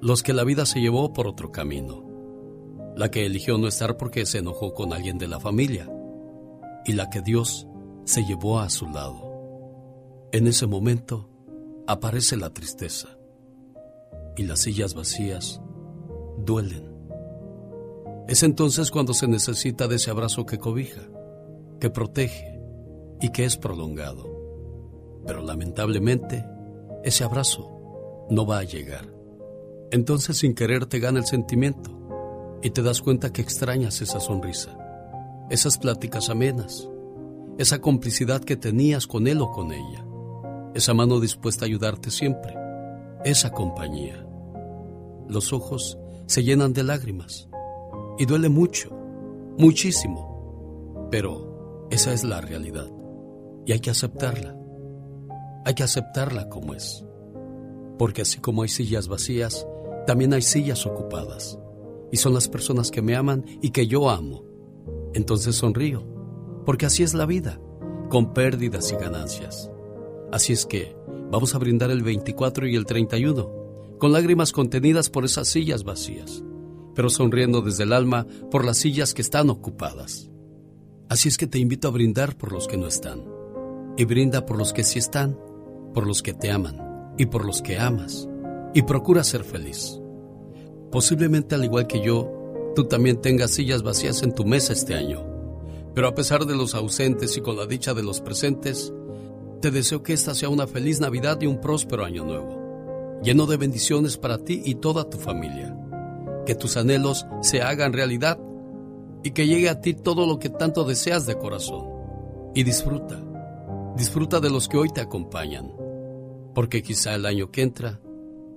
Los 0.00 0.24
que 0.24 0.32
la 0.32 0.42
vida 0.42 0.66
se 0.66 0.80
llevó 0.80 1.12
por 1.12 1.28
otro 1.28 1.52
camino. 1.52 2.04
La 2.96 3.12
que 3.12 3.26
eligió 3.26 3.58
no 3.58 3.68
estar 3.68 3.96
porque 3.96 4.26
se 4.26 4.38
enojó 4.38 4.74
con 4.74 4.92
alguien 4.92 5.18
de 5.18 5.28
la 5.28 5.38
familia. 5.38 5.88
Y 6.84 6.94
la 6.94 7.10
que 7.10 7.20
Dios 7.20 7.68
se 8.06 8.24
llevó 8.24 8.58
a 8.58 8.68
su 8.70 8.88
lado. 8.88 9.29
En 10.32 10.46
ese 10.46 10.68
momento 10.68 11.28
aparece 11.88 12.36
la 12.36 12.50
tristeza 12.50 13.08
y 14.36 14.44
las 14.44 14.60
sillas 14.60 14.94
vacías 14.94 15.60
duelen. 16.38 16.88
Es 18.28 18.44
entonces 18.44 18.92
cuando 18.92 19.12
se 19.12 19.26
necesita 19.26 19.88
de 19.88 19.96
ese 19.96 20.12
abrazo 20.12 20.46
que 20.46 20.58
cobija, 20.58 21.02
que 21.80 21.90
protege 21.90 22.60
y 23.20 23.30
que 23.30 23.44
es 23.44 23.56
prolongado. 23.56 24.24
Pero 25.26 25.42
lamentablemente, 25.42 26.46
ese 27.02 27.24
abrazo 27.24 28.26
no 28.30 28.46
va 28.46 28.58
a 28.58 28.64
llegar. 28.64 29.12
Entonces 29.90 30.36
sin 30.36 30.54
querer 30.54 30.86
te 30.86 31.00
gana 31.00 31.18
el 31.18 31.26
sentimiento 31.26 31.90
y 32.62 32.70
te 32.70 32.82
das 32.82 33.02
cuenta 33.02 33.32
que 33.32 33.42
extrañas 33.42 34.00
esa 34.00 34.20
sonrisa, 34.20 34.78
esas 35.50 35.76
pláticas 35.76 36.30
amenas, 36.30 36.88
esa 37.58 37.80
complicidad 37.80 38.44
que 38.44 38.56
tenías 38.56 39.08
con 39.08 39.26
él 39.26 39.40
o 39.40 39.50
con 39.50 39.72
ella 39.72 40.06
esa 40.74 40.94
mano 40.94 41.20
dispuesta 41.20 41.64
a 41.64 41.68
ayudarte 41.68 42.10
siempre, 42.10 42.54
esa 43.24 43.50
compañía. 43.50 44.26
Los 45.28 45.52
ojos 45.52 45.98
se 46.26 46.42
llenan 46.42 46.72
de 46.72 46.84
lágrimas 46.84 47.48
y 48.18 48.26
duele 48.26 48.48
mucho, 48.48 48.90
muchísimo, 49.58 51.08
pero 51.10 51.88
esa 51.90 52.12
es 52.12 52.24
la 52.24 52.40
realidad 52.40 52.90
y 53.66 53.72
hay 53.72 53.80
que 53.80 53.90
aceptarla. 53.90 54.56
Hay 55.64 55.74
que 55.74 55.82
aceptarla 55.82 56.48
como 56.48 56.74
es, 56.74 57.04
porque 57.98 58.22
así 58.22 58.40
como 58.40 58.62
hay 58.62 58.68
sillas 58.68 59.08
vacías, 59.08 59.66
también 60.06 60.32
hay 60.32 60.42
sillas 60.42 60.86
ocupadas 60.86 61.58
y 62.10 62.16
son 62.16 62.34
las 62.34 62.48
personas 62.48 62.90
que 62.90 63.02
me 63.02 63.14
aman 63.14 63.44
y 63.60 63.70
que 63.70 63.86
yo 63.86 64.08
amo. 64.08 64.44
Entonces 65.12 65.56
sonrío, 65.56 66.04
porque 66.64 66.86
así 66.86 67.02
es 67.02 67.14
la 67.14 67.26
vida, 67.26 67.60
con 68.08 68.32
pérdidas 68.32 68.90
y 68.92 68.96
ganancias. 68.96 69.70
Así 70.32 70.52
es 70.52 70.64
que 70.66 70.96
vamos 71.30 71.54
a 71.54 71.58
brindar 71.58 71.90
el 71.90 72.02
24 72.02 72.68
y 72.68 72.76
el 72.76 72.86
31, 72.86 73.96
con 73.98 74.12
lágrimas 74.12 74.52
contenidas 74.52 75.10
por 75.10 75.24
esas 75.24 75.48
sillas 75.48 75.84
vacías, 75.84 76.42
pero 76.94 77.10
sonriendo 77.10 77.62
desde 77.62 77.84
el 77.84 77.92
alma 77.92 78.26
por 78.50 78.64
las 78.64 78.78
sillas 78.78 79.12
que 79.12 79.22
están 79.22 79.50
ocupadas. 79.50 80.30
Así 81.08 81.28
es 81.28 81.36
que 81.36 81.48
te 81.48 81.58
invito 81.58 81.88
a 81.88 81.90
brindar 81.90 82.36
por 82.36 82.52
los 82.52 82.68
que 82.68 82.76
no 82.76 82.86
están, 82.86 83.24
y 83.96 84.04
brinda 84.04 84.46
por 84.46 84.56
los 84.56 84.72
que 84.72 84.84
sí 84.84 85.00
están, 85.00 85.36
por 85.92 86.06
los 86.06 86.22
que 86.22 86.32
te 86.32 86.50
aman 86.50 87.14
y 87.18 87.26
por 87.26 87.44
los 87.44 87.60
que 87.60 87.78
amas, 87.78 88.28
y 88.72 88.82
procura 88.82 89.24
ser 89.24 89.42
feliz. 89.42 90.00
Posiblemente 90.92 91.56
al 91.56 91.64
igual 91.64 91.88
que 91.88 92.00
yo, 92.04 92.72
tú 92.76 92.84
también 92.84 93.20
tengas 93.20 93.50
sillas 93.50 93.82
vacías 93.82 94.22
en 94.22 94.32
tu 94.32 94.44
mesa 94.44 94.72
este 94.72 94.94
año, 94.94 95.26
pero 95.94 96.06
a 96.06 96.14
pesar 96.14 96.46
de 96.46 96.56
los 96.56 96.76
ausentes 96.76 97.36
y 97.36 97.40
con 97.40 97.56
la 97.56 97.66
dicha 97.66 97.94
de 97.94 98.04
los 98.04 98.20
presentes, 98.20 98.92
te 99.60 99.70
deseo 99.70 100.02
que 100.02 100.12
esta 100.12 100.34
sea 100.34 100.48
una 100.48 100.66
feliz 100.66 101.00
Navidad 101.00 101.40
y 101.40 101.46
un 101.46 101.60
próspero 101.60 102.04
año 102.04 102.24
nuevo, 102.24 103.20
lleno 103.22 103.46
de 103.46 103.56
bendiciones 103.56 104.16
para 104.16 104.38
ti 104.38 104.62
y 104.64 104.76
toda 104.76 105.08
tu 105.08 105.18
familia. 105.18 105.76
Que 106.46 106.54
tus 106.54 106.76
anhelos 106.76 107.26
se 107.42 107.62
hagan 107.62 107.92
realidad 107.92 108.38
y 109.22 109.32
que 109.32 109.46
llegue 109.46 109.68
a 109.68 109.80
ti 109.80 109.94
todo 109.94 110.26
lo 110.26 110.38
que 110.38 110.48
tanto 110.48 110.84
deseas 110.84 111.26
de 111.26 111.36
corazón. 111.36 111.86
Y 112.54 112.64
disfruta, 112.64 113.22
disfruta 113.96 114.40
de 114.40 114.50
los 114.50 114.68
que 114.68 114.78
hoy 114.78 114.88
te 114.88 115.00
acompañan, 115.00 115.72
porque 116.54 116.82
quizá 116.82 117.14
el 117.14 117.26
año 117.26 117.50
que 117.50 117.62
entra, 117.62 118.00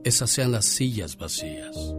esas 0.03 0.29
sean 0.29 0.51
las 0.51 0.65
sillas 0.65 1.17
vacías. 1.17 1.93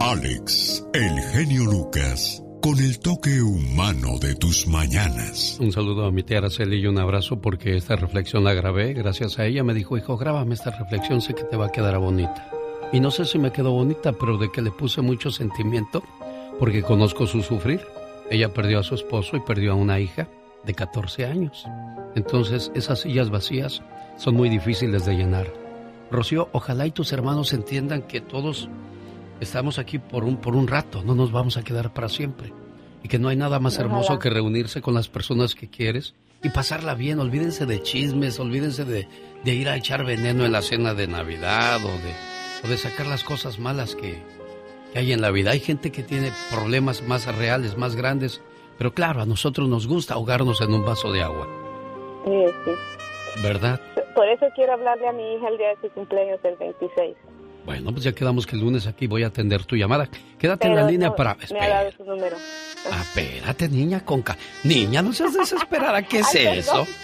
Alex, 0.00 0.86
el 0.94 1.20
genio 1.32 1.64
Lucas, 1.64 2.42
con 2.60 2.78
el 2.78 2.98
toque 2.98 3.40
humano 3.42 4.18
de 4.20 4.34
tus 4.34 4.66
mañanas. 4.66 5.58
Un 5.60 5.72
saludo 5.72 6.06
a 6.06 6.10
mi 6.10 6.22
tía 6.22 6.38
Araceli 6.38 6.78
y 6.78 6.86
un 6.86 6.98
abrazo 6.98 7.40
porque 7.40 7.76
esta 7.76 7.96
reflexión 7.96 8.44
la 8.44 8.54
grabé. 8.54 8.94
Gracias 8.94 9.38
a 9.38 9.46
ella 9.46 9.64
me 9.64 9.74
dijo, 9.74 9.96
hijo, 9.96 10.16
grábame 10.16 10.54
esta 10.54 10.70
reflexión, 10.70 11.20
sé 11.20 11.34
que 11.34 11.44
te 11.44 11.56
va 11.56 11.66
a 11.66 11.72
quedar 11.72 11.98
bonita. 11.98 12.50
Y 12.92 13.00
no 13.00 13.10
sé 13.10 13.24
si 13.24 13.38
me 13.38 13.52
quedó 13.52 13.72
bonita, 13.72 14.12
pero 14.12 14.38
de 14.38 14.50
que 14.50 14.62
le 14.62 14.70
puse 14.70 15.02
mucho 15.02 15.30
sentimiento 15.30 16.02
porque 16.58 16.82
conozco 16.82 17.26
su 17.26 17.42
sufrir. 17.42 17.80
Ella 18.30 18.52
perdió 18.52 18.80
a 18.80 18.84
su 18.84 18.94
esposo 18.94 19.36
y 19.36 19.40
perdió 19.40 19.72
a 19.72 19.76
una 19.76 20.00
hija 20.00 20.28
de 20.64 20.74
14 20.74 21.26
años. 21.26 21.64
Entonces, 22.14 22.72
esas 22.74 23.00
sillas 23.00 23.30
vacías 23.30 23.82
son 24.16 24.34
muy 24.34 24.48
difíciles 24.48 25.04
de 25.04 25.14
llenar. 25.14 25.52
Rocío, 26.10 26.48
ojalá 26.52 26.86
y 26.86 26.90
tus 26.90 27.12
hermanos 27.12 27.52
entiendan 27.52 28.02
que 28.02 28.20
todos 28.20 28.68
estamos 29.40 29.78
aquí 29.78 29.98
por 29.98 30.24
un, 30.24 30.36
por 30.36 30.54
un 30.56 30.66
rato, 30.68 31.02
no 31.02 31.14
nos 31.14 31.32
vamos 31.32 31.56
a 31.56 31.62
quedar 31.64 31.92
para 31.92 32.08
siempre. 32.08 32.52
Y 33.02 33.08
que 33.08 33.18
no 33.18 33.28
hay 33.28 33.36
nada 33.36 33.60
más 33.60 33.78
hermoso 33.78 34.06
Ojalá. 34.14 34.18
que 34.20 34.30
reunirse 34.30 34.80
con 34.82 34.94
las 34.94 35.08
personas 35.08 35.54
que 35.54 35.68
quieres 35.70 36.14
y 36.42 36.48
pasarla 36.50 36.94
bien. 36.94 37.20
Olvídense 37.20 37.64
de 37.64 37.80
chismes, 37.82 38.40
olvídense 38.40 38.84
de, 38.84 39.06
de 39.44 39.54
ir 39.54 39.68
a 39.68 39.76
echar 39.76 40.04
veneno 40.04 40.44
en 40.44 40.52
la 40.52 40.62
cena 40.62 40.94
de 40.94 41.06
Navidad 41.06 41.76
o 41.84 41.88
de, 41.88 42.12
o 42.64 42.68
de 42.68 42.76
sacar 42.76 43.06
las 43.06 43.22
cosas 43.22 43.58
malas 43.60 43.94
que, 43.94 44.20
que 44.92 44.98
hay 44.98 45.12
en 45.12 45.20
la 45.20 45.30
vida. 45.30 45.52
Hay 45.52 45.60
gente 45.60 45.92
que 45.92 46.02
tiene 46.02 46.32
problemas 46.50 47.02
más 47.02 47.32
reales, 47.36 47.76
más 47.76 47.94
grandes, 47.94 48.42
pero 48.78 48.92
claro, 48.92 49.22
a 49.22 49.26
nosotros 49.26 49.68
nos 49.68 49.86
gusta 49.86 50.14
ahogarnos 50.14 50.60
en 50.60 50.72
un 50.74 50.84
vaso 50.84 51.12
de 51.12 51.22
agua, 51.22 51.46
Sí, 52.24 52.44
sí. 52.64 53.42
¿verdad? 53.42 53.80
Por 54.14 54.28
eso 54.28 54.46
quiero 54.56 54.72
hablarle 54.72 55.06
a 55.06 55.12
mi 55.12 55.34
hija 55.34 55.48
el 55.48 55.56
día 55.58 55.68
de 55.68 55.76
su 55.88 55.94
cumpleaños, 55.94 56.40
el 56.42 56.56
26. 56.56 57.16
Bueno, 57.68 57.92
pues 57.92 58.02
ya 58.02 58.12
quedamos 58.12 58.46
que 58.46 58.56
el 58.56 58.62
lunes 58.62 58.86
aquí 58.86 59.06
voy 59.06 59.24
a 59.24 59.26
atender 59.26 59.62
tu 59.66 59.76
llamada. 59.76 60.08
Quédate 60.38 60.68
en 60.68 60.74
la 60.74 60.90
línea 60.90 61.14
para... 61.14 61.34
Me 61.34 61.42
ha 61.42 61.44
Espera, 61.44 61.68
dado 61.68 61.92
su 61.92 62.02
número. 62.02 62.34
espérate, 62.98 63.68
niña, 63.68 64.02
con 64.06 64.22
ca- 64.22 64.38
Niña, 64.64 65.02
no 65.02 65.12
seas 65.12 65.34
desesperada, 65.34 66.00
¿qué 66.00 66.20
es 66.20 66.26
Ay, 66.34 66.60
eso? 66.60 66.86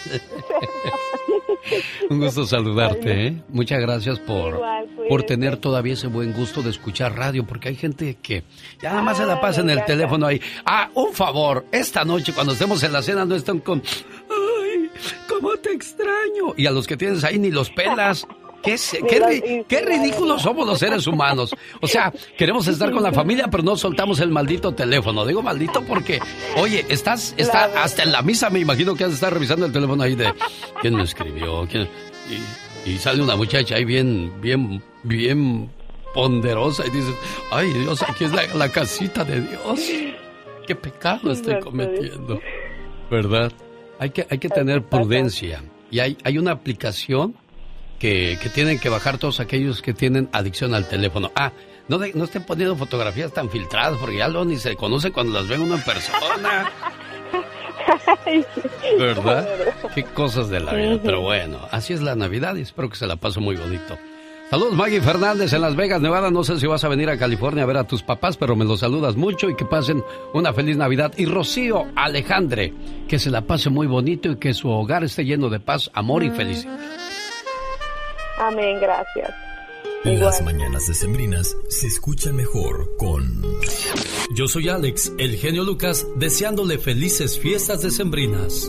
Un 2.08 2.18
gusto 2.20 2.46
saludarte, 2.46 3.26
¿eh? 3.26 3.42
Muchas 3.50 3.78
gracias 3.78 4.18
por, 4.20 4.54
Igual, 4.54 4.88
por 5.06 5.24
tener 5.24 5.58
todavía 5.58 5.92
ese 5.92 6.06
buen 6.06 6.32
gusto 6.32 6.62
de 6.62 6.70
escuchar 6.70 7.14
radio, 7.14 7.44
porque 7.46 7.68
hay 7.68 7.76
gente 7.76 8.16
que 8.22 8.44
ya 8.80 8.88
nada 8.88 9.02
más 9.02 9.18
se 9.18 9.26
la 9.26 9.34
Ah, 9.34 9.40
pasa 9.42 9.60
en 9.60 9.68
el 9.68 9.84
teléfono 9.84 10.24
ahí. 10.26 10.40
Ah, 10.64 10.88
un 10.94 11.12
favor, 11.12 11.66
esta 11.72 12.06
noche 12.06 12.32
cuando 12.32 12.54
estemos 12.54 12.82
en 12.82 12.90
la 12.94 13.02
cena 13.02 13.26
no 13.26 13.34
están 13.34 13.58
con... 13.58 13.82
¡Ay, 14.30 14.88
cómo 15.28 15.54
te 15.58 15.72
extraño! 15.72 16.54
Y 16.56 16.64
a 16.64 16.70
los 16.70 16.86
que 16.86 16.96
tienes 16.96 17.22
ahí 17.22 17.38
ni 17.38 17.50
los 17.50 17.68
pelas. 17.68 18.26
¿Qué, 18.64 19.64
qué, 19.68 19.80
ridículos 19.82 20.42
somos 20.42 20.66
los 20.66 20.78
seres 20.78 21.06
humanos. 21.06 21.54
O 21.80 21.86
sea, 21.86 22.12
queremos 22.38 22.66
estar 22.66 22.90
con 22.90 23.02
la 23.02 23.12
familia, 23.12 23.48
pero 23.50 23.62
no 23.62 23.76
soltamos 23.76 24.20
el 24.20 24.30
maldito 24.30 24.72
teléfono. 24.72 25.26
Digo 25.26 25.42
maldito 25.42 25.82
porque, 25.82 26.18
oye, 26.56 26.84
estás, 26.88 27.34
está 27.36 27.64
hasta 27.82 28.02
en 28.02 28.12
la 28.12 28.22
misa, 28.22 28.48
me 28.50 28.60
imagino 28.60 28.94
que 28.94 29.04
has 29.04 29.10
de 29.10 29.14
estar 29.16 29.32
revisando 29.32 29.66
el 29.66 29.72
teléfono 29.72 30.02
ahí 30.02 30.14
de 30.14 30.32
quién 30.80 30.94
me 30.94 31.02
escribió, 31.02 31.66
quién, 31.70 31.88
y, 32.86 32.90
y 32.90 32.98
sale 32.98 33.22
una 33.22 33.36
muchacha 33.36 33.76
ahí 33.76 33.84
bien, 33.84 34.32
bien, 34.40 34.82
bien 35.02 35.70
ponderosa 36.14 36.86
y 36.86 36.90
dices, 36.90 37.14
ay 37.50 37.70
Dios, 37.72 38.02
aquí 38.02 38.24
es 38.24 38.32
la, 38.32 38.46
la 38.54 38.70
casita 38.70 39.24
de 39.24 39.40
Dios. 39.42 39.80
Qué 40.66 40.74
pecado 40.74 41.30
estoy 41.32 41.60
cometiendo. 41.60 42.40
¿Verdad? 43.10 43.52
Hay 43.98 44.10
que, 44.10 44.26
hay 44.30 44.38
que 44.38 44.48
tener 44.48 44.82
prudencia. 44.82 45.62
Y 45.90 45.98
hay, 45.98 46.16
hay 46.24 46.38
una 46.38 46.52
aplicación 46.52 47.36
que, 47.98 48.38
que 48.42 48.48
tienen 48.48 48.78
que 48.78 48.88
bajar 48.88 49.18
todos 49.18 49.40
aquellos 49.40 49.82
que 49.82 49.94
tienen 49.94 50.28
adicción 50.32 50.74
al 50.74 50.88
teléfono. 50.88 51.30
Ah, 51.34 51.52
no, 51.88 51.98
de- 51.98 52.12
no 52.14 52.24
estén 52.24 52.44
poniendo 52.44 52.76
fotografías 52.76 53.32
tan 53.32 53.50
filtradas 53.50 53.98
porque 53.98 54.16
ya 54.18 54.28
luego 54.28 54.44
ni 54.46 54.56
se 54.56 54.74
conoce 54.76 55.10
cuando 55.12 55.32
las 55.34 55.48
ven 55.48 55.60
uno 55.62 55.74
en 55.76 55.82
persona. 55.82 56.70
¿Verdad? 58.98 59.48
Qué 59.94 60.04
cosas 60.04 60.48
de 60.48 60.60
la 60.60 60.74
vida. 60.74 60.98
Pero 61.02 61.20
bueno, 61.20 61.58
así 61.70 61.92
es 61.92 62.00
la 62.02 62.14
Navidad 62.14 62.56
y 62.56 62.62
espero 62.62 62.88
que 62.88 62.96
se 62.96 63.06
la 63.06 63.16
pase 63.16 63.40
muy 63.40 63.56
bonito. 63.56 63.96
Saludos 64.50 64.74
Maggie 64.74 65.00
Fernández 65.00 65.52
en 65.52 65.62
Las 65.62 65.74
Vegas, 65.74 66.00
Nevada. 66.00 66.30
No 66.30 66.44
sé 66.44 66.60
si 66.60 66.66
vas 66.66 66.84
a 66.84 66.88
venir 66.88 67.08
a 67.10 67.18
California 67.18 67.64
a 67.64 67.66
ver 67.66 67.78
a 67.78 67.84
tus 67.84 68.02
papás, 68.02 68.36
pero 68.36 68.54
me 68.54 68.64
los 68.64 68.80
saludas 68.80 69.16
mucho 69.16 69.48
y 69.50 69.56
que 69.56 69.64
pasen 69.64 70.02
una 70.32 70.52
feliz 70.52 70.76
Navidad. 70.76 71.12
Y 71.16 71.24
Rocío 71.26 71.86
Alejandre, 71.96 72.72
que 73.08 73.18
se 73.18 73.30
la 73.30 73.40
pase 73.42 73.70
muy 73.70 73.86
bonito 73.86 74.30
y 74.30 74.36
que 74.36 74.54
su 74.54 74.68
hogar 74.68 75.02
esté 75.02 75.24
lleno 75.24 75.48
de 75.48 75.60
paz, 75.60 75.90
amor 75.94 76.22
y 76.22 76.30
felicidad. 76.30 76.78
Amén, 78.38 78.78
gracias. 78.80 79.32
Las 80.04 80.42
mañanas 80.42 80.86
decembrinas 80.86 81.56
se 81.70 81.86
escuchan 81.86 82.36
mejor 82.36 82.94
con... 82.98 83.42
Yo 84.34 84.46
soy 84.46 84.68
Alex, 84.68 85.12
el 85.16 85.36
genio 85.36 85.64
Lucas, 85.64 86.06
deseándole 86.16 86.78
felices 86.78 87.38
fiestas 87.38 87.80
decembrinas. 87.80 88.68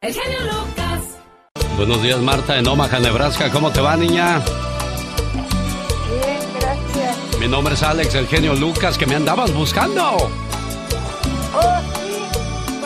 El 0.00 0.14
genio 0.14 0.38
Lucas. 0.42 1.02
Buenos 1.76 2.00
días, 2.00 2.20
Marta, 2.20 2.56
en 2.56 2.68
Omaha, 2.68 3.00
Nebraska. 3.00 3.50
¿Cómo 3.50 3.72
te 3.72 3.80
va, 3.80 3.96
niña? 3.96 4.38
Bien, 6.08 6.38
gracias. 6.54 7.16
Mi 7.40 7.48
nombre 7.48 7.74
es 7.74 7.82
Alex, 7.82 8.14
el 8.14 8.28
genio 8.28 8.54
Lucas, 8.54 8.96
que 8.96 9.06
me 9.06 9.16
andabas 9.16 9.52
buscando. 9.52 10.04
Oh, 10.12 11.80
sí. 11.94 12.12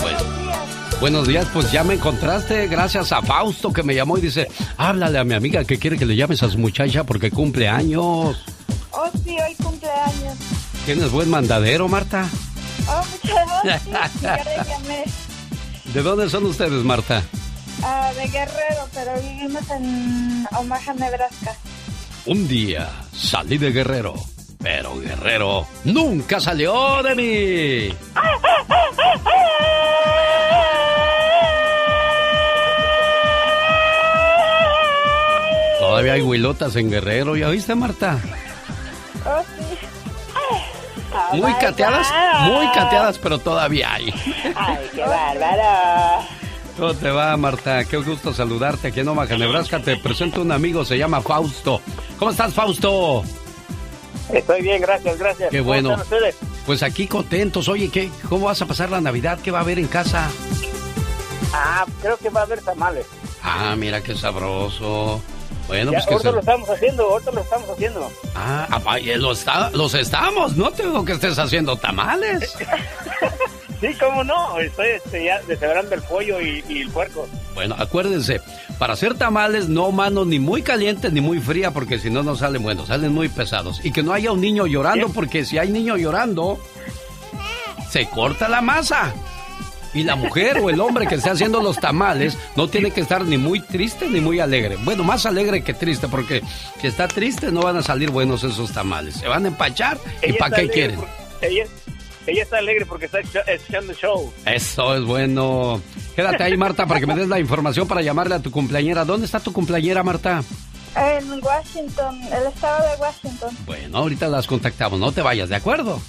Pues, 0.00 1.00
buenos 1.00 1.28
días, 1.28 1.46
pues 1.52 1.70
ya 1.70 1.84
me 1.84 1.94
encontraste 1.94 2.66
gracias 2.68 3.12
a 3.12 3.20
Fausto 3.20 3.74
que 3.74 3.82
me 3.82 3.94
llamó 3.94 4.16
y 4.16 4.22
dice, 4.22 4.48
háblale 4.78 5.18
a 5.18 5.24
mi 5.24 5.34
amiga 5.34 5.64
que 5.64 5.78
quiere 5.78 5.98
que 5.98 6.06
le 6.06 6.16
llames 6.16 6.42
a 6.42 6.48
su 6.48 6.56
muchacha 6.56 7.04
porque 7.04 7.30
cumple 7.30 7.68
años. 7.68 8.42
Oh, 8.90 9.10
sí, 9.22 9.36
hoy 9.38 9.54
cumpleaños. 9.62 10.38
¿Tienes 10.86 11.10
buen 11.10 11.28
mandadero, 11.28 11.88
Marta? 11.88 12.26
Oh, 12.88 13.02
muchas 13.10 13.82
gracias. 13.84 14.22
Ya 14.22 14.44
le 14.44 14.56
llamé. 14.66 15.04
¿De 15.94 16.02
dónde 16.02 16.30
son 16.30 16.46
ustedes, 16.46 16.82
Marta? 16.84 17.22
Ah, 17.82 18.10
de 18.14 18.26
Guerrero, 18.28 18.88
pero 18.94 19.12
vivimos 19.20 19.70
en 19.70 20.46
Omaha, 20.56 20.94
Nebraska. 20.94 21.54
Un 22.24 22.48
día 22.48 22.88
salí 23.14 23.58
de 23.58 23.72
Guerrero, 23.72 24.14
pero 24.62 24.98
Guerrero 24.98 25.66
nunca 25.84 26.40
salió 26.40 27.02
de 27.02 27.14
mí. 27.14 27.96
Todavía 35.78 36.14
hay 36.14 36.22
huilotas 36.22 36.76
en 36.76 36.90
Guerrero, 36.90 37.36
¿ya 37.36 37.48
viste, 37.50 37.74
Marta? 37.74 38.18
Oh, 39.26 39.42
sí. 39.58 39.91
Oh, 41.14 41.36
Muy 41.36 41.52
cateadas, 41.54 42.08
God. 42.10 42.52
muy 42.52 42.66
cateadas, 42.72 43.18
pero 43.18 43.38
todavía 43.38 43.92
hay. 43.94 44.12
Ay, 44.54 44.78
qué 44.94 45.00
bárbaro. 45.02 46.24
¿Cómo 46.78 46.94
te 46.94 47.10
va, 47.10 47.36
Marta? 47.36 47.84
Qué 47.84 47.98
gusto 47.98 48.32
saludarte 48.32 48.88
aquí 48.88 49.00
en 49.00 49.08
Omaha, 49.08 49.36
Nebraska. 49.36 49.80
Te 49.80 49.96
presento 49.98 50.40
un 50.40 50.52
amigo, 50.52 50.84
se 50.84 50.96
llama 50.96 51.20
Fausto. 51.20 51.80
¿Cómo 52.18 52.30
estás, 52.30 52.54
Fausto? 52.54 53.22
Estoy 54.32 54.62
bien, 54.62 54.80
gracias, 54.80 55.18
gracias. 55.18 55.50
Qué 55.50 55.58
¿Cómo 55.58 55.68
bueno. 55.68 55.90
están 55.90 56.02
ustedes? 56.04 56.36
Pues 56.64 56.82
aquí 56.82 57.06
contentos. 57.06 57.68
Oye, 57.68 57.90
¿qué? 57.90 58.10
¿Cómo 58.28 58.46
vas 58.46 58.62
a 58.62 58.66
pasar 58.66 58.88
la 58.90 59.00
Navidad? 59.02 59.38
¿Qué 59.42 59.50
va 59.50 59.58
a 59.58 59.62
haber 59.62 59.78
en 59.78 59.88
casa? 59.88 60.30
Ah, 61.52 61.84
creo 62.00 62.16
que 62.16 62.30
va 62.30 62.40
a 62.40 62.44
haber 62.44 62.62
tamales. 62.62 63.06
Ah, 63.42 63.74
mira 63.76 64.00
qué 64.02 64.14
sabroso. 64.14 65.20
Bueno, 65.72 65.92
Ya, 65.92 65.98
pues 65.98 66.06
que 66.06 66.12
ahorita 66.14 66.28
se... 66.28 66.34
lo 66.34 66.40
estamos 66.40 66.68
haciendo, 66.70 67.02
ahorita 67.10 67.30
lo 67.30 67.40
estamos 67.40 67.70
haciendo. 67.70 68.12
Ah, 68.34 68.66
apa, 68.70 69.00
y 69.00 69.14
lo 69.16 69.32
está- 69.32 69.70
los 69.70 69.94
estamos. 69.94 70.54
No 70.56 70.70
te 70.70 70.82
digo 70.82 71.02
que 71.04 71.12
estés 71.12 71.38
haciendo 71.38 71.76
tamales. 71.76 72.54
Sí, 73.80 73.88
cómo 73.98 74.22
no, 74.22 74.60
estoy 74.60 74.86
este, 74.90 75.24
ya 75.24 75.40
deshebrando 75.48 75.92
el 75.96 76.02
pollo 76.02 76.40
y, 76.40 76.62
y 76.68 76.82
el 76.82 76.90
puerco. 76.90 77.26
Bueno, 77.52 77.74
acuérdense, 77.76 78.40
para 78.78 78.92
hacer 78.92 79.14
tamales, 79.18 79.68
no 79.68 79.90
mano 79.90 80.24
ni 80.24 80.38
muy 80.38 80.62
caliente 80.62 81.10
ni 81.10 81.20
muy 81.20 81.40
fría, 81.40 81.72
porque 81.72 81.98
si 81.98 82.08
no, 82.08 82.22
no 82.22 82.36
salen 82.36 82.62
buenos, 82.62 82.86
salen 82.86 83.12
muy 83.12 83.28
pesados. 83.28 83.84
Y 83.84 83.90
que 83.90 84.04
no 84.04 84.12
haya 84.12 84.30
un 84.30 84.40
niño 84.40 84.68
llorando, 84.68 85.08
porque 85.08 85.44
si 85.44 85.58
hay 85.58 85.70
niño 85.72 85.96
llorando, 85.96 86.60
se 87.90 88.06
corta 88.08 88.48
la 88.48 88.60
masa. 88.60 89.12
Y 89.94 90.04
la 90.04 90.16
mujer 90.16 90.58
o 90.58 90.70
el 90.70 90.80
hombre 90.80 91.06
que 91.06 91.16
esté 91.16 91.30
haciendo 91.30 91.62
los 91.62 91.76
tamales 91.78 92.38
no 92.56 92.66
tiene 92.68 92.90
que 92.90 93.02
estar 93.02 93.24
ni 93.24 93.36
muy 93.36 93.60
triste 93.60 94.08
ni 94.08 94.20
muy 94.20 94.40
alegre. 94.40 94.76
Bueno, 94.84 95.04
más 95.04 95.26
alegre 95.26 95.62
que 95.62 95.74
triste, 95.74 96.08
porque 96.08 96.42
si 96.80 96.86
está 96.86 97.08
triste 97.08 97.52
no 97.52 97.60
van 97.60 97.76
a 97.76 97.82
salir 97.82 98.10
buenos 98.10 98.42
esos 98.44 98.72
tamales. 98.72 99.16
Se 99.16 99.28
van 99.28 99.44
a 99.44 99.48
empachar 99.48 99.98
y 100.26 100.32
¿para 100.34 100.56
qué 100.56 100.68
quieren? 100.70 100.96
por- 100.96 101.08
ella, 101.42 101.64
ella 102.26 102.42
está 102.42 102.58
alegre 102.58 102.86
porque 102.86 103.06
está 103.06 103.18
el 103.18 103.94
show. 103.96 104.32
Eso 104.46 104.94
es 104.96 105.04
bueno. 105.04 105.80
Quédate 106.16 106.42
ahí, 106.44 106.56
Marta, 106.56 106.86
para 106.86 107.00
que 107.00 107.06
me 107.06 107.14
des 107.14 107.28
la 107.28 107.38
información 107.40 107.86
para 107.88 108.00
llamarle 108.00 108.34
a 108.36 108.38
tu 108.40 108.50
cumpleañera. 108.50 109.04
¿Dónde 109.04 109.26
está 109.26 109.40
tu 109.40 109.52
cumpleañera, 109.52 110.02
Marta? 110.02 110.42
En 110.94 111.42
Washington, 111.42 112.20
el 112.24 112.46
estado 112.52 112.82
de 112.90 112.96
Washington. 113.00 113.56
Bueno, 113.66 113.98
ahorita 113.98 114.28
las 114.28 114.46
contactamos. 114.46 115.00
No 115.00 115.10
te 115.12 115.20
vayas, 115.22 115.48
¿de 115.48 115.56
acuerdo? 115.56 116.00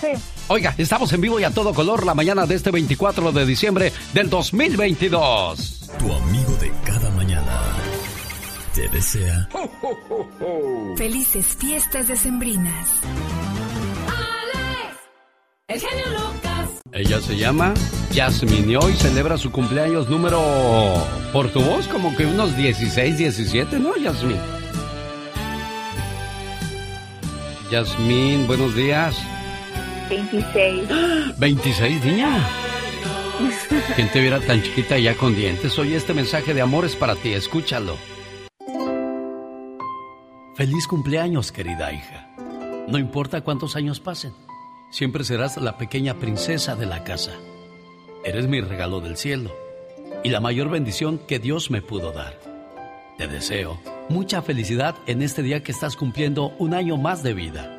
Sí. 0.00 0.08
Oiga, 0.50 0.74
estamos 0.78 1.12
en 1.12 1.20
vivo 1.20 1.38
y 1.38 1.44
a 1.44 1.50
todo 1.50 1.74
color 1.74 2.06
la 2.06 2.14
mañana 2.14 2.46
de 2.46 2.54
este 2.54 2.70
24 2.70 3.32
de 3.32 3.44
diciembre 3.44 3.92
del 4.14 4.30
2022. 4.30 5.90
Tu 5.98 6.10
amigo 6.10 6.52
de 6.58 6.72
cada 6.86 7.10
mañana 7.10 7.60
te 8.74 8.88
desea 8.88 9.46
Felices 10.96 11.54
fiestas 11.58 12.08
decembrinas. 12.08 12.88
El 15.66 15.80
genio 15.80 16.06
Lucas. 16.12 16.70
Ella 16.92 17.20
se 17.20 17.36
llama 17.36 17.74
Yasmine 18.12 18.72
y 18.72 18.76
hoy 18.76 18.94
celebra 18.94 19.36
su 19.36 19.52
cumpleaños 19.52 20.08
número, 20.08 20.42
por 21.30 21.50
tu 21.50 21.60
voz, 21.60 21.86
como 21.88 22.16
que 22.16 22.24
unos 22.24 22.56
16, 22.56 23.18
17, 23.18 23.78
¿no, 23.78 23.94
Yasmín? 23.98 24.38
Yasmín, 27.70 28.46
buenos 28.46 28.74
días. 28.74 29.14
26. 30.08 31.38
26, 31.38 32.04
niña. 32.04 32.48
¿Quién 33.96 34.08
te 34.10 34.20
viera 34.20 34.40
tan 34.40 34.62
chiquita 34.62 34.98
y 34.98 35.04
ya 35.04 35.14
con 35.16 35.34
dientes? 35.34 35.78
Oye, 35.78 35.96
este 35.96 36.14
mensaje 36.14 36.54
de 36.54 36.60
amor 36.60 36.84
es 36.84 36.96
para 36.96 37.14
ti, 37.14 37.32
escúchalo. 37.32 37.96
Feliz 40.56 40.86
cumpleaños, 40.88 41.52
querida 41.52 41.92
hija. 41.92 42.30
No 42.88 42.98
importa 42.98 43.42
cuántos 43.42 43.76
años 43.76 44.00
pasen, 44.00 44.32
siempre 44.90 45.22
serás 45.22 45.56
la 45.58 45.76
pequeña 45.78 46.14
princesa 46.14 46.74
de 46.74 46.86
la 46.86 47.04
casa. 47.04 47.32
Eres 48.24 48.48
mi 48.48 48.60
regalo 48.60 49.00
del 49.00 49.16
cielo 49.16 49.54
y 50.24 50.30
la 50.30 50.40
mayor 50.40 50.68
bendición 50.68 51.18
que 51.18 51.38
Dios 51.38 51.70
me 51.70 51.82
pudo 51.82 52.12
dar. 52.12 52.40
Te 53.18 53.28
deseo 53.28 53.78
mucha 54.08 54.42
felicidad 54.42 54.96
en 55.06 55.22
este 55.22 55.42
día 55.42 55.62
que 55.62 55.72
estás 55.72 55.96
cumpliendo 55.96 56.54
un 56.58 56.74
año 56.74 56.96
más 56.96 57.22
de 57.22 57.34
vida 57.34 57.74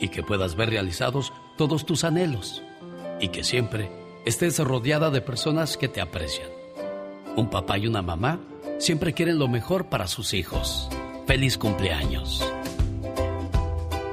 y 0.00 0.08
que 0.08 0.22
puedas 0.22 0.56
ver 0.56 0.70
realizados 0.70 1.32
todos 1.56 1.86
tus 1.86 2.04
anhelos 2.04 2.62
y 3.20 3.28
que 3.28 3.44
siempre 3.44 3.90
estés 4.24 4.58
rodeada 4.58 5.10
de 5.10 5.20
personas 5.20 5.76
que 5.76 5.88
te 5.88 6.00
aprecian. 6.00 6.48
Un 7.36 7.48
papá 7.50 7.78
y 7.78 7.86
una 7.86 8.02
mamá 8.02 8.40
siempre 8.78 9.12
quieren 9.12 9.38
lo 9.38 9.48
mejor 9.48 9.86
para 9.86 10.06
sus 10.06 10.34
hijos. 10.34 10.88
Feliz 11.26 11.58
cumpleaños. 11.58 12.44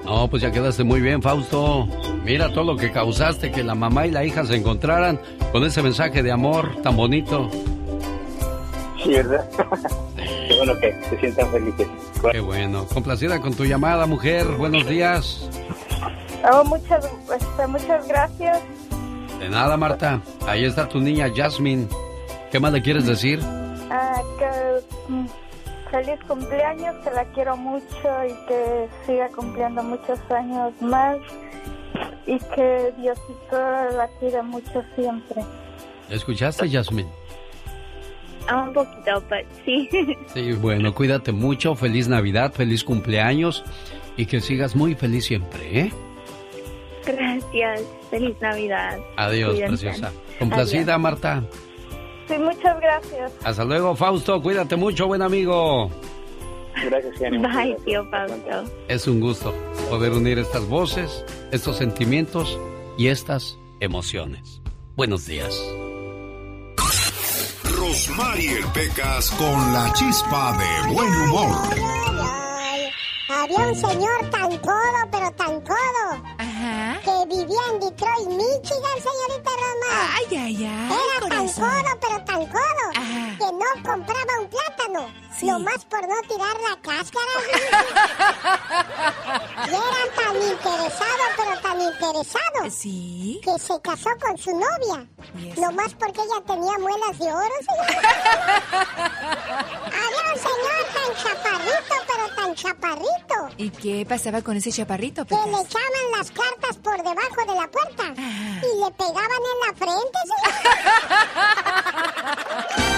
No, 0.06 0.28
pues 0.28 0.42
ya 0.42 0.52
quedaste 0.52 0.84
muy 0.84 1.02
bien, 1.02 1.22
Fausto. 1.22 1.88
Mira 2.24 2.52
todo 2.54 2.74
lo 2.74 2.78
que 2.78 2.92
causaste, 2.92 3.52
que 3.52 3.64
la 3.64 3.76
mamá 3.76 4.06
y 4.06 4.12
la 4.12 4.26
hija 4.26 4.46
se 4.46 4.56
encontraran 4.56 5.20
con 5.52 5.64
ese 5.64 5.82
mensaje 5.82 6.22
de 6.22 6.32
amor 6.32 6.82
tan 6.82 6.96
bonito. 6.96 7.50
Sí, 9.02 9.12
¿verdad? 9.12 9.50
Qué 10.48 10.56
bueno 10.58 10.78
que 10.80 10.96
se 11.10 11.20
sientan 11.20 11.52
felices. 11.52 11.88
Qué 12.32 12.40
bueno. 12.40 12.86
Complacida 12.86 13.40
con 13.42 13.54
tu 13.54 13.66
llamada, 13.66 14.06
mujer. 14.06 14.46
Buenos 14.58 14.88
días. 14.88 15.50
Oh, 16.52 16.64
muchas, 16.66 17.06
este, 17.06 17.68
muchas 17.68 18.08
gracias. 18.08 18.62
De 19.40 19.50
nada, 19.50 19.78
Marta. 19.78 20.22
Ahí 20.48 20.66
está 20.66 20.88
tu 20.88 21.00
niña 21.00 21.32
Jasmine. 21.34 21.88
¿Qué 22.52 22.60
más 22.60 22.74
le 22.74 22.82
quieres 22.82 23.06
decir? 23.06 23.40
Ah, 23.90 24.22
que 24.38 25.12
mm, 25.12 25.26
feliz 25.90 26.20
cumpleaños, 26.28 26.96
que 27.04 27.12
la 27.12 27.26
quiero 27.34 27.56
mucho 27.56 28.08
y 28.28 28.48
que 28.48 28.90
siga 29.06 29.30
cumpliendo 29.30 29.82
muchos 29.84 30.20
años 30.32 30.74
más 30.82 31.18
y 32.28 32.38
que 32.40 32.94
Diosito 32.98 33.58
la 33.96 34.10
quiera 34.20 34.44
mucho 34.44 34.84
siempre. 34.96 35.44
¿Escuchaste, 36.10 36.70
Jasmine? 36.70 37.10
Ah, 38.48 38.64
un 38.64 38.74
poquito, 38.74 39.24
pero 39.30 39.48
sí. 39.64 39.90
Sí, 40.34 40.52
bueno, 40.54 40.94
cuídate 40.94 41.32
mucho. 41.32 41.76
Feliz 41.76 42.08
Navidad, 42.08 42.52
feliz 42.54 42.84
cumpleaños 42.84 43.64
y 44.18 44.26
que 44.26 44.42
sigas 44.42 44.76
muy 44.76 44.96
feliz 44.96 45.26
siempre, 45.26 45.80
¿eh? 45.80 45.94
Gracias. 47.06 47.82
Feliz 48.10 48.36
Navidad. 48.42 48.98
Adiós, 49.18 49.52
Cuídense. 49.52 49.86
preciosa. 49.88 50.12
Complacida, 50.40 50.98
Marta. 50.98 51.44
Sí, 52.28 52.38
muchas 52.38 52.80
gracias. 52.80 53.32
Hasta 53.44 53.66
luego, 53.66 53.96
Fausto. 53.96 54.42
Cuídate 54.42 54.76
mucho, 54.76 55.08
buen 55.08 55.22
amigo. 55.22 55.90
Gracias, 56.86 57.18
Genio. 57.18 57.42
Bye, 57.42 57.76
tío 57.86 58.06
Fausto. 58.10 58.64
Es 58.88 59.08
un 59.08 59.20
gusto 59.20 59.54
poder 59.90 60.12
unir 60.14 60.40
estas 60.40 60.66
voces, 60.68 61.24
estos 61.52 61.78
sentimientos 61.78 62.58
y 62.98 63.08
estas 63.08 63.58
emociones. 63.80 64.62
Buenos 64.96 65.26
días. 65.26 65.60
Rosmarie 67.78 68.58
Pecas 68.74 69.32
con 69.32 69.74
la 69.74 69.92
chispa 69.94 70.58
de 70.58 70.94
buen 70.94 71.14
humor. 71.14 71.56
Había 73.30 73.68
un 73.68 73.76
señor 73.76 74.30
tan 74.32 74.58
codo, 74.60 75.10
pero 75.12 75.32
tan 75.32 75.62
codo, 75.62 76.24
que 77.04 77.13
que 77.24 77.36
vivía 77.36 77.60
en 77.72 77.80
Detroit, 77.80 78.28
Michigan, 78.28 78.98
señorita 79.02 79.52
Roma. 79.52 79.92
Ay, 80.16 80.26
ay, 80.32 80.66
ay. 80.66 80.92
Era 81.18 81.30
tan 81.30 81.48
codo, 81.48 82.00
pero 82.02 82.18
tan 82.26 82.46
codo, 82.48 82.86
que 83.38 83.52
no 83.52 83.70
compraba 83.92 84.40
un 84.42 84.50
plátano, 84.50 85.14
nomás 85.42 85.86
por 85.86 86.08
no 86.08 86.16
tirar 86.28 86.58
la 86.62 86.82
cáscara. 86.82 87.36
y 89.68 89.70
era 89.70 90.06
tan 90.16 90.36
interesado, 90.42 91.24
pero 91.38 91.62
tan 91.62 91.82
interesado, 91.82 92.70
¿Sí? 92.70 93.42
que 93.44 93.60
se 93.60 93.82
casó 93.82 94.10
con 94.22 94.38
su 94.38 94.52
novia, 94.52 95.08
nomás 95.58 95.94
porque 95.96 96.22
ella 96.22 96.42
tenía 96.46 96.78
muelas 96.80 97.18
de 97.20 97.26
oro. 97.26 97.56
Había 99.86 100.34
un 100.34 100.40
señor 100.48 100.82
tan 100.94 101.10
chaparrito, 101.24 101.96
pero 102.08 102.36
tan 102.36 102.56
chaparrito, 102.56 103.34
¿Y 103.58 103.70
qué 103.70 104.06
pasaba 104.08 104.42
con 104.42 104.58
ese 104.58 104.72
chaparrito, 104.72 105.26
que 105.26 105.36
le 105.36 105.42
echaban 105.62 106.12
las 106.18 106.32
cartas 106.32 106.78
por 106.78 106.98
debajo 106.98 107.13
de 107.14 107.56
la 107.56 107.68
puerta 107.68 108.04
y 108.16 108.80
le 108.80 108.90
pegaban 108.98 109.24
en 109.24 109.60
la 109.68 109.74
frente, 109.78 110.20
señor. 110.30 110.54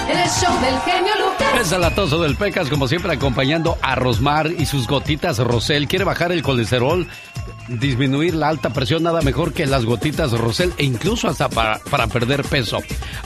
El 0.16 0.30
show 0.30 0.54
del 0.62 0.80
genio 0.82 1.14
Lucas. 1.16 1.60
Es 1.60 1.72
el 1.72 1.84
atoso 1.84 2.22
del 2.22 2.36
Pecas, 2.36 2.70
como 2.70 2.88
siempre, 2.88 3.12
acompañando 3.12 3.76
a 3.82 3.96
Rosmar 3.96 4.52
y 4.52 4.68
sus 4.68 4.88
gotitas 4.88 5.40
Rosel. 5.40 5.88
Quiere 5.88 6.06
bajar 6.06 6.32
el 6.32 6.44
colesterol, 6.44 7.08
disminuir 7.68 8.36
la 8.36 8.50
alta 8.50 8.72
presión, 8.72 9.02
nada 9.02 9.22
mejor 9.22 9.52
que 9.52 9.66
las 9.66 9.84
gotitas 9.84 10.32
Rosel 10.32 10.74
e 10.78 10.84
incluso 10.84 11.28
hasta 11.28 11.50
para, 11.50 11.80
para 11.80 12.06
perder 12.06 12.44
peso. 12.44 12.78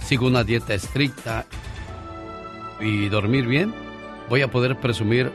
sigo 0.02 0.26
una 0.26 0.44
dieta 0.44 0.72
estricta 0.72 1.44
y 2.80 3.08
dormir 3.10 3.46
bien, 3.46 3.74
voy 4.30 4.40
a 4.40 4.48
poder 4.48 4.76
presumir 4.76 5.30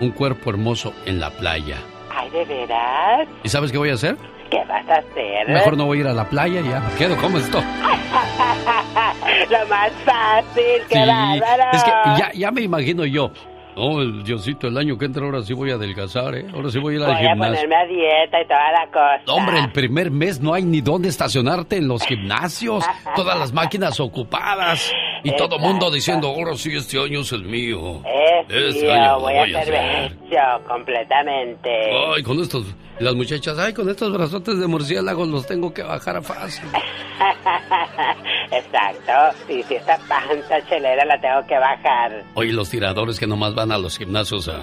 un 0.00 0.12
cuerpo 0.12 0.50
hermoso 0.50 0.94
en 1.04 1.18
la 1.18 1.30
playa. 1.30 1.78
Ay, 2.14 2.30
¿de 2.30 2.44
veras? 2.44 3.26
¿Y 3.42 3.48
sabes 3.48 3.72
qué 3.72 3.78
voy 3.78 3.90
a 3.90 3.94
hacer? 3.94 4.16
¿Qué 4.50 4.64
vas 4.68 4.88
a 4.88 4.98
hacer? 4.98 5.48
Mejor 5.48 5.76
no 5.76 5.86
voy 5.86 5.98
a 5.98 6.00
ir 6.02 6.06
a 6.06 6.14
la 6.14 6.28
playa, 6.28 6.60
ya 6.60 6.78
me 6.78 6.94
quedo 6.94 7.16
como 7.16 7.38
esto. 7.38 7.58
Lo 9.50 9.66
más 9.66 9.90
fácil, 10.04 10.82
qué 10.88 10.94
Sí, 10.94 11.76
es 11.76 11.84
que 11.84 11.90
ya, 12.18 12.30
ya 12.32 12.50
me 12.52 12.62
imagino 12.62 13.04
yo. 13.04 13.32
No, 13.78 14.00
el 14.02 14.24
Diosito, 14.24 14.66
el 14.66 14.76
año 14.76 14.98
que 14.98 15.04
entra 15.04 15.24
ahora 15.24 15.40
sí 15.42 15.54
voy 15.54 15.70
a 15.70 15.74
adelgazar, 15.74 16.34
¿eh? 16.34 16.46
Ahora 16.52 16.68
sí 16.70 16.80
voy 16.80 16.94
a 16.94 16.96
ir 16.98 17.02
al 17.04 17.14
Voy 17.14 17.24
a 17.26 17.30
gimnasio. 17.30 17.54
ponerme 17.54 17.76
a 17.76 17.86
dieta 17.86 18.40
y 18.42 18.46
toda 18.46 18.72
la 18.72 18.86
cosa. 18.90 19.32
Hombre, 19.32 19.58
el 19.60 19.70
primer 19.72 20.10
mes 20.10 20.40
no 20.40 20.52
hay 20.52 20.64
ni 20.64 20.80
dónde 20.80 21.08
estacionarte 21.08 21.76
en 21.76 21.86
los 21.86 22.04
gimnasios. 22.04 22.84
Todas 23.14 23.38
las 23.38 23.52
máquinas 23.52 24.00
ocupadas. 24.00 24.92
Y 25.22 25.30
todo 25.36 25.58
mundo 25.58 25.90
diciendo, 25.90 26.28
ahora 26.28 26.54
sí, 26.56 26.74
este 26.74 26.98
año 26.98 27.20
es 27.20 27.32
el 27.32 27.44
mío. 27.44 28.02
Es 28.48 28.74
Este 28.74 28.82
mío, 28.82 28.92
año 28.94 29.12
lo 29.14 29.20
voy, 29.20 29.34
voy 29.34 29.54
a 29.54 29.58
hacer. 29.60 29.72
bello 29.74 30.64
completamente. 30.68 31.70
Ay, 32.16 32.22
con 32.22 32.40
estos, 32.40 32.64
las 33.00 33.14
muchachas, 33.14 33.58
ay, 33.58 33.72
con 33.72 33.88
estos 33.88 34.12
brazotes 34.12 34.58
de 34.58 34.66
murciélago 34.66 35.24
los 35.26 35.46
tengo 35.46 35.72
que 35.72 35.82
bajar 35.82 36.22
fácil. 36.22 36.68
Exacto. 38.50 39.12
Y 39.48 39.62
si 39.64 39.74
esta 39.74 39.98
panza 40.08 40.60
chelera 40.68 41.04
la 41.04 41.20
tengo 41.20 41.46
que 41.46 41.58
bajar. 41.58 42.24
Oye, 42.34 42.52
los 42.52 42.70
tiradores 42.70 43.18
que 43.18 43.26
nomás 43.26 43.54
van 43.54 43.72
a 43.72 43.78
los 43.78 43.98
gimnasios 43.98 44.48
a... 44.48 44.62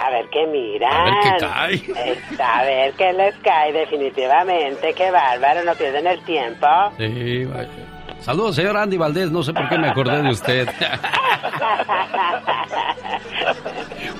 A 0.00 0.10
ver 0.10 0.26
qué 0.30 0.46
miran. 0.46 0.92
A 0.92 1.04
ver 1.04 1.14
qué 1.22 1.30
cae. 1.38 1.82
A 2.42 2.62
ver 2.64 2.92
qué 2.94 3.12
les 3.12 3.34
cae 3.36 3.72
definitivamente. 3.72 4.94
Qué 4.94 5.10
bárbaro, 5.10 5.64
no 5.64 5.74
pierden 5.74 6.06
el 6.06 6.22
tiempo. 6.24 6.66
Sí, 6.96 7.44
vaya. 7.44 7.68
Saludos, 8.20 8.56
señor 8.56 8.76
Andy 8.76 8.96
Valdés, 8.96 9.30
no 9.30 9.42
sé 9.42 9.52
por 9.52 9.68
qué 9.68 9.78
me 9.78 9.88
acordé 9.88 10.22
de 10.22 10.30
usted. 10.30 10.68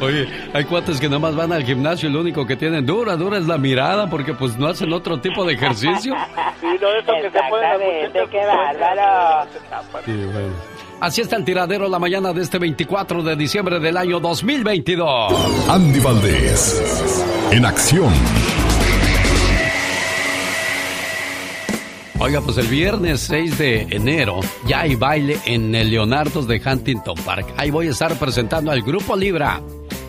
Oye, 0.01 0.29
hay 0.55 0.65
cuates 0.65 1.01
que 1.01 1.09
nomás 1.09 1.35
van 1.35 1.53
al 1.53 1.65
gimnasio 1.65 2.09
y 2.09 2.13
lo 2.13 2.21
único 2.21 2.47
que 2.47 2.57
tienen 2.57 2.87
dura, 2.87 3.17
dura 3.17 3.39
es 3.39 3.47
la 3.47 3.59
mirada 3.59 4.09
porque 4.09 4.33
pues 4.33 4.57
no 4.57 4.69
hacen 4.69 4.93
otro 4.93 5.19
tipo 5.21 5.45
de 5.45 5.55
ejercicio. 5.55 6.15
Sí, 6.61 6.67
no, 6.81 6.89
eso 6.93 7.13
que 7.21 7.31
se 7.31 7.43
muchachas, 7.43 8.31
qué 8.31 8.47
bárbaro. 8.47 9.49
Sí, 10.05 10.13
bueno. 10.33 10.55
Así 11.01 11.21
está 11.21 11.37
el 11.37 11.45
tiradero 11.45 11.89
la 11.89 11.99
mañana 11.99 12.33
de 12.33 12.43
este 12.43 12.59
24 12.59 13.23
de 13.23 13.37
diciembre 13.37 13.79
del 13.79 13.97
año 13.97 14.19
2022. 14.21 15.69
Andy 15.69 16.01
Valdés, 16.01 17.25
en 17.53 17.65
acción. 17.65 18.13
Oiga, 22.21 22.41
pues 22.41 22.59
el 22.59 22.67
viernes 22.67 23.21
6 23.21 23.59
de 23.59 23.83
enero 23.91 24.41
ya 24.67 24.81
hay 24.81 24.97
baile 24.97 25.39
en 25.47 25.73
el 25.73 25.91
Leonardo's 25.91 26.49
de 26.49 26.61
Huntington 26.65 27.17
Park. 27.25 27.47
Ahí 27.57 27.71
voy 27.71 27.87
a 27.87 27.91
estar 27.91 28.13
presentando 28.19 28.73
al 28.73 28.83
Grupo 28.83 29.17
Libra, 29.17 29.63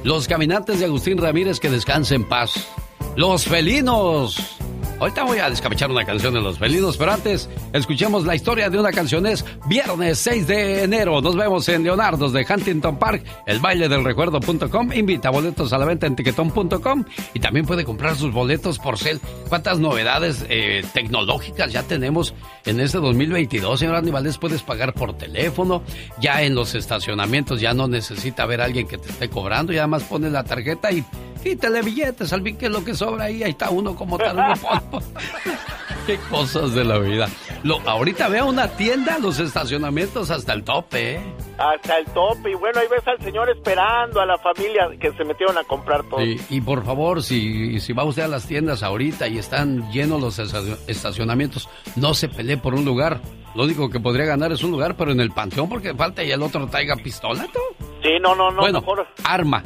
los 0.03 0.27
caminantes 0.27 0.79
de 0.79 0.85
Agustín 0.85 1.19
Ramírez 1.19 1.59
que 1.59 1.69
descanse 1.69 2.15
en 2.15 2.23
paz, 2.23 2.67
los 3.15 3.45
felinos. 3.45 4.59
Ahorita 4.99 5.23
voy 5.23 5.39
a 5.39 5.49
descabechar 5.49 5.89
una 5.89 6.03
canción 6.05 6.33
de 6.33 6.41
los 6.41 6.59
felinos, 6.59 6.97
pero 6.97 7.13
antes 7.13 7.49
escuchemos 7.71 8.25
la 8.25 8.35
historia 8.35 8.69
de 8.69 8.77
una 8.77 8.91
canción. 8.91 9.25
Es 9.25 9.45
viernes 9.65 10.19
6 10.19 10.45
de 10.45 10.83
enero. 10.83 11.21
Nos 11.21 11.37
vemos 11.37 11.69
en 11.69 11.83
Leonardo's 11.83 12.33
de 12.33 12.45
Huntington 12.47 12.99
Park, 12.99 13.23
el 13.45 13.59
baile 13.59 13.87
del 13.87 14.03
recuerdo.com. 14.03 14.91
Invita 14.91 15.29
boletos 15.29 15.71
a 15.71 15.77
la 15.77 15.85
venta 15.85 16.05
en 16.05 16.17
tiquetón.com 16.17 17.05
y 17.33 17.39
también 17.39 17.65
puede 17.65 17.85
comprar 17.85 18.17
sus 18.17 18.33
boletos 18.33 18.77
por 18.77 18.97
cel. 18.97 19.21
¿Cuántas 19.47 19.79
novedades 19.79 20.45
eh, 20.49 20.83
tecnológicas 20.93 21.71
ya 21.71 21.83
tenemos 21.83 22.33
en 22.65 22.81
este 22.81 22.97
2022, 22.97 23.79
señor 23.79 23.95
Andy 23.95 24.11
Valdés? 24.11 24.37
Puedes 24.37 24.63
pagar 24.63 24.93
por 24.93 25.17
teléfono. 25.17 25.81
Ya 26.19 26.41
en 26.41 26.55
los 26.55 26.75
estacionamientos 26.75 27.61
ya 27.61 27.73
no 27.73 27.87
necesita 27.87 28.45
ver 28.45 28.59
a 28.59 28.65
alguien 28.65 28.85
que 28.85 28.97
te 28.97 29.09
esté 29.09 29.29
cobrando. 29.29 29.71
Y 29.71 29.77
además 29.77 30.03
pones 30.03 30.33
la 30.33 30.43
tarjeta 30.43 30.91
y 30.91 31.05
quítale 31.43 31.81
billetes. 31.81 32.31
Al 32.33 32.43
que 32.43 32.65
es 32.65 32.71
lo 32.71 32.83
que 32.83 32.93
sobra 32.93 33.25
ahí. 33.25 33.43
Ahí 33.43 33.51
está 33.51 33.69
uno 33.69 33.95
como 33.95 34.17
tal. 34.17 34.35
uno. 34.37 35.01
Qué 36.07 36.17
cosas 36.31 36.73
de 36.73 36.83
la 36.83 36.97
vida. 36.97 37.27
Lo, 37.61 37.79
ahorita 37.87 38.29
veo 38.29 38.47
una 38.47 38.67
tienda, 38.69 39.19
los 39.19 39.37
estacionamientos 39.39 40.31
hasta 40.31 40.53
el 40.53 40.63
tope, 40.63 41.15
¿eh? 41.17 41.21
Hasta 41.59 41.99
el 41.99 42.05
tope. 42.05 42.49
Y 42.51 42.55
bueno, 42.55 42.79
ahí 42.79 42.87
ves 42.89 43.05
al 43.07 43.19
señor 43.23 43.47
esperando 43.49 44.19
a 44.19 44.25
la 44.25 44.37
familia 44.39 44.89
que 44.99 45.11
se 45.11 45.23
metieron 45.23 45.55
a 45.57 45.63
comprar 45.65 46.03
todo. 46.09 46.23
Y, 46.25 46.41
y 46.49 46.61
por 46.61 46.83
favor, 46.83 47.21
si, 47.21 47.79
si 47.79 47.93
va 47.93 48.05
usted 48.05 48.23
a 48.23 48.27
las 48.27 48.47
tiendas 48.47 48.81
ahorita 48.81 49.27
y 49.27 49.37
están 49.37 49.91
llenos 49.91 50.19
los 50.19 50.39
estacio- 50.39 50.79
estacionamientos, 50.87 51.69
no 51.95 52.13
se 52.15 52.27
pelee 52.27 52.57
por 52.57 52.73
un 52.73 52.85
lugar. 52.85 53.19
Lo 53.53 53.63
único 53.63 53.89
que 53.89 53.99
podría 53.99 54.25
ganar 54.25 54.51
es 54.51 54.63
un 54.63 54.71
lugar, 54.71 54.95
pero 54.95 55.11
en 55.11 55.19
el 55.19 55.31
panteón, 55.31 55.69
porque 55.69 55.93
falta 55.93 56.23
y 56.23 56.31
el 56.31 56.41
otro 56.41 56.65
traiga 56.67 56.95
pistola, 56.95 57.45
¿tú? 57.53 57.59
Sí, 58.01 58.09
no, 58.21 58.33
no, 58.35 58.49
no, 58.51 58.61
bueno, 58.61 58.79
mejor. 58.79 59.07
arma. 59.25 59.61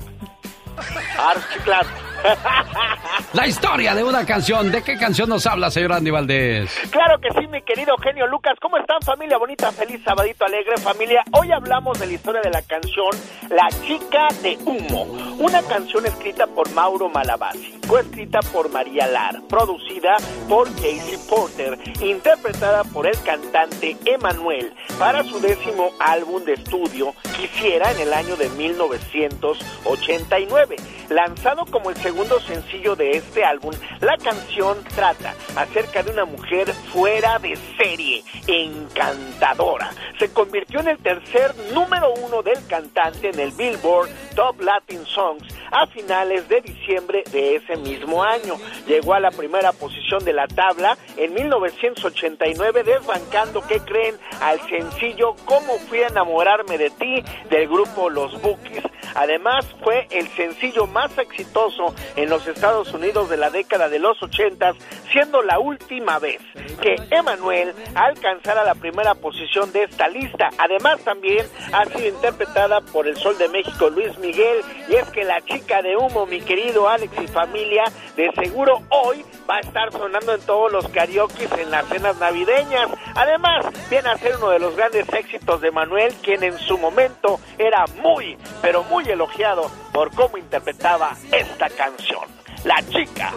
Ah, 1.17 1.35
sí, 1.51 1.59
claro. 1.59 1.87
La 3.33 3.47
historia 3.47 3.95
de 3.95 4.03
una 4.03 4.23
canción. 4.25 4.71
¿De 4.71 4.83
qué 4.83 4.97
canción 4.97 5.29
nos 5.29 5.47
habla, 5.47 5.71
señor 5.71 5.93
Andy 5.93 6.11
Valdés? 6.11 6.69
Claro 6.91 7.19
que 7.19 7.29
sí, 7.31 7.47
mi 7.47 7.63
querido 7.63 7.95
genio 7.97 8.27
Lucas. 8.27 8.53
¿Cómo 8.61 8.77
están, 8.77 9.01
familia 9.01 9.37
bonita? 9.37 9.71
Feliz 9.71 10.01
sabadito 10.03 10.45
alegre, 10.45 10.77
familia. 10.77 11.23
Hoy 11.31 11.51
hablamos 11.51 11.99
de 11.99 12.05
la 12.07 12.13
historia 12.13 12.41
de 12.41 12.51
la 12.51 12.61
canción 12.61 13.09
La 13.49 13.67
chica 13.85 14.27
de 14.41 14.57
humo. 14.65 15.03
Una 15.39 15.61
canción 15.63 16.05
escrita 16.05 16.47
por 16.47 16.71
Mauro 16.73 17.09
Malavasi, 17.09 17.79
coescrita 17.87 18.39
por 18.53 18.71
María 18.71 19.07
Lar, 19.07 19.41
producida 19.49 20.15
por 20.47 20.71
Casey 20.75 21.17
Porter, 21.27 21.79
interpretada 22.01 22.83
por 22.83 23.07
el 23.07 23.19
cantante 23.23 23.97
Emanuel 24.05 24.71
para 24.99 25.23
su 25.23 25.39
décimo 25.39 25.89
álbum 25.99 26.43
de 26.43 26.53
estudio, 26.53 27.15
Quisiera, 27.35 27.91
en 27.91 27.99
el 27.99 28.13
año 28.13 28.35
de 28.35 28.47
1989. 28.49 30.75
Lanzado 31.09 31.65
como 31.65 31.89
el 31.89 31.95
segundo 31.97 32.12
sencillo 32.39 32.95
de 32.95 33.11
este 33.17 33.43
álbum, 33.43 33.73
la 34.01 34.17
canción 34.17 34.83
trata 34.95 35.33
acerca 35.55 36.03
de 36.03 36.11
una 36.11 36.25
mujer 36.25 36.71
fuera 36.91 37.39
de 37.39 37.57
serie, 37.77 38.23
encantadora. 38.47 39.91
Se 40.19 40.31
convirtió 40.31 40.79
en 40.79 40.89
el 40.89 40.97
tercer 40.99 41.53
número 41.73 42.13
uno 42.25 42.41
del 42.41 42.65
cantante 42.67 43.29
en 43.29 43.39
el 43.39 43.51
Billboard 43.51 44.09
Top 44.35 44.61
Latin 44.61 45.05
Songs 45.05 45.43
a 45.71 45.87
finales 45.87 46.47
de 46.49 46.61
diciembre 46.61 47.23
de 47.31 47.55
ese 47.55 47.77
mismo 47.77 48.23
año. 48.23 48.55
Llegó 48.87 49.15
a 49.15 49.19
la 49.19 49.31
primera 49.31 49.71
posición 49.71 50.23
de 50.23 50.33
la 50.33 50.47
tabla 50.47 50.97
en 51.17 51.33
1989 51.33 52.83
desbancando, 52.83 53.65
¿qué 53.67 53.79
creen? 53.79 54.15
Al 54.39 54.59
sencillo 54.69 55.35
Cómo 55.45 55.77
fui 55.89 55.99
a 56.01 56.07
enamorarme 56.07 56.77
de 56.77 56.89
ti 56.91 57.23
del 57.49 57.67
grupo 57.67 58.09
Los 58.09 58.39
Bookies. 58.41 58.83
Además 59.15 59.65
fue 59.83 60.07
el 60.11 60.27
sencillo 60.29 60.87
más 60.87 61.15
exitoso 61.17 61.93
en 62.15 62.29
los 62.29 62.47
Estados 62.47 62.93
Unidos 62.93 63.29
de 63.29 63.37
la 63.37 63.49
década 63.49 63.89
de 63.89 63.99
los 63.99 64.21
80, 64.21 64.73
siendo 65.11 65.41
la 65.41 65.59
última 65.59 66.19
vez 66.19 66.41
que 66.81 66.95
Emanuel 67.11 67.73
alcanzara 67.95 68.63
la 68.63 68.75
primera 68.75 69.15
posición 69.15 69.71
de 69.71 69.83
esta 69.83 70.07
lista. 70.07 70.49
Además 70.57 70.99
también 71.03 71.45
ha 71.71 71.85
sido 71.85 72.07
interpretada 72.07 72.81
por 72.81 73.07
el 73.07 73.15
Sol 73.17 73.37
de 73.37 73.49
México 73.49 73.89
Luis 73.89 74.17
Miguel 74.19 74.61
y 74.89 74.95
es 74.95 75.09
que 75.09 75.23
la 75.23 75.41
chica 75.41 75.81
de 75.81 75.95
humo, 75.95 76.25
mi 76.25 76.41
querido 76.41 76.87
Alex 76.89 77.13
y 77.21 77.27
familia, 77.27 77.83
de 78.15 78.31
seguro 78.31 78.81
hoy 78.89 79.23
va 79.49 79.57
a 79.57 79.59
estar 79.59 79.91
sonando 79.91 80.33
en 80.33 80.41
todos 80.41 80.71
los 80.71 80.87
karaoke 80.89 81.47
en 81.57 81.71
las 81.71 81.87
cenas 81.87 82.17
navideñas. 82.17 82.89
Además, 83.15 83.65
viene 83.89 84.09
a 84.09 84.17
ser 84.17 84.37
uno 84.37 84.49
de 84.49 84.59
los 84.59 84.75
grandes 84.75 85.11
éxitos 85.13 85.61
de 85.61 85.71
Manuel, 85.71 86.13
quien 86.21 86.43
en 86.43 86.57
su 86.57 86.77
momento 86.77 87.39
era 87.57 87.85
muy, 88.01 88.37
pero 88.61 88.83
muy 88.83 89.07
elogiado 89.09 89.69
por 89.93 90.09
cómo 90.11 90.37
interpretaba 90.37 91.15
esta 91.31 91.69
canción, 91.69 92.23
La 92.65 92.81
chica 92.89 93.31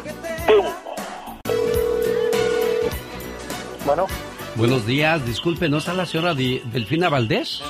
de 0.47 0.57
humo. 0.57 0.75
Bueno, 3.85 4.07
Buenos 4.57 4.87
días, 4.87 5.25
disculpe, 5.27 5.69
¿no 5.69 5.79
está 5.79 5.93
la 5.93 6.07
señora 6.07 6.33
Di- 6.35 6.61
Delfina 6.73 7.09
Valdés? 7.11 7.61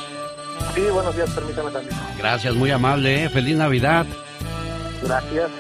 sí, 0.75 0.81
buenos 0.93 1.15
días, 1.17 1.29
permítame 1.31 1.71
también. 1.71 1.95
Gracias, 2.19 2.55
muy 2.55 2.71
amable, 2.71 3.25
¿eh? 3.25 3.29
Feliz 3.29 3.57
Navidad. 3.57 4.07
Gracias. 5.03 5.51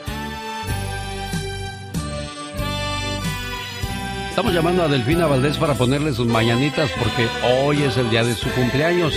Estamos 4.31 4.53
llamando 4.53 4.82
a 4.85 4.89
Delfina 4.89 5.27
Valdés 5.27 5.57
para 5.57 5.74
ponerle 5.74 6.12
sus 6.12 6.27
mañanitas 6.27 6.90
porque 6.98 7.27
hoy 7.65 7.82
es 7.82 7.97
el 7.97 8.11
día 8.11 8.23
de 8.23 8.35
su 8.35 8.51
cumpleaños. 8.51 9.15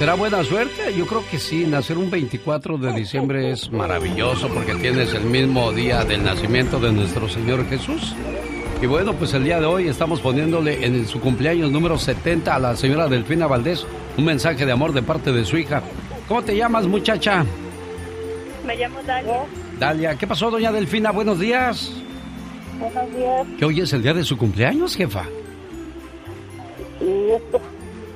¿Será 0.00 0.14
buena 0.14 0.42
suerte? 0.42 0.94
Yo 0.96 1.06
creo 1.06 1.22
que 1.30 1.38
sí. 1.38 1.66
Nacer 1.66 1.98
un 1.98 2.10
24 2.10 2.78
de 2.78 2.94
diciembre 2.94 3.50
es 3.50 3.70
maravilloso 3.70 4.48
porque 4.48 4.74
tienes 4.76 5.12
el 5.12 5.24
mismo 5.24 5.72
día 5.72 6.06
del 6.06 6.24
nacimiento 6.24 6.80
de 6.80 6.90
nuestro 6.90 7.28
Señor 7.28 7.68
Jesús. 7.68 8.14
Y 8.80 8.86
bueno, 8.86 9.12
pues 9.12 9.34
el 9.34 9.44
día 9.44 9.60
de 9.60 9.66
hoy 9.66 9.88
estamos 9.88 10.22
poniéndole 10.22 10.86
en 10.86 11.06
su 11.06 11.20
cumpleaños 11.20 11.70
número 11.70 11.98
70 11.98 12.54
a 12.54 12.58
la 12.58 12.76
señora 12.76 13.08
Delfina 13.08 13.46
Valdés 13.46 13.86
un 14.16 14.24
mensaje 14.24 14.64
de 14.64 14.72
amor 14.72 14.94
de 14.94 15.02
parte 15.02 15.32
de 15.32 15.44
su 15.44 15.58
hija. 15.58 15.82
¿Cómo 16.26 16.40
te 16.40 16.56
llamas, 16.56 16.86
muchacha? 16.86 17.44
Me 18.66 18.76
llamo 18.76 19.02
Dalia. 19.02 19.44
Dalia. 19.78 20.14
¿Qué 20.16 20.26
pasó, 20.26 20.50
doña 20.50 20.72
Delfina? 20.72 21.10
Buenos 21.10 21.38
días. 21.38 21.92
Buenos 22.78 23.14
días. 23.14 23.46
¿Que 23.58 23.66
hoy 23.66 23.82
es 23.82 23.92
el 23.92 24.02
día 24.02 24.14
de 24.14 24.24
su 24.24 24.38
cumpleaños, 24.38 24.96
jefa? 24.96 25.26
Esto, 27.02 27.60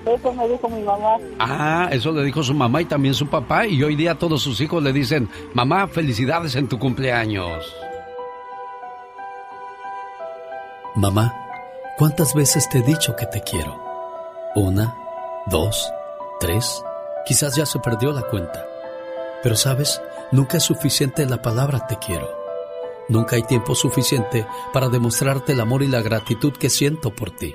eso 0.06 0.32
me 0.34 0.48
dijo 0.48 0.68
mi 0.68 0.82
mamá. 0.82 1.16
Ah, 1.38 1.88
eso 1.90 2.12
le 2.12 2.24
dijo 2.24 2.42
su 2.42 2.54
mamá 2.54 2.82
y 2.82 2.84
también 2.84 3.14
su 3.14 3.26
papá 3.26 3.66
y 3.66 3.82
hoy 3.82 3.96
día 3.96 4.18
todos 4.18 4.42
sus 4.42 4.60
hijos 4.60 4.82
le 4.82 4.92
dicen, 4.92 5.28
mamá, 5.54 5.88
felicidades 5.88 6.54
en 6.56 6.68
tu 6.68 6.78
cumpleaños. 6.78 7.74
Mamá, 10.94 11.34
¿cuántas 11.98 12.34
veces 12.34 12.68
te 12.68 12.78
he 12.78 12.82
dicho 12.82 13.16
que 13.16 13.26
te 13.26 13.40
quiero? 13.42 13.82
Una, 14.54 14.94
dos, 15.46 15.90
tres, 16.38 16.82
quizás 17.26 17.56
ya 17.56 17.66
se 17.66 17.80
perdió 17.80 18.12
la 18.12 18.22
cuenta. 18.22 18.64
Pero 19.42 19.56
sabes, 19.56 20.00
nunca 20.30 20.58
es 20.58 20.62
suficiente 20.62 21.26
la 21.26 21.42
palabra 21.42 21.86
te 21.86 21.98
quiero. 21.98 22.28
Nunca 23.08 23.36
hay 23.36 23.42
tiempo 23.42 23.74
suficiente 23.74 24.46
para 24.72 24.88
demostrarte 24.88 25.52
el 25.52 25.60
amor 25.60 25.82
y 25.82 25.88
la 25.88 26.00
gratitud 26.00 26.52
que 26.52 26.70
siento 26.70 27.10
por 27.10 27.30
ti. 27.30 27.54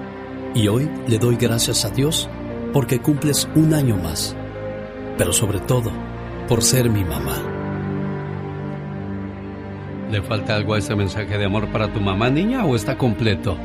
Y 0.53 0.67
hoy 0.67 0.89
le 1.07 1.17
doy 1.17 1.37
gracias 1.37 1.85
a 1.85 1.89
Dios 1.89 2.29
porque 2.73 2.99
cumples 2.99 3.47
un 3.55 3.73
año 3.73 3.95
más. 3.95 4.35
Pero 5.17 5.31
sobre 5.31 5.59
todo, 5.59 5.91
por 6.49 6.61
ser 6.61 6.89
mi 6.89 7.05
mamá. 7.05 7.37
¿Le 10.11 10.21
falta 10.21 10.57
algo 10.57 10.73
a 10.73 10.79
ese 10.79 10.93
mensaje 10.93 11.37
de 11.37 11.45
amor 11.45 11.69
para 11.71 11.87
tu 11.93 12.01
mamá, 12.01 12.29
niña, 12.29 12.65
o 12.65 12.75
está 12.75 12.97
completo? 12.97 13.57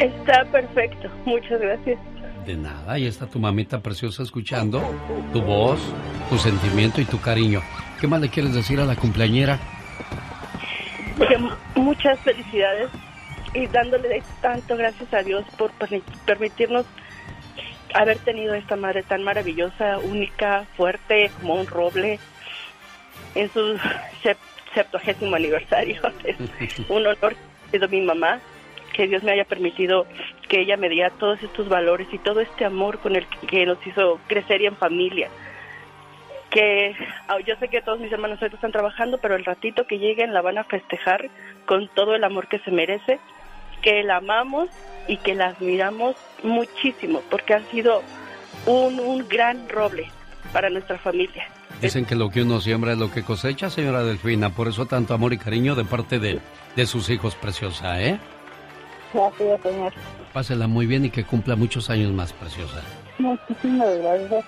Está 0.00 0.44
perfecto, 0.50 1.08
muchas 1.24 1.60
gracias. 1.60 2.00
De 2.44 2.56
nada, 2.56 2.94
ahí 2.94 3.06
está 3.06 3.26
tu 3.26 3.38
mamita 3.38 3.78
preciosa 3.78 4.24
escuchando 4.24 4.82
tu 5.32 5.40
voz, 5.40 5.78
tu 6.28 6.36
sentimiento 6.36 7.00
y 7.00 7.04
tu 7.04 7.20
cariño. 7.20 7.60
¿Qué 8.00 8.08
más 8.08 8.20
le 8.20 8.28
quieres 8.28 8.52
decir 8.52 8.80
a 8.80 8.84
la 8.84 8.96
cumpleañera? 8.96 9.60
Que 11.16 11.38
muchas 11.80 12.18
felicidades 12.20 12.90
y 13.54 13.66
dándole 13.66 14.22
tanto 14.40 14.76
gracias 14.76 15.12
a 15.12 15.22
Dios 15.22 15.44
por 15.58 15.70
permi- 15.78 16.02
permitirnos 16.24 16.86
haber 17.94 18.18
tenido 18.18 18.54
esta 18.54 18.76
madre 18.76 19.02
tan 19.02 19.22
maravillosa, 19.22 19.98
única, 19.98 20.64
fuerte 20.76 21.30
como 21.40 21.54
un 21.56 21.66
roble 21.66 22.18
en 23.34 23.50
su 23.52 23.76
sep- 24.22 24.36
septuagésimo 24.74 25.36
aniversario. 25.36 26.00
Es 26.24 26.36
un 26.88 27.06
honor 27.06 27.34
que 27.70 27.78
sido 27.78 27.88
mi 27.88 28.00
mamá, 28.00 28.40
que 28.94 29.06
Dios 29.06 29.22
me 29.22 29.32
haya 29.32 29.44
permitido 29.44 30.06
que 30.48 30.60
ella 30.60 30.76
me 30.76 30.88
diera 30.88 31.10
todos 31.10 31.42
estos 31.42 31.68
valores 31.68 32.08
y 32.12 32.18
todo 32.18 32.40
este 32.40 32.64
amor 32.64 32.98
con 32.98 33.16
el 33.16 33.26
que 33.48 33.64
nos 33.66 33.84
hizo 33.86 34.18
crecer 34.26 34.62
y 34.62 34.66
en 34.66 34.76
familia. 34.76 35.28
Que 36.50 36.94
ah, 37.28 37.38
yo 37.46 37.56
sé 37.56 37.68
que 37.68 37.80
todos 37.80 37.98
mis 38.00 38.12
hermanos 38.12 38.38
ahorita 38.40 38.56
están 38.56 38.72
trabajando, 38.72 39.16
pero 39.18 39.34
el 39.36 39.44
ratito 39.46 39.86
que 39.86 39.98
lleguen 39.98 40.34
la 40.34 40.42
van 40.42 40.58
a 40.58 40.64
festejar 40.64 41.30
con 41.64 41.88
todo 41.88 42.14
el 42.14 42.24
amor 42.24 42.48
que 42.48 42.58
se 42.58 42.70
merece, 42.70 43.18
que 43.82 44.02
la 44.02 44.16
amamos 44.16 44.68
y 45.08 45.16
que 45.18 45.34
la 45.34 45.48
admiramos 45.48 46.16
muchísimo, 46.42 47.20
porque 47.30 47.54
ha 47.54 47.62
sido 47.70 48.02
un, 48.66 48.98
un 49.00 49.28
gran 49.28 49.68
roble 49.68 50.10
para 50.52 50.70
nuestra 50.70 50.98
familia. 50.98 51.44
Dicen 51.80 52.04
que 52.04 52.14
lo 52.14 52.30
que 52.30 52.42
uno 52.42 52.60
siembra 52.60 52.92
es 52.92 52.98
lo 52.98 53.10
que 53.10 53.24
cosecha, 53.24 53.68
señora 53.68 54.04
Delfina. 54.04 54.50
Por 54.50 54.68
eso 54.68 54.86
tanto 54.86 55.14
amor 55.14 55.32
y 55.32 55.38
cariño 55.38 55.74
de 55.74 55.84
parte 55.84 56.20
de, 56.20 56.40
de 56.76 56.86
sus 56.86 57.10
hijos, 57.10 57.34
preciosa, 57.34 58.00
¿eh? 58.00 58.18
Gracias, 59.12 59.60
señor. 59.62 59.92
Pásela 60.32 60.66
muy 60.68 60.86
bien 60.86 61.04
y 61.04 61.10
que 61.10 61.24
cumpla 61.24 61.56
muchos 61.56 61.90
años 61.90 62.12
más, 62.12 62.32
preciosa. 62.32 62.82
Muchísimas 63.18 63.98
gracias. 63.98 64.44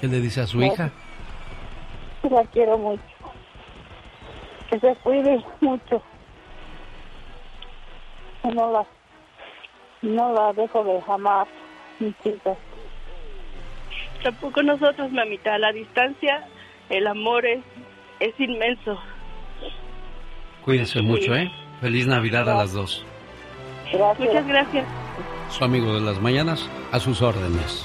¿Qué 0.00 0.06
le 0.06 0.20
dice 0.20 0.42
a 0.42 0.46
su 0.46 0.62
hija? 0.62 0.90
La 2.30 2.44
quiero 2.44 2.76
mucho. 2.76 3.02
Que 4.70 4.78
se 4.80 4.94
cuide 4.96 5.42
mucho. 5.60 6.02
Que 8.46 8.54
No 8.54 8.70
la, 8.70 8.86
no 10.02 10.32
la 10.32 10.52
dejo 10.52 10.84
de 10.84 11.02
jamás, 11.02 11.48
mi 11.98 12.14
chica. 12.22 12.54
Tampoco 14.22 14.62
nosotros, 14.62 15.10
mamita. 15.10 15.54
A 15.54 15.58
la 15.58 15.72
distancia, 15.72 16.46
el 16.88 17.06
amor 17.08 17.44
es, 17.44 17.64
es 18.20 18.38
inmenso. 18.38 18.98
Cuídense 20.64 21.02
mucho, 21.02 21.34
¿eh? 21.34 21.50
Feliz 21.80 22.06
Navidad 22.06 22.48
a 22.48 22.54
las 22.54 22.72
dos. 22.72 23.04
Muchas 24.18 24.46
gracias. 24.46 24.86
Su 25.50 25.64
amigo 25.64 25.94
de 25.94 26.00
las 26.00 26.20
mañanas, 26.20 26.68
a 26.92 27.00
sus 27.00 27.22
órdenes. 27.22 27.84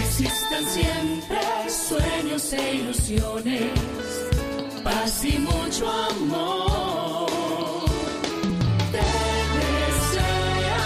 Existan 0.00 0.64
siempre 0.64 1.38
sueños 1.68 2.52
e 2.52 2.74
ilusiones, 2.76 4.27
paz 4.88 5.24
y 5.24 5.38
mucho 5.38 5.84
amor. 6.10 7.30
Te 8.92 9.08
desea 9.60 10.82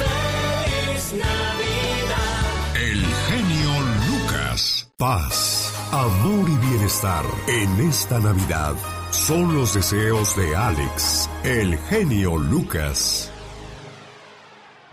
feliz 0.00 1.04
Navidad. 1.24 2.42
El 2.90 3.00
genio 3.28 3.72
Lucas. 4.08 4.88
Paz, 4.96 5.72
amor 5.92 6.48
y 6.48 6.56
bienestar 6.68 7.24
en 7.48 7.88
esta 7.88 8.18
Navidad 8.18 8.74
son 9.10 9.54
los 9.54 9.74
deseos 9.74 10.36
de 10.36 10.56
Alex, 10.56 11.28
el 11.44 11.78
genio 11.88 12.38
Lucas. 12.38 13.30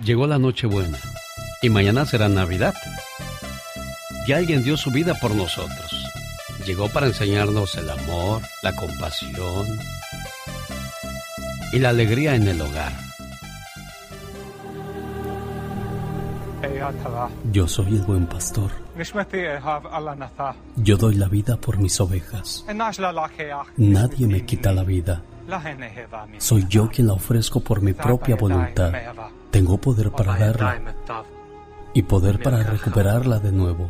Llegó 0.04 0.28
la 0.28 0.38
Nochebuena 0.40 1.00
y 1.62 1.70
mañana 1.70 2.06
será 2.06 2.28
Navidad. 2.30 2.76
Y 4.28 4.32
alguien 4.32 4.64
dio 4.64 4.78
su 4.78 4.92
vida 4.92 5.16
por 5.16 5.32
nosotros. 5.32 5.93
Llegó 6.66 6.88
para 6.88 7.08
enseñarnos 7.08 7.76
el 7.76 7.90
amor, 7.90 8.42
la 8.62 8.74
compasión 8.74 9.68
y 11.74 11.80
la 11.80 11.90
alegría 11.90 12.36
en 12.36 12.48
el 12.48 12.62
hogar. 12.62 12.94
Yo 17.52 17.68
soy 17.68 17.88
el 17.98 18.02
buen 18.04 18.28
pastor. 18.28 18.72
Yo 20.78 20.98
doy 20.98 21.16
la 21.16 21.28
vida 21.28 21.58
por 21.58 21.78
mis 21.78 22.00
ovejas. 22.00 22.66
Nadie 23.78 24.28
me 24.28 24.46
quita 24.46 24.72
la 24.72 24.84
vida. 24.84 25.22
Soy 26.38 26.66
yo 26.70 26.90
quien 26.90 27.08
la 27.08 27.14
ofrezco 27.14 27.60
por 27.60 27.82
mi 27.82 27.94
propia 27.94 28.38
voluntad. 28.38 28.94
Tengo 29.52 29.78
poder 29.78 30.12
para 30.12 30.38
darla 30.38 30.82
y 31.94 32.04
poder 32.04 32.42
para 32.42 32.64
recuperarla 32.64 33.40
de 33.40 33.52
nuevo. 33.52 33.90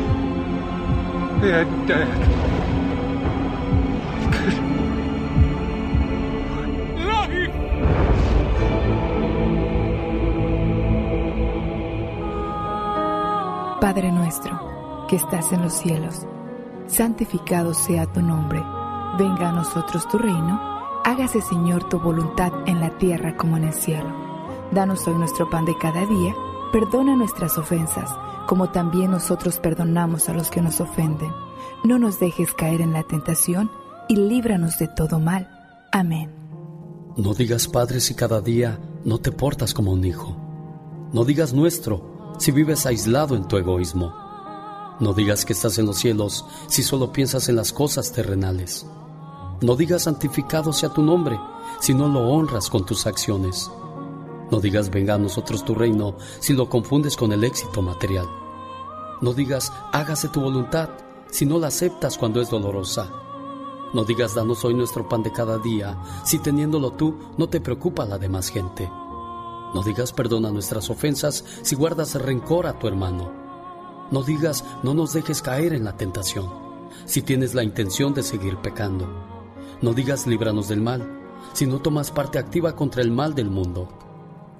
Padre 13.81 14.11
nuestro, 14.11 15.07
que 15.07 15.15
estás 15.15 15.51
en 15.51 15.63
los 15.63 15.73
cielos, 15.73 16.27
santificado 16.85 17.73
sea 17.73 18.05
tu 18.05 18.21
nombre. 18.21 18.63
Venga 19.17 19.49
a 19.49 19.51
nosotros 19.51 20.07
tu 20.09 20.19
reino. 20.19 20.61
Hágase, 21.03 21.41
Señor, 21.41 21.89
tu 21.89 21.99
voluntad 21.99 22.51
en 22.67 22.79
la 22.79 22.91
tierra 22.99 23.35
como 23.35 23.57
en 23.57 23.63
el 23.63 23.73
cielo. 23.73 24.13
Danos 24.71 25.07
hoy 25.07 25.15
nuestro 25.15 25.49
pan 25.49 25.65
de 25.65 25.75
cada 25.79 26.05
día. 26.05 26.35
Perdona 26.71 27.15
nuestras 27.15 27.57
ofensas, 27.57 28.15
como 28.47 28.71
también 28.71 29.11
nosotros 29.11 29.59
perdonamos 29.59 30.29
a 30.29 30.33
los 30.33 30.49
que 30.49 30.61
nos 30.61 30.81
ofenden. 30.81 31.31
No 31.83 31.97
nos 31.97 32.19
dejes 32.19 32.53
caer 32.53 32.81
en 32.81 32.93
la 32.93 33.03
tentación 33.03 33.71
y 34.07 34.15
líbranos 34.15 34.77
de 34.77 34.87
todo 34.87 35.19
mal. 35.19 35.49
Amén. 35.91 36.31
No 37.17 37.33
digas 37.33 37.67
padre 37.67 37.99
si 37.99 38.13
cada 38.15 38.41
día 38.41 38.79
no 39.03 39.19
te 39.19 39.31
portas 39.31 39.73
como 39.73 39.91
un 39.91 40.05
hijo. 40.05 40.35
No 41.13 41.25
digas 41.25 41.53
nuestro 41.53 42.35
si 42.37 42.51
vives 42.51 42.85
aislado 42.85 43.35
en 43.35 43.47
tu 43.47 43.57
egoísmo. 43.57 44.13
No 44.99 45.13
digas 45.13 45.45
que 45.45 45.53
estás 45.53 45.77
en 45.77 45.85
los 45.85 45.97
cielos 45.97 46.45
si 46.67 46.83
solo 46.83 47.11
piensas 47.11 47.49
en 47.49 47.55
las 47.55 47.73
cosas 47.73 48.11
terrenales. 48.11 48.85
No 49.61 49.75
digas 49.75 50.03
santificado 50.03 50.73
sea 50.73 50.89
tu 50.89 51.01
nombre 51.03 51.39
si 51.79 51.93
no 51.93 52.07
lo 52.07 52.29
honras 52.29 52.69
con 52.69 52.85
tus 52.85 53.05
acciones. 53.05 53.69
No 54.51 54.59
digas 54.59 54.91
venga 54.91 55.13
a 55.13 55.17
nosotros 55.17 55.63
tu 55.63 55.73
reino 55.73 56.17
si 56.41 56.51
lo 56.51 56.69
confundes 56.69 57.15
con 57.15 57.31
el 57.31 57.45
éxito 57.45 57.81
material. 57.81 58.27
No 59.21 59.33
digas 59.33 59.71
hágase 59.93 60.27
tu 60.27 60.41
voluntad 60.41 60.89
si 61.31 61.45
no 61.45 61.57
la 61.57 61.67
aceptas 61.67 62.17
cuando 62.17 62.41
es 62.41 62.49
dolorosa. 62.49 63.09
No 63.93 64.03
digas 64.03 64.35
danos 64.35 64.65
hoy 64.65 64.73
nuestro 64.73 65.07
pan 65.07 65.23
de 65.23 65.31
cada 65.31 65.57
día 65.57 65.97
si 66.25 66.37
teniéndolo 66.37 66.91
tú 66.91 67.17
no 67.37 67.47
te 67.47 67.61
preocupa 67.61 68.05
la 68.05 68.17
demás 68.17 68.49
gente. 68.49 68.91
No 69.73 69.83
digas 69.83 70.11
perdona 70.11 70.51
nuestras 70.51 70.89
ofensas 70.89 71.45
si 71.61 71.75
guardas 71.75 72.15
rencor 72.15 72.67
a 72.67 72.77
tu 72.77 72.89
hermano. 72.89 73.31
No 74.11 74.21
digas 74.21 74.65
no 74.83 74.93
nos 74.93 75.13
dejes 75.13 75.41
caer 75.41 75.73
en 75.73 75.85
la 75.85 75.95
tentación 75.95 76.49
si 77.05 77.21
tienes 77.21 77.53
la 77.53 77.63
intención 77.63 78.13
de 78.13 78.21
seguir 78.21 78.57
pecando. 78.57 79.07
No 79.81 79.93
digas 79.93 80.27
líbranos 80.27 80.67
del 80.67 80.81
mal 80.81 81.21
si 81.53 81.67
no 81.67 81.79
tomas 81.79 82.11
parte 82.11 82.37
activa 82.37 82.75
contra 82.75 83.01
el 83.01 83.11
mal 83.11 83.33
del 83.33 83.49
mundo. 83.49 83.87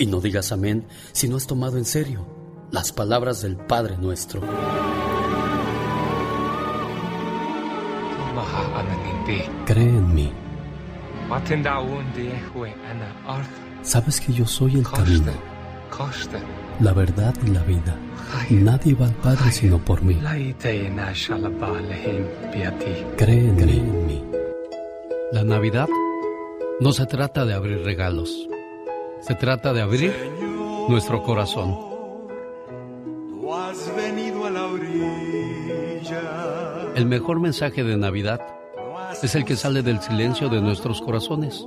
Y 0.02 0.08
no 0.08 0.20
digas 0.20 0.52
amén 0.52 0.88
si 1.12 1.30
no 1.30 1.38
has 1.38 1.46
tomado 1.46 1.78
en 1.78 1.86
serio 1.86 2.26
las 2.72 2.92
palabras 2.92 3.44
del 3.44 3.56
Padre 3.56 3.98
nuestro. 3.98 4.42
Cree 9.68 9.90
en 9.90 10.16
mí. 10.16 10.34
Sabes 13.84 14.20
que 14.20 14.34
yo 14.34 14.48
soy 14.48 14.78
el 14.78 14.90
camino, 14.90 15.34
la 16.80 16.94
verdad 16.94 17.36
y 17.46 17.52
la 17.52 17.62
vida. 17.62 17.96
Nadie 18.50 18.96
va 18.96 19.06
al 19.06 19.14
Padre 19.14 19.52
sino 19.52 19.78
por 19.78 20.02
mí. 20.02 20.16
Cree 23.18 23.40
en, 23.50 23.56
Cree 23.56 23.78
en 23.78 24.08
mí. 24.08 24.24
La 25.32 25.44
Navidad 25.44 25.88
no 26.80 26.92
se 26.92 27.06
trata 27.06 27.46
de 27.46 27.54
abrir 27.54 27.84
regalos. 27.84 28.48
Se 29.22 29.36
trata 29.36 29.74
de 29.74 29.82
abrir 29.82 30.14
nuestro 30.90 31.24
corazón. 31.24 31.78
El 36.96 37.06
mejor 37.06 37.40
mensaje 37.40 37.84
de 37.84 37.98
Navidad 37.98 38.42
es 39.22 39.36
el 39.36 39.46
que 39.46 39.56
sale 39.56 39.84
del 39.84 40.02
silencio 40.02 40.50
de 40.50 40.62
nuestros 40.62 41.02
corazones 41.02 41.66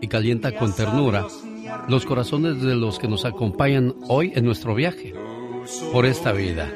y 0.00 0.08
calienta 0.08 0.56
con 0.56 0.74
ternura 0.74 1.26
los 1.88 2.06
corazones 2.06 2.60
de 2.62 2.74
los 2.74 2.98
que 2.98 3.08
nos 3.08 3.24
acompañan 3.24 3.94
hoy 4.08 4.32
en 4.34 4.44
nuestro 4.44 4.74
viaje 4.74 5.14
por 5.92 6.06
esta 6.06 6.32
vida. 6.32 6.70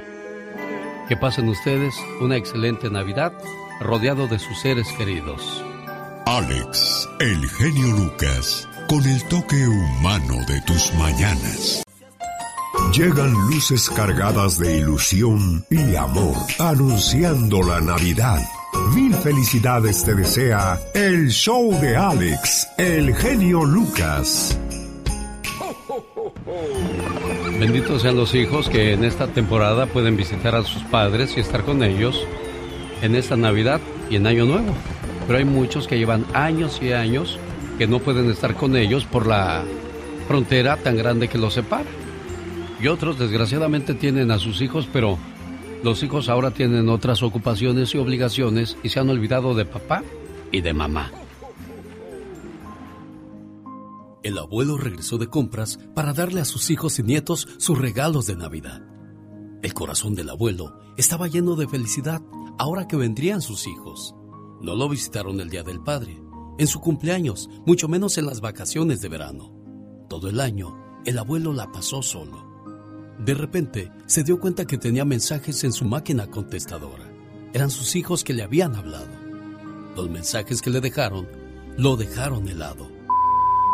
Que 1.09 1.17
pasen 1.17 1.49
ustedes 1.49 1.95
una 2.21 2.37
excelente 2.37 2.91
Navidad 2.91 3.33
rodeado 3.81 4.27
de 4.27 4.39
sus 4.39 4.59
seres 4.61 4.89
queridos. 4.99 5.65
Alex, 6.27 7.09
el 7.19 7.49
genio 7.49 7.97
Lucas, 7.97 8.69
con 8.91 9.07
el 9.07 9.23
toque 9.27 9.69
humano 9.69 10.35
de 10.49 10.61
tus 10.63 10.93
mañanas. 10.95 11.85
Llegan 12.93 13.31
luces 13.49 13.89
cargadas 13.89 14.59
de 14.59 14.79
ilusión 14.79 15.65
y 15.71 15.95
amor, 15.95 16.35
anunciando 16.59 17.63
la 17.63 17.81
Navidad. 17.81 18.41
Mil 18.93 19.15
felicidades 19.15 20.03
te 20.03 20.17
desea 20.17 20.77
el 20.93 21.31
show 21.31 21.71
de 21.81 21.97
Alex, 21.97 22.67
el 22.79 23.15
genio 23.15 23.65
Lucas. 23.65 24.59
Benditos 27.61 28.03
sean 28.03 28.17
los 28.17 28.35
hijos 28.35 28.69
que 28.69 28.95
en 28.95 29.05
esta 29.05 29.29
temporada 29.29 29.87
pueden 29.87 30.17
visitar 30.17 30.57
a 30.57 30.65
sus 30.65 30.83
padres 30.83 31.37
y 31.37 31.41
estar 31.41 31.65
con 31.65 31.85
ellos 31.85 32.27
en 33.03 33.15
esta 33.15 33.37
Navidad 33.37 33.81
y 34.11 34.17
en 34.17 34.27
Año 34.27 34.47
Nuevo. 34.47 34.75
Pero 35.29 35.39
hay 35.39 35.45
muchos 35.45 35.87
que 35.87 35.97
llevan 35.97 36.27
años 36.35 36.81
y 36.83 36.93
años 36.93 37.39
que 37.81 37.87
no 37.87 37.99
pueden 37.99 38.29
estar 38.29 38.57
con 38.57 38.77
ellos 38.77 39.07
por 39.07 39.27
la 39.27 39.65
frontera 40.29 40.77
tan 40.77 40.99
grande 40.99 41.29
que 41.29 41.39
los 41.39 41.55
separa. 41.55 41.89
Y 42.79 42.89
otros 42.89 43.19
desgraciadamente 43.19 43.95
tienen 43.95 44.31
a 44.31 44.39
sus 44.39 44.61
hijos, 44.61 44.87
pero 44.93 45.17
los 45.83 46.03
hijos 46.03 46.29
ahora 46.29 46.51
tienen 46.51 46.91
otras 46.91 47.23
ocupaciones 47.23 47.95
y 47.95 47.99
obligaciones 47.99 48.77
y 48.83 48.91
se 48.91 49.01
han 49.01 49.09
olvidado 49.09 49.55
de 49.55 49.65
papá 49.65 50.03
y 50.53 50.61
de 50.61 50.75
mamá. 50.75 51.11
El 54.23 54.37
abuelo 54.37 54.77
regresó 54.77 55.17
de 55.17 55.29
compras 55.29 55.79
para 55.95 56.13
darle 56.13 56.43
a 56.43 56.45
sus 56.45 56.69
hijos 56.69 56.99
y 56.99 57.03
nietos 57.03 57.49
sus 57.57 57.79
regalos 57.79 58.27
de 58.27 58.37
Navidad. 58.37 58.83
El 59.63 59.73
corazón 59.73 60.15
del 60.15 60.29
abuelo 60.29 60.79
estaba 60.99 61.29
lleno 61.29 61.57
de 61.57 61.67
felicidad 61.67 62.21
ahora 62.59 62.87
que 62.87 62.97
vendrían 62.97 63.41
sus 63.41 63.67
hijos. 63.67 64.15
No 64.61 64.75
lo 64.75 64.87
visitaron 64.87 65.41
el 65.41 65.49
Día 65.49 65.63
del 65.63 65.81
Padre, 65.81 66.21
en 66.59 66.67
su 66.67 66.81
cumpleaños, 66.81 67.49
mucho 67.67 67.89
menos 67.89 68.19
en 68.19 68.27
las 68.27 68.41
vacaciones 68.41 69.01
de 69.01 69.09
verano. 69.09 69.53
Todo 70.09 70.29
el 70.29 70.41
año, 70.41 71.01
el 71.05 71.19
abuelo 71.19 71.53
la 71.53 71.71
pasó 71.73 72.03
solo. 72.03 72.51
De 73.19 73.35
repente, 73.35 73.93
se 74.07 74.25
dio 74.25 74.41
cuenta 74.41 74.65
que 74.65 74.79
tenía 74.79 75.05
mensajes 75.05 75.63
en 75.65 75.73
su 75.73 75.85
máquina 75.85 76.27
contestadora. 76.29 77.05
Eran 77.53 77.71
sus 77.71 77.97
hijos 77.97 78.25
que 78.25 78.33
le 78.33 78.43
habían 78.43 78.75
hablado. 78.75 79.11
Los 79.97 80.09
mensajes 80.09 80.63
que 80.63 80.71
le 80.71 80.81
dejaron, 80.81 81.29
lo 81.77 81.97
dejaron 81.97 82.49
helado. 82.49 82.91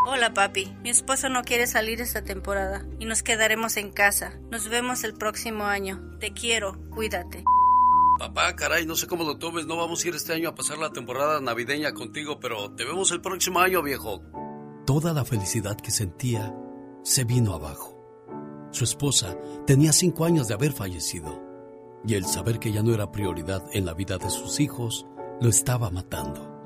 Hola 0.09 0.33
papi, 0.33 0.73
mi 0.83 0.91
esposo 0.91 1.29
no 1.29 1.43
quiere 1.43 1.67
salir 1.67 2.01
esta 2.01 2.23
temporada 2.23 2.87
y 3.01 3.07
nos 3.07 3.25
quedaremos 3.25 3.77
en 3.77 3.91
casa. 3.91 4.39
Nos 4.53 4.69
vemos 4.69 5.03
el 5.03 5.15
próximo 5.15 5.65
año. 5.65 6.01
Te 6.21 6.33
quiero, 6.33 6.79
cuídate. 6.91 7.43
Papá, 8.19 8.57
caray, 8.57 8.87
no 8.87 8.97
sé 8.97 9.07
cómo 9.07 9.25
lo 9.25 9.37
tomes, 9.37 9.67
no 9.67 9.77
vamos 9.77 10.05
a 10.05 10.09
ir 10.09 10.15
este 10.15 10.33
año 10.33 10.49
a 10.49 10.55
pasar 10.55 10.79
la 10.79 10.91
temporada 10.91 11.41
navideña 11.41 11.93
contigo, 11.93 12.41
pero 12.41 12.71
te 12.73 12.85
vemos 12.85 13.11
el 13.11 13.21
próximo 13.21 13.61
año, 13.61 13.83
viejo. 13.83 14.23
Toda 14.87 15.13
la 15.13 15.25
felicidad 15.25 15.77
que 15.77 15.91
sentía 15.91 16.55
se 17.03 17.25
vino 17.25 17.53
abajo. 17.55 17.97
Su 18.71 18.85
esposa 18.85 19.37
tenía 19.67 19.93
cinco 19.93 20.25
años 20.25 20.49
de 20.49 20.55
haber 20.55 20.73
fallecido 20.73 21.43
y 22.07 22.15
el 22.15 22.25
saber 22.25 22.59
que 22.59 22.73
ya 22.73 22.83
no 22.83 22.95
era 22.95 23.13
prioridad 23.13 23.65
en 23.73 23.85
la 23.85 23.95
vida 23.95 24.17
de 24.19 24.31
sus 24.31 24.61
hijos 24.61 25.07
lo 25.41 25.49
estaba 25.49 25.91
matando. 25.91 26.57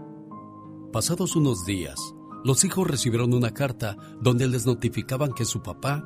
Pasados 0.92 1.34
unos 1.36 1.64
días, 1.64 1.98
los 2.44 2.64
hijos 2.64 2.86
recibieron 2.86 3.34
una 3.34 3.52
carta 3.52 3.96
donde 4.20 4.48
les 4.48 4.66
notificaban 4.66 5.32
que 5.32 5.44
su 5.44 5.62
papá 5.62 6.04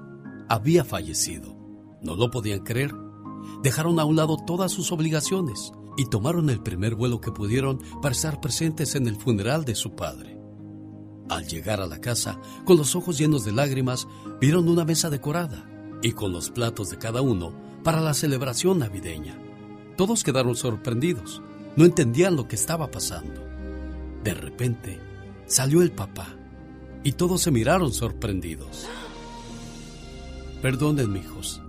había 0.49 0.85
fallecido. 0.85 1.57
No 2.03 2.17
lo 2.17 2.31
podían 2.31 2.61
creer. 2.61 2.95
Dejaron 3.63 3.99
a 3.99 4.05
un 4.05 4.17
lado 4.17 4.37
todas 4.37 4.73
sus 4.73 4.93
obligaciones 4.93 5.73
y 5.97 6.07
tomaron 6.07 6.51
el 6.51 6.61
primer 6.61 6.95
vuelo 6.95 7.21
que 7.21 7.33
pudieron 7.33 7.81
para 8.03 8.15
estar 8.15 8.41
presentes 8.41 8.95
en 8.95 9.07
el 9.07 9.17
funeral 9.17 9.65
de 9.65 9.75
su 9.75 9.95
padre. 9.95 10.39
Al 11.29 11.47
llegar 11.47 11.81
a 11.81 11.87
la 11.87 12.01
casa, 12.01 12.39
con 12.65 12.77
los 12.77 12.95
ojos 12.95 13.17
llenos 13.17 13.45
de 13.45 13.53
lágrimas, 13.53 14.07
vieron 14.41 14.69
una 14.69 14.85
mesa 14.85 15.09
decorada 15.09 15.69
y 16.03 16.13
con 16.13 16.33
los 16.33 16.51
platos 16.51 16.91
de 16.91 16.99
cada 16.99 17.23
uno 17.23 17.53
para 17.83 18.01
la 18.01 18.15
celebración 18.15 18.79
navideña. 18.79 19.39
Todos 19.97 20.23
quedaron 20.23 20.57
sorprendidos, 20.57 21.41
no 21.77 21.85
entendían 21.85 22.37
lo 22.37 22.47
que 22.49 22.57
estaba 22.57 22.91
pasando. 22.91 23.41
De 24.23 24.35
repente, 24.35 25.01
salió 25.47 25.83
el 25.83 25.93
papá 25.93 26.37
y 27.05 27.13
todos 27.13 27.43
se 27.43 27.51
miraron 27.51 27.93
sorprendidos. 27.93 28.87
Perdonen, 30.61 31.17
hijos. 31.17 31.61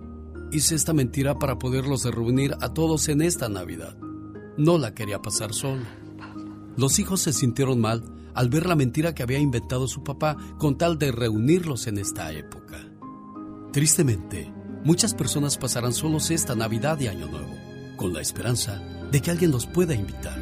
Hice 0.55 0.75
esta 0.75 0.93
mentira 0.93 1.37
para 1.37 1.59
poderlos 1.59 2.05
reunir 2.05 2.55
a 2.61 2.73
todos 2.73 3.09
en 3.09 3.21
esta 3.21 3.49
Navidad. 3.49 3.97
No 4.55 4.77
la 4.77 4.93
quería 4.93 5.21
pasar 5.21 5.53
solo. 5.53 5.83
Los 6.77 6.97
hijos 6.97 7.19
se 7.19 7.33
sintieron 7.33 7.81
mal 7.81 8.05
al 8.33 8.47
ver 8.47 8.65
la 8.65 8.77
mentira 8.77 9.13
que 9.13 9.21
había 9.21 9.39
inventado 9.39 9.85
su 9.85 10.01
papá 10.05 10.37
con 10.57 10.77
tal 10.77 10.97
de 10.97 11.11
reunirlos 11.11 11.87
en 11.87 11.97
esta 11.97 12.31
época. 12.31 12.77
Tristemente, 13.73 14.49
muchas 14.85 15.13
personas 15.13 15.57
pasarán 15.57 15.91
solos 15.91 16.31
esta 16.31 16.55
Navidad 16.55 17.01
y 17.01 17.07
Año 17.07 17.27
Nuevo, 17.27 17.53
con 17.97 18.13
la 18.13 18.21
esperanza 18.21 18.81
de 19.11 19.21
que 19.21 19.31
alguien 19.31 19.51
los 19.51 19.65
pueda 19.65 19.93
invitar. 19.93 20.39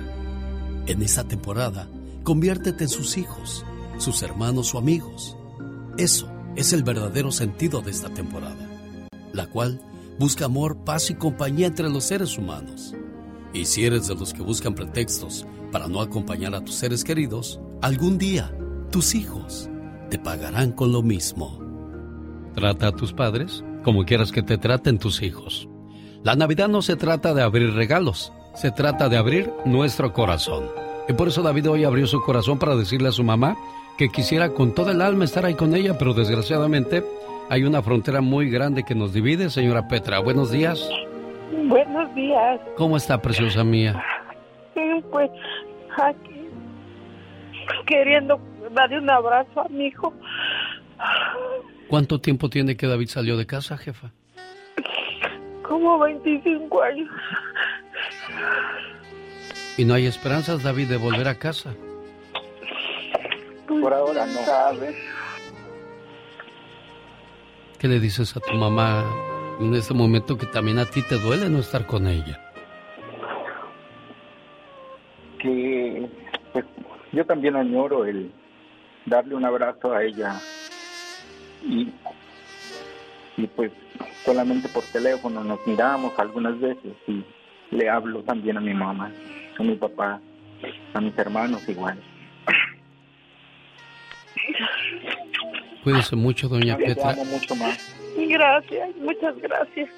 En 0.85 1.01
esta 1.01 1.23
temporada, 1.23 1.89
conviértete 2.21 2.83
en 2.83 2.89
sus 2.91 3.17
hijos, 3.17 3.65
sus 3.97 4.21
hermanos 4.21 4.75
o 4.75 4.77
amigos. 4.77 5.35
Eso 5.97 6.31
es 6.55 6.71
el 6.71 6.83
verdadero 6.83 7.31
sentido 7.31 7.81
de 7.81 7.89
esta 7.89 8.09
temporada, 8.09 8.69
la 9.31 9.47
cual 9.47 9.81
busca 10.19 10.45
amor, 10.45 10.77
paz 10.83 11.09
y 11.09 11.15
compañía 11.15 11.67
entre 11.67 11.89
los 11.89 12.05
seres 12.05 12.37
humanos. 12.37 12.93
Y 13.53 13.65
si 13.65 13.85
eres 13.85 14.07
de 14.07 14.15
los 14.15 14.33
que 14.33 14.41
buscan 14.41 14.73
pretextos 14.73 15.45
para 15.71 15.87
no 15.87 16.01
acompañar 16.01 16.55
a 16.55 16.61
tus 16.61 16.75
seres 16.75 17.03
queridos, 17.03 17.59
algún 17.81 18.17
día 18.17 18.55
tus 18.91 19.15
hijos 19.15 19.69
te 20.09 20.19
pagarán 20.19 20.71
con 20.71 20.91
lo 20.91 21.01
mismo. 21.01 21.59
Trata 22.55 22.87
a 22.87 22.91
tus 22.91 23.13
padres 23.13 23.63
como 23.83 24.05
quieras 24.05 24.31
que 24.31 24.43
te 24.43 24.57
traten 24.57 24.97
tus 24.97 25.21
hijos. 25.21 25.67
La 26.23 26.35
Navidad 26.35 26.69
no 26.69 26.81
se 26.81 26.95
trata 26.95 27.33
de 27.33 27.41
abrir 27.41 27.73
regalos, 27.73 28.31
se 28.55 28.71
trata 28.71 29.09
de 29.09 29.17
abrir 29.17 29.51
nuestro 29.65 30.13
corazón. 30.13 30.65
Y 31.09 31.13
por 31.13 31.27
eso 31.27 31.41
David 31.41 31.69
hoy 31.69 31.83
abrió 31.83 32.07
su 32.07 32.21
corazón 32.21 32.57
para 32.59 32.75
decirle 32.75 33.09
a 33.09 33.11
su 33.11 33.23
mamá 33.23 33.57
que 33.97 34.09
quisiera 34.09 34.53
con 34.53 34.73
toda 34.73 34.93
el 34.93 35.01
alma 35.01 35.25
estar 35.25 35.45
ahí 35.45 35.55
con 35.55 35.75
ella, 35.75 35.97
pero 35.97 36.13
desgraciadamente 36.13 37.03
hay 37.49 37.63
una 37.63 37.81
frontera 37.81 38.21
muy 38.21 38.49
grande 38.49 38.83
que 38.83 38.95
nos 38.95 39.13
divide, 39.13 39.49
señora 39.49 39.87
Petra. 39.87 40.19
Buenos 40.19 40.51
días. 40.51 40.89
Buenos 41.65 42.13
días. 42.15 42.59
¿Cómo 42.77 42.97
está, 42.97 43.21
preciosa 43.21 43.63
mía? 43.63 44.03
Pues 45.11 45.29
aquí 46.01 46.47
queriendo 47.85 48.39
darle 48.71 48.99
un 48.99 49.09
abrazo 49.09 49.61
a 49.61 49.69
mi 49.69 49.87
hijo. 49.87 50.13
¿Cuánto 51.87 52.19
tiempo 52.19 52.49
tiene 52.49 52.75
que 52.75 52.87
David 52.87 53.07
salió 53.07 53.37
de 53.37 53.45
casa, 53.45 53.77
jefa? 53.77 54.11
Como 55.61 55.99
25 55.99 56.81
años. 56.81 57.09
¿Y 59.77 59.85
no 59.85 59.93
hay 59.93 60.05
esperanzas, 60.05 60.63
David, 60.63 60.89
de 60.89 60.97
volver 60.97 61.27
a 61.27 61.35
casa? 61.35 61.73
Por 63.67 63.93
ahora 63.93 64.25
no. 64.25 64.39
¿Sabe? 64.41 64.95
¿Qué 67.83 67.89
le 67.89 67.99
dices 67.99 68.37
a 68.37 68.39
tu 68.39 68.53
mamá 68.53 69.03
en 69.59 69.73
este 69.73 69.93
momento 69.93 70.37
que 70.37 70.45
también 70.45 70.79
a 70.79 70.85
ti 70.85 71.01
te 71.01 71.19
duele 71.19 71.49
no 71.49 71.59
estar 71.59 71.85
con 71.85 72.07
ella? 72.07 72.39
Que 75.37 76.07
pues, 76.53 76.63
yo 77.11 77.25
también 77.25 77.57
añoro 77.57 78.05
el 78.05 78.31
darle 79.05 79.35
un 79.35 79.43
abrazo 79.43 79.91
a 79.91 80.01
ella 80.01 80.39
y, 81.61 81.91
y 83.35 83.47
pues 83.47 83.69
solamente 84.23 84.69
por 84.69 84.85
teléfono 84.85 85.43
nos 85.43 85.59
miramos 85.67 86.17
algunas 86.17 86.57
veces 86.61 86.93
y 87.05 87.21
le 87.71 87.89
hablo 87.89 88.23
también 88.23 88.55
a 88.55 88.61
mi 88.61 88.73
mamá, 88.73 89.11
a 89.59 89.61
mi 89.61 89.75
papá, 89.75 90.21
a 90.93 91.01
mis 91.01 91.17
hermanos 91.17 91.67
igual. 91.67 92.01
Cuídese 95.83 96.15
mucho, 96.15 96.47
doña 96.47 96.77
Te 96.77 96.85
Petra. 96.85 97.11
amo 97.11 97.25
mucho 97.25 97.55
más. 97.55 97.95
Gracias, 98.15 98.95
muchas 98.97 99.37
gracias. 99.39 99.89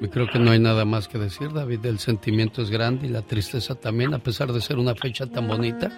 Y 0.00 0.08
creo 0.08 0.26
que 0.26 0.38
no 0.40 0.50
hay 0.50 0.58
nada 0.58 0.84
más 0.84 1.06
que 1.06 1.18
decir, 1.18 1.52
David. 1.52 1.86
El 1.86 1.98
sentimiento 2.00 2.60
es 2.62 2.70
grande 2.70 3.06
y 3.06 3.10
la 3.10 3.22
tristeza 3.22 3.74
también, 3.76 4.14
a 4.14 4.18
pesar 4.18 4.52
de 4.52 4.60
ser 4.60 4.78
una 4.78 4.94
fecha 4.96 5.26
tan 5.26 5.46
bonita. 5.46 5.90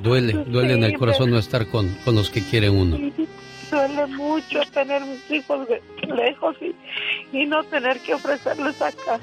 Duele, 0.00 0.32
duele 0.46 0.74
en 0.74 0.84
el 0.84 0.96
corazón 0.98 1.30
no 1.30 1.38
estar 1.38 1.66
con, 1.66 1.88
con 2.04 2.14
los 2.14 2.30
que 2.30 2.42
quiere 2.42 2.70
uno. 2.70 2.96
Duele 3.70 4.06
mucho 4.08 4.60
tener 4.72 5.02
mis 5.02 5.30
hijos 5.30 5.66
lejos 6.06 6.56
y, 6.60 7.36
y 7.36 7.46
no 7.46 7.64
tener 7.64 7.98
que 8.00 8.14
ofrecerles 8.14 8.80
acá. 8.80 9.18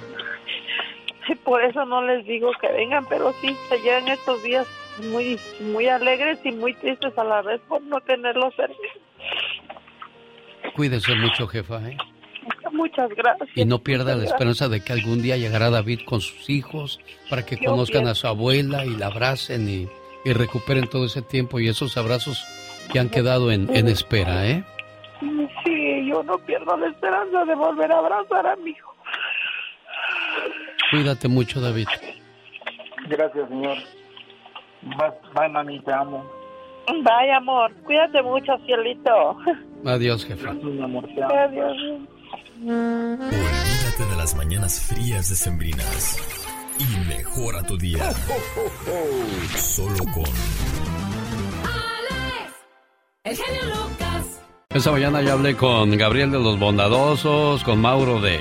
Y 1.29 1.35
por 1.35 1.63
eso 1.63 1.85
no 1.85 2.03
les 2.03 2.25
digo 2.25 2.51
que 2.59 2.67
vengan, 2.71 3.05
pero 3.07 3.33
sí, 3.41 3.55
se 3.69 3.77
llevan 3.79 4.07
estos 4.07 4.41
días 4.43 4.67
muy 4.99 5.39
muy 5.59 5.87
alegres 5.87 6.39
y 6.43 6.51
muy 6.51 6.73
tristes 6.75 7.17
a 7.17 7.23
la 7.23 7.41
vez 7.41 7.61
por 7.67 7.81
no 7.83 7.99
tenerlos 8.01 8.53
cerca. 8.55 8.75
Cuídese 10.75 11.15
mucho, 11.15 11.47
jefa, 11.47 11.79
¿eh? 11.89 11.97
Muchas 12.71 13.09
gracias. 13.09 13.49
Y 13.55 13.65
no 13.65 13.79
pierda 13.79 14.15
la 14.15 14.23
esperanza 14.23 14.69
de 14.69 14.81
que 14.83 14.93
algún 14.93 15.21
día 15.21 15.37
llegará 15.37 15.69
David 15.69 16.01
con 16.05 16.21
sus 16.21 16.49
hijos 16.49 16.99
para 17.29 17.45
que 17.45 17.57
Yo 17.57 17.71
conozcan 17.71 18.07
a 18.07 18.15
su 18.15 18.27
abuela 18.27 18.85
y 18.85 18.95
la 18.95 19.07
abracen 19.07 19.67
y, 19.67 19.87
y 20.23 20.33
recuperen 20.33 20.87
todo 20.87 21.05
ese 21.05 21.21
tiempo 21.21 21.59
y 21.59 21.67
esos 21.67 21.97
abrazos 21.97 22.45
que 22.91 22.99
han 22.99 23.09
quedado 23.09 23.51
en, 23.51 23.75
en 23.75 23.87
espera, 23.87 24.47
¿eh? 24.47 24.63
Sí, 25.19 26.07
yo 26.07 26.23
no 26.23 26.37
pierdo 26.39 26.77
la 26.77 26.87
esperanza 26.87 27.45
de 27.45 27.55
volver 27.55 27.91
a 27.91 27.97
abrazar 27.99 28.47
a 28.47 28.55
mi 28.57 28.71
hijo. 28.71 28.95
Cuídate 30.91 31.27
mucho, 31.27 31.59
David. 31.59 31.87
Gracias, 33.07 33.49
señor. 33.49 33.77
Bye, 34.81 35.11
bye, 35.35 35.49
mami, 35.49 35.79
te 35.81 35.93
amo. 35.93 36.23
Vaya, 37.03 37.37
amor, 37.37 37.73
cuídate 37.83 38.21
mucho, 38.23 38.57
cielito. 38.65 39.37
Adiós, 39.85 40.27
amor, 40.81 41.05
te 41.13 41.23
amo. 41.23 41.35
Adiós. 41.35 41.77
Olvídate 42.61 44.05
de 44.09 44.17
las 44.17 44.35
mañanas 44.35 44.81
frías 44.81 45.29
decembrinas 45.29 46.17
y 46.79 47.07
mejora 47.07 47.63
tu 47.63 47.77
día. 47.77 48.11
Solo 49.55 50.03
con 50.13 50.25
El 53.23 53.35
genio 53.35 53.61
Lucas. 53.65 54.41
Esta 54.69 54.91
mañana 54.91 55.21
ya 55.21 55.33
hablé 55.33 55.55
con 55.55 55.97
Gabriel 55.97 56.31
de 56.31 56.39
los 56.39 56.59
Bondadosos, 56.59 57.63
con 57.63 57.81
Mauro 57.81 58.19
de, 58.21 58.39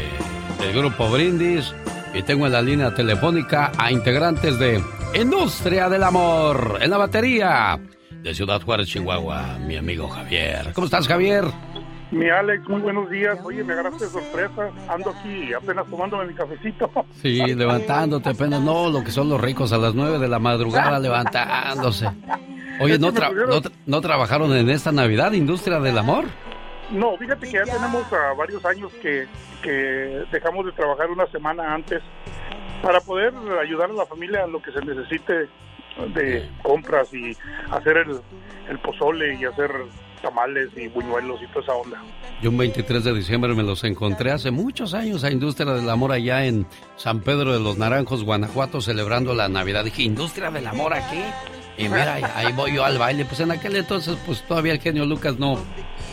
del 0.61 0.73
Grupo 0.75 1.09
Brindis 1.09 1.75
y 2.15 2.23
tengo 2.23 2.47
en 2.47 2.53
la 2.53 2.63
línea 2.63 2.95
telefónica 2.95 3.73
a 3.79 3.93
integrantes 3.93 4.59
de 4.59 4.83
Industria 5.15 5.89
del 5.89 6.03
Amor 6.03 6.79
en 6.81 6.91
la 6.91 6.99
batería 6.99 7.79
de 8.23 8.35
Ciudad 8.35 8.61
Juárez, 8.63 8.89
Chihuahua, 8.89 9.59
mi 9.67 9.77
amigo 9.77 10.09
Javier. 10.09 10.73
¿Cómo 10.75 10.85
estás, 10.87 11.09
Javier? 11.09 11.45
Mi 12.11 12.29
Alex, 12.31 12.67
muy 12.69 12.81
buenos 12.81 13.11
días. 13.11 13.39
Oye, 13.45 13.63
me 13.65 13.73
agarraste 13.75 14.05
de 14.05 14.11
sorpresa. 14.11 14.71
Ando 14.89 15.11
aquí 15.11 15.53
apenas 15.53 15.87
tomándome 15.89 16.27
mi 16.27 16.35
cafecito. 16.35 16.91
Sí, 17.21 17.39
levantándote 17.55 18.31
apenas, 18.31 18.61
no, 18.61 18.89
lo 18.91 19.03
que 19.05 19.11
son 19.11 19.29
los 19.29 19.41
ricos 19.41 19.73
a 19.73 19.79
las 19.79 19.95
nueve 19.95 20.19
de 20.19 20.29
la 20.29 20.39
madrugada 20.39 20.99
levantándose. 20.99 22.09
Oye, 22.81 22.99
¿no, 22.99 23.13
tra- 23.13 23.33
no, 23.35 23.61
tra- 23.61 23.73
no 23.87 24.01
trabajaron 24.01 24.53
en 24.55 24.71
esta 24.71 24.93
Navidad, 24.93 25.33
Industria 25.33 25.81
del 25.81 25.99
Amor? 25.99 26.25
No, 26.91 27.17
fíjate 27.19 27.47
que 27.47 27.53
ya 27.53 27.65
tenemos 27.65 28.05
ah, 28.13 28.33
varios 28.39 28.65
años 28.65 28.91
que, 29.03 29.27
que 29.63 30.23
dejamos 30.33 30.65
de 30.65 30.73
trabajar 30.73 31.11
una 31.11 31.27
semana 31.27 31.75
antes 31.75 32.01
para 32.83 33.01
poder 33.01 33.33
ayudar 33.61 33.91
a 33.91 33.95
la 33.95 34.07
familia 34.07 34.45
en 34.45 34.53
lo 34.53 34.63
que 34.63 34.73
se 34.73 34.81
necesite 34.81 35.49
de 36.15 36.49
compras 36.63 37.13
y 37.13 37.37
hacer 37.71 37.97
el, 37.97 38.21
el 38.69 38.79
pozole 38.79 39.35
y 39.35 39.45
hacer 39.45 39.71
tamales 40.23 40.69
y 40.77 40.89
buñuelos 40.89 41.41
y 41.43 41.47
toda 41.49 41.61
esa 41.63 41.75
onda. 41.75 42.03
Yo 42.43 42.51
un 42.51 42.59
23 42.59 43.05
de 43.05 43.15
diciembre 43.15 43.55
me 43.55 43.63
los 43.63 43.83
encontré 43.85 44.31
hace 44.31 44.51
muchos 44.51 44.95
años 44.95 45.25
a 45.25 45.31
Industria 45.31 45.73
del 45.73 45.89
Amor 45.89 46.13
allá 46.13 46.45
en 46.45 46.67
San 46.97 47.21
Pedro 47.21 47.53
de 47.53 47.61
los 47.61 47.79
Naranjos, 47.79 48.25
Guanajuato, 48.25 48.81
celebrando 48.81 49.35
la 49.35 49.49
Navidad. 49.49 49.85
Dije, 49.85 50.03
¿Industria 50.03 50.51
del 50.51 50.67
Amor 50.67 50.95
aquí? 50.95 51.23
Y 51.77 51.89
mira, 51.89 52.15
ahí, 52.35 52.53
voy 52.53 52.75
yo 52.75 52.85
al 52.85 52.99
baile. 52.99 53.25
Pues 53.25 53.39
en 53.41 53.53
aquel 53.53 53.77
entonces, 53.77 54.19
pues 54.27 54.43
todavía 54.43 54.73
el 54.73 54.81
genio 54.81 55.05
Lucas 55.05 55.39
no, 55.39 55.59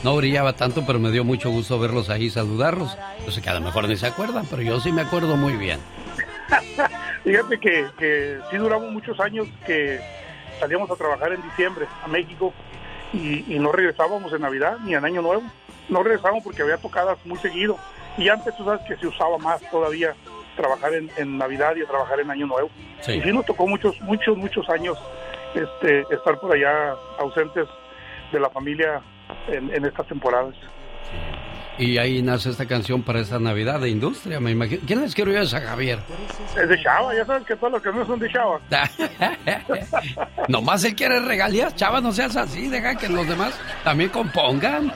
no 0.03 0.15
brillaba 0.15 0.53
tanto, 0.53 0.85
pero 0.85 0.99
me 0.99 1.11
dio 1.11 1.23
mucho 1.23 1.49
gusto 1.49 1.79
verlos 1.79 2.09
ahí 2.09 2.29
saludarlos. 2.29 2.95
Yo 3.25 3.31
sé 3.31 3.41
que 3.41 3.49
a 3.49 3.55
lo 3.55 3.61
mejor 3.61 3.87
ni 3.87 3.95
se 3.95 4.05
acuerdan, 4.05 4.45
pero 4.47 4.61
yo 4.61 4.79
sí 4.79 4.91
me 4.91 5.01
acuerdo 5.01 5.35
muy 5.37 5.53
bien. 5.53 5.79
Fíjate 7.23 7.59
que, 7.59 7.87
que 7.97 8.39
sí 8.51 8.57
duramos 8.57 8.91
muchos 8.91 9.19
años 9.19 9.47
que 9.65 9.99
salíamos 10.59 10.89
a 10.91 10.95
trabajar 10.95 11.33
en 11.33 11.41
diciembre 11.41 11.87
a 12.03 12.07
México 12.07 12.53
y, 13.13 13.53
y 13.53 13.59
no 13.59 13.71
regresábamos 13.71 14.31
en 14.33 14.41
Navidad 14.41 14.77
ni 14.83 14.93
en 14.93 15.05
Año 15.05 15.21
Nuevo. 15.21 15.43
No 15.89 16.03
regresábamos 16.03 16.43
porque 16.43 16.61
había 16.61 16.77
tocadas 16.77 17.17
muy 17.25 17.37
seguido. 17.39 17.77
Y 18.17 18.29
antes 18.29 18.55
tú 18.55 18.63
sabes 18.63 18.81
que 18.87 18.95
se 18.97 19.07
usaba 19.07 19.37
más 19.37 19.61
todavía 19.69 20.15
trabajar 20.55 20.93
en, 20.93 21.09
en 21.17 21.37
Navidad 21.37 21.75
y 21.75 21.83
a 21.83 21.87
trabajar 21.87 22.19
en 22.19 22.31
Año 22.31 22.47
Nuevo. 22.47 22.69
Sí. 23.01 23.13
Y 23.13 23.21
sí 23.21 23.31
nos 23.31 23.45
tocó 23.45 23.67
muchos, 23.67 23.99
muchos, 24.01 24.37
muchos 24.37 24.69
años 24.69 24.97
este, 25.53 26.01
estar 26.13 26.39
por 26.39 26.53
allá 26.53 26.95
ausentes 27.19 27.67
de 28.31 28.39
la 28.39 28.49
familia 28.49 29.01
en, 29.47 29.73
en 29.73 29.85
estas 29.85 30.07
temporadas. 30.07 30.55
Y 31.77 31.97
ahí 31.97 32.21
nace 32.21 32.49
esta 32.49 32.65
canción 32.65 33.03
para 33.03 33.19
esta 33.19 33.37
Navidad 33.37 33.81
de 33.81 33.89
Industria, 33.89 34.39
me 34.39 34.51
imagino. 34.51 34.81
¿Quién 34.87 35.01
les 35.01 35.13
quiero 35.13 35.31
yo 35.31 35.41
a 35.41 35.61
Javier? 35.61 35.99
Es 36.57 36.69
de 36.69 36.81
Chava, 36.81 37.13
ya 37.13 37.25
sabes 37.25 37.45
que 37.45 37.55
todos 37.55 37.73
los 37.73 37.81
que 37.81 37.91
no 37.91 38.05
son 38.05 38.19
de 38.19 38.31
Chava. 38.31 38.59
Nomás 40.47 40.83
él 40.85 40.95
quiere 40.95 41.19
regalías, 41.19 41.75
chava, 41.75 41.99
no 41.99 42.13
seas 42.13 42.35
así, 42.37 42.69
deja 42.69 42.95
que 42.95 43.09
los 43.09 43.27
demás 43.27 43.53
también 43.83 44.09
compongan. 44.09 44.93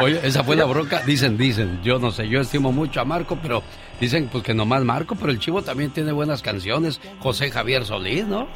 Oye, 0.00 0.20
esa 0.24 0.42
fue 0.42 0.56
la 0.56 0.64
bronca. 0.64 1.02
Dicen, 1.06 1.38
dicen, 1.38 1.80
yo 1.82 1.98
no 2.00 2.10
sé, 2.10 2.28
yo 2.28 2.40
estimo 2.40 2.72
mucho 2.72 3.00
a 3.00 3.04
Marco, 3.04 3.38
pero 3.40 3.62
dicen 4.00 4.28
pues 4.30 4.42
que 4.42 4.54
nomás 4.54 4.82
Marco, 4.82 5.14
pero 5.14 5.30
el 5.30 5.38
chivo 5.38 5.62
también 5.62 5.90
tiene 5.90 6.10
buenas 6.10 6.42
canciones. 6.42 7.00
José 7.20 7.50
Javier 7.50 7.84
Solís, 7.84 8.26
¿no? 8.26 8.48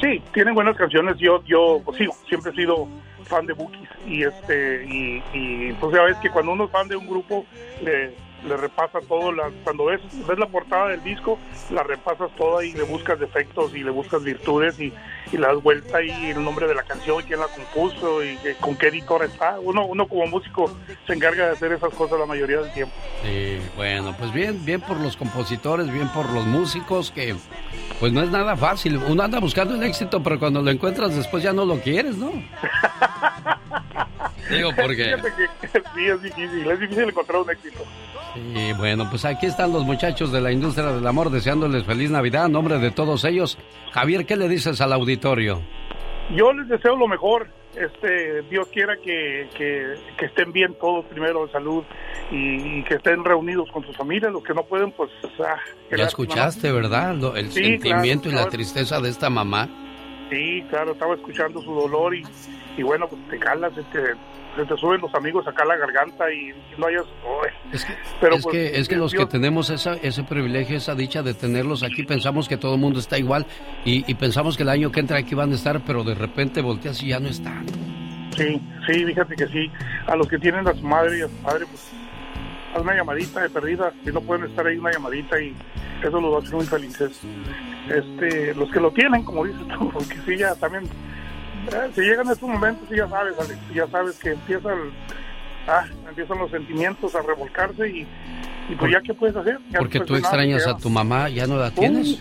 Sí, 0.00 0.22
tienen 0.32 0.54
buenas 0.54 0.76
canciones. 0.76 1.16
Yo, 1.18 1.42
yo 1.44 1.80
pues, 1.84 1.96
sigo, 1.98 2.14
siempre 2.28 2.52
he 2.52 2.54
sido 2.54 2.86
fan 3.24 3.46
de 3.46 3.54
Bookies 3.54 3.88
y 4.06 4.22
este 4.22 4.84
y, 4.84 5.22
y 5.32 5.72
pues 5.74 5.96
que 6.22 6.30
cuando 6.30 6.52
uno 6.52 6.64
es 6.64 6.70
fan 6.70 6.86
de 6.88 6.96
un 6.96 7.06
grupo 7.08 7.44
le, 7.82 8.14
le 8.46 8.56
repasa 8.56 9.00
todo. 9.00 9.32
La, 9.32 9.50
cuando 9.64 9.86
ves 9.86 10.00
ves 10.26 10.38
la 10.38 10.46
portada 10.46 10.88
del 10.88 11.02
disco, 11.02 11.38
la 11.70 11.82
repasas 11.82 12.30
toda 12.36 12.64
y 12.64 12.72
le 12.72 12.84
buscas 12.84 13.18
defectos 13.18 13.74
y 13.74 13.82
le 13.82 13.90
buscas 13.90 14.22
virtudes 14.22 14.78
y, 14.80 14.92
y 15.32 15.36
le 15.36 15.46
das 15.46 15.62
vuelta 15.62 16.02
y 16.02 16.30
el 16.30 16.42
nombre 16.42 16.66
de 16.66 16.74
la 16.74 16.82
canción, 16.82 17.22
quién 17.22 17.40
la 17.40 17.48
compuso 17.48 18.24
y 18.24 18.38
con 18.60 18.76
qué 18.76 18.88
editor 18.88 19.24
está. 19.24 19.58
Uno, 19.60 19.86
uno 19.86 20.06
como 20.06 20.26
músico 20.26 20.76
se 21.06 21.12
encarga 21.12 21.46
de 21.46 21.52
hacer 21.52 21.72
esas 21.72 21.92
cosas 21.94 22.18
la 22.18 22.26
mayoría 22.26 22.60
del 22.60 22.72
tiempo. 22.72 22.94
Sí, 23.22 23.58
bueno, 23.76 24.14
pues 24.18 24.32
bien, 24.32 24.64
bien 24.64 24.80
por 24.80 24.98
los 25.00 25.16
compositores, 25.16 25.92
bien 25.92 26.08
por 26.08 26.30
los 26.30 26.44
músicos, 26.46 27.10
que 27.10 27.34
pues 28.00 28.12
no 28.12 28.22
es 28.22 28.30
nada 28.30 28.56
fácil. 28.56 28.98
Uno 28.98 29.22
anda 29.22 29.40
buscando 29.40 29.74
el 29.74 29.82
éxito, 29.82 30.22
pero 30.22 30.38
cuando 30.38 30.62
lo 30.62 30.70
encuentras 30.70 31.14
después 31.14 31.42
ya 31.42 31.52
no 31.52 31.64
lo 31.64 31.80
quieres, 31.80 32.16
¿no? 32.16 32.30
Digo, 34.50 34.70
porque... 34.76 35.04
Fíjate 35.04 35.32
que 35.36 35.82
sí, 35.94 36.06
es 36.06 36.22
difícil, 36.22 36.70
es 36.70 36.80
difícil 36.80 37.08
encontrar 37.08 37.40
un 37.40 37.50
éxito. 37.50 37.84
Y 38.54 38.72
bueno, 38.74 39.08
pues 39.08 39.24
aquí 39.24 39.46
están 39.46 39.72
los 39.72 39.84
muchachos 39.84 40.30
de 40.32 40.40
la 40.40 40.52
industria 40.52 40.92
del 40.92 41.06
amor 41.06 41.30
deseándoles 41.30 41.84
feliz 41.84 42.10
Navidad 42.10 42.46
en 42.46 42.52
nombre 42.52 42.78
de 42.78 42.90
todos 42.90 43.24
ellos. 43.24 43.58
Javier, 43.92 44.26
¿qué 44.26 44.36
le 44.36 44.48
dices 44.48 44.80
al 44.80 44.92
auditorio? 44.92 45.62
Yo 46.34 46.52
les 46.52 46.68
deseo 46.68 46.96
lo 46.96 47.08
mejor. 47.08 47.48
Este, 47.74 48.40
Dios 48.48 48.68
quiera 48.72 48.96
que, 48.96 49.48
que, 49.56 49.94
que 50.16 50.26
estén 50.26 50.50
bien 50.50 50.74
todos 50.80 51.04
primero 51.06 51.44
de 51.46 51.52
salud 51.52 51.84
y, 52.30 52.78
y 52.78 52.82
que 52.84 52.94
estén 52.94 53.22
reunidos 53.22 53.70
con 53.70 53.84
sus 53.84 53.94
familias. 53.96 54.32
Los 54.32 54.42
que 54.42 54.54
no 54.54 54.64
pueden, 54.64 54.92
pues. 54.92 55.10
ah, 55.40 55.56
Ya 55.94 56.04
escuchaste, 56.04 56.72
¿verdad? 56.72 57.14
Lo- 57.14 57.36
el 57.36 57.50
Sí, 57.52 57.62
sentimiento 57.64 58.30
claro, 58.30 58.40
y 58.40 58.44
la 58.44 58.48
tristeza 58.50 59.00
de 59.00 59.10
esta 59.10 59.28
mamá. 59.30 59.68
Sí, 60.30 60.64
claro, 60.70 60.92
estaba 60.92 61.14
escuchando 61.14 61.60
su 61.62 61.72
dolor 61.74 62.14
y, 62.14 62.22
y 62.78 62.82
bueno, 62.82 63.06
pues 63.08 63.20
te 63.28 63.38
calas, 63.38 63.72
este, 63.76 64.14
se 64.56 64.64
te 64.64 64.76
suben 64.76 65.00
los 65.00 65.14
amigos 65.14 65.46
acá 65.46 65.62
a 65.62 65.66
la 65.66 65.76
garganta 65.76 66.32
y, 66.32 66.52
no 66.78 66.86
hayas. 66.86 67.04
uy. 67.04 67.48
Pero, 68.20 68.36
es 68.36 68.42
pues, 68.42 68.52
que, 68.52 68.78
es 68.78 68.88
que 68.88 68.96
los 68.96 69.12
que 69.12 69.26
tenemos 69.26 69.70
esa, 69.70 69.94
ese 69.94 70.22
privilegio, 70.22 70.76
esa 70.76 70.94
dicha 70.94 71.22
de 71.22 71.34
tenerlos 71.34 71.82
aquí, 71.82 72.02
pensamos 72.04 72.48
que 72.48 72.56
todo 72.56 72.74
el 72.74 72.80
mundo 72.80 72.98
está 72.98 73.18
igual 73.18 73.46
y, 73.84 74.10
y 74.10 74.14
pensamos 74.14 74.56
que 74.56 74.62
el 74.62 74.70
año 74.70 74.90
que 74.90 75.00
entra 75.00 75.18
aquí 75.18 75.34
van 75.34 75.52
a 75.52 75.54
estar, 75.54 75.80
pero 75.86 76.02
de 76.04 76.14
repente 76.14 76.60
volteas 76.60 77.02
y 77.02 77.08
ya 77.08 77.20
no 77.20 77.28
están. 77.28 77.66
Sí, 78.36 78.60
sí, 78.86 79.04
fíjate 79.04 79.34
que 79.34 79.46
sí. 79.48 79.70
A 80.06 80.16
los 80.16 80.28
que 80.28 80.38
tienen 80.38 80.66
a 80.68 80.74
su 80.74 80.82
madre 80.82 81.18
y 81.18 81.22
a 81.22 81.28
su 81.28 81.36
padre, 81.36 81.64
pues 81.66 81.90
haz 82.74 82.82
una 82.82 82.94
llamadita 82.94 83.42
de 83.42 83.50
perdida. 83.50 83.92
Si 84.04 84.12
no 84.12 84.20
pueden 84.20 84.46
estar 84.46 84.66
ahí, 84.66 84.76
una 84.76 84.92
llamadita 84.92 85.40
y 85.40 85.54
eso 86.02 86.20
los 86.20 86.32
va 86.32 86.36
a 86.36 86.40
hacer 86.40 86.54
muy 86.54 86.66
felices. 86.66 87.20
Este, 87.88 88.54
los 88.54 88.70
que 88.70 88.80
lo 88.80 88.90
tienen, 88.90 89.24
como 89.24 89.44
dices 89.44 89.66
tú, 89.68 89.90
porque 89.92 90.16
sí, 90.26 90.36
ya 90.36 90.54
también, 90.56 90.84
eh, 91.72 91.90
si 91.94 92.00
llegan 92.02 92.28
estos 92.30 92.48
momentos, 92.48 92.88
sí, 92.88 92.96
ya 92.96 93.08
sabes, 93.08 93.34
Alex, 93.38 93.58
ya 93.74 93.86
sabes 93.88 94.18
que 94.18 94.30
empieza 94.30 94.72
el- 94.72 94.92
ah, 95.68 95.84
empiezan 96.08 96.38
los 96.38 96.50
sentimientos 96.50 97.14
a 97.14 97.22
revolcarse 97.22 97.88
y, 97.88 98.06
y 98.68 98.74
pues 98.76 98.92
ya, 98.92 99.00
¿qué 99.00 99.14
puedes 99.14 99.36
hacer? 99.36 99.58
Ya 99.70 99.78
Porque 99.78 100.00
tú 100.00 100.14
nada, 100.14 100.18
extrañas 100.20 100.66
a 100.66 100.76
tu 100.76 100.90
mamá, 100.90 101.28
¿ya 101.28 101.46
no 101.46 101.56
la 101.56 101.70
tienes? 101.70 102.18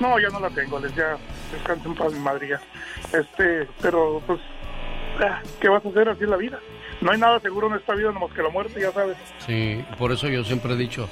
no, 0.00 0.18
ya 0.20 0.28
no 0.28 0.38
la 0.40 0.50
tengo, 0.50 0.78
les 0.78 0.94
ya 0.94 1.16
descansen 1.52 1.94
para 1.94 2.10
mi 2.10 2.18
madre 2.20 2.48
ya. 2.48 2.60
Este, 3.18 3.66
pero 3.80 4.22
pues, 4.26 4.38
ah, 5.20 5.40
¿qué 5.60 5.68
vas 5.68 5.84
a 5.84 5.88
hacer 5.88 6.08
así 6.08 6.24
en 6.24 6.30
la 6.30 6.36
vida? 6.36 6.58
No 7.00 7.10
hay 7.12 7.18
nada 7.18 7.38
seguro 7.40 7.68
en 7.68 7.74
esta 7.74 7.94
vida, 7.94 8.10
nomás 8.12 8.32
que 8.32 8.42
la 8.42 8.48
muerte, 8.50 8.80
ya 8.80 8.92
sabes. 8.92 9.16
Sí, 9.46 9.84
por 9.98 10.10
eso 10.12 10.28
yo 10.28 10.42
siempre 10.44 10.72
he 10.74 10.76
dicho, 10.76 11.08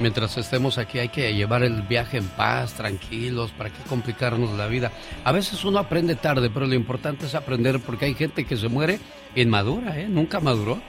mientras 0.00 0.36
estemos 0.36 0.78
aquí 0.78 0.98
hay 0.98 1.08
que 1.10 1.32
llevar 1.34 1.62
el 1.62 1.82
viaje 1.82 2.16
en 2.16 2.26
paz, 2.28 2.74
tranquilos, 2.74 3.52
para 3.52 3.70
qué 3.70 3.82
complicarnos 3.88 4.50
la 4.56 4.66
vida. 4.66 4.90
A 5.24 5.32
veces 5.32 5.64
uno 5.64 5.78
aprende 5.78 6.16
tarde, 6.16 6.50
pero 6.50 6.66
lo 6.66 6.74
importante 6.74 7.26
es 7.26 7.34
aprender 7.34 7.80
porque 7.80 8.06
hay 8.06 8.14
gente 8.14 8.44
que 8.44 8.56
se 8.56 8.68
muere 8.68 8.98
inmadura, 9.34 9.98
¿eh? 9.98 10.08
Nunca 10.08 10.40
maduró. 10.40 10.80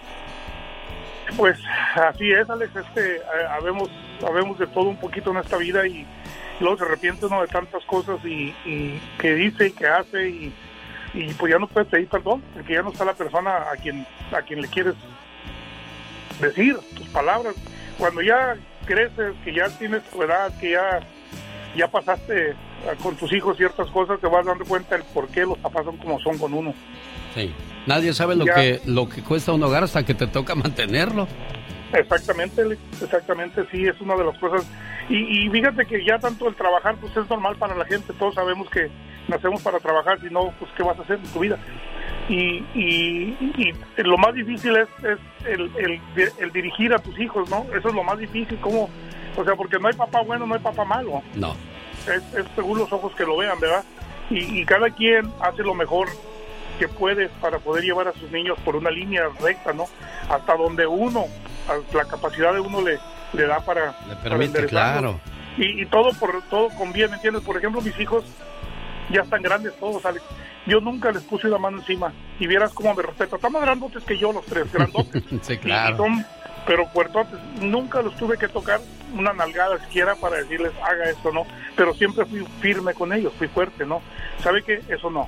Pues 1.37 1.57
así 1.95 2.31
es, 2.31 2.49
Alex, 2.49 2.75
este, 2.75 3.21
habemos, 3.49 3.89
habemos 4.27 4.57
de 4.57 4.67
todo 4.67 4.89
un 4.89 4.97
poquito 4.97 5.31
en 5.31 5.37
esta 5.37 5.57
vida 5.57 5.85
y 5.87 6.05
luego 6.59 6.77
se 6.77 6.83
arrepiente 6.83 7.25
uno 7.25 7.41
de 7.41 7.47
tantas 7.47 7.83
cosas 7.85 8.19
y, 8.25 8.53
y 8.65 8.99
que 9.17 9.35
dice 9.35 9.67
y 9.67 9.71
que 9.71 9.87
hace 9.87 10.29
y, 10.29 10.53
y 11.13 11.33
pues 11.33 11.51
ya 11.51 11.59
no 11.59 11.67
puedes 11.67 11.89
pedir 11.89 12.07
perdón, 12.07 12.43
porque 12.53 12.73
ya 12.73 12.81
no 12.81 12.91
está 12.91 13.05
la 13.05 13.13
persona 13.13 13.71
a 13.71 13.77
quien, 13.77 14.05
a 14.31 14.41
quien 14.41 14.61
le 14.61 14.67
quieres 14.67 14.95
decir 16.41 16.77
tus 16.95 17.07
palabras. 17.09 17.55
Cuando 17.97 18.21
ya 18.21 18.57
creces, 18.85 19.33
que 19.43 19.53
ya 19.53 19.69
tienes 19.69 20.03
tu 20.03 20.21
edad, 20.23 20.51
que 20.59 20.71
ya, 20.71 20.99
ya 21.75 21.87
pasaste 21.87 22.53
ah, 22.87 22.93
con 23.01 23.15
tus 23.15 23.31
hijos 23.33 23.57
ciertas 23.57 23.87
cosas, 23.91 24.19
te 24.19 24.27
vas 24.27 24.45
dando 24.45 24.65
cuenta 24.65 24.95
del 24.97 25.05
por 25.13 25.27
qué 25.29 25.41
los 25.41 25.57
papás 25.59 25.85
son 25.85 25.97
como 25.97 26.19
son 26.19 26.37
con 26.37 26.53
uno. 26.53 26.73
Sí. 27.35 27.53
Nadie 27.87 28.13
sabe 28.13 28.35
lo 28.35 28.45
Ya. 28.45 28.53
que 28.55 28.81
lo 28.85 29.09
que 29.09 29.23
cuesta 29.23 29.53
un 29.53 29.63
hogar 29.63 29.83
hasta 29.83 30.03
que 30.05 30.13
te 30.13 30.27
toca 30.27 30.53
mantenerlo. 30.55 31.27
Exactamente, 31.93 32.61
exactamente, 33.01 33.65
sí, 33.71 33.85
es 33.85 33.99
una 33.99 34.15
de 34.15 34.23
las 34.25 34.37
cosas. 34.37 34.65
Y, 35.09 35.45
y 35.45 35.49
fíjate 35.49 35.85
que 35.85 36.05
ya 36.05 36.17
tanto 36.19 36.47
el 36.47 36.55
trabajar, 36.55 36.95
pues 37.01 37.15
es 37.17 37.29
normal 37.29 37.55
para 37.57 37.75
la 37.75 37.85
gente, 37.85 38.13
todos 38.13 38.33
sabemos 38.35 38.69
que 38.69 38.89
nacemos 39.27 39.61
para 39.61 39.79
trabajar, 39.79 40.19
si 40.21 40.27
no, 40.29 40.53
pues 40.59 40.71
¿qué 40.77 40.83
vas 40.83 40.97
a 40.97 41.01
hacer 41.01 41.17
en 41.17 41.27
tu 41.33 41.39
vida? 41.39 41.57
Y, 42.31 42.63
y, 42.73 43.53
y 43.57 44.03
lo 44.03 44.17
más 44.17 44.33
difícil 44.33 44.73
es, 44.77 44.87
es 45.03 45.19
el, 45.45 45.69
el, 45.75 46.01
el 46.39 46.51
dirigir 46.53 46.93
a 46.93 46.99
tus 46.99 47.19
hijos, 47.19 47.49
¿no? 47.49 47.65
Eso 47.77 47.89
es 47.89 47.93
lo 47.93 48.03
más 48.03 48.17
difícil, 48.17 48.57
como, 48.61 48.89
o 49.35 49.43
sea, 49.43 49.55
porque 49.55 49.77
no 49.79 49.89
hay 49.89 49.93
papá 49.93 50.21
bueno, 50.21 50.45
no 50.47 50.55
hay 50.55 50.61
papá 50.61 50.85
malo, 50.85 51.21
No. 51.35 51.55
es, 52.07 52.23
es 52.33 52.45
según 52.55 52.77
los 52.79 52.93
ojos 52.93 53.13
que 53.15 53.25
lo 53.25 53.35
vean, 53.35 53.59
¿verdad? 53.59 53.83
Y, 54.29 54.61
y 54.61 54.65
cada 54.65 54.89
quien 54.91 55.29
hace 55.41 55.61
lo 55.61 55.73
mejor 55.73 56.07
que 56.79 56.87
puede 56.87 57.27
para 57.41 57.59
poder 57.59 57.83
llevar 57.83 58.07
a 58.07 58.13
sus 58.13 58.31
niños 58.31 58.57
por 58.63 58.77
una 58.77 58.89
línea 58.91 59.23
recta, 59.41 59.73
¿no? 59.73 59.85
Hasta 60.29 60.55
donde 60.55 60.87
uno, 60.87 61.25
la 61.93 62.05
capacidad 62.05 62.53
de 62.53 62.61
uno 62.61 62.81
le, 62.81 62.97
le 63.33 63.45
da 63.45 63.59
para... 63.59 63.93
Le 64.07 64.15
permite, 64.23 64.65
claro. 64.67 65.19
Y, 65.57 65.81
y 65.81 65.85
todo 65.87 66.11
por 66.13 66.41
todo 66.49 66.69
conviene, 66.77 67.15
¿entiendes? 67.15 67.43
Por 67.43 67.57
ejemplo, 67.57 67.81
mis 67.81 67.99
hijos 67.99 68.23
ya 69.09 69.21
están 69.21 69.41
grandes 69.41 69.73
todos, 69.79 70.05
Alex. 70.05 70.23
Yo 70.67 70.79
nunca 70.79 71.11
les 71.11 71.23
puse 71.23 71.47
la 71.47 71.57
mano 71.57 71.79
encima. 71.79 72.13
Y 72.39 72.47
vieras 72.47 72.71
cómo 72.73 72.93
me 72.93 73.01
respeto. 73.01 73.35
Están 73.35 73.51
más 73.53 73.61
grandotes 73.63 74.03
que 74.03 74.17
yo, 74.17 74.31
los 74.31 74.45
tres, 74.45 74.71
grandotes. 74.71 75.23
sí, 75.41 75.57
claro. 75.57 75.97
son, 75.97 76.25
pero 76.67 76.87
puertotes. 76.89 77.39
Nunca 77.59 78.01
los 78.01 78.15
tuve 78.15 78.37
que 78.37 78.47
tocar 78.47 78.79
una 79.15 79.33
nalgada 79.33 79.79
siquiera 79.79 80.15
para 80.15 80.37
decirles 80.37 80.71
haga 80.83 81.09
esto, 81.09 81.31
¿no? 81.31 81.43
Pero 81.75 81.93
siempre 81.95 82.25
fui 82.25 82.45
firme 82.61 82.93
con 82.93 83.11
ellos, 83.11 83.33
fui 83.37 83.47
fuerte, 83.47 83.85
¿no? 83.85 84.01
¿Sabe 84.43 84.61
qué? 84.63 84.81
Eso 84.87 85.09
no. 85.09 85.27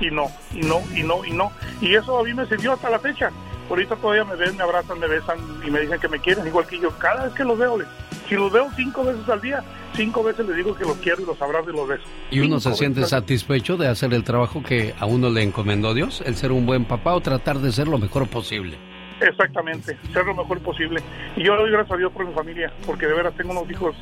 Y 0.00 0.10
no, 0.10 0.30
y 0.54 0.60
no, 0.60 0.80
y 0.96 1.02
no, 1.02 1.24
y 1.26 1.30
no. 1.32 1.52
Y 1.82 1.94
eso 1.94 2.18
a 2.18 2.24
mí 2.24 2.32
me 2.32 2.46
sirvió 2.46 2.72
hasta 2.72 2.88
la 2.88 2.98
fecha. 2.98 3.30
Ahorita 3.68 3.94
todavía 3.96 4.24
me 4.24 4.34
ven, 4.34 4.56
me 4.56 4.62
abrazan, 4.64 4.98
me 4.98 5.06
besan 5.06 5.38
y 5.64 5.70
me 5.70 5.80
dicen 5.80 6.00
que 6.00 6.08
me 6.08 6.18
quieren, 6.18 6.46
igual 6.46 6.66
que 6.66 6.80
yo. 6.80 6.90
Cada 6.98 7.24
vez 7.26 7.34
que 7.34 7.44
los 7.44 7.58
veo, 7.58 7.76
les- 7.76 7.86
si 8.30 8.36
los 8.36 8.50
veo 8.52 8.68
cinco 8.76 9.04
veces 9.04 9.28
al 9.28 9.40
día, 9.40 9.62
cinco 9.94 10.22
veces 10.22 10.46
les 10.46 10.56
digo 10.56 10.74
que 10.74 10.84
los 10.84 10.96
quiero 10.98 11.20
y 11.22 11.26
los 11.26 11.42
abrazo 11.42 11.68
y 11.70 11.72
los 11.74 11.88
beso. 11.88 12.04
Y 12.30 12.38
uno 12.38 12.60
Cinco 12.60 12.60
se 12.60 12.74
siente 12.74 13.00
veces. 13.00 13.10
satisfecho 13.10 13.76
de 13.76 13.88
hacer 13.88 14.14
el 14.14 14.22
trabajo 14.22 14.62
que 14.62 14.94
a 15.00 15.04
uno 15.06 15.28
le 15.30 15.42
encomendó 15.42 15.92
Dios, 15.94 16.22
el 16.24 16.36
ser 16.36 16.52
un 16.52 16.64
buen 16.64 16.84
papá 16.84 17.12
o 17.14 17.20
tratar 17.20 17.58
de 17.58 17.72
ser 17.72 17.88
lo 17.88 17.98
mejor 17.98 18.28
posible. 18.28 18.78
Exactamente, 19.20 19.98
ser 20.12 20.24
lo 20.24 20.34
mejor 20.36 20.60
posible. 20.60 21.02
Y 21.36 21.42
yo 21.42 21.56
le 21.56 21.62
doy 21.62 21.72
gracias 21.72 21.92
a 21.92 21.96
Dios 21.98 22.12
por 22.12 22.24
mi 22.24 22.32
familia, 22.32 22.72
porque 22.86 23.06
de 23.06 23.14
veras 23.14 23.34
tengo 23.36 23.50
unos 23.50 23.68
hijos, 23.68 23.96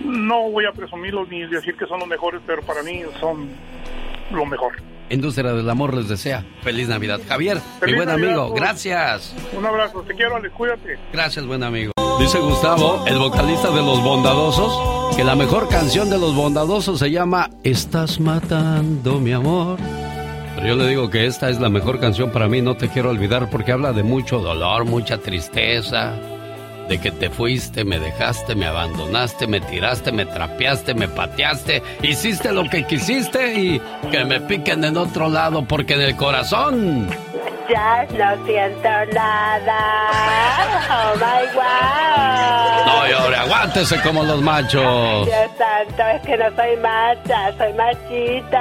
no 0.00 0.50
voy 0.50 0.64
a 0.64 0.72
presumirlos 0.72 1.28
ni 1.28 1.46
decir 1.46 1.76
que 1.76 1.86
son 1.86 2.00
los 2.00 2.08
mejores, 2.08 2.40
pero 2.46 2.62
para 2.62 2.82
mí 2.82 3.02
son 3.20 3.50
lo 4.32 4.46
mejor. 4.46 4.72
Industria 5.10 5.52
del 5.52 5.68
Amor 5.68 5.94
les 5.94 6.08
desea 6.08 6.44
feliz 6.62 6.88
Navidad. 6.88 7.20
Javier, 7.28 7.56
mi 7.56 7.80
Feliz 7.80 7.96
buen 7.96 8.08
Navidad, 8.08 8.28
amigo, 8.30 8.54
gracias. 8.54 9.34
Un 9.56 9.64
abrazo, 9.64 10.02
te 10.02 10.14
quiero, 10.14 10.36
Alex, 10.36 10.54
cuídate. 10.54 10.98
Gracias, 11.12 11.46
buen 11.46 11.62
amigo. 11.62 11.92
Dice 12.18 12.38
Gustavo, 12.38 13.04
el 13.06 13.18
vocalista 13.18 13.70
de 13.70 13.82
Los 13.82 14.02
Bondadosos, 14.02 15.16
que 15.16 15.22
la 15.22 15.36
mejor 15.36 15.68
canción 15.68 16.08
de 16.08 16.18
Los 16.18 16.34
Bondadosos 16.34 16.98
se 16.98 17.10
llama 17.10 17.50
Estás 17.62 18.18
matando 18.20 19.20
mi 19.20 19.32
amor. 19.32 19.78
Pero 20.56 20.68
yo 20.68 20.74
le 20.76 20.88
digo 20.88 21.10
que 21.10 21.26
esta 21.26 21.50
es 21.50 21.60
la 21.60 21.68
mejor 21.68 22.00
canción 22.00 22.32
para 22.32 22.48
mí, 22.48 22.62
no 22.62 22.76
te 22.76 22.88
quiero 22.88 23.10
olvidar, 23.10 23.50
porque 23.50 23.72
habla 23.72 23.92
de 23.92 24.02
mucho 24.02 24.38
dolor, 24.38 24.86
mucha 24.86 25.18
tristeza, 25.18 26.14
de 26.88 26.98
que 26.98 27.10
te 27.10 27.30
fuiste, 27.30 27.84
me 27.84 27.98
dejaste, 27.98 28.54
me 28.54 28.66
abandonaste, 28.66 29.46
me 29.46 29.60
tiraste, 29.60 30.12
me 30.12 30.26
trapeaste, 30.26 30.94
me 30.94 31.08
pateaste, 31.08 31.82
hiciste 32.02 32.52
lo 32.52 32.64
que 32.68 32.84
quisiste 32.84 33.54
y 33.54 33.80
que 34.10 34.24
me 34.24 34.40
piquen 34.40 34.84
en 34.84 34.96
otro 34.96 35.28
lado, 35.28 35.64
porque 35.64 35.94
en 35.94 36.02
el 36.02 36.16
corazón 36.16 37.08
Ya 37.68 38.06
no 38.12 38.46
siento 38.46 38.88
nada. 39.12 39.78
Oh 40.88 41.16
my 41.16 41.46
wow. 41.54 42.86
No 42.86 43.08
llore, 43.08 43.36
aguántese 43.36 44.00
como 44.02 44.22
los 44.22 44.40
machos. 44.40 45.26
Dios 45.26 45.50
santo, 45.58 46.02
es 46.14 46.22
que 46.22 46.36
no 46.36 46.54
soy 46.54 46.76
macha, 46.76 47.56
soy 47.58 47.72
machito. 47.72 48.56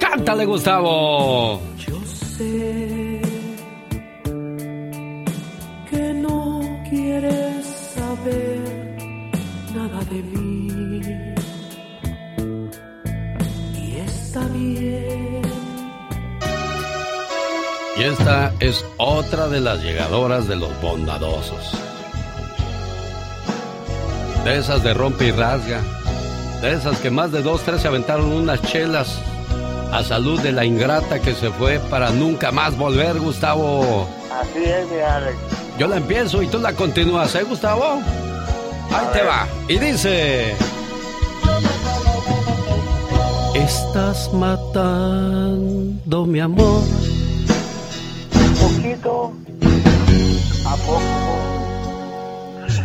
Cántale, 0.00 0.44
Gustavo. 0.44 1.60
sé 2.36 2.83
Y 17.96 18.02
esta 18.02 18.52
es 18.58 18.84
otra 18.98 19.46
de 19.46 19.60
las 19.60 19.82
llegadoras 19.82 20.48
de 20.48 20.56
los 20.56 20.70
bondadosos. 20.80 21.72
De 24.44 24.58
esas 24.58 24.82
de 24.82 24.94
rompe 24.94 25.26
y 25.26 25.30
rasga. 25.30 25.80
De 26.60 26.72
esas 26.72 26.98
que 26.98 27.10
más 27.10 27.30
de 27.30 27.42
dos, 27.42 27.62
tres 27.62 27.82
se 27.82 27.88
aventaron 27.88 28.32
unas 28.32 28.60
chelas 28.62 29.18
a 29.92 30.02
salud 30.02 30.40
de 30.40 30.50
la 30.50 30.64
ingrata 30.64 31.20
que 31.20 31.34
se 31.34 31.50
fue 31.50 31.78
para 31.78 32.10
nunca 32.10 32.50
más 32.50 32.76
volver, 32.76 33.20
Gustavo. 33.20 34.08
Así 34.32 34.64
es, 34.64 34.90
mi 34.90 34.98
Alex. 34.98 35.36
Yo 35.78 35.86
la 35.86 35.98
empiezo 35.98 36.42
y 36.42 36.48
tú 36.48 36.58
la 36.58 36.72
continúas, 36.72 37.32
¿eh, 37.36 37.44
Gustavo? 37.44 38.00
Ahí 38.92 39.06
te 39.12 39.22
va. 39.22 39.46
Y 39.68 39.78
dice... 39.78 40.56
Estás 43.64 44.30
matando 44.34 46.26
mi 46.26 46.38
amor. 46.38 46.82
Poquito 48.60 49.32
a 50.66 50.76
poco 50.76 51.38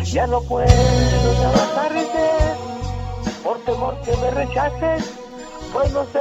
Ya 0.05 0.25
no 0.27 0.41
puedo 0.43 0.71
abrazarte 1.47 2.55
por 3.43 3.59
temor 3.65 3.99
que 4.05 4.15
me 4.15 4.31
rechaces. 4.31 5.11
Pues 5.73 5.91
no 5.91 6.05
sé 6.13 6.19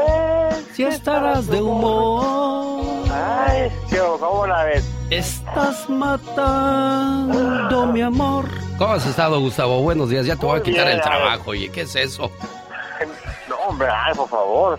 Si 0.75 0.83
estarás 0.83 1.47
de 1.47 1.63
humor. 1.63 2.75
Ay, 3.13 3.71
qué 3.89 4.01
¿cómo 4.19 4.45
la 4.45 4.65
ves? 4.65 4.85
Estás 5.11 5.89
matando 5.89 7.87
mi 7.87 8.03
amor. 8.03 8.47
¿Cómo 8.77 8.95
has 8.95 9.07
estado, 9.07 9.39
Gustavo? 9.39 9.83
Buenos 9.83 10.11
días. 10.11 10.27
Ya 10.27 10.35
te 10.35 10.45
voy 10.45 10.59
a 10.59 10.63
quitar 10.65 10.87
bien, 10.87 10.97
el 10.97 11.03
trabajo. 11.03 11.53
Oye, 11.53 11.71
¿qué 11.71 11.83
es 11.83 11.95
eso? 11.95 12.33
Hombre, 13.69 13.89
ay, 13.93 14.15
por 14.15 14.29
favor. 14.29 14.79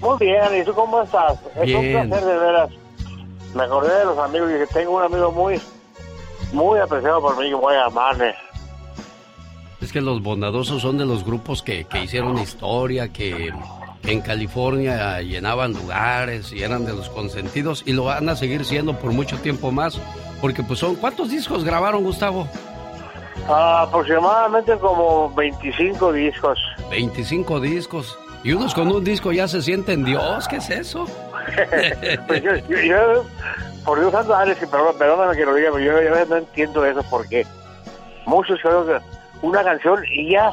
Muy 0.00 0.18
bien, 0.18 0.60
¿y 0.60 0.64
tú 0.64 0.74
cómo 0.74 1.00
estás? 1.00 1.38
Es 1.56 1.74
un 1.74 1.92
placer 1.92 2.24
de 2.24 2.38
veras. 2.38 2.70
Me 3.54 3.62
acordé 3.62 3.98
de 3.98 4.04
los 4.04 4.18
amigos 4.18 4.50
y 4.54 4.58
que 4.58 4.66
tengo 4.66 4.96
un 4.96 5.02
amigo 5.02 5.32
muy, 5.32 5.60
muy 6.52 6.78
apreciado 6.78 7.22
por 7.22 7.38
mí, 7.38 7.48
que 7.48 7.54
voy 7.54 7.74
a 7.74 7.86
amarle. 7.86 8.34
Es 9.80 9.92
que 9.92 10.02
los 10.02 10.22
bondadosos 10.22 10.82
son 10.82 10.98
de 10.98 11.06
los 11.06 11.24
grupos 11.24 11.62
que, 11.62 11.84
que 11.84 12.02
hicieron 12.02 12.36
historia, 12.38 13.10
que, 13.10 13.54
que 14.02 14.12
en 14.12 14.20
California 14.20 15.22
llenaban 15.22 15.72
lugares 15.72 16.52
y 16.52 16.62
eran 16.62 16.84
de 16.84 16.92
los 16.92 17.08
consentidos 17.08 17.82
y 17.86 17.92
lo 17.92 18.04
van 18.04 18.28
a 18.28 18.36
seguir 18.36 18.66
siendo 18.66 18.98
por 18.98 19.12
mucho 19.12 19.38
tiempo 19.38 19.72
más. 19.72 19.98
Porque 20.42 20.62
pues 20.62 20.80
son... 20.80 20.96
¿Cuántos 20.96 21.30
discos 21.30 21.64
grabaron, 21.64 22.04
Gustavo? 22.04 22.46
Ah, 23.48 23.82
aproximadamente 23.88 24.76
como 24.78 25.32
25 25.34 26.12
discos. 26.12 26.58
25 26.90 27.60
discos. 27.60 28.18
Y 28.44 28.52
unos 28.52 28.72
con 28.74 28.88
un 28.88 29.02
disco 29.04 29.32
ya 29.32 29.48
se 29.48 29.62
sienten 29.62 30.04
Dios. 30.04 30.46
¿Qué 30.48 30.56
es 30.56 30.70
eso? 30.70 31.06
Pues 32.26 32.42
yo, 32.42 32.56
yo- 32.68 32.80
yo- 32.82 33.24
por 33.84 33.98
Dios 34.00 34.12
santo, 34.12 34.34
Alex, 34.34 34.62
y 34.62 34.66
perdón- 34.66 34.96
perdóname 34.98 35.34
que 35.36 35.46
lo 35.46 35.54
diga, 35.54 35.70
pero 35.72 35.82
yo, 35.84 36.02
yo 36.18 36.26
no 36.26 36.36
entiendo 36.36 36.84
eso 36.84 37.02
porque 37.08 37.46
muchos 38.26 38.58
creo 38.60 39.00
una 39.40 39.64
canción 39.64 40.04
y 40.12 40.32
ya, 40.32 40.52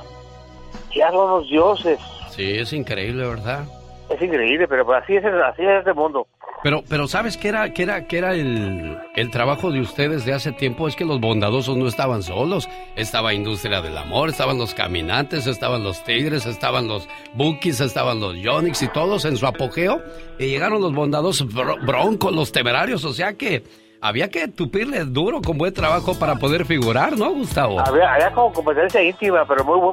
ya 0.95 1.12
son 1.12 1.30
los 1.32 1.49
dioses. 1.49 1.99
Sí, 2.30 2.57
es 2.60 2.72
increíble, 2.72 3.28
¿verdad? 3.28 3.66
Es 4.10 4.22
increíble, 4.22 4.68
pero 4.68 4.94
así 4.94 5.16
es, 5.18 5.26
así 5.26 5.64
es 5.64 5.80
este 5.80 5.94
mundo. 5.94 6.28
Pero, 6.66 6.84
pero 6.90 7.08
¿sabes 7.08 7.38
qué 7.38 7.50
era, 7.50 7.72
qué 7.76 7.84
era, 7.84 8.08
qué 8.08 8.18
era 8.18 8.34
el, 8.34 8.98
el 9.16 9.30
trabajo 9.30 9.70
de 9.72 9.82
ustedes 9.82 10.26
de 10.26 10.34
hace 10.34 10.52
tiempo? 10.52 10.88
Es 10.88 10.96
que 10.96 11.06
los 11.06 11.20
bondadosos 11.20 11.78
no 11.78 11.88
estaban 11.88 12.24
solos. 12.24 12.68
Estaba 12.96 13.36
Industria 13.36 13.84
del 13.84 13.96
Amor, 13.96 14.30
estaban 14.30 14.58
los 14.58 14.74
Caminantes, 14.74 15.46
estaban 15.46 15.84
los 15.84 16.04
Tigres, 16.04 16.48
estaban 16.48 16.88
los 16.88 17.08
Bookies, 17.36 17.82
estaban 17.82 18.20
los 18.20 18.36
Yonix 18.38 18.82
y 18.82 18.88
todos 18.88 19.26
en 19.26 19.38
su 19.38 19.46
apogeo. 19.46 20.02
Y 20.40 20.48
llegaron 20.48 20.82
los 20.82 20.92
bondadosos 20.92 21.48
bro- 21.54 21.78
broncos, 21.86 22.34
los 22.34 22.52
temerarios. 22.52 23.06
O 23.06 23.14
sea 23.14 23.34
que 23.34 23.62
había 24.02 24.30
que 24.32 24.48
tupirle 24.48 25.06
duro 25.06 25.44
con 25.44 25.60
buen 25.60 25.72
trabajo 25.72 26.18
para 26.18 26.38
poder 26.38 26.66
figurar, 26.66 27.16
¿no, 27.16 27.32
Gustavo? 27.32 27.80
Había, 27.80 28.12
había 28.12 28.32
como 28.32 28.52
competencia 28.52 29.04
íntima, 29.04 29.46
pero 29.48 29.64
muy 29.66 29.92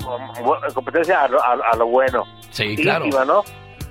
competencia 0.73 1.25
a 1.25 1.29
lo, 1.29 1.39
a- 1.39 1.59
a 1.71 1.77
lo 1.77 1.87
bueno. 1.87 2.25
Sí, 2.49 2.77
claro. 2.77 3.05
Íntima, 3.05 3.27
¿no? 3.27 3.43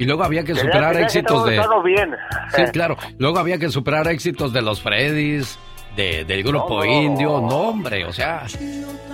Y 0.02 0.06
luego 0.06 0.24
había 0.24 0.42
que 0.42 0.54
Tenía- 0.54 0.64
superar 0.64 0.94
tenía 0.94 1.08
que 1.08 1.20
éxitos 1.20 1.46
de... 1.46 1.62
bien. 1.84 2.16
Sí, 2.56 2.64
claro. 2.74 2.98
Luego 3.20 3.38
había 3.38 3.60
que 3.60 3.70
superar 3.70 4.08
éxitos 4.08 4.52
de 4.52 4.64
los 4.64 4.82
Freddys, 4.82 5.60
de, 5.96 6.26
del 6.26 6.42
grupo 6.44 6.80
no. 6.80 6.86
indio. 6.86 7.40
No, 7.40 7.70
hombre, 7.70 8.06
o 8.06 8.12
sea, 8.12 8.44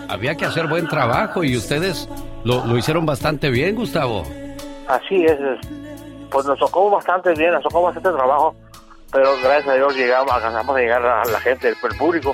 había 0.07 0.35
que 0.35 0.45
hacer 0.45 0.68
buen 0.68 0.88
trabajo 0.88 1.43
y 1.43 1.57
ustedes 1.57 2.07
lo, 2.45 2.65
lo 2.65 2.77
hicieron 2.77 3.05
bastante 3.05 3.49
bien, 3.49 3.76
Gustavo. 3.76 4.23
Así 4.88 5.26
es, 5.26 5.31
es. 5.34 5.59
Pues 6.31 6.45
nos 6.45 6.57
tocó 6.57 6.89
bastante 6.89 7.34
bien, 7.34 7.51
nos 7.51 7.64
tocó 7.64 7.81
bastante 7.81 8.09
trabajo, 8.09 8.55
pero 9.11 9.31
gracias 9.43 9.68
a 9.68 9.73
Dios 9.76 9.93
llegamos, 9.93 10.31
alcanzamos 10.31 10.73
a 10.73 10.80
llegar 10.80 11.05
a 11.05 11.26
la 11.26 11.39
gente, 11.41 11.68
el, 11.68 11.76
el 11.91 11.97
público. 11.97 12.34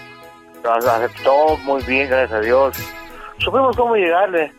Nos 0.64 0.86
aceptó 0.86 1.58
muy 1.64 1.82
bien, 1.86 2.08
gracias 2.08 2.34
a 2.34 2.42
Dios. 2.42 2.78
Supimos 3.40 3.76
cómo 3.76 3.96
llegarle. 3.96 4.54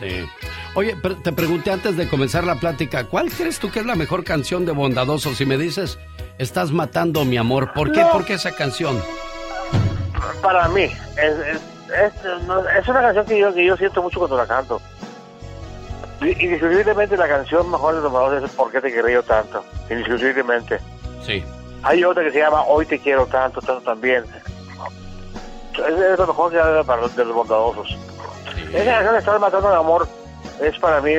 Sí. 0.00 0.26
Oye, 0.74 0.96
te 1.24 1.32
pregunté 1.32 1.72
antes 1.72 1.96
de 1.96 2.08
comenzar 2.08 2.44
la 2.44 2.54
plática, 2.54 3.04
¿cuál 3.04 3.28
crees 3.30 3.58
tú 3.58 3.70
que 3.70 3.80
es 3.80 3.86
la 3.86 3.96
mejor 3.96 4.22
canción 4.22 4.64
de 4.64 4.72
Bondadoso? 4.72 5.34
Si 5.34 5.44
me 5.44 5.56
dices, 5.56 5.98
estás 6.38 6.70
matando 6.70 7.24
mi 7.24 7.36
amor, 7.36 7.72
¿por 7.72 7.90
qué? 7.90 8.00
No. 8.00 8.12
¿Por 8.12 8.24
qué 8.24 8.34
esa 8.34 8.52
canción? 8.52 9.02
Para 10.40 10.68
mí, 10.68 10.82
es, 10.82 10.98
es, 11.16 11.60
es, 11.90 12.42
no, 12.46 12.68
es 12.68 12.86
una 12.86 13.00
canción 13.00 13.26
que 13.26 13.38
yo, 13.38 13.52
que 13.52 13.64
yo 13.64 13.76
siento 13.76 14.00
mucho 14.00 14.20
cuando 14.20 14.36
la 14.36 14.46
canto. 14.46 14.80
Indiscutiblemente 16.20 17.16
la 17.16 17.28
canción 17.28 17.68
mejor 17.70 17.96
de 17.96 18.02
los 18.02 18.12
Marones 18.12 18.44
es 18.44 18.50
¿Por 18.50 18.70
qué 18.70 18.80
te 18.80 18.92
quería 18.92 19.14
yo 19.14 19.22
tanto? 19.24 19.64
Indiscutiblemente. 19.88 20.78
Sí. 21.26 21.42
Hay 21.82 22.04
otra 22.04 22.22
que 22.22 22.30
se 22.30 22.38
llama 22.38 22.62
Hoy 22.62 22.86
te 22.86 22.98
quiero 22.98 23.26
tanto, 23.26 23.60
tanto 23.60 23.80
también. 23.82 24.24
Es, 25.72 26.18
lo 26.18 26.26
mejor 26.26 26.52
que 26.52 26.60
hay 26.60 26.72
de 26.72 27.24
los 27.24 27.34
bondadosos. 27.34 27.96
Esa 28.72 28.84
canción 28.84 29.16
Estar 29.16 29.40
matando 29.40 29.68
el 29.68 29.76
amor 29.76 30.06
es 30.62 30.78
para 30.78 31.00
mí, 31.00 31.12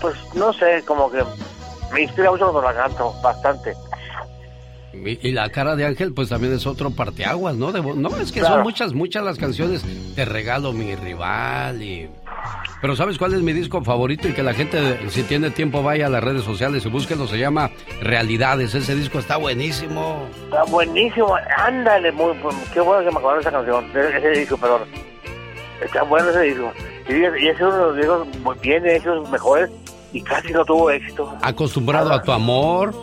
pues 0.00 0.14
no 0.34 0.52
sé, 0.52 0.82
como 0.86 1.10
que 1.10 1.22
me 1.92 2.02
inspira 2.02 2.30
mucho 2.30 2.50
cuando 2.50 2.62
la 2.62 2.74
canto, 2.74 3.14
bastante. 3.22 3.74
Y, 4.92 5.28
y 5.28 5.32
la 5.32 5.48
cara 5.48 5.74
de 5.74 5.86
Ángel, 5.86 6.12
pues 6.12 6.28
también 6.28 6.52
es 6.52 6.66
otro 6.66 6.90
parteaguas, 6.90 7.56
¿no? 7.56 7.72
De 7.72 7.80
no, 7.80 8.08
es 8.18 8.30
que 8.30 8.40
Claro. 8.40 8.56
son 8.56 8.62
muchas, 8.62 8.92
muchas 8.92 9.24
las 9.24 9.38
canciones. 9.38 9.82
Te 10.14 10.24
regalo 10.26 10.72
mi 10.72 10.94
rival 10.94 11.82
y... 11.82 12.10
Pero 12.82 12.94
¿sabes 12.96 13.16
cuál 13.16 13.32
es 13.32 13.40
mi 13.40 13.52
disco 13.52 13.82
favorito? 13.82 14.28
Y 14.28 14.32
que 14.34 14.42
la 14.42 14.52
gente, 14.52 14.98
si 15.08 15.22
tiene 15.22 15.50
tiempo, 15.50 15.82
vaya 15.82 16.06
a 16.06 16.10
las 16.10 16.22
redes 16.22 16.42
sociales 16.42 16.84
y 16.84 16.88
búsquelo. 16.90 17.26
Se 17.26 17.38
llama 17.38 17.70
Realidades. 18.02 18.74
Ese 18.74 18.94
disco 18.94 19.18
está 19.18 19.36
buenísimo. 19.38 20.26
Está 20.44 20.64
buenísimo, 20.64 21.36
ándale, 21.56 22.12
muy, 22.12 22.34
muy- 22.34 22.54
qué 22.74 22.80
bueno 22.80 23.08
que 23.08 23.16
me 23.16 23.32
de 23.34 23.40
esa 23.40 23.50
canción, 23.52 23.86
ese 23.96 24.30
disco, 24.30 24.56
perdón. 24.58 24.82
Está 25.82 26.02
bueno 26.02 26.28
ese 26.30 26.40
disco. 26.42 26.70
Y, 27.08 27.14
y 27.14 27.48
es 27.48 27.60
uno 27.60 27.92
de 27.92 28.06
los 28.06 28.26
muy 28.38 28.56
bien 28.60 28.86
hechos, 28.86 29.28
mejores, 29.30 29.70
y 30.12 30.22
casi 30.22 30.52
no 30.52 30.64
tuvo 30.64 30.90
éxito. 30.90 31.32
Acostumbrado 31.42 32.12
a 32.12 32.22
tu 32.22 32.32
amor. 32.32 32.94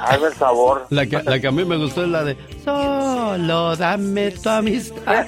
Hazme 0.00 0.26
el 0.26 0.34
sabor. 0.34 0.86
La 0.90 1.06
que, 1.06 1.22
la 1.22 1.40
que 1.40 1.46
a 1.46 1.50
mí 1.52 1.64
me 1.64 1.76
gustó 1.76 2.02
es 2.02 2.08
la 2.08 2.24
de 2.24 2.36
Solo 2.62 3.76
dame 3.76 4.32
tu 4.32 4.48
amistad. 4.50 5.26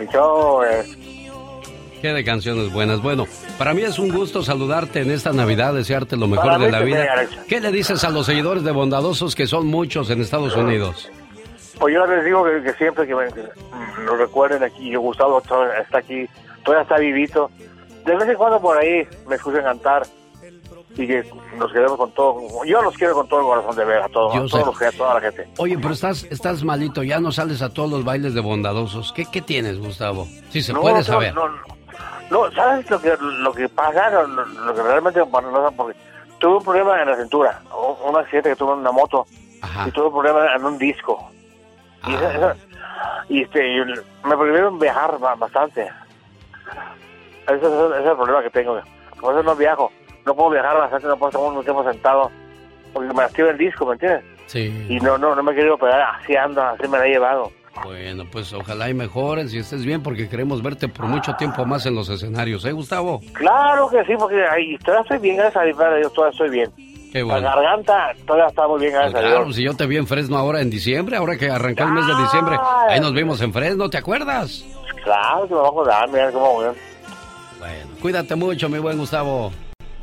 Y 0.00 0.12
yo, 0.12 0.64
eh, 0.64 0.84
Qué 2.00 2.12
de 2.12 2.24
canciones 2.24 2.72
buenas. 2.72 3.00
Bueno, 3.00 3.28
para 3.58 3.74
mí 3.74 3.82
es 3.82 4.00
un 4.00 4.08
gusto 4.08 4.42
saludarte 4.42 5.02
en 5.02 5.12
esta 5.12 5.32
Navidad, 5.32 5.72
desearte 5.72 6.16
lo 6.16 6.26
mejor 6.26 6.58
de 6.58 6.68
la 6.68 6.80
vida. 6.80 7.06
¿Qué 7.46 7.60
le 7.60 7.70
dices 7.70 8.02
a 8.02 8.10
los 8.10 8.26
seguidores 8.26 8.64
de 8.64 8.72
Bondadosos 8.72 9.36
que 9.36 9.46
son 9.46 9.68
muchos 9.68 10.10
en 10.10 10.20
Estados 10.20 10.56
Unidos? 10.56 11.08
Pues 11.82 11.94
yo 11.94 12.06
les 12.06 12.24
digo 12.24 12.44
que, 12.44 12.62
que 12.62 12.72
siempre 12.74 13.08
que, 13.08 13.12
me, 13.12 13.26
que 13.32 13.42
lo 14.04 14.16
recuerden 14.16 14.62
aquí, 14.62 14.88
yo 14.88 15.00
Gustavo 15.00 15.42
está 15.42 15.98
aquí, 15.98 16.28
todavía 16.64 16.82
está 16.84 16.96
vivito. 16.96 17.50
De 18.04 18.14
vez 18.14 18.28
en 18.28 18.36
cuando 18.36 18.60
por 18.60 18.78
ahí 18.78 19.04
me 19.26 19.34
escuchan 19.34 19.64
cantar 19.64 20.04
y 20.94 21.08
que 21.08 21.24
nos 21.56 21.72
quedemos 21.72 21.96
con 21.96 22.12
todo. 22.12 22.40
Yo 22.64 22.82
los 22.82 22.96
quiero 22.96 23.14
con 23.14 23.26
todo 23.26 23.40
el 23.40 23.46
corazón 23.46 23.74
de 23.74 23.84
ver 23.84 24.00
a 24.00 24.08
todos, 24.10 24.32
Yo 24.32 24.44
a 24.44 24.46
todos 24.46 24.66
los 24.66 24.80
a 24.80 24.96
toda 24.96 25.14
la 25.14 25.20
gente. 25.22 25.48
Oye, 25.58 25.76
pero 25.76 25.92
estás, 25.92 26.22
estás 26.30 26.62
malito, 26.62 27.02
ya 27.02 27.18
no 27.18 27.32
sales 27.32 27.60
a 27.62 27.74
todos 27.74 27.90
los 27.90 28.04
bailes 28.04 28.32
de 28.34 28.40
bondadosos. 28.40 29.12
¿Qué, 29.12 29.24
qué 29.26 29.42
tienes, 29.42 29.80
Gustavo? 29.80 30.28
Si 30.50 30.62
se 30.62 30.72
No, 30.72 30.82
puede 30.82 30.98
no, 30.98 31.02
saber. 31.02 31.34
No, 31.34 31.48
no, 32.30 32.52
¿sabes 32.52 32.88
lo 32.88 33.00
que, 33.00 33.12
lo 33.20 33.52
que 33.52 33.68
pasa? 33.68 34.08
Lo, 34.08 34.28
lo 34.28 34.72
que 34.72 34.82
realmente 34.84 35.18
sé, 35.18 35.26
porque 35.76 35.98
tuve 36.38 36.58
un 36.58 36.62
problema 36.62 37.02
en 37.02 37.08
la 37.08 37.16
cintura, 37.16 37.60
un, 37.76 38.10
un 38.10 38.20
accidente 38.20 38.50
que 38.50 38.56
tuve 38.56 38.74
en 38.74 38.78
una 38.78 38.92
moto 38.92 39.26
y 39.84 39.90
tuve 39.90 40.06
un 40.06 40.12
problema 40.12 40.54
en 40.54 40.64
un 40.64 40.78
disco. 40.78 41.28
Y, 42.06 42.14
esa- 42.14 42.56
y, 43.28 43.42
este, 43.42 43.68
y 43.76 43.80
me 44.24 44.36
prohibieron 44.36 44.78
viajar 44.78 45.18
ba- 45.18 45.34
bastante. 45.34 45.82
Ese, 47.46 47.54
es- 47.56 47.62
ese 47.62 48.00
es 48.00 48.06
el 48.06 48.16
problema 48.16 48.42
que 48.42 48.50
tengo. 48.50 48.80
Por 49.20 49.34
eso 49.34 49.42
no 49.42 49.54
viajo. 49.56 49.90
No 50.24 50.34
puedo 50.34 50.50
viajar 50.50 50.76
bastante, 50.78 51.06
no 51.08 51.16
puedo 51.16 51.30
estar 51.30 51.42
mucho 51.52 51.62
tiempo 51.64 51.84
sentado. 51.90 52.30
Porque 52.92 53.08
me 53.08 53.22
lastima 53.22 53.48
el 53.50 53.58
disco, 53.58 53.86
¿me 53.86 53.92
entiendes? 53.94 54.24
Sí. 54.46 54.86
Y 54.88 55.00
no, 55.00 55.16
no, 55.18 55.34
no 55.34 55.42
me 55.42 55.52
he 55.52 55.54
querido 55.54 55.78
pegar. 55.78 56.00
Así 56.20 56.36
ando, 56.36 56.62
así 56.62 56.86
me 56.88 56.98
la 56.98 57.06
he 57.06 57.10
llevado. 57.10 57.50
Bueno, 57.84 58.24
pues 58.30 58.52
ojalá 58.52 58.90
y 58.90 58.94
mejores 58.94 59.54
y 59.54 59.58
estés 59.58 59.84
bien 59.86 60.02
porque 60.02 60.28
queremos 60.28 60.62
verte 60.62 60.88
por 60.88 61.06
mucho 61.06 61.34
tiempo 61.36 61.64
más 61.64 61.86
en 61.86 61.94
los 61.94 62.10
escenarios, 62.10 62.66
¿eh, 62.66 62.72
Gustavo? 62.72 63.20
Claro 63.32 63.88
que 63.88 64.04
sí, 64.04 64.12
porque 64.18 64.44
ahí 64.46 64.76
todavía 64.78 65.02
estoy 65.02 65.18
bien, 65.18 65.36
gracias 65.38 65.56
a 65.80 65.94
Dios, 65.96 66.12
todavía 66.12 66.32
estoy 66.32 66.50
bien. 66.50 66.70
Qué 67.12 67.22
La 67.22 67.40
garganta 67.40 68.12
todavía 68.26 68.46
está 68.48 68.66
muy 68.66 68.80
bien, 68.80 68.92
gracias 68.94 69.20
Claro, 69.20 69.44
Dios. 69.44 69.56
si 69.56 69.62
yo 69.62 69.76
te 69.76 69.86
vi 69.86 69.98
en 69.98 70.06
Fresno 70.06 70.38
ahora 70.38 70.60
en 70.62 70.70
diciembre, 70.70 71.16
ahora 71.16 71.36
que 71.36 71.50
arrancó 71.50 71.84
el 71.84 71.92
mes 71.92 72.06
de 72.06 72.14
diciembre, 72.22 72.56
ahí 72.88 73.00
nos 73.00 73.12
vimos 73.12 73.40
en 73.42 73.52
Fresno, 73.52 73.90
¿te 73.90 73.98
acuerdas? 73.98 74.64
Claro 75.04 75.46
que 75.46 75.54
me 75.54 75.60
va 75.60 75.66
a 75.66 75.68
acordar, 75.70 76.08
mira 76.08 76.30
cómo 76.32 76.52
voy. 76.54 76.66
Bueno, 77.58 77.90
cuídate 78.00 78.34
mucho, 78.34 78.68
mi 78.68 78.78
buen 78.78 78.96
Gustavo. 78.96 79.52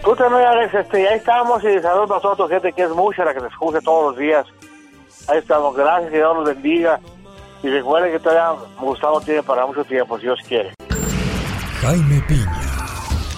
Tú 0.03 0.15
también, 0.15 0.45
Alex, 0.45 0.73
este, 0.73 1.07
ahí 1.07 1.17
estamos 1.17 1.63
y 1.63 1.79
saludos 1.79 2.11
a 2.11 2.13
nosotros, 2.15 2.49
gente 2.49 2.71
que 2.73 2.83
es 2.83 2.89
mucha 2.91 3.25
la 3.25 3.33
que 3.33 3.41
te 3.41 3.47
escucha 3.47 3.81
todos 3.81 4.11
los 4.11 4.17
días. 4.17 4.45
Ahí 5.27 5.39
estamos, 5.39 5.75
gracias, 5.75 6.11
que 6.11 6.17
Dios 6.17 6.35
los 6.35 6.45
bendiga. 6.45 6.99
Y 7.63 7.67
recuerden 7.69 8.11
que 8.11 8.19
todavía 8.19 8.57
Gustavo 8.79 9.19
tiene 9.19 9.43
para 9.43 9.65
mucho 9.65 9.83
tiempo, 9.83 10.17
si 10.17 10.23
Dios 10.23 10.39
quiere. 10.47 10.73
Jaime 11.81 12.23
Piña, 12.27 12.61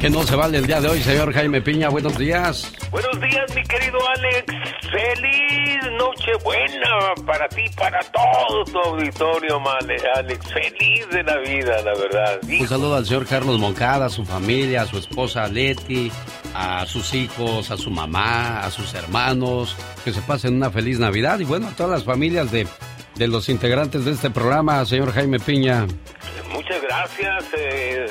Que 0.00 0.08
no 0.10 0.22
se 0.22 0.36
vale 0.36 0.58
el 0.58 0.66
día 0.66 0.80
de 0.80 0.88
hoy, 0.88 1.00
señor 1.00 1.32
Jaime 1.32 1.60
Piña. 1.60 1.88
Buenos 1.88 2.16
días. 2.16 2.72
Buenos 2.92 3.20
días, 3.20 3.52
mi 3.52 3.62
querido 3.64 3.98
Alex. 4.16 4.44
Feliz 4.92 5.78
Nochebuena 5.98 7.14
para 7.26 7.48
ti, 7.48 7.64
para 7.76 7.98
todo 8.12 8.64
tu 8.64 8.78
auditorio, 8.78 9.58
male, 9.58 9.96
Alex. 10.14 10.46
Feliz 10.52 11.08
de 11.10 11.22
la 11.24 11.38
vida, 11.38 11.82
la 11.82 11.94
verdad. 11.94 12.38
Un 12.44 12.68
saludo 12.68 12.94
al 12.94 13.06
señor 13.06 13.26
Carlos 13.26 13.58
Moncada, 13.58 14.06
a 14.06 14.08
su 14.08 14.24
familia, 14.24 14.82
a 14.82 14.86
su 14.86 14.98
esposa 14.98 15.48
Leti, 15.48 16.12
a 16.54 16.86
sus 16.86 17.12
hijos, 17.14 17.72
a 17.72 17.76
su 17.76 17.90
mamá, 17.90 18.60
a 18.60 18.70
sus 18.70 18.94
hermanos. 18.94 19.76
Que 20.04 20.12
se 20.12 20.22
pasen 20.22 20.54
una 20.54 20.70
feliz 20.70 21.00
Navidad 21.00 21.40
y 21.40 21.44
bueno, 21.44 21.66
a 21.66 21.72
todas 21.72 21.90
las 21.90 22.04
familias 22.04 22.52
de, 22.52 22.68
de 23.16 23.26
los 23.26 23.48
integrantes 23.48 24.04
de 24.04 24.12
este 24.12 24.30
programa, 24.30 24.84
señor 24.84 25.12
Jaime 25.12 25.40
Piña. 25.40 25.88
Muchas 26.52 26.80
gracias. 26.82 27.44
Eh, 27.56 28.06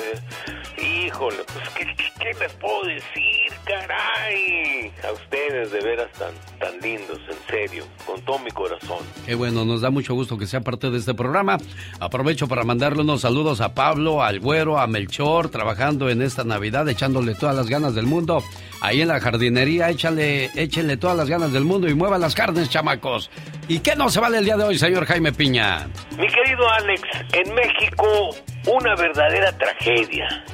híjole, 0.80 1.38
pues 1.52 1.68
¿qué, 1.70 1.86
¿qué, 2.18 2.38
les 2.38 2.52
puedo 2.54 2.84
decir, 2.84 3.52
caray? 3.64 4.92
A 5.06 5.12
ustedes 5.12 5.72
de 5.72 5.80
veras 5.80 6.10
tan, 6.12 6.32
tan 6.58 6.80
lindos, 6.80 7.18
en 7.28 7.36
serio, 7.48 7.84
con 8.06 8.20
todo 8.22 8.38
mi 8.38 8.50
corazón. 8.50 8.98
Qué 9.26 9.34
bueno, 9.34 9.64
nos 9.64 9.80
da 9.80 9.90
mucho 9.90 10.14
gusto 10.14 10.38
que 10.38 10.46
sea 10.46 10.60
parte 10.60 10.90
de 10.90 10.98
este 10.98 11.14
programa. 11.14 11.58
Aprovecho 12.00 12.48
para 12.48 12.64
mandarle 12.64 13.02
unos 13.02 13.22
saludos 13.22 13.60
a 13.60 13.74
Pablo, 13.74 14.22
al 14.22 14.40
Güero, 14.40 14.78
a 14.78 14.86
Melchor, 14.86 15.50
trabajando 15.50 16.08
en 16.08 16.22
esta 16.22 16.44
Navidad, 16.44 16.88
echándole 16.88 17.34
todas 17.34 17.56
las 17.56 17.68
ganas 17.68 17.94
del 17.94 18.06
mundo. 18.06 18.42
Ahí 18.80 19.00
en 19.00 19.08
la 19.08 19.20
jardinería, 19.20 19.90
échale, 19.90 20.50
échenle 20.54 20.96
todas 20.96 21.16
las 21.16 21.28
ganas 21.28 21.52
del 21.52 21.64
mundo 21.64 21.88
y 21.88 21.94
mueva 21.94 22.18
las 22.18 22.34
carnes, 22.34 22.70
chamacos. 22.70 23.30
¿Y 23.66 23.80
qué 23.80 23.96
no 23.96 24.08
se 24.08 24.20
vale 24.20 24.38
el 24.38 24.44
día 24.44 24.56
de 24.56 24.64
hoy, 24.64 24.78
señor 24.78 25.04
Jaime 25.06 25.32
Piña? 25.32 25.88
Mi 26.16 26.26
querido 26.28 26.68
Alex, 26.70 27.02
en 27.32 27.54
México 27.54 28.30
una 28.66 28.94
verdadera 28.96 29.56
tragedia 29.56 30.44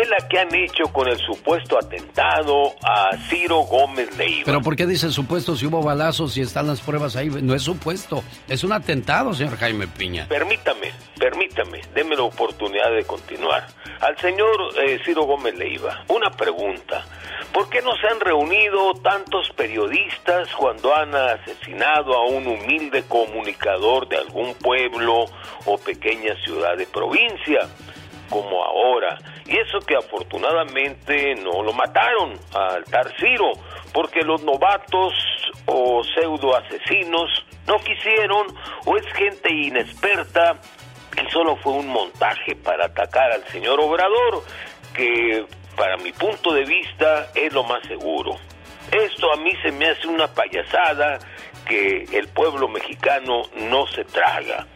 es 0.00 0.08
la 0.08 0.28
que 0.28 0.38
han 0.38 0.54
hecho 0.54 0.84
con 0.92 1.08
el 1.08 1.18
supuesto 1.18 1.78
atentado 1.78 2.74
a 2.82 3.16
Ciro 3.28 3.60
Gómez 3.60 4.16
Leiva. 4.16 4.42
Pero 4.46 4.60
¿por 4.62 4.76
qué 4.76 4.86
dice 4.86 5.10
supuesto 5.10 5.56
si 5.56 5.66
hubo 5.66 5.82
balazos 5.82 6.36
y 6.36 6.40
están 6.40 6.66
las 6.66 6.80
pruebas 6.80 7.16
ahí? 7.16 7.28
No 7.28 7.54
es 7.54 7.62
supuesto, 7.62 8.24
es 8.48 8.64
un 8.64 8.72
atentado, 8.72 9.34
señor 9.34 9.56
Jaime 9.56 9.86
Piña. 9.86 10.26
Permítame, 10.28 10.92
permítame, 11.18 11.80
déme 11.94 12.16
la 12.16 12.22
oportunidad 12.22 12.90
de 12.94 13.04
continuar. 13.04 13.66
Al 14.00 14.18
señor 14.18 14.56
eh, 14.84 14.98
Ciro 15.04 15.22
Gómez 15.24 15.56
Leiva, 15.56 16.04
una 16.08 16.30
pregunta. 16.30 17.04
¿Por 17.52 17.68
qué 17.70 17.80
no 17.82 17.94
se 17.96 18.08
han 18.08 18.20
reunido 18.20 18.94
tantos 19.02 19.50
periodistas 19.56 20.48
cuando 20.58 20.94
han 20.94 21.14
asesinado 21.14 22.14
a 22.14 22.26
un 22.26 22.46
humilde 22.46 23.04
comunicador 23.08 24.08
de 24.08 24.16
algún 24.16 24.54
pueblo 24.54 25.26
o 25.66 25.78
pequeña 25.78 26.34
ciudad 26.44 26.76
de 26.76 26.86
provincia? 26.86 27.68
como 28.30 28.64
ahora. 28.64 29.18
Y 29.46 29.58
eso 29.58 29.78
que 29.80 29.96
afortunadamente 29.96 31.34
no 31.36 31.62
lo 31.62 31.72
mataron 31.72 32.38
al 32.54 32.84
Tarciro, 32.84 33.52
porque 33.92 34.22
los 34.22 34.42
novatos 34.42 35.12
o 35.66 36.02
pseudo 36.02 36.56
asesinos 36.56 37.44
no 37.66 37.78
quisieron 37.78 38.46
o 38.86 38.96
es 38.96 39.06
gente 39.14 39.52
inexperta 39.52 40.58
y 41.22 41.30
solo 41.30 41.56
fue 41.56 41.74
un 41.74 41.88
montaje 41.88 42.56
para 42.56 42.86
atacar 42.86 43.32
al 43.32 43.44
señor 43.48 43.80
Obrador, 43.80 44.42
que 44.94 45.46
para 45.76 45.96
mi 45.98 46.12
punto 46.12 46.52
de 46.52 46.64
vista 46.64 47.30
es 47.34 47.52
lo 47.52 47.64
más 47.64 47.82
seguro. 47.86 48.36
Esto 48.90 49.32
a 49.32 49.36
mí 49.36 49.52
se 49.62 49.72
me 49.72 49.88
hace 49.88 50.06
una 50.06 50.26
payasada 50.28 51.18
que 51.66 52.04
el 52.12 52.28
pueblo 52.28 52.68
mexicano 52.68 53.42
no 53.70 53.86
se 53.88 54.04
traga. 54.04 54.66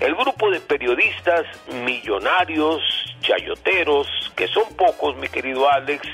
El 0.00 0.14
grupo 0.14 0.50
de 0.50 0.60
periodistas 0.60 1.44
millonarios, 1.84 2.80
chayoteros, 3.20 4.06
que 4.36 4.48
son 4.48 4.64
pocos, 4.76 5.16
mi 5.16 5.28
querido 5.28 5.70
Alex, 5.70 6.06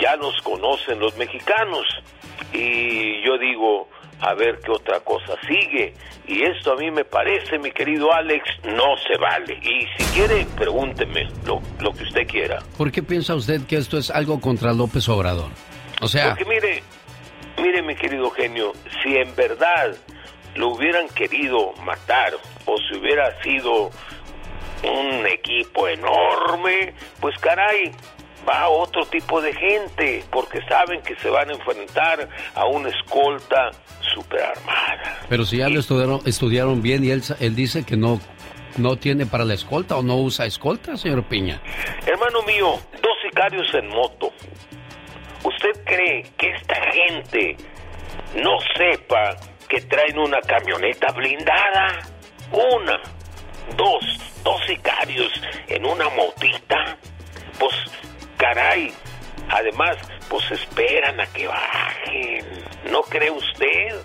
ya 0.00 0.16
nos 0.16 0.40
conocen 0.42 1.00
los 1.00 1.16
mexicanos. 1.16 1.86
Y 2.52 3.24
yo 3.26 3.36
digo, 3.38 3.88
a 4.20 4.34
ver 4.34 4.58
qué 4.64 4.70
otra 4.70 5.00
cosa 5.00 5.34
sigue. 5.46 5.94
Y 6.26 6.42
esto 6.42 6.72
a 6.72 6.76
mí 6.76 6.90
me 6.90 7.04
parece, 7.04 7.58
mi 7.58 7.70
querido 7.70 8.12
Alex, 8.12 8.44
no 8.64 8.96
se 9.06 9.16
vale. 9.18 9.58
Y 9.62 9.86
si 9.96 10.12
quiere, 10.14 10.46
pregúnteme 10.56 11.28
lo, 11.46 11.60
lo 11.80 11.92
que 11.92 12.04
usted 12.04 12.26
quiera. 12.26 12.58
¿Por 12.76 12.92
qué 12.92 13.02
piensa 13.02 13.34
usted 13.34 13.62
que 13.66 13.76
esto 13.76 13.98
es 13.98 14.10
algo 14.10 14.40
contra 14.40 14.72
López 14.72 15.08
Obrador? 15.08 15.50
O 16.00 16.08
sea... 16.08 16.28
Porque 16.30 16.44
mire, 16.44 16.82
Mire, 17.60 17.82
mi 17.82 17.94
querido 17.96 18.30
genio, 18.30 18.72
si 19.02 19.16
en 19.16 19.34
verdad 19.34 19.96
lo 20.54 20.68
hubieran 20.68 21.08
querido 21.08 21.72
matar 21.84 22.34
o 22.66 22.76
si 22.78 22.98
hubiera 22.98 23.40
sido 23.42 23.90
un 24.82 25.26
equipo 25.26 25.88
enorme, 25.88 26.94
pues 27.20 27.36
caray, 27.38 27.92
va 28.48 28.68
otro 28.68 29.04
tipo 29.06 29.40
de 29.40 29.52
gente, 29.52 30.24
porque 30.30 30.60
saben 30.68 31.02
que 31.02 31.16
se 31.16 31.28
van 31.28 31.50
a 31.50 31.54
enfrentar 31.54 32.28
a 32.54 32.66
una 32.66 32.88
escolta 32.88 33.70
superarmada. 34.14 35.18
Pero 35.28 35.44
si 35.44 35.58
ya 35.58 35.68
lo 35.68 35.80
estudiaron, 35.80 36.20
estudiaron 36.24 36.80
bien 36.80 37.04
y 37.04 37.10
él, 37.10 37.22
él 37.40 37.54
dice 37.54 37.84
que 37.84 37.96
no, 37.96 38.20
no 38.76 38.96
tiene 38.96 39.26
para 39.26 39.44
la 39.44 39.54
escolta 39.54 39.96
o 39.96 40.02
no 40.02 40.16
usa 40.16 40.46
escolta, 40.46 40.96
señor 40.96 41.24
Piña. 41.24 41.60
Hermano 42.06 42.42
mío, 42.42 42.78
dos 43.02 43.16
sicarios 43.22 43.72
en 43.74 43.88
moto, 43.88 44.32
¿Usted 45.44 45.84
cree 45.84 46.24
que 46.36 46.50
esta 46.50 46.74
gente 46.92 47.56
no 48.34 48.58
sepa 48.76 49.36
que 49.68 49.80
traen 49.82 50.18
una 50.18 50.40
camioneta 50.40 51.12
blindada? 51.12 51.98
Una, 52.50 53.00
dos, 53.76 54.04
dos 54.42 54.60
sicarios 54.66 55.30
en 55.68 55.84
una 55.86 56.08
motita. 56.10 56.96
Pues, 57.58 57.74
caray, 58.36 58.92
además, 59.48 59.96
pues 60.28 60.50
esperan 60.50 61.20
a 61.20 61.26
que 61.26 61.46
bajen. 61.46 62.44
¿No 62.90 63.02
cree 63.02 63.30
usted? 63.30 63.96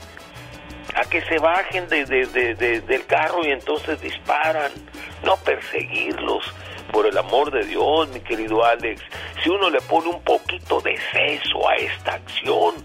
A 0.96 1.10
que 1.10 1.22
se 1.22 1.40
bajen 1.40 1.88
de, 1.90 2.06
del 2.06 3.06
carro 3.08 3.44
y 3.44 3.52
entonces 3.52 4.00
disparan. 4.02 4.72
No 5.24 5.38
perseguirlos 5.38 6.54
por 6.94 7.08
el 7.08 7.18
amor 7.18 7.52
de 7.52 7.66
Dios, 7.66 8.08
mi 8.14 8.20
querido 8.22 8.64
Alex, 8.64 9.02
si 9.44 9.50
uno 9.50 9.70
le 9.70 9.82
pone 9.82 10.10
un 10.10 10.22
poquito 10.22 10.80
de 10.80 10.96
seso 11.12 11.68
a 11.68 11.76
esta 11.76 12.14
acción, 12.14 12.76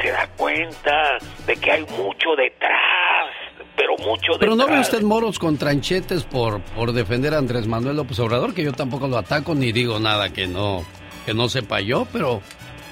se 0.00 0.10
da 0.10 0.26
cuenta 0.36 1.18
de 1.46 1.54
que 1.54 1.70
hay 1.70 1.82
mucho 1.82 2.34
detrás, 2.36 3.30
pero 3.76 3.92
mucho 3.98 4.32
detrás. 4.32 4.40
Pero 4.40 4.56
no 4.56 4.66
ve 4.66 4.80
usted 4.80 5.02
moros 5.02 5.38
con 5.38 5.58
tranchetes 5.58 6.24
por, 6.24 6.62
por 6.62 6.92
defender 6.92 7.34
a 7.34 7.38
Andrés 7.38 7.66
Manuel 7.66 7.96
López 7.96 8.18
Obrador, 8.20 8.54
que 8.54 8.64
yo 8.64 8.72
tampoco 8.72 9.06
lo 9.06 9.18
ataco 9.18 9.54
ni 9.54 9.70
digo 9.70 10.00
nada 10.00 10.32
que 10.32 10.46
no, 10.46 10.82
que 11.26 11.34
no 11.34 11.50
sepa 11.50 11.80
yo, 11.80 12.08
pero 12.10 12.40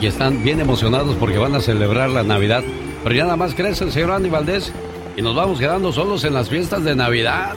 y 0.00 0.06
están 0.06 0.42
bien 0.42 0.60
emocionados 0.60 1.16
porque 1.16 1.38
van 1.38 1.54
a 1.54 1.60
celebrar 1.60 2.10
la 2.10 2.22
Navidad. 2.22 2.62
Pero 3.02 3.14
ya 3.14 3.24
nada 3.24 3.36
más 3.36 3.54
crece 3.54 3.84
el 3.84 3.92
señor 3.92 4.12
Andy 4.12 4.30
Valdés 4.30 4.72
y 5.16 5.22
nos 5.22 5.36
vamos 5.36 5.58
quedando 5.58 5.92
solos 5.92 6.24
en 6.24 6.34
las 6.34 6.48
fiestas 6.48 6.84
de 6.84 6.96
Navidad. 6.96 7.54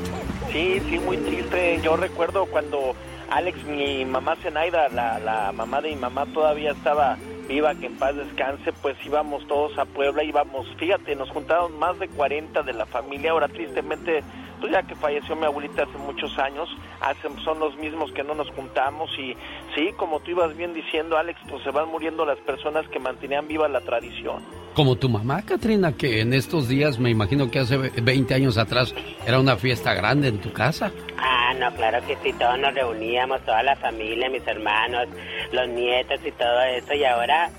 Sí, 0.52 0.82
sí, 0.90 1.00
muy 1.00 1.18
triste. 1.18 1.80
Yo 1.84 1.98
recuerdo 1.98 2.46
cuando 2.46 2.96
Alex, 3.32 3.64
mi 3.66 4.06
mamá 4.06 4.36
Zenaida, 4.38 4.90
la, 4.90 5.20
la 5.20 5.52
mamá 5.52 5.82
de 5.82 5.90
mi 5.90 5.96
mamá 5.96 6.26
todavía 6.28 6.72
estaba 6.72 7.18
viva, 7.48 7.74
que 7.76 7.88
en 7.88 7.96
paz 7.96 8.16
descanse, 8.16 8.72
pues 8.74 8.98
íbamos 9.06 9.48
todos 9.48 9.78
a 9.78 9.86
Puebla, 9.86 10.24
íbamos, 10.24 10.68
fíjate, 10.78 11.16
nos 11.16 11.30
juntaron 11.30 11.78
más 11.80 11.98
de 12.00 12.08
40 12.08 12.64
de 12.64 12.74
la 12.74 12.86
familia, 12.86 13.32
ahora 13.32 13.48
tristemente 13.48 14.24
pues 14.60 14.72
ya 14.72 14.84
que 14.84 14.96
falleció 14.96 15.36
mi 15.36 15.46
abuelita 15.46 15.84
hace 15.84 15.98
muchos 15.98 16.38
años, 16.38 16.70
hace, 17.02 17.28
son 17.44 17.60
los 17.60 17.76
mismos 17.78 18.12
que 18.12 18.24
no 18.24 18.34
nos 18.34 18.50
juntamos 18.52 19.10
y 19.18 19.36
sí, 19.76 19.92
como 19.98 20.20
tú 20.20 20.32
ibas 20.32 20.56
bien 20.56 20.74
diciendo, 20.74 21.18
Alex, 21.18 21.40
pues 21.50 21.64
se 21.64 21.72
van 21.72 21.90
muriendo 21.90 22.26
las 22.26 22.38
personas 22.40 22.88
que 22.90 23.00
mantenían 23.00 23.48
viva 23.48 23.68
la 23.68 23.82
tradición. 23.82 24.44
Como 24.74 24.96
tu 24.96 25.10
mamá, 25.10 25.42
Katrina, 25.44 25.94
que 25.94 26.22
en 26.22 26.34
estos 26.34 26.68
días, 26.68 27.00
me 27.00 27.10
imagino 27.10 27.50
que 27.50 27.60
hace 27.60 27.78
20 27.78 28.34
años 28.34 28.58
atrás, 28.58 28.94
era 29.26 29.40
una 29.40 29.58
fiesta 29.58 29.94
grande 29.94 30.28
en 30.28 30.40
tu 30.40 30.54
casa. 30.54 30.92
Ah, 31.18 31.54
no, 31.60 31.74
claro 31.76 32.06
que 32.06 32.16
sí, 32.24 32.32
todos 32.34 32.60
nos 32.60 32.74
reuníamos, 32.74 33.42
toda 33.42 33.64
la 33.64 33.76
familia, 33.76 34.30
mis 34.30 34.46
hermanos, 34.46 35.08
los 35.52 35.68
nietos 35.70 36.20
y 36.24 36.32
todo 36.32 36.62
eso, 36.62 36.94
y 36.94 37.04
ahora, 37.04 37.50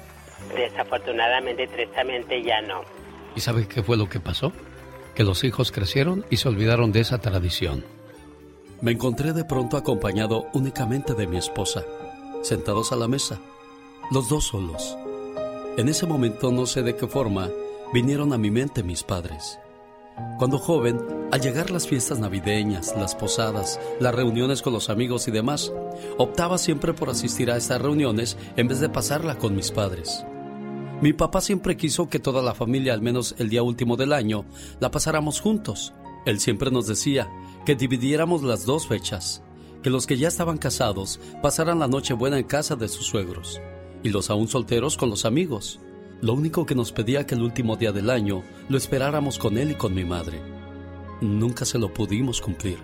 desafortunadamente, 0.55 1.67
tristemente, 1.67 2.43
ya 2.43 2.61
no. 2.63 2.83
¿Y 3.35 3.41
sabes 3.41 3.67
qué 3.67 3.83
fue 3.83 3.97
lo 3.97 4.09
que 4.09 4.21
pasó? 4.21 4.53
Que 5.19 5.25
los 5.25 5.43
hijos 5.43 5.73
crecieron 5.73 6.25
y 6.31 6.37
se 6.37 6.49
olvidaron 6.49 6.93
de 6.93 7.01
esa 7.01 7.19
tradición. 7.19 7.85
Me 8.81 8.93
encontré 8.93 9.33
de 9.33 9.45
pronto 9.45 9.77
acompañado 9.77 10.47
únicamente 10.53 11.15
de 11.15 11.27
mi 11.27 11.37
esposa, 11.37 11.83
sentados 12.43 12.93
a 12.93 12.97
la 12.97 13.09
mesa, 13.09 13.41
los 14.13 14.29
dos 14.29 14.45
solos. 14.47 14.97
En 15.77 15.89
ese 15.89 16.07
momento 16.07 16.53
no 16.53 16.67
sé 16.67 16.85
de 16.85 16.95
qué 16.95 17.09
forma 17.09 17.51
vinieron 17.93 18.33
a 18.33 18.39
mi 18.39 18.53
mente 18.53 18.85
mis 18.85 19.03
padres. 19.03 19.59
Cuando 20.39 20.57
joven, 20.57 21.01
al 21.33 21.41
llegar 21.41 21.73
las 21.73 21.89
fiestas 21.89 22.21
navideñas, 22.21 22.95
las 22.97 23.17
posadas, 23.17 23.81
las 23.99 24.15
reuniones 24.15 24.63
con 24.63 24.73
los 24.73 24.89
amigos 24.89 25.27
y 25.27 25.33
demás, 25.33 25.73
optaba 26.17 26.59
siempre 26.59 26.95
por 26.95 27.11
asistir 27.11 27.51
a 27.51 27.57
estas 27.57 27.83
reuniones 27.83 28.37
en 28.57 28.69
vez 28.69 28.79
de 28.79 28.89
pasarla 28.89 29.37
con 29.37 29.57
mis 29.57 29.73
padres. 29.73 30.25
Mi 31.01 31.13
papá 31.13 31.41
siempre 31.41 31.77
quiso 31.77 32.09
que 32.09 32.19
toda 32.19 32.43
la 32.43 32.55
familia, 32.55 32.93
al 32.93 33.03
menos 33.03 33.37
el 33.39 33.49
día 33.49 33.63
último 33.63 33.97
del 33.97 34.13
año, 34.13 34.45
la 34.81 34.91
pasáramos 34.91 35.41
juntos. 35.41 35.95
Él 36.27 36.41
siempre 36.41 36.73
nos 36.73 36.89
decía 36.89 37.31
que 37.65 37.77
dividiéramos 37.77 38.43
las 38.43 38.67
dos 38.67 38.89
fechas, 38.89 39.45
que 39.81 39.91
los 39.91 40.09
que 40.09 40.17
ya 40.17 40.27
estaban 40.27 40.59
casados 40.59 41.21
pasaran 41.41 41.79
la 41.79 41.87
noche 41.87 42.15
buena 42.15 42.37
en 42.37 42.45
casa 42.45 42.75
de 42.75 42.89
sus 42.89 43.07
suegros 43.07 43.61
y 44.03 44.09
los 44.09 44.29
aún 44.29 44.49
solteros 44.49 44.97
con 44.97 45.09
los 45.09 45.25
amigos. 45.25 45.79
Lo 46.21 46.33
único 46.33 46.67
que 46.67 46.75
nos 46.75 46.91
pedía 46.91 47.25
que 47.25 47.37
el 47.37 47.43
último 47.43 47.77
día 47.77 47.93
del 47.93 48.11
año 48.11 48.43
lo 48.69 48.77
esperáramos 48.77 49.39
con 49.39 49.57
él 49.57 49.71
y 49.71 49.75
con 49.77 49.95
mi 49.95 50.05
madre. 50.05 50.41
Nunca 51.21 51.65
se 51.65 51.79
lo 51.79 51.95
pudimos 51.95 52.41
cumplir. 52.41 52.79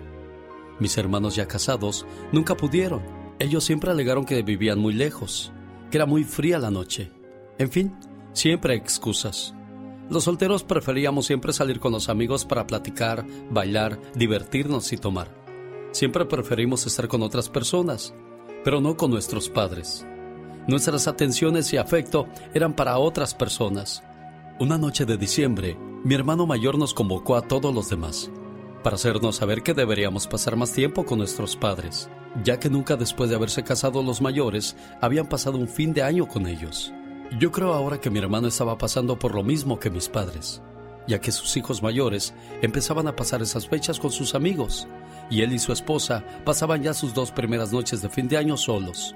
Mis 0.79 0.97
hermanos 0.97 1.35
ya 1.35 1.49
casados 1.49 2.05
nunca 2.31 2.55
pudieron. 2.55 3.01
Ellos 3.39 3.65
siempre 3.65 3.91
alegaron 3.91 4.23
que 4.23 4.41
vivían 4.41 4.79
muy 4.79 4.93
lejos, 4.93 5.51
que 5.91 5.97
era 5.97 6.05
muy 6.05 6.23
fría 6.23 6.59
la 6.59 6.71
noche 6.71 7.11
en 7.57 7.71
fin, 7.71 7.95
siempre 8.33 8.75
excusas. 8.75 9.53
Los 10.09 10.25
solteros 10.25 10.63
preferíamos 10.63 11.25
siempre 11.25 11.53
salir 11.53 11.79
con 11.79 11.91
los 11.91 12.09
amigos 12.09 12.45
para 12.45 12.67
platicar, 12.67 13.25
bailar, 13.49 13.99
divertirnos 14.13 14.93
y 14.93 14.97
tomar. 14.97 15.29
Siempre 15.91 16.25
preferimos 16.25 16.85
estar 16.85 17.07
con 17.07 17.23
otras 17.23 17.49
personas, 17.49 18.13
pero 18.63 18.81
no 18.81 18.97
con 18.97 19.09
nuestros 19.09 19.49
padres. 19.49 20.05
Nuestras 20.67 21.07
atenciones 21.07 21.71
y 21.73 21.77
afecto 21.77 22.27
eran 22.53 22.75
para 22.75 22.97
otras 22.97 23.33
personas. 23.33 24.03
Una 24.59 24.77
noche 24.77 25.05
de 25.05 25.17
diciembre, 25.17 25.77
mi 26.03 26.13
hermano 26.15 26.45
mayor 26.45 26.77
nos 26.77 26.93
convocó 26.93 27.35
a 27.35 27.41
todos 27.41 27.73
los 27.73 27.89
demás 27.89 28.29
para 28.85 28.97
hacernos 28.97 29.37
saber 29.37 29.63
que 29.63 29.73
deberíamos 29.73 30.27
pasar 30.27 30.55
más 30.55 30.71
tiempo 30.71 31.05
con 31.05 31.17
nuestros 31.17 31.55
padres, 31.55 32.07
ya 32.43 32.59
que 32.59 32.69
nunca 32.69 32.95
después 32.95 33.31
de 33.31 33.35
haberse 33.35 33.63
casado 33.63 34.03
los 34.03 34.21
mayores 34.21 34.75
habían 35.01 35.27
pasado 35.27 35.57
un 35.57 35.67
fin 35.67 35.91
de 35.91 36.03
año 36.03 36.27
con 36.27 36.45
ellos. 36.45 36.93
Yo 37.31 37.51
creo 37.51 37.73
ahora 37.73 37.99
que 37.99 38.09
mi 38.09 38.19
hermano 38.19 38.47
estaba 38.47 38.77
pasando 38.77 39.19
por 39.19 39.33
lo 39.35 39.43
mismo 39.43 39.79
que 39.79 39.89
mis 39.89 40.07
padres, 40.07 40.61
ya 41.07 41.19
que 41.19 41.31
sus 41.31 41.57
hijos 41.57 41.81
mayores 41.81 42.33
empezaban 42.61 43.07
a 43.07 43.15
pasar 43.15 43.41
esas 43.41 43.67
fechas 43.67 43.99
con 43.99 44.11
sus 44.11 44.35
amigos, 44.35 44.87
y 45.29 45.41
él 45.41 45.51
y 45.51 45.59
su 45.59 45.73
esposa 45.73 46.23
pasaban 46.45 46.83
ya 46.83 46.93
sus 46.93 47.13
dos 47.13 47.31
primeras 47.31 47.73
noches 47.73 48.01
de 48.01 48.09
fin 48.09 48.27
de 48.27 48.37
año 48.37 48.57
solos. 48.57 49.15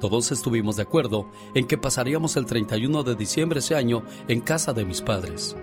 Todos 0.00 0.32
estuvimos 0.32 0.76
de 0.76 0.82
acuerdo 0.82 1.30
en 1.54 1.66
que 1.66 1.78
pasaríamos 1.78 2.36
el 2.36 2.46
31 2.46 3.04
de 3.04 3.14
diciembre 3.14 3.60
ese 3.60 3.76
año 3.76 4.02
en 4.26 4.40
casa 4.40 4.72
de 4.72 4.84
mis 4.84 5.00
padres. 5.00 5.54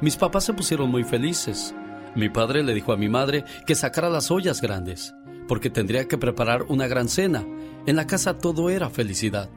Mis 0.00 0.16
papás 0.16 0.44
se 0.44 0.54
pusieron 0.54 0.90
muy 0.90 1.02
felices. 1.02 1.74
Mi 2.14 2.28
padre 2.28 2.62
le 2.62 2.74
dijo 2.74 2.92
a 2.92 2.96
mi 2.96 3.08
madre 3.08 3.44
que 3.66 3.74
sacara 3.74 4.08
las 4.08 4.30
ollas 4.30 4.60
grandes, 4.60 5.14
porque 5.48 5.70
tendría 5.70 6.06
que 6.06 6.18
preparar 6.18 6.66
una 6.68 6.86
gran 6.86 7.08
cena. 7.08 7.44
En 7.86 7.96
la 7.96 8.06
casa 8.06 8.38
todo 8.38 8.70
era 8.70 8.90
felicidad. 8.90 9.50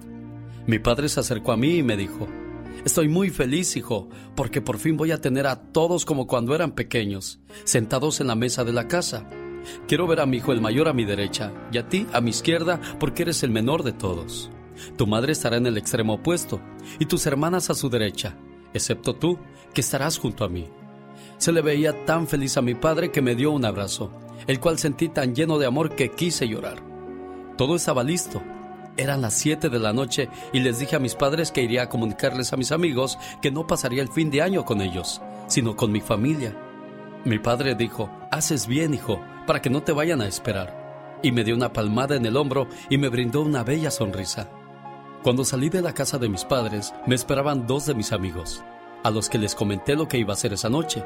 Mi 0.68 0.80
padre 0.80 1.07
se 1.07 1.22
acercó 1.22 1.53
a 1.53 1.57
mí 1.57 1.77
y 1.77 1.84
me 1.84 1.95
dijo, 1.95 2.27
Estoy 2.84 3.07
muy 3.07 3.30
feliz, 3.30 3.77
hijo, 3.77 4.10
porque 4.35 4.61
por 4.61 4.80
fin 4.80 4.98
voy 4.98 5.11
a 5.11 5.22
tener 5.22 5.48
a 5.48 5.56
todos 5.56 6.03
como 6.03 6.27
cuando 6.27 6.53
eran 6.53 6.73
pequeños, 6.73 7.39
sentados 7.64 8.19
en 8.19 8.27
la 8.27 8.35
mesa 8.35 8.65
de 8.65 8.73
la 8.73 8.89
casa. 8.89 9.26
Quiero 9.88 10.07
ver 10.07 10.19
a 10.19 10.26
mi 10.26 10.38
hijo 10.38 10.52
el 10.52 10.60
mayor 10.60 10.89
a 10.89 10.94
mi 10.94 11.06
derecha 11.06 11.53
y 11.72 11.77
a 11.77 11.88
ti 11.88 12.06
a 12.11 12.19
mi 12.19 12.31
izquierda 12.31 12.81
porque 12.99 13.23
eres 13.23 13.44
el 13.44 13.49
menor 13.49 13.84
de 13.84 13.94
todos. 13.94 14.49
Tu 14.98 15.07
madre 15.07 15.31
estará 15.31 15.56
en 15.56 15.68
el 15.68 15.77
extremo 15.77 16.15
opuesto 16.15 16.60
y 16.99 17.06
tus 17.06 17.26
hermanas 17.26 17.69
a 17.69 17.73
su 17.73 17.89
derecha, 17.89 18.35
excepto 18.73 19.15
tú, 19.15 19.39
que 19.73 19.81
estarás 19.81 20.18
junto 20.18 20.44
a 20.44 20.49
mí. 20.49 20.68
Se 21.38 21.53
le 21.53 21.61
veía 21.61 22.06
tan 22.06 22.27
feliz 22.27 22.57
a 22.57 22.61
mi 22.61 22.76
padre 22.76 23.10
que 23.10 23.22
me 23.22 23.35
dio 23.35 23.52
un 23.52 23.64
abrazo, 23.64 24.11
el 24.48 24.60
cual 24.60 24.77
sentí 24.80 25.07
tan 25.07 25.34
lleno 25.34 25.60
de 25.60 25.65
amor 25.65 25.95
que 25.95 26.11
quise 26.11 26.48
llorar. 26.48 26.84
Todo 27.57 27.77
estaba 27.77 28.03
listo 28.03 28.41
eran 28.98 29.22
las 29.22 29.34
7 29.36 29.69
de 29.69 29.80
la 29.80 29.94
noche 29.94 30.30
y 30.53 30.60
les 30.60 30.80
dije 30.80 30.95
a 30.95 30.99
mis 30.99 31.15
padres 31.15 31.52
que 31.52 31.61
iría 31.61 31.84
a 31.84 31.90
comunicarles 31.90 32.52
a 32.52 32.57
mis 32.57 32.72
amigos 32.72 33.18
que 33.41 33.52
no 33.52 33.68
pasaría 33.68 34.02
el 34.02 34.10
fin 34.10 34.30
de 34.30 34.41
año 34.41 34.65
con 34.65 34.82
ellos, 34.82 35.22
sino 35.48 35.76
con 35.76 35.91
mi 35.91 36.02
familia. 36.02 36.56
Mi 37.24 37.40
padre 37.40 37.76
dijo, 37.76 38.10
haces 38.32 38.68
bien, 38.68 38.94
hijo, 38.94 39.22
para 39.45 39.61
que 39.61 39.69
no 39.69 39.84
te 39.84 39.91
vayan 39.91 40.22
a 40.22 40.28
esperar. 40.28 41.19
Y 41.24 41.32
me 41.32 41.44
dio 41.44 41.56
una 41.56 41.74
palmada 41.74 42.15
en 42.15 42.26
el 42.26 42.38
hombro 42.38 42.68
y 42.90 42.98
me 42.98 43.10
brindó 43.10 43.41
una 43.41 43.64
bella 43.64 43.91
sonrisa. 43.91 44.49
Cuando 45.24 45.44
salí 45.44 45.69
de 45.69 45.82
la 45.82 45.94
casa 45.94 46.18
de 46.18 46.30
mis 46.30 46.45
padres, 46.45 46.94
me 47.06 47.15
esperaban 47.15 47.65
dos 47.68 47.86
de 47.86 47.95
mis 47.95 48.11
amigos, 48.11 48.64
a 49.03 49.10
los 49.10 49.30
que 49.30 49.38
les 49.38 49.56
comenté 49.56 49.95
lo 49.95 50.07
que 50.07 50.18
iba 50.18 50.32
a 50.32 50.36
hacer 50.36 50.53
esa 50.53 50.69
noche. 50.69 51.03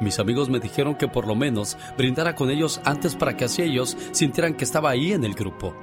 Mis 0.00 0.18
amigos 0.18 0.48
me 0.48 0.58
dijeron 0.58 0.96
que 0.96 1.06
por 1.06 1.26
lo 1.26 1.34
menos 1.34 1.76
brindara 1.96 2.34
con 2.34 2.50
ellos 2.50 2.80
antes 2.84 3.14
para 3.14 3.36
que 3.36 3.44
así 3.44 3.62
ellos 3.62 3.96
sintieran 4.10 4.54
que 4.54 4.64
estaba 4.64 4.90
ahí 4.90 5.12
en 5.12 5.24
el 5.24 5.34
grupo. 5.34 5.76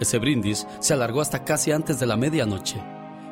Ese 0.00 0.18
brindis 0.18 0.66
se 0.80 0.94
alargó 0.94 1.20
hasta 1.20 1.44
casi 1.44 1.72
antes 1.72 2.00
de 2.00 2.06
la 2.06 2.16
medianoche, 2.16 2.82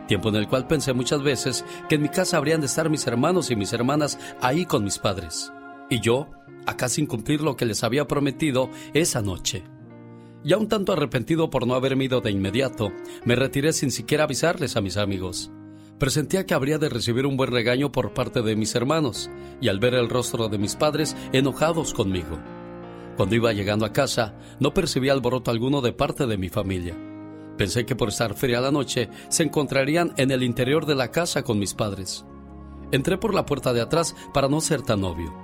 tiempo 0.07 0.29
en 0.29 0.37
el 0.37 0.49
cual 0.49 0.67
pensé 0.67 0.93
muchas 0.93 1.23
veces 1.23 1.65
que 1.89 1.95
en 1.95 2.03
mi 2.03 2.09
casa 2.09 2.37
habrían 2.37 2.61
de 2.61 2.67
estar 2.67 2.91
mis 2.91 3.07
hermanos 3.07 3.51
y 3.51 3.57
mis 3.57 3.73
hermanas 3.73 4.19
ahí 4.41 4.67
con 4.67 4.85
mis 4.85 4.99
padres, 4.99 5.53
y 5.89 6.01
yo, 6.01 6.29
acá 6.67 6.89
sin 6.89 7.07
cumplir 7.07 7.41
lo 7.41 7.57
que 7.57 7.65
les 7.65 7.85
había 7.85 8.07
prometido 8.07 8.71
esa 8.95 9.23
noche. 9.23 9.65
Ya 10.43 10.57
un 10.57 10.69
tanto 10.69 10.93
arrepentido 10.93 11.51
por 11.51 11.67
no 11.67 11.75
haberme 11.75 12.05
ido 12.05 12.21
de 12.21 12.31
inmediato, 12.31 12.93
me 13.25 13.37
retiré 13.37 13.73
sin 13.73 13.91
siquiera 13.91 14.25
avisarles 14.25 14.77
a 14.77 14.81
mis 14.81 14.97
amigos. 14.97 15.51
Presentía 15.99 16.47
que 16.47 16.55
habría 16.55 16.79
de 16.79 16.89
recibir 16.89 17.27
un 17.27 17.37
buen 17.37 17.51
regaño 17.51 17.93
por 17.93 18.15
parte 18.15 18.41
de 18.41 18.57
mis 18.57 18.75
hermanos, 18.75 19.31
y 19.61 19.69
al 19.69 19.81
ver 19.81 19.95
el 19.95 20.09
rostro 20.09 20.49
de 20.49 20.57
mis 20.57 20.77
padres 20.77 21.15
enojados 21.33 21.93
conmigo. 21.93 22.39
Cuando 23.21 23.35
iba 23.35 23.53
llegando 23.53 23.85
a 23.85 23.93
casa, 23.93 24.33
no 24.61 24.73
percibí 24.73 25.11
alboroto 25.11 25.51
alguno 25.51 25.83
de 25.83 25.93
parte 25.93 26.27
de 26.27 26.39
mi 26.39 26.49
familia. 26.49 26.97
Pensé 27.59 27.85
que 27.85 27.95
por 27.95 28.09
estar 28.09 28.33
fría 28.33 28.63
la 28.63 28.71
noche, 28.71 29.11
se 29.29 29.43
encontrarían 29.43 30.15
en 30.17 30.31
el 30.31 30.43
interior 30.43 30.87
de 30.87 30.95
la 30.95 31.11
casa 31.11 31.43
con 31.43 31.59
mis 31.59 31.75
padres. 31.75 32.25
Entré 32.93 33.19
por 33.19 33.35
la 33.35 33.45
puerta 33.45 33.75
de 33.75 33.83
atrás 33.83 34.17
para 34.33 34.49
no 34.49 34.63
ser 34.63 34.81
tan 34.81 35.05
obvio. 35.05 35.35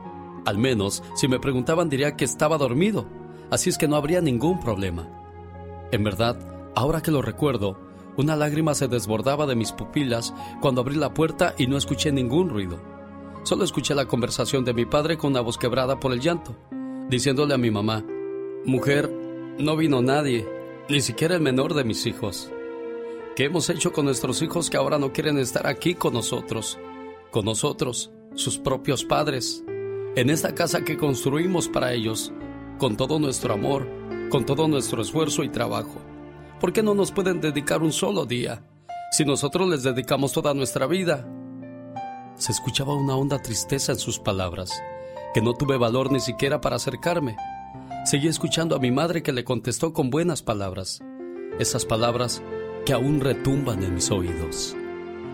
Al 0.46 0.56
menos, 0.56 1.02
si 1.16 1.28
me 1.28 1.38
preguntaban 1.38 1.90
diría 1.90 2.16
que 2.16 2.24
estaba 2.24 2.56
dormido, 2.56 3.06
así 3.50 3.68
es 3.68 3.76
que 3.76 3.88
no 3.88 3.96
habría 3.96 4.22
ningún 4.22 4.58
problema. 4.58 5.06
En 5.92 6.02
verdad, 6.02 6.38
ahora 6.74 7.02
que 7.02 7.10
lo 7.10 7.20
recuerdo, 7.20 7.78
una 8.16 8.36
lágrima 8.36 8.74
se 8.74 8.88
desbordaba 8.88 9.44
de 9.44 9.54
mis 9.54 9.72
pupilas 9.72 10.32
cuando 10.62 10.80
abrí 10.80 10.94
la 10.94 11.12
puerta 11.12 11.54
y 11.58 11.66
no 11.66 11.76
escuché 11.76 12.10
ningún 12.10 12.48
ruido. 12.48 12.80
Solo 13.42 13.64
escuché 13.64 13.94
la 13.94 14.06
conversación 14.06 14.64
de 14.64 14.72
mi 14.72 14.86
padre 14.86 15.18
con 15.18 15.32
una 15.32 15.42
voz 15.42 15.58
quebrada 15.58 16.00
por 16.00 16.14
el 16.14 16.20
llanto 16.20 16.56
diciéndole 17.08 17.54
a 17.54 17.58
mi 17.58 17.70
mamá, 17.70 18.04
mujer, 18.64 19.10
no 19.58 19.76
vino 19.76 20.02
nadie, 20.02 20.46
ni 20.88 21.00
siquiera 21.00 21.34
el 21.34 21.40
menor 21.40 21.74
de 21.74 21.84
mis 21.84 22.06
hijos. 22.06 22.50
¿Qué 23.34 23.44
hemos 23.44 23.68
hecho 23.68 23.92
con 23.92 24.06
nuestros 24.06 24.40
hijos 24.42 24.70
que 24.70 24.76
ahora 24.76 24.98
no 24.98 25.12
quieren 25.12 25.38
estar 25.38 25.66
aquí 25.66 25.94
con 25.94 26.14
nosotros? 26.14 26.78
Con 27.30 27.44
nosotros, 27.44 28.10
sus 28.34 28.58
propios 28.58 29.04
padres. 29.04 29.62
En 30.16 30.30
esta 30.30 30.54
casa 30.54 30.84
que 30.84 30.96
construimos 30.96 31.68
para 31.68 31.92
ellos, 31.92 32.32
con 32.78 32.96
todo 32.96 33.18
nuestro 33.18 33.54
amor, 33.54 33.86
con 34.30 34.46
todo 34.46 34.68
nuestro 34.68 35.02
esfuerzo 35.02 35.44
y 35.44 35.50
trabajo. 35.50 36.00
¿Por 36.60 36.72
qué 36.72 36.82
no 36.82 36.94
nos 36.94 37.12
pueden 37.12 37.40
dedicar 37.40 37.82
un 37.82 37.92
solo 37.92 38.24
día? 38.24 38.64
Si 39.12 39.24
nosotros 39.24 39.68
les 39.68 39.82
dedicamos 39.82 40.32
toda 40.32 40.54
nuestra 40.54 40.86
vida. 40.86 41.28
Se 42.36 42.52
escuchaba 42.52 42.94
una 42.94 43.16
honda 43.16 43.40
tristeza 43.40 43.92
en 43.92 43.98
sus 43.98 44.18
palabras, 44.18 44.82
que 45.36 45.42
no 45.42 45.52
tuve 45.52 45.76
valor 45.76 46.10
ni 46.10 46.18
siquiera 46.18 46.62
para 46.62 46.76
acercarme. 46.76 47.36
Seguí 48.06 48.26
escuchando 48.26 48.74
a 48.74 48.78
mi 48.78 48.90
madre 48.90 49.22
que 49.22 49.34
le 49.34 49.44
contestó 49.44 49.92
con 49.92 50.08
buenas 50.08 50.40
palabras. 50.40 51.02
Esas 51.58 51.84
palabras 51.84 52.42
que 52.86 52.94
aún 52.94 53.20
retumban 53.20 53.82
en 53.82 53.96
mis 53.96 54.10
oídos. 54.10 54.74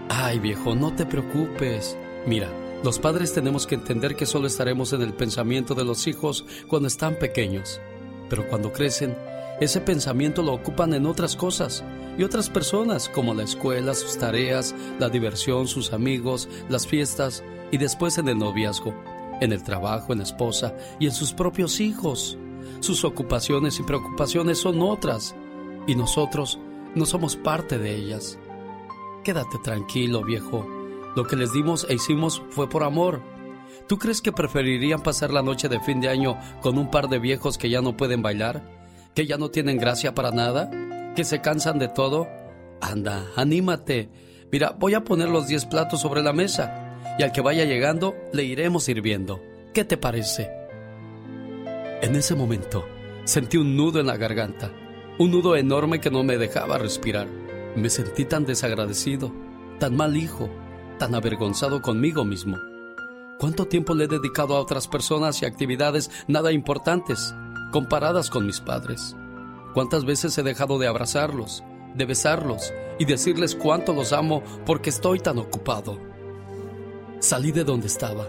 Ay, 0.08 0.40
viejo, 0.40 0.74
no 0.74 0.92
te 0.92 1.06
preocupes. 1.06 1.96
Mira, 2.26 2.48
los 2.82 2.98
padres 2.98 3.32
tenemos 3.32 3.64
que 3.64 3.76
entender 3.76 4.16
que 4.16 4.26
solo 4.26 4.48
estaremos 4.48 4.92
en 4.92 5.02
el 5.02 5.14
pensamiento 5.14 5.76
de 5.76 5.84
los 5.84 6.08
hijos 6.08 6.44
cuando 6.66 6.88
están 6.88 7.14
pequeños. 7.14 7.80
Pero 8.28 8.48
cuando 8.48 8.72
crecen, 8.72 9.16
ese 9.60 9.80
pensamiento 9.80 10.42
lo 10.42 10.52
ocupan 10.52 10.94
en 10.94 11.06
otras 11.06 11.36
cosas 11.36 11.84
y 12.18 12.24
otras 12.24 12.50
personas, 12.50 13.08
como 13.08 13.34
la 13.34 13.44
escuela, 13.44 13.94
sus 13.94 14.18
tareas, 14.18 14.74
la 14.98 15.10
diversión, 15.10 15.68
sus 15.68 15.92
amigos, 15.92 16.48
las 16.68 16.88
fiestas 16.88 17.44
y 17.70 17.78
después 17.78 18.18
en 18.18 18.26
el 18.26 18.38
noviazgo, 18.38 18.94
en 19.40 19.52
el 19.52 19.62
trabajo, 19.62 20.12
en 20.12 20.18
la 20.18 20.24
esposa 20.24 20.74
y 20.98 21.06
en 21.06 21.12
sus 21.12 21.32
propios 21.32 21.80
hijos. 21.80 22.38
Sus 22.80 23.04
ocupaciones 23.04 23.78
y 23.80 23.82
preocupaciones 23.82 24.59
son 24.59 24.82
otras 24.82 25.34
y 25.86 25.94
nosotros 25.94 26.59
no 26.94 27.06
somos 27.06 27.36
parte 27.36 27.78
de 27.78 27.94
ellas. 27.94 28.38
Quédate 29.24 29.59
tranquilo, 29.62 30.24
viejo. 30.24 30.66
Lo 31.14 31.26
que 31.26 31.36
les 31.36 31.52
dimos 31.52 31.86
e 31.88 31.94
hicimos 31.94 32.42
fue 32.50 32.68
por 32.68 32.82
amor. 32.82 33.22
¿Tú 33.88 33.98
crees 33.98 34.20
que 34.20 34.32
preferirían 34.32 35.02
pasar 35.02 35.32
la 35.32 35.42
noche 35.42 35.68
de 35.68 35.80
fin 35.80 36.00
de 36.00 36.09
año 36.09 36.38
con 36.60 36.78
un 36.78 36.90
par 36.90 37.09
de 37.09 37.18
viejos 37.18 37.59
que 37.59 37.70
ya 37.70 37.80
no 37.82 37.96
pueden 37.96 38.22
bailar? 38.22 38.62
¿Que 39.14 39.26
ya 39.26 39.36
no 39.36 39.50
tienen 39.50 39.78
gracia 39.78 40.14
para 40.14 40.30
nada? 40.30 40.70
¿Que 41.14 41.24
se 41.24 41.40
cansan 41.40 41.78
de 41.78 41.88
todo? 41.88 42.28
Anda, 42.80 43.26
anímate. 43.36 44.09
Mira, 44.50 44.74
voy 44.78 44.94
a 44.94 45.04
poner 45.04 45.28
los 45.28 45.46
10 45.46 45.66
platos 45.66 46.00
sobre 46.00 46.22
la 46.22 46.32
mesa 46.32 46.81
y 47.18 47.22
al 47.22 47.32
que 47.32 47.40
vaya 47.40 47.64
llegando 47.64 48.16
le 48.32 48.44
iremos 48.44 48.84
sirviendo. 48.84 49.43
¿Qué 49.72 49.84
te 49.84 49.97
parece? 49.97 50.51
En 52.02 52.16
ese 52.16 52.34
momento 52.34 52.86
sentí 53.24 53.56
un 53.56 53.76
nudo 53.76 54.01
en 54.01 54.06
la 54.06 54.16
garganta 54.16 54.72
un 55.18 55.30
nudo 55.30 55.56
enorme 55.56 56.01
que 56.01 56.10
no 56.10 56.24
me 56.24 56.39
dejaba 56.39 56.78
respirar. 56.78 57.28
Me 57.76 57.90
sentí 57.90 58.24
tan 58.24 58.44
desagradecido, 58.44 59.32
tan 59.78 59.94
mal 59.94 60.16
hijo, 60.16 60.48
tan 60.98 61.14
avergonzado 61.14 61.82
conmigo 61.82 62.24
mismo. 62.24 62.56
¿Cuánto 63.39 63.66
tiempo 63.66 63.94
le 63.94 64.05
he 64.05 64.09
dedicado 64.09 64.56
a 64.56 64.60
otras 64.60 64.89
personas 64.89 65.43
y 65.43 65.44
actividades 65.44 66.10
nada 66.28 66.51
importantes 66.52 67.34
comparadas 67.72 68.30
con 68.30 68.47
mis 68.47 68.60
padres? 68.60 69.16
¿Cuántas 69.74 70.05
veces 70.05 70.36
he 70.39 70.43
dejado 70.43 70.78
de 70.78 70.86
abrazarlos, 70.86 71.62
de 71.94 72.05
besarlos 72.05 72.72
y 72.98 73.05
decirles 73.05 73.55
cuánto 73.55 73.93
los 73.93 74.12
amo 74.12 74.43
porque 74.64 74.90
estoy 74.90 75.20
tan 75.20 75.39
ocupado? 75.39 75.98
Salí 77.23 77.53
de 77.53 77.62
donde 77.62 77.86
estaba 77.86 78.27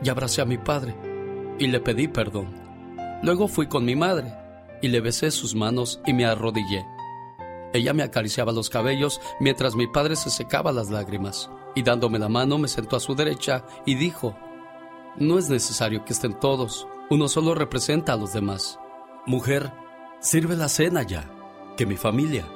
y 0.00 0.08
abracé 0.08 0.40
a 0.40 0.44
mi 0.44 0.56
padre 0.56 0.94
y 1.58 1.66
le 1.66 1.80
pedí 1.80 2.06
perdón. 2.06 2.54
Luego 3.24 3.48
fui 3.48 3.66
con 3.66 3.84
mi 3.84 3.96
madre 3.96 4.32
y 4.80 4.86
le 4.86 5.00
besé 5.00 5.32
sus 5.32 5.56
manos 5.56 6.00
y 6.06 6.12
me 6.12 6.26
arrodillé. 6.26 6.86
Ella 7.72 7.92
me 7.92 8.04
acariciaba 8.04 8.52
los 8.52 8.70
cabellos 8.70 9.20
mientras 9.40 9.74
mi 9.74 9.88
padre 9.88 10.14
se 10.14 10.30
secaba 10.30 10.70
las 10.70 10.90
lágrimas 10.90 11.50
y 11.74 11.82
dándome 11.82 12.20
la 12.20 12.28
mano 12.28 12.56
me 12.56 12.68
sentó 12.68 12.94
a 12.94 13.00
su 13.00 13.16
derecha 13.16 13.64
y 13.84 13.96
dijo, 13.96 14.36
no 15.16 15.40
es 15.40 15.50
necesario 15.50 16.04
que 16.04 16.12
estén 16.12 16.38
todos, 16.38 16.86
uno 17.10 17.26
solo 17.26 17.52
representa 17.52 18.12
a 18.12 18.16
los 18.16 18.32
demás. 18.32 18.78
Mujer, 19.26 19.72
sirve 20.20 20.54
la 20.54 20.68
cena 20.68 21.02
ya, 21.02 21.28
que 21.76 21.84
mi 21.84 21.96
familia 21.96 22.46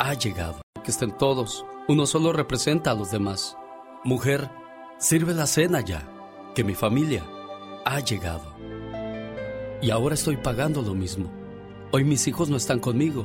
ha 0.00 0.14
llegado. 0.14 0.60
Que 0.82 0.90
estén 0.90 1.16
todos, 1.16 1.64
uno 1.86 2.06
solo 2.06 2.32
representa 2.32 2.90
a 2.90 2.94
los 2.94 3.12
demás. 3.12 3.56
Mujer, 4.02 4.50
sirve 4.98 5.32
la 5.32 5.46
cena 5.46 5.80
ya, 5.80 6.02
que 6.54 6.64
mi 6.64 6.74
familia 6.74 7.24
ha 7.84 8.00
llegado. 8.00 8.56
Y 9.80 9.90
ahora 9.90 10.14
estoy 10.14 10.36
pagando 10.36 10.82
lo 10.82 10.94
mismo. 10.94 11.30
Hoy 11.92 12.04
mis 12.04 12.26
hijos 12.26 12.50
no 12.50 12.56
están 12.56 12.80
conmigo 12.80 13.24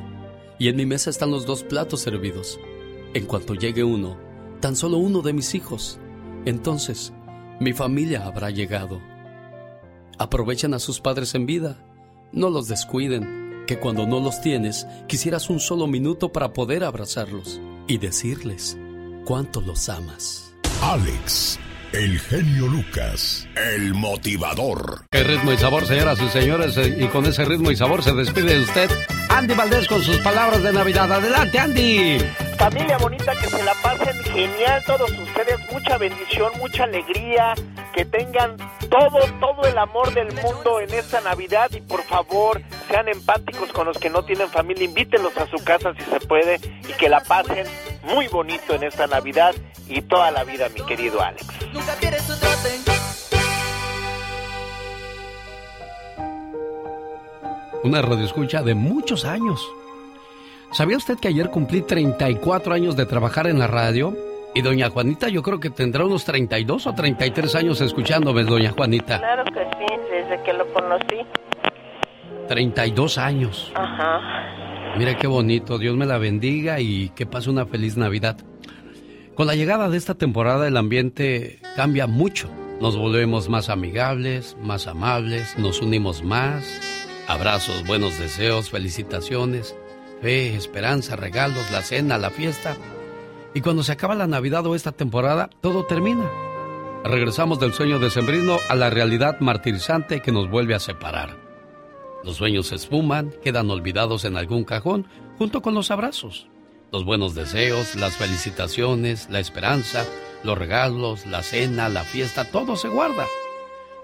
y 0.60 0.68
en 0.68 0.76
mi 0.76 0.86
mesa 0.86 1.10
están 1.10 1.32
los 1.32 1.46
dos 1.46 1.64
platos 1.64 2.02
servidos. 2.02 2.60
En 3.16 3.26
cuanto 3.26 3.56
llegue 3.56 3.84
uno, 3.84 4.18
tan 4.60 4.76
solo 4.76 4.98
uno 4.98 5.22
de 5.22 5.34
mis 5.34 5.56
hijos, 5.56 6.00
entonces 6.46 7.12
mi 7.60 7.74
familia 7.74 8.26
habrá 8.26 8.52
llegado. 8.52 9.02
Aprovechen 10.20 10.76
a 10.76 10.80
sus 10.80 11.02
padres 11.02 11.34
en 11.34 11.48
vida, 11.48 11.84
no 12.32 12.50
los 12.50 12.68
descuiden, 12.68 13.64
que 13.66 13.80
cuando 13.80 14.06
no 14.06 14.20
los 14.20 14.42
tienes 14.42 14.86
quisieras 15.08 15.50
un 15.50 15.60
solo 15.60 15.88
minuto 15.88 16.32
para 16.32 16.54
poder 16.54 16.84
abrazarlos 16.84 17.60
y 17.88 17.98
decirles 17.98 18.78
cuánto 19.26 19.60
los 19.62 19.90
amas. 19.90 20.43
Alex 20.84 21.58
el 21.94 22.20
genio 22.20 22.68
Lucas, 22.68 23.48
el 23.56 23.94
motivador. 23.94 25.06
Qué 25.12 25.24
ritmo 25.24 25.54
y 25.54 25.58
sabor, 25.58 25.86
señoras 25.86 26.20
y 26.22 26.30
señores. 26.30 26.76
Eh, 26.78 26.98
y 27.00 27.08
con 27.08 27.26
ese 27.26 27.46
ritmo 27.46 27.70
y 27.70 27.76
sabor 27.76 28.04
se 28.04 28.14
despide 28.14 28.56
de 28.56 28.60
usted 28.62 28.90
Andy 29.30 29.54
Valdés 29.54 29.88
con 29.88 30.02
sus 30.02 30.18
palabras 30.18 30.64
de 30.64 30.74
Navidad. 30.74 31.12
Adelante, 31.12 31.60
Andy. 31.60 32.18
Familia 32.58 32.98
bonita, 32.98 33.34
que 33.36 33.48
se 33.48 33.64
la 33.64 33.74
pasen 33.84 34.24
genial 34.24 34.84
todos 34.88 35.12
ustedes. 35.12 35.60
Mucha 35.72 35.98
bendición, 36.00 36.52
mucha 36.60 36.84
alegría. 36.86 37.54
Que 37.94 38.06
tengan 38.06 38.58
todo, 38.90 39.20
todo 39.40 39.68
el 39.68 39.78
amor 39.78 40.12
del 40.16 40.34
mundo 40.42 40.80
en 40.80 40.92
esta 40.94 41.22
Navidad. 41.22 41.70
Y 41.74 41.82
por 41.82 42.02
favor, 42.04 42.60
sean 42.90 43.08
empáticos 43.08 43.72
con 43.72 43.86
los 43.86 44.00
que 44.00 44.10
no 44.10 44.24
tienen 44.24 44.50
familia. 44.50 44.86
Invítenlos 44.86 45.38
a 45.38 45.48
su 45.48 45.64
casa 45.64 45.94
si 45.94 46.04
se 46.10 46.20
puede. 46.22 46.60
Y 46.90 46.94
que 46.94 47.08
la 47.08 47.20
pasen 47.20 47.68
muy 48.04 48.28
bonito 48.30 48.74
en 48.74 48.84
esta 48.84 49.06
Navidad 49.06 49.54
y 49.88 50.02
toda 50.02 50.32
la 50.32 50.44
vida, 50.44 50.70
mi 50.70 50.82
querido 50.86 51.22
Alex. 51.22 51.63
Nunca 51.74 51.98
Una 57.84 58.02
radioescucha 58.02 58.62
de 58.62 58.76
muchos 58.76 59.26
años. 59.26 59.68
¿Sabía 60.72 60.98
usted 60.98 61.18
que 61.20 61.28
ayer 61.28 61.50
cumplí 61.50 61.82
34 61.82 62.74
años 62.74 62.96
de 62.96 63.06
trabajar 63.06 63.48
en 63.48 63.60
la 63.60 63.68
radio? 63.68 64.16
Y 64.54 64.62
doña 64.62 64.90
Juanita 64.90 65.30
yo 65.30 65.42
creo 65.42 65.60
que 65.60 65.72
tendrá 65.72 66.06
unos 66.06 66.24
32 66.26 66.88
o 66.88 66.94
33 66.94 67.56
años 67.56 67.82
escuchándome, 67.82 68.44
doña 68.44 68.72
Juanita. 68.72 69.18
Claro 69.18 69.44
que 69.46 69.66
sí, 69.78 70.02
desde 70.12 70.44
que 70.44 70.54
lo 70.54 70.72
conocí. 70.72 71.26
32 72.48 73.18
años. 73.18 73.72
Ajá. 73.74 74.96
Mira 74.96 75.16
qué 75.16 75.26
bonito, 75.26 75.80
Dios 75.80 75.98
me 75.98 76.06
la 76.06 76.20
bendiga 76.20 76.80
y 76.80 77.10
que 77.10 77.26
pase 77.26 77.50
una 77.50 77.66
feliz 77.66 77.98
Navidad. 77.98 78.38
Con 79.36 79.48
la 79.48 79.56
llegada 79.56 79.90
de 79.90 79.98
esta 79.98 80.14
temporada 80.14 80.68
el 80.68 80.78
ambiente 80.78 81.60
cambia 81.76 82.06
mucho. 82.06 82.50
Nos 82.80 82.96
volvemos 82.96 83.50
más 83.50 83.70
amigables, 83.70 84.56
más 84.62 84.86
amables, 84.86 85.58
nos 85.58 85.82
unimos 85.82 86.24
más. 86.24 86.80
Abrazos, 87.28 87.84
buenos 87.88 88.20
deseos, 88.20 88.70
felicitaciones, 88.70 89.76
fe, 90.22 90.56
esperanza, 90.56 91.16
regalos, 91.16 91.72
la 91.72 91.82
cena, 91.82 92.20
la 92.20 92.30
fiesta. 92.30 92.78
Y 93.56 93.62
cuando 93.62 93.82
se 93.82 93.94
acaba 93.94 94.14
la 94.14 94.28
Navidad 94.28 94.68
o 94.68 94.76
esta 94.76 94.92
temporada, 94.92 95.50
todo 95.62 95.84
termina. 95.86 96.30
Regresamos 97.04 97.60
del 97.60 97.74
sueño 97.74 97.98
decembrino 97.98 98.60
a 98.70 98.76
la 98.76 98.92
realidad 98.92 99.40
martirizante 99.40 100.22
que 100.22 100.32
nos 100.32 100.48
vuelve 100.48 100.76
a 100.76 100.80
separar. 100.80 101.38
Los 102.24 102.38
sueños 102.38 102.68
se 102.68 102.76
esfuman, 102.76 103.34
quedan 103.44 103.72
olvidados 103.72 104.26
en 104.26 104.38
algún 104.38 104.64
cajón 104.64 105.08
junto 105.40 105.64
con 105.64 105.74
los 105.74 105.90
abrazos 105.90 106.53
los 106.94 107.06
buenos 107.06 107.34
deseos, 107.34 107.96
las 107.96 108.16
felicitaciones, 108.18 109.28
la 109.32 109.40
esperanza, 109.40 110.06
los 110.44 110.56
regalos, 110.56 111.26
la 111.26 111.42
cena, 111.42 111.90
la 111.90 112.04
fiesta, 112.04 112.46
todo 112.46 112.76
se 112.76 112.88
guarda. 112.88 113.26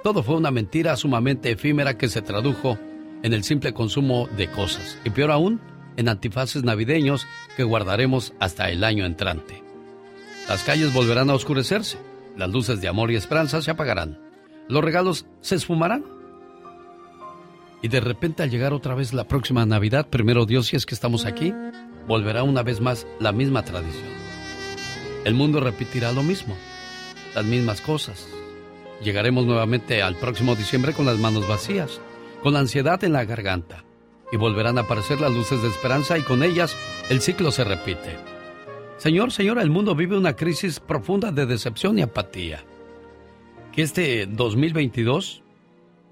Todo 0.04 0.24
fue 0.24 0.36
una 0.36 0.50
mentira 0.50 0.96
sumamente 0.96 1.52
efímera 1.52 2.00
que 2.00 2.08
se 2.08 2.24
tradujo 2.24 2.80
en 3.22 3.34
el 3.34 3.44
simple 3.44 3.74
consumo 3.74 4.28
de 4.36 4.50
cosas 4.50 4.98
y 5.06 5.12
peor 5.12 5.30
aún, 5.30 5.62
en 5.98 6.10
antifaces 6.10 6.64
navideños 6.64 7.28
que 7.56 7.64
guardaremos 7.64 8.34
hasta 8.40 8.72
el 8.72 8.84
año 8.84 9.06
entrante. 9.06 9.62
Las 10.48 10.64
calles 10.64 10.92
volverán 10.92 11.30
a 11.30 11.36
oscurecerse, 11.36 12.00
las 12.38 12.50
luces 12.50 12.82
de 12.82 12.88
amor 12.88 13.12
y 13.12 13.18
esperanza 13.18 13.62
se 13.62 13.70
apagarán, 13.70 14.20
los 14.68 14.84
regalos 14.84 15.28
se 15.42 15.56
esfumarán. 15.56 16.06
Y 17.84 17.88
de 17.88 18.00
repente 18.00 18.42
al 18.42 18.50
llegar 18.50 18.74
otra 18.74 18.96
vez 18.96 19.14
la 19.14 19.28
próxima 19.28 19.66
Navidad, 19.66 20.08
primero 20.10 20.48
Dios 20.48 20.68
si 20.68 20.76
es 20.76 20.88
que 20.88 20.96
estamos 20.96 21.26
aquí, 21.26 21.54
volverá 22.10 22.42
una 22.42 22.64
vez 22.64 22.82
más 22.82 23.06
la 23.20 23.32
misma 23.32 23.64
tradición. 23.64 24.10
El 25.26 25.36
mundo 25.36 25.60
repetirá 25.60 26.12
lo 26.12 26.24
mismo, 26.24 26.58
las 27.36 27.46
mismas 27.46 27.82
cosas. 27.82 28.28
Llegaremos 29.04 29.46
nuevamente 29.46 30.02
al 30.02 30.16
próximo 30.16 30.56
diciembre 30.56 30.94
con 30.94 31.06
las 31.06 31.20
manos 31.20 31.48
vacías, 31.48 32.02
con 32.42 32.54
la 32.54 32.62
ansiedad 32.62 33.04
en 33.04 33.14
la 33.14 33.26
garganta, 33.26 33.84
y 34.32 34.38
volverán 34.38 34.80
a 34.80 34.82
aparecer 34.82 35.22
las 35.22 35.32
luces 35.32 35.62
de 35.62 35.68
esperanza 35.68 36.18
y 36.18 36.24
con 36.24 36.42
ellas 36.42 36.76
el 37.10 37.22
ciclo 37.22 37.52
se 37.52 37.64
repite. 37.64 38.18
Señor, 38.98 39.32
señora, 39.32 39.62
el 39.62 39.70
mundo 39.70 39.94
vive 39.94 40.18
una 40.18 40.36
crisis 40.36 40.80
profunda 40.80 41.32
de 41.32 41.46
decepción 41.46 42.00
y 42.00 42.02
apatía. 42.02 42.64
Que 43.72 43.84
este 43.84 44.26
2022 44.26 45.44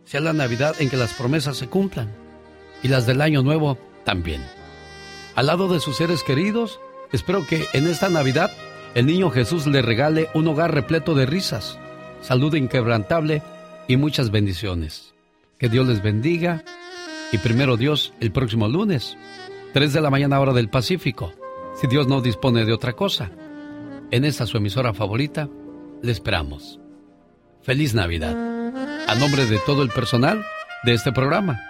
sea 0.05 0.21
la 0.21 0.33
Navidad 0.33 0.75
en 0.79 0.91
que 0.91 0.97
las 0.97 1.13
promesas 1.13 1.57
se 1.57 1.67
cumplan 1.67 2.13
y 2.83 2.87
las 2.87 3.07
del 3.07 3.19
Año 3.21 3.41
Nuevo 3.41 3.79
también. 4.05 4.56
Al 5.37 5.45
lado 5.45 5.67
de 5.67 5.79
sus 5.79 5.97
seres 5.97 6.23
queridos, 6.23 6.79
espero 7.11 7.45
que 7.45 7.67
en 7.73 7.85
esta 7.85 8.09
Navidad 8.09 8.49
el 8.95 9.05
niño 9.05 9.29
Jesús 9.29 9.67
le 9.67 9.83
regale 9.83 10.29
un 10.33 10.47
hogar 10.47 10.73
repleto 10.73 11.13
de 11.13 11.27
risas, 11.27 11.77
salud 12.21 12.55
inquebrantable 12.55 13.43
y 13.87 13.97
muchas 13.97 14.31
bendiciones. 14.31 15.13
Que 15.59 15.69
Dios 15.69 15.87
les 15.87 16.01
bendiga 16.01 16.63
y 17.31 17.37
primero 17.37 17.77
Dios 17.77 18.15
el 18.19 18.31
próximo 18.31 18.67
lunes, 18.67 19.15
3 19.73 19.93
de 19.93 20.01
la 20.01 20.09
mañana 20.09 20.39
hora 20.39 20.53
del 20.53 20.71
Pacífico 20.71 21.31
si 21.79 21.85
Dios 21.85 22.07
no 22.07 22.21
dispone 22.21 22.65
de 22.65 22.73
otra 22.73 22.93
cosa. 22.93 23.29
En 24.09 24.25
esta 24.25 24.47
su 24.47 24.57
emisora 24.57 24.95
favorita, 24.95 25.47
le 26.01 26.11
esperamos. 26.11 26.79
Feliz 27.61 27.93
Navidad. 27.93 28.35
A 29.07 29.13
nombre 29.13 29.45
de 29.45 29.59
todo 29.67 29.83
el 29.83 29.89
personal 29.89 30.43
de 30.83 30.95
este 30.95 31.11
programa 31.11 31.61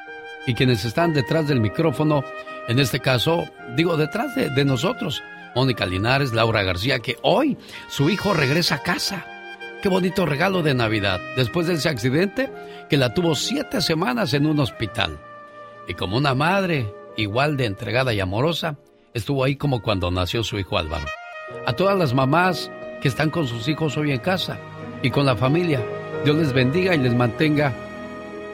y 0.45 0.53
quienes 0.53 0.85
están 0.85 1.13
detrás 1.13 1.49
del 1.49 1.59
micrófono, 1.59 2.23
en 2.67 2.79
este 2.79 2.99
caso, 2.99 3.45
digo 3.75 3.95
detrás 3.95 4.35
de, 4.35 4.65
nosotros, 4.65 5.23
Mónica 5.55 5.85
Linares, 5.85 6.33
Laura 6.33 6.63
García, 6.63 6.99
que 6.99 7.17
hoy 7.21 7.57
su 7.87 8.09
hijo 8.09 8.33
regresa 8.33 8.75
a 8.75 8.83
casa. 8.83 9.25
Qué 9.81 9.87
bonito 9.89 10.25
regalo 10.25 10.63
de 10.63 10.73
Navidad, 10.73 11.21
después 11.37 11.67
de 11.67 11.75
ese 11.75 11.87
accidente 11.87 12.51
que 12.89 12.97
la 12.97 13.13
tuvo 13.13 13.35
siete 13.35 13.81
semanas 13.81 14.33
en 14.33 14.45
un 14.45 14.59
hospital. 14.59 15.17
Y 15.87 15.93
como 15.93 16.17
una 16.17 16.35
madre, 16.35 16.93
igual 17.15 17.55
de 17.55 17.65
entregada 17.65 18.13
y 18.13 18.19
amorosa, 18.19 18.77
estuvo 19.13 19.43
ahí 19.45 19.55
como 19.55 19.81
cuando 19.81 20.11
nació 20.11 20.43
su 20.43 20.59
hijo 20.59 20.77
Álvaro. 20.77 21.05
A 21.65 21.73
todas 21.73 21.97
las 21.97 22.13
mamás 22.13 22.69
que 23.01 23.07
están 23.07 23.29
con 23.29 23.47
sus 23.47 23.67
hijos 23.69 23.95
hoy 23.95 24.11
en 24.11 24.19
casa 24.19 24.57
y 25.01 25.11
con 25.11 25.25
la 25.25 25.37
familia, 25.37 25.81
Dios 26.25 26.35
les 26.35 26.51
bendiga 26.51 26.93
y 26.93 26.97
les 26.97 27.13
mantenga 27.13 27.73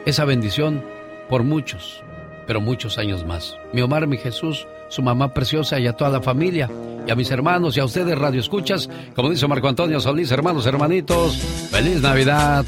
esa 0.06 0.24
bendición 0.24 0.84
por 1.28 1.42
muchos, 1.42 2.04
pero 2.46 2.60
muchos 2.60 2.98
años 2.98 3.24
más. 3.24 3.56
Mi 3.72 3.80
Omar, 3.82 4.06
mi 4.06 4.16
Jesús, 4.16 4.66
su 4.88 5.02
mamá 5.02 5.32
preciosa 5.32 5.78
y 5.78 5.86
a 5.86 5.92
toda 5.92 6.10
la 6.10 6.20
familia, 6.20 6.70
y 7.06 7.10
a 7.10 7.14
mis 7.14 7.30
hermanos 7.30 7.76
y 7.76 7.80
a 7.80 7.84
ustedes, 7.84 8.18
Radio 8.18 8.40
Escuchas, 8.40 8.88
como 9.14 9.30
dice 9.30 9.46
Marco 9.46 9.68
Antonio 9.68 10.00
Solís, 10.00 10.30
hermanos, 10.30 10.66
hermanitos, 10.66 11.36
feliz 11.70 12.00
Navidad. 12.00 12.64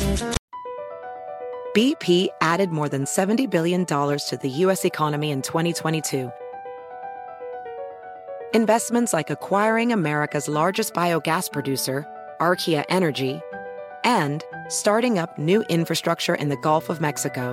BP 1.74 2.28
added 2.40 2.70
more 2.70 2.88
than 2.88 3.04
$70 3.04 3.50
billion 3.50 3.84
to 3.84 4.38
the 4.40 4.48
U.S. 4.64 4.86
economy 4.86 5.30
in 5.30 5.42
2022 5.42 6.30
Investments 8.56 9.12
like 9.12 9.28
acquiring 9.28 9.92
America's 9.92 10.48
largest 10.48 10.94
biogas 10.94 11.52
producer, 11.52 12.06
Archaea 12.40 12.84
Energy, 12.88 13.38
and 14.02 14.42
starting 14.68 15.18
up 15.18 15.36
new 15.36 15.62
infrastructure 15.68 16.34
in 16.34 16.48
the 16.48 16.56
Gulf 16.56 16.88
of 16.88 16.98
Mexico. 16.98 17.52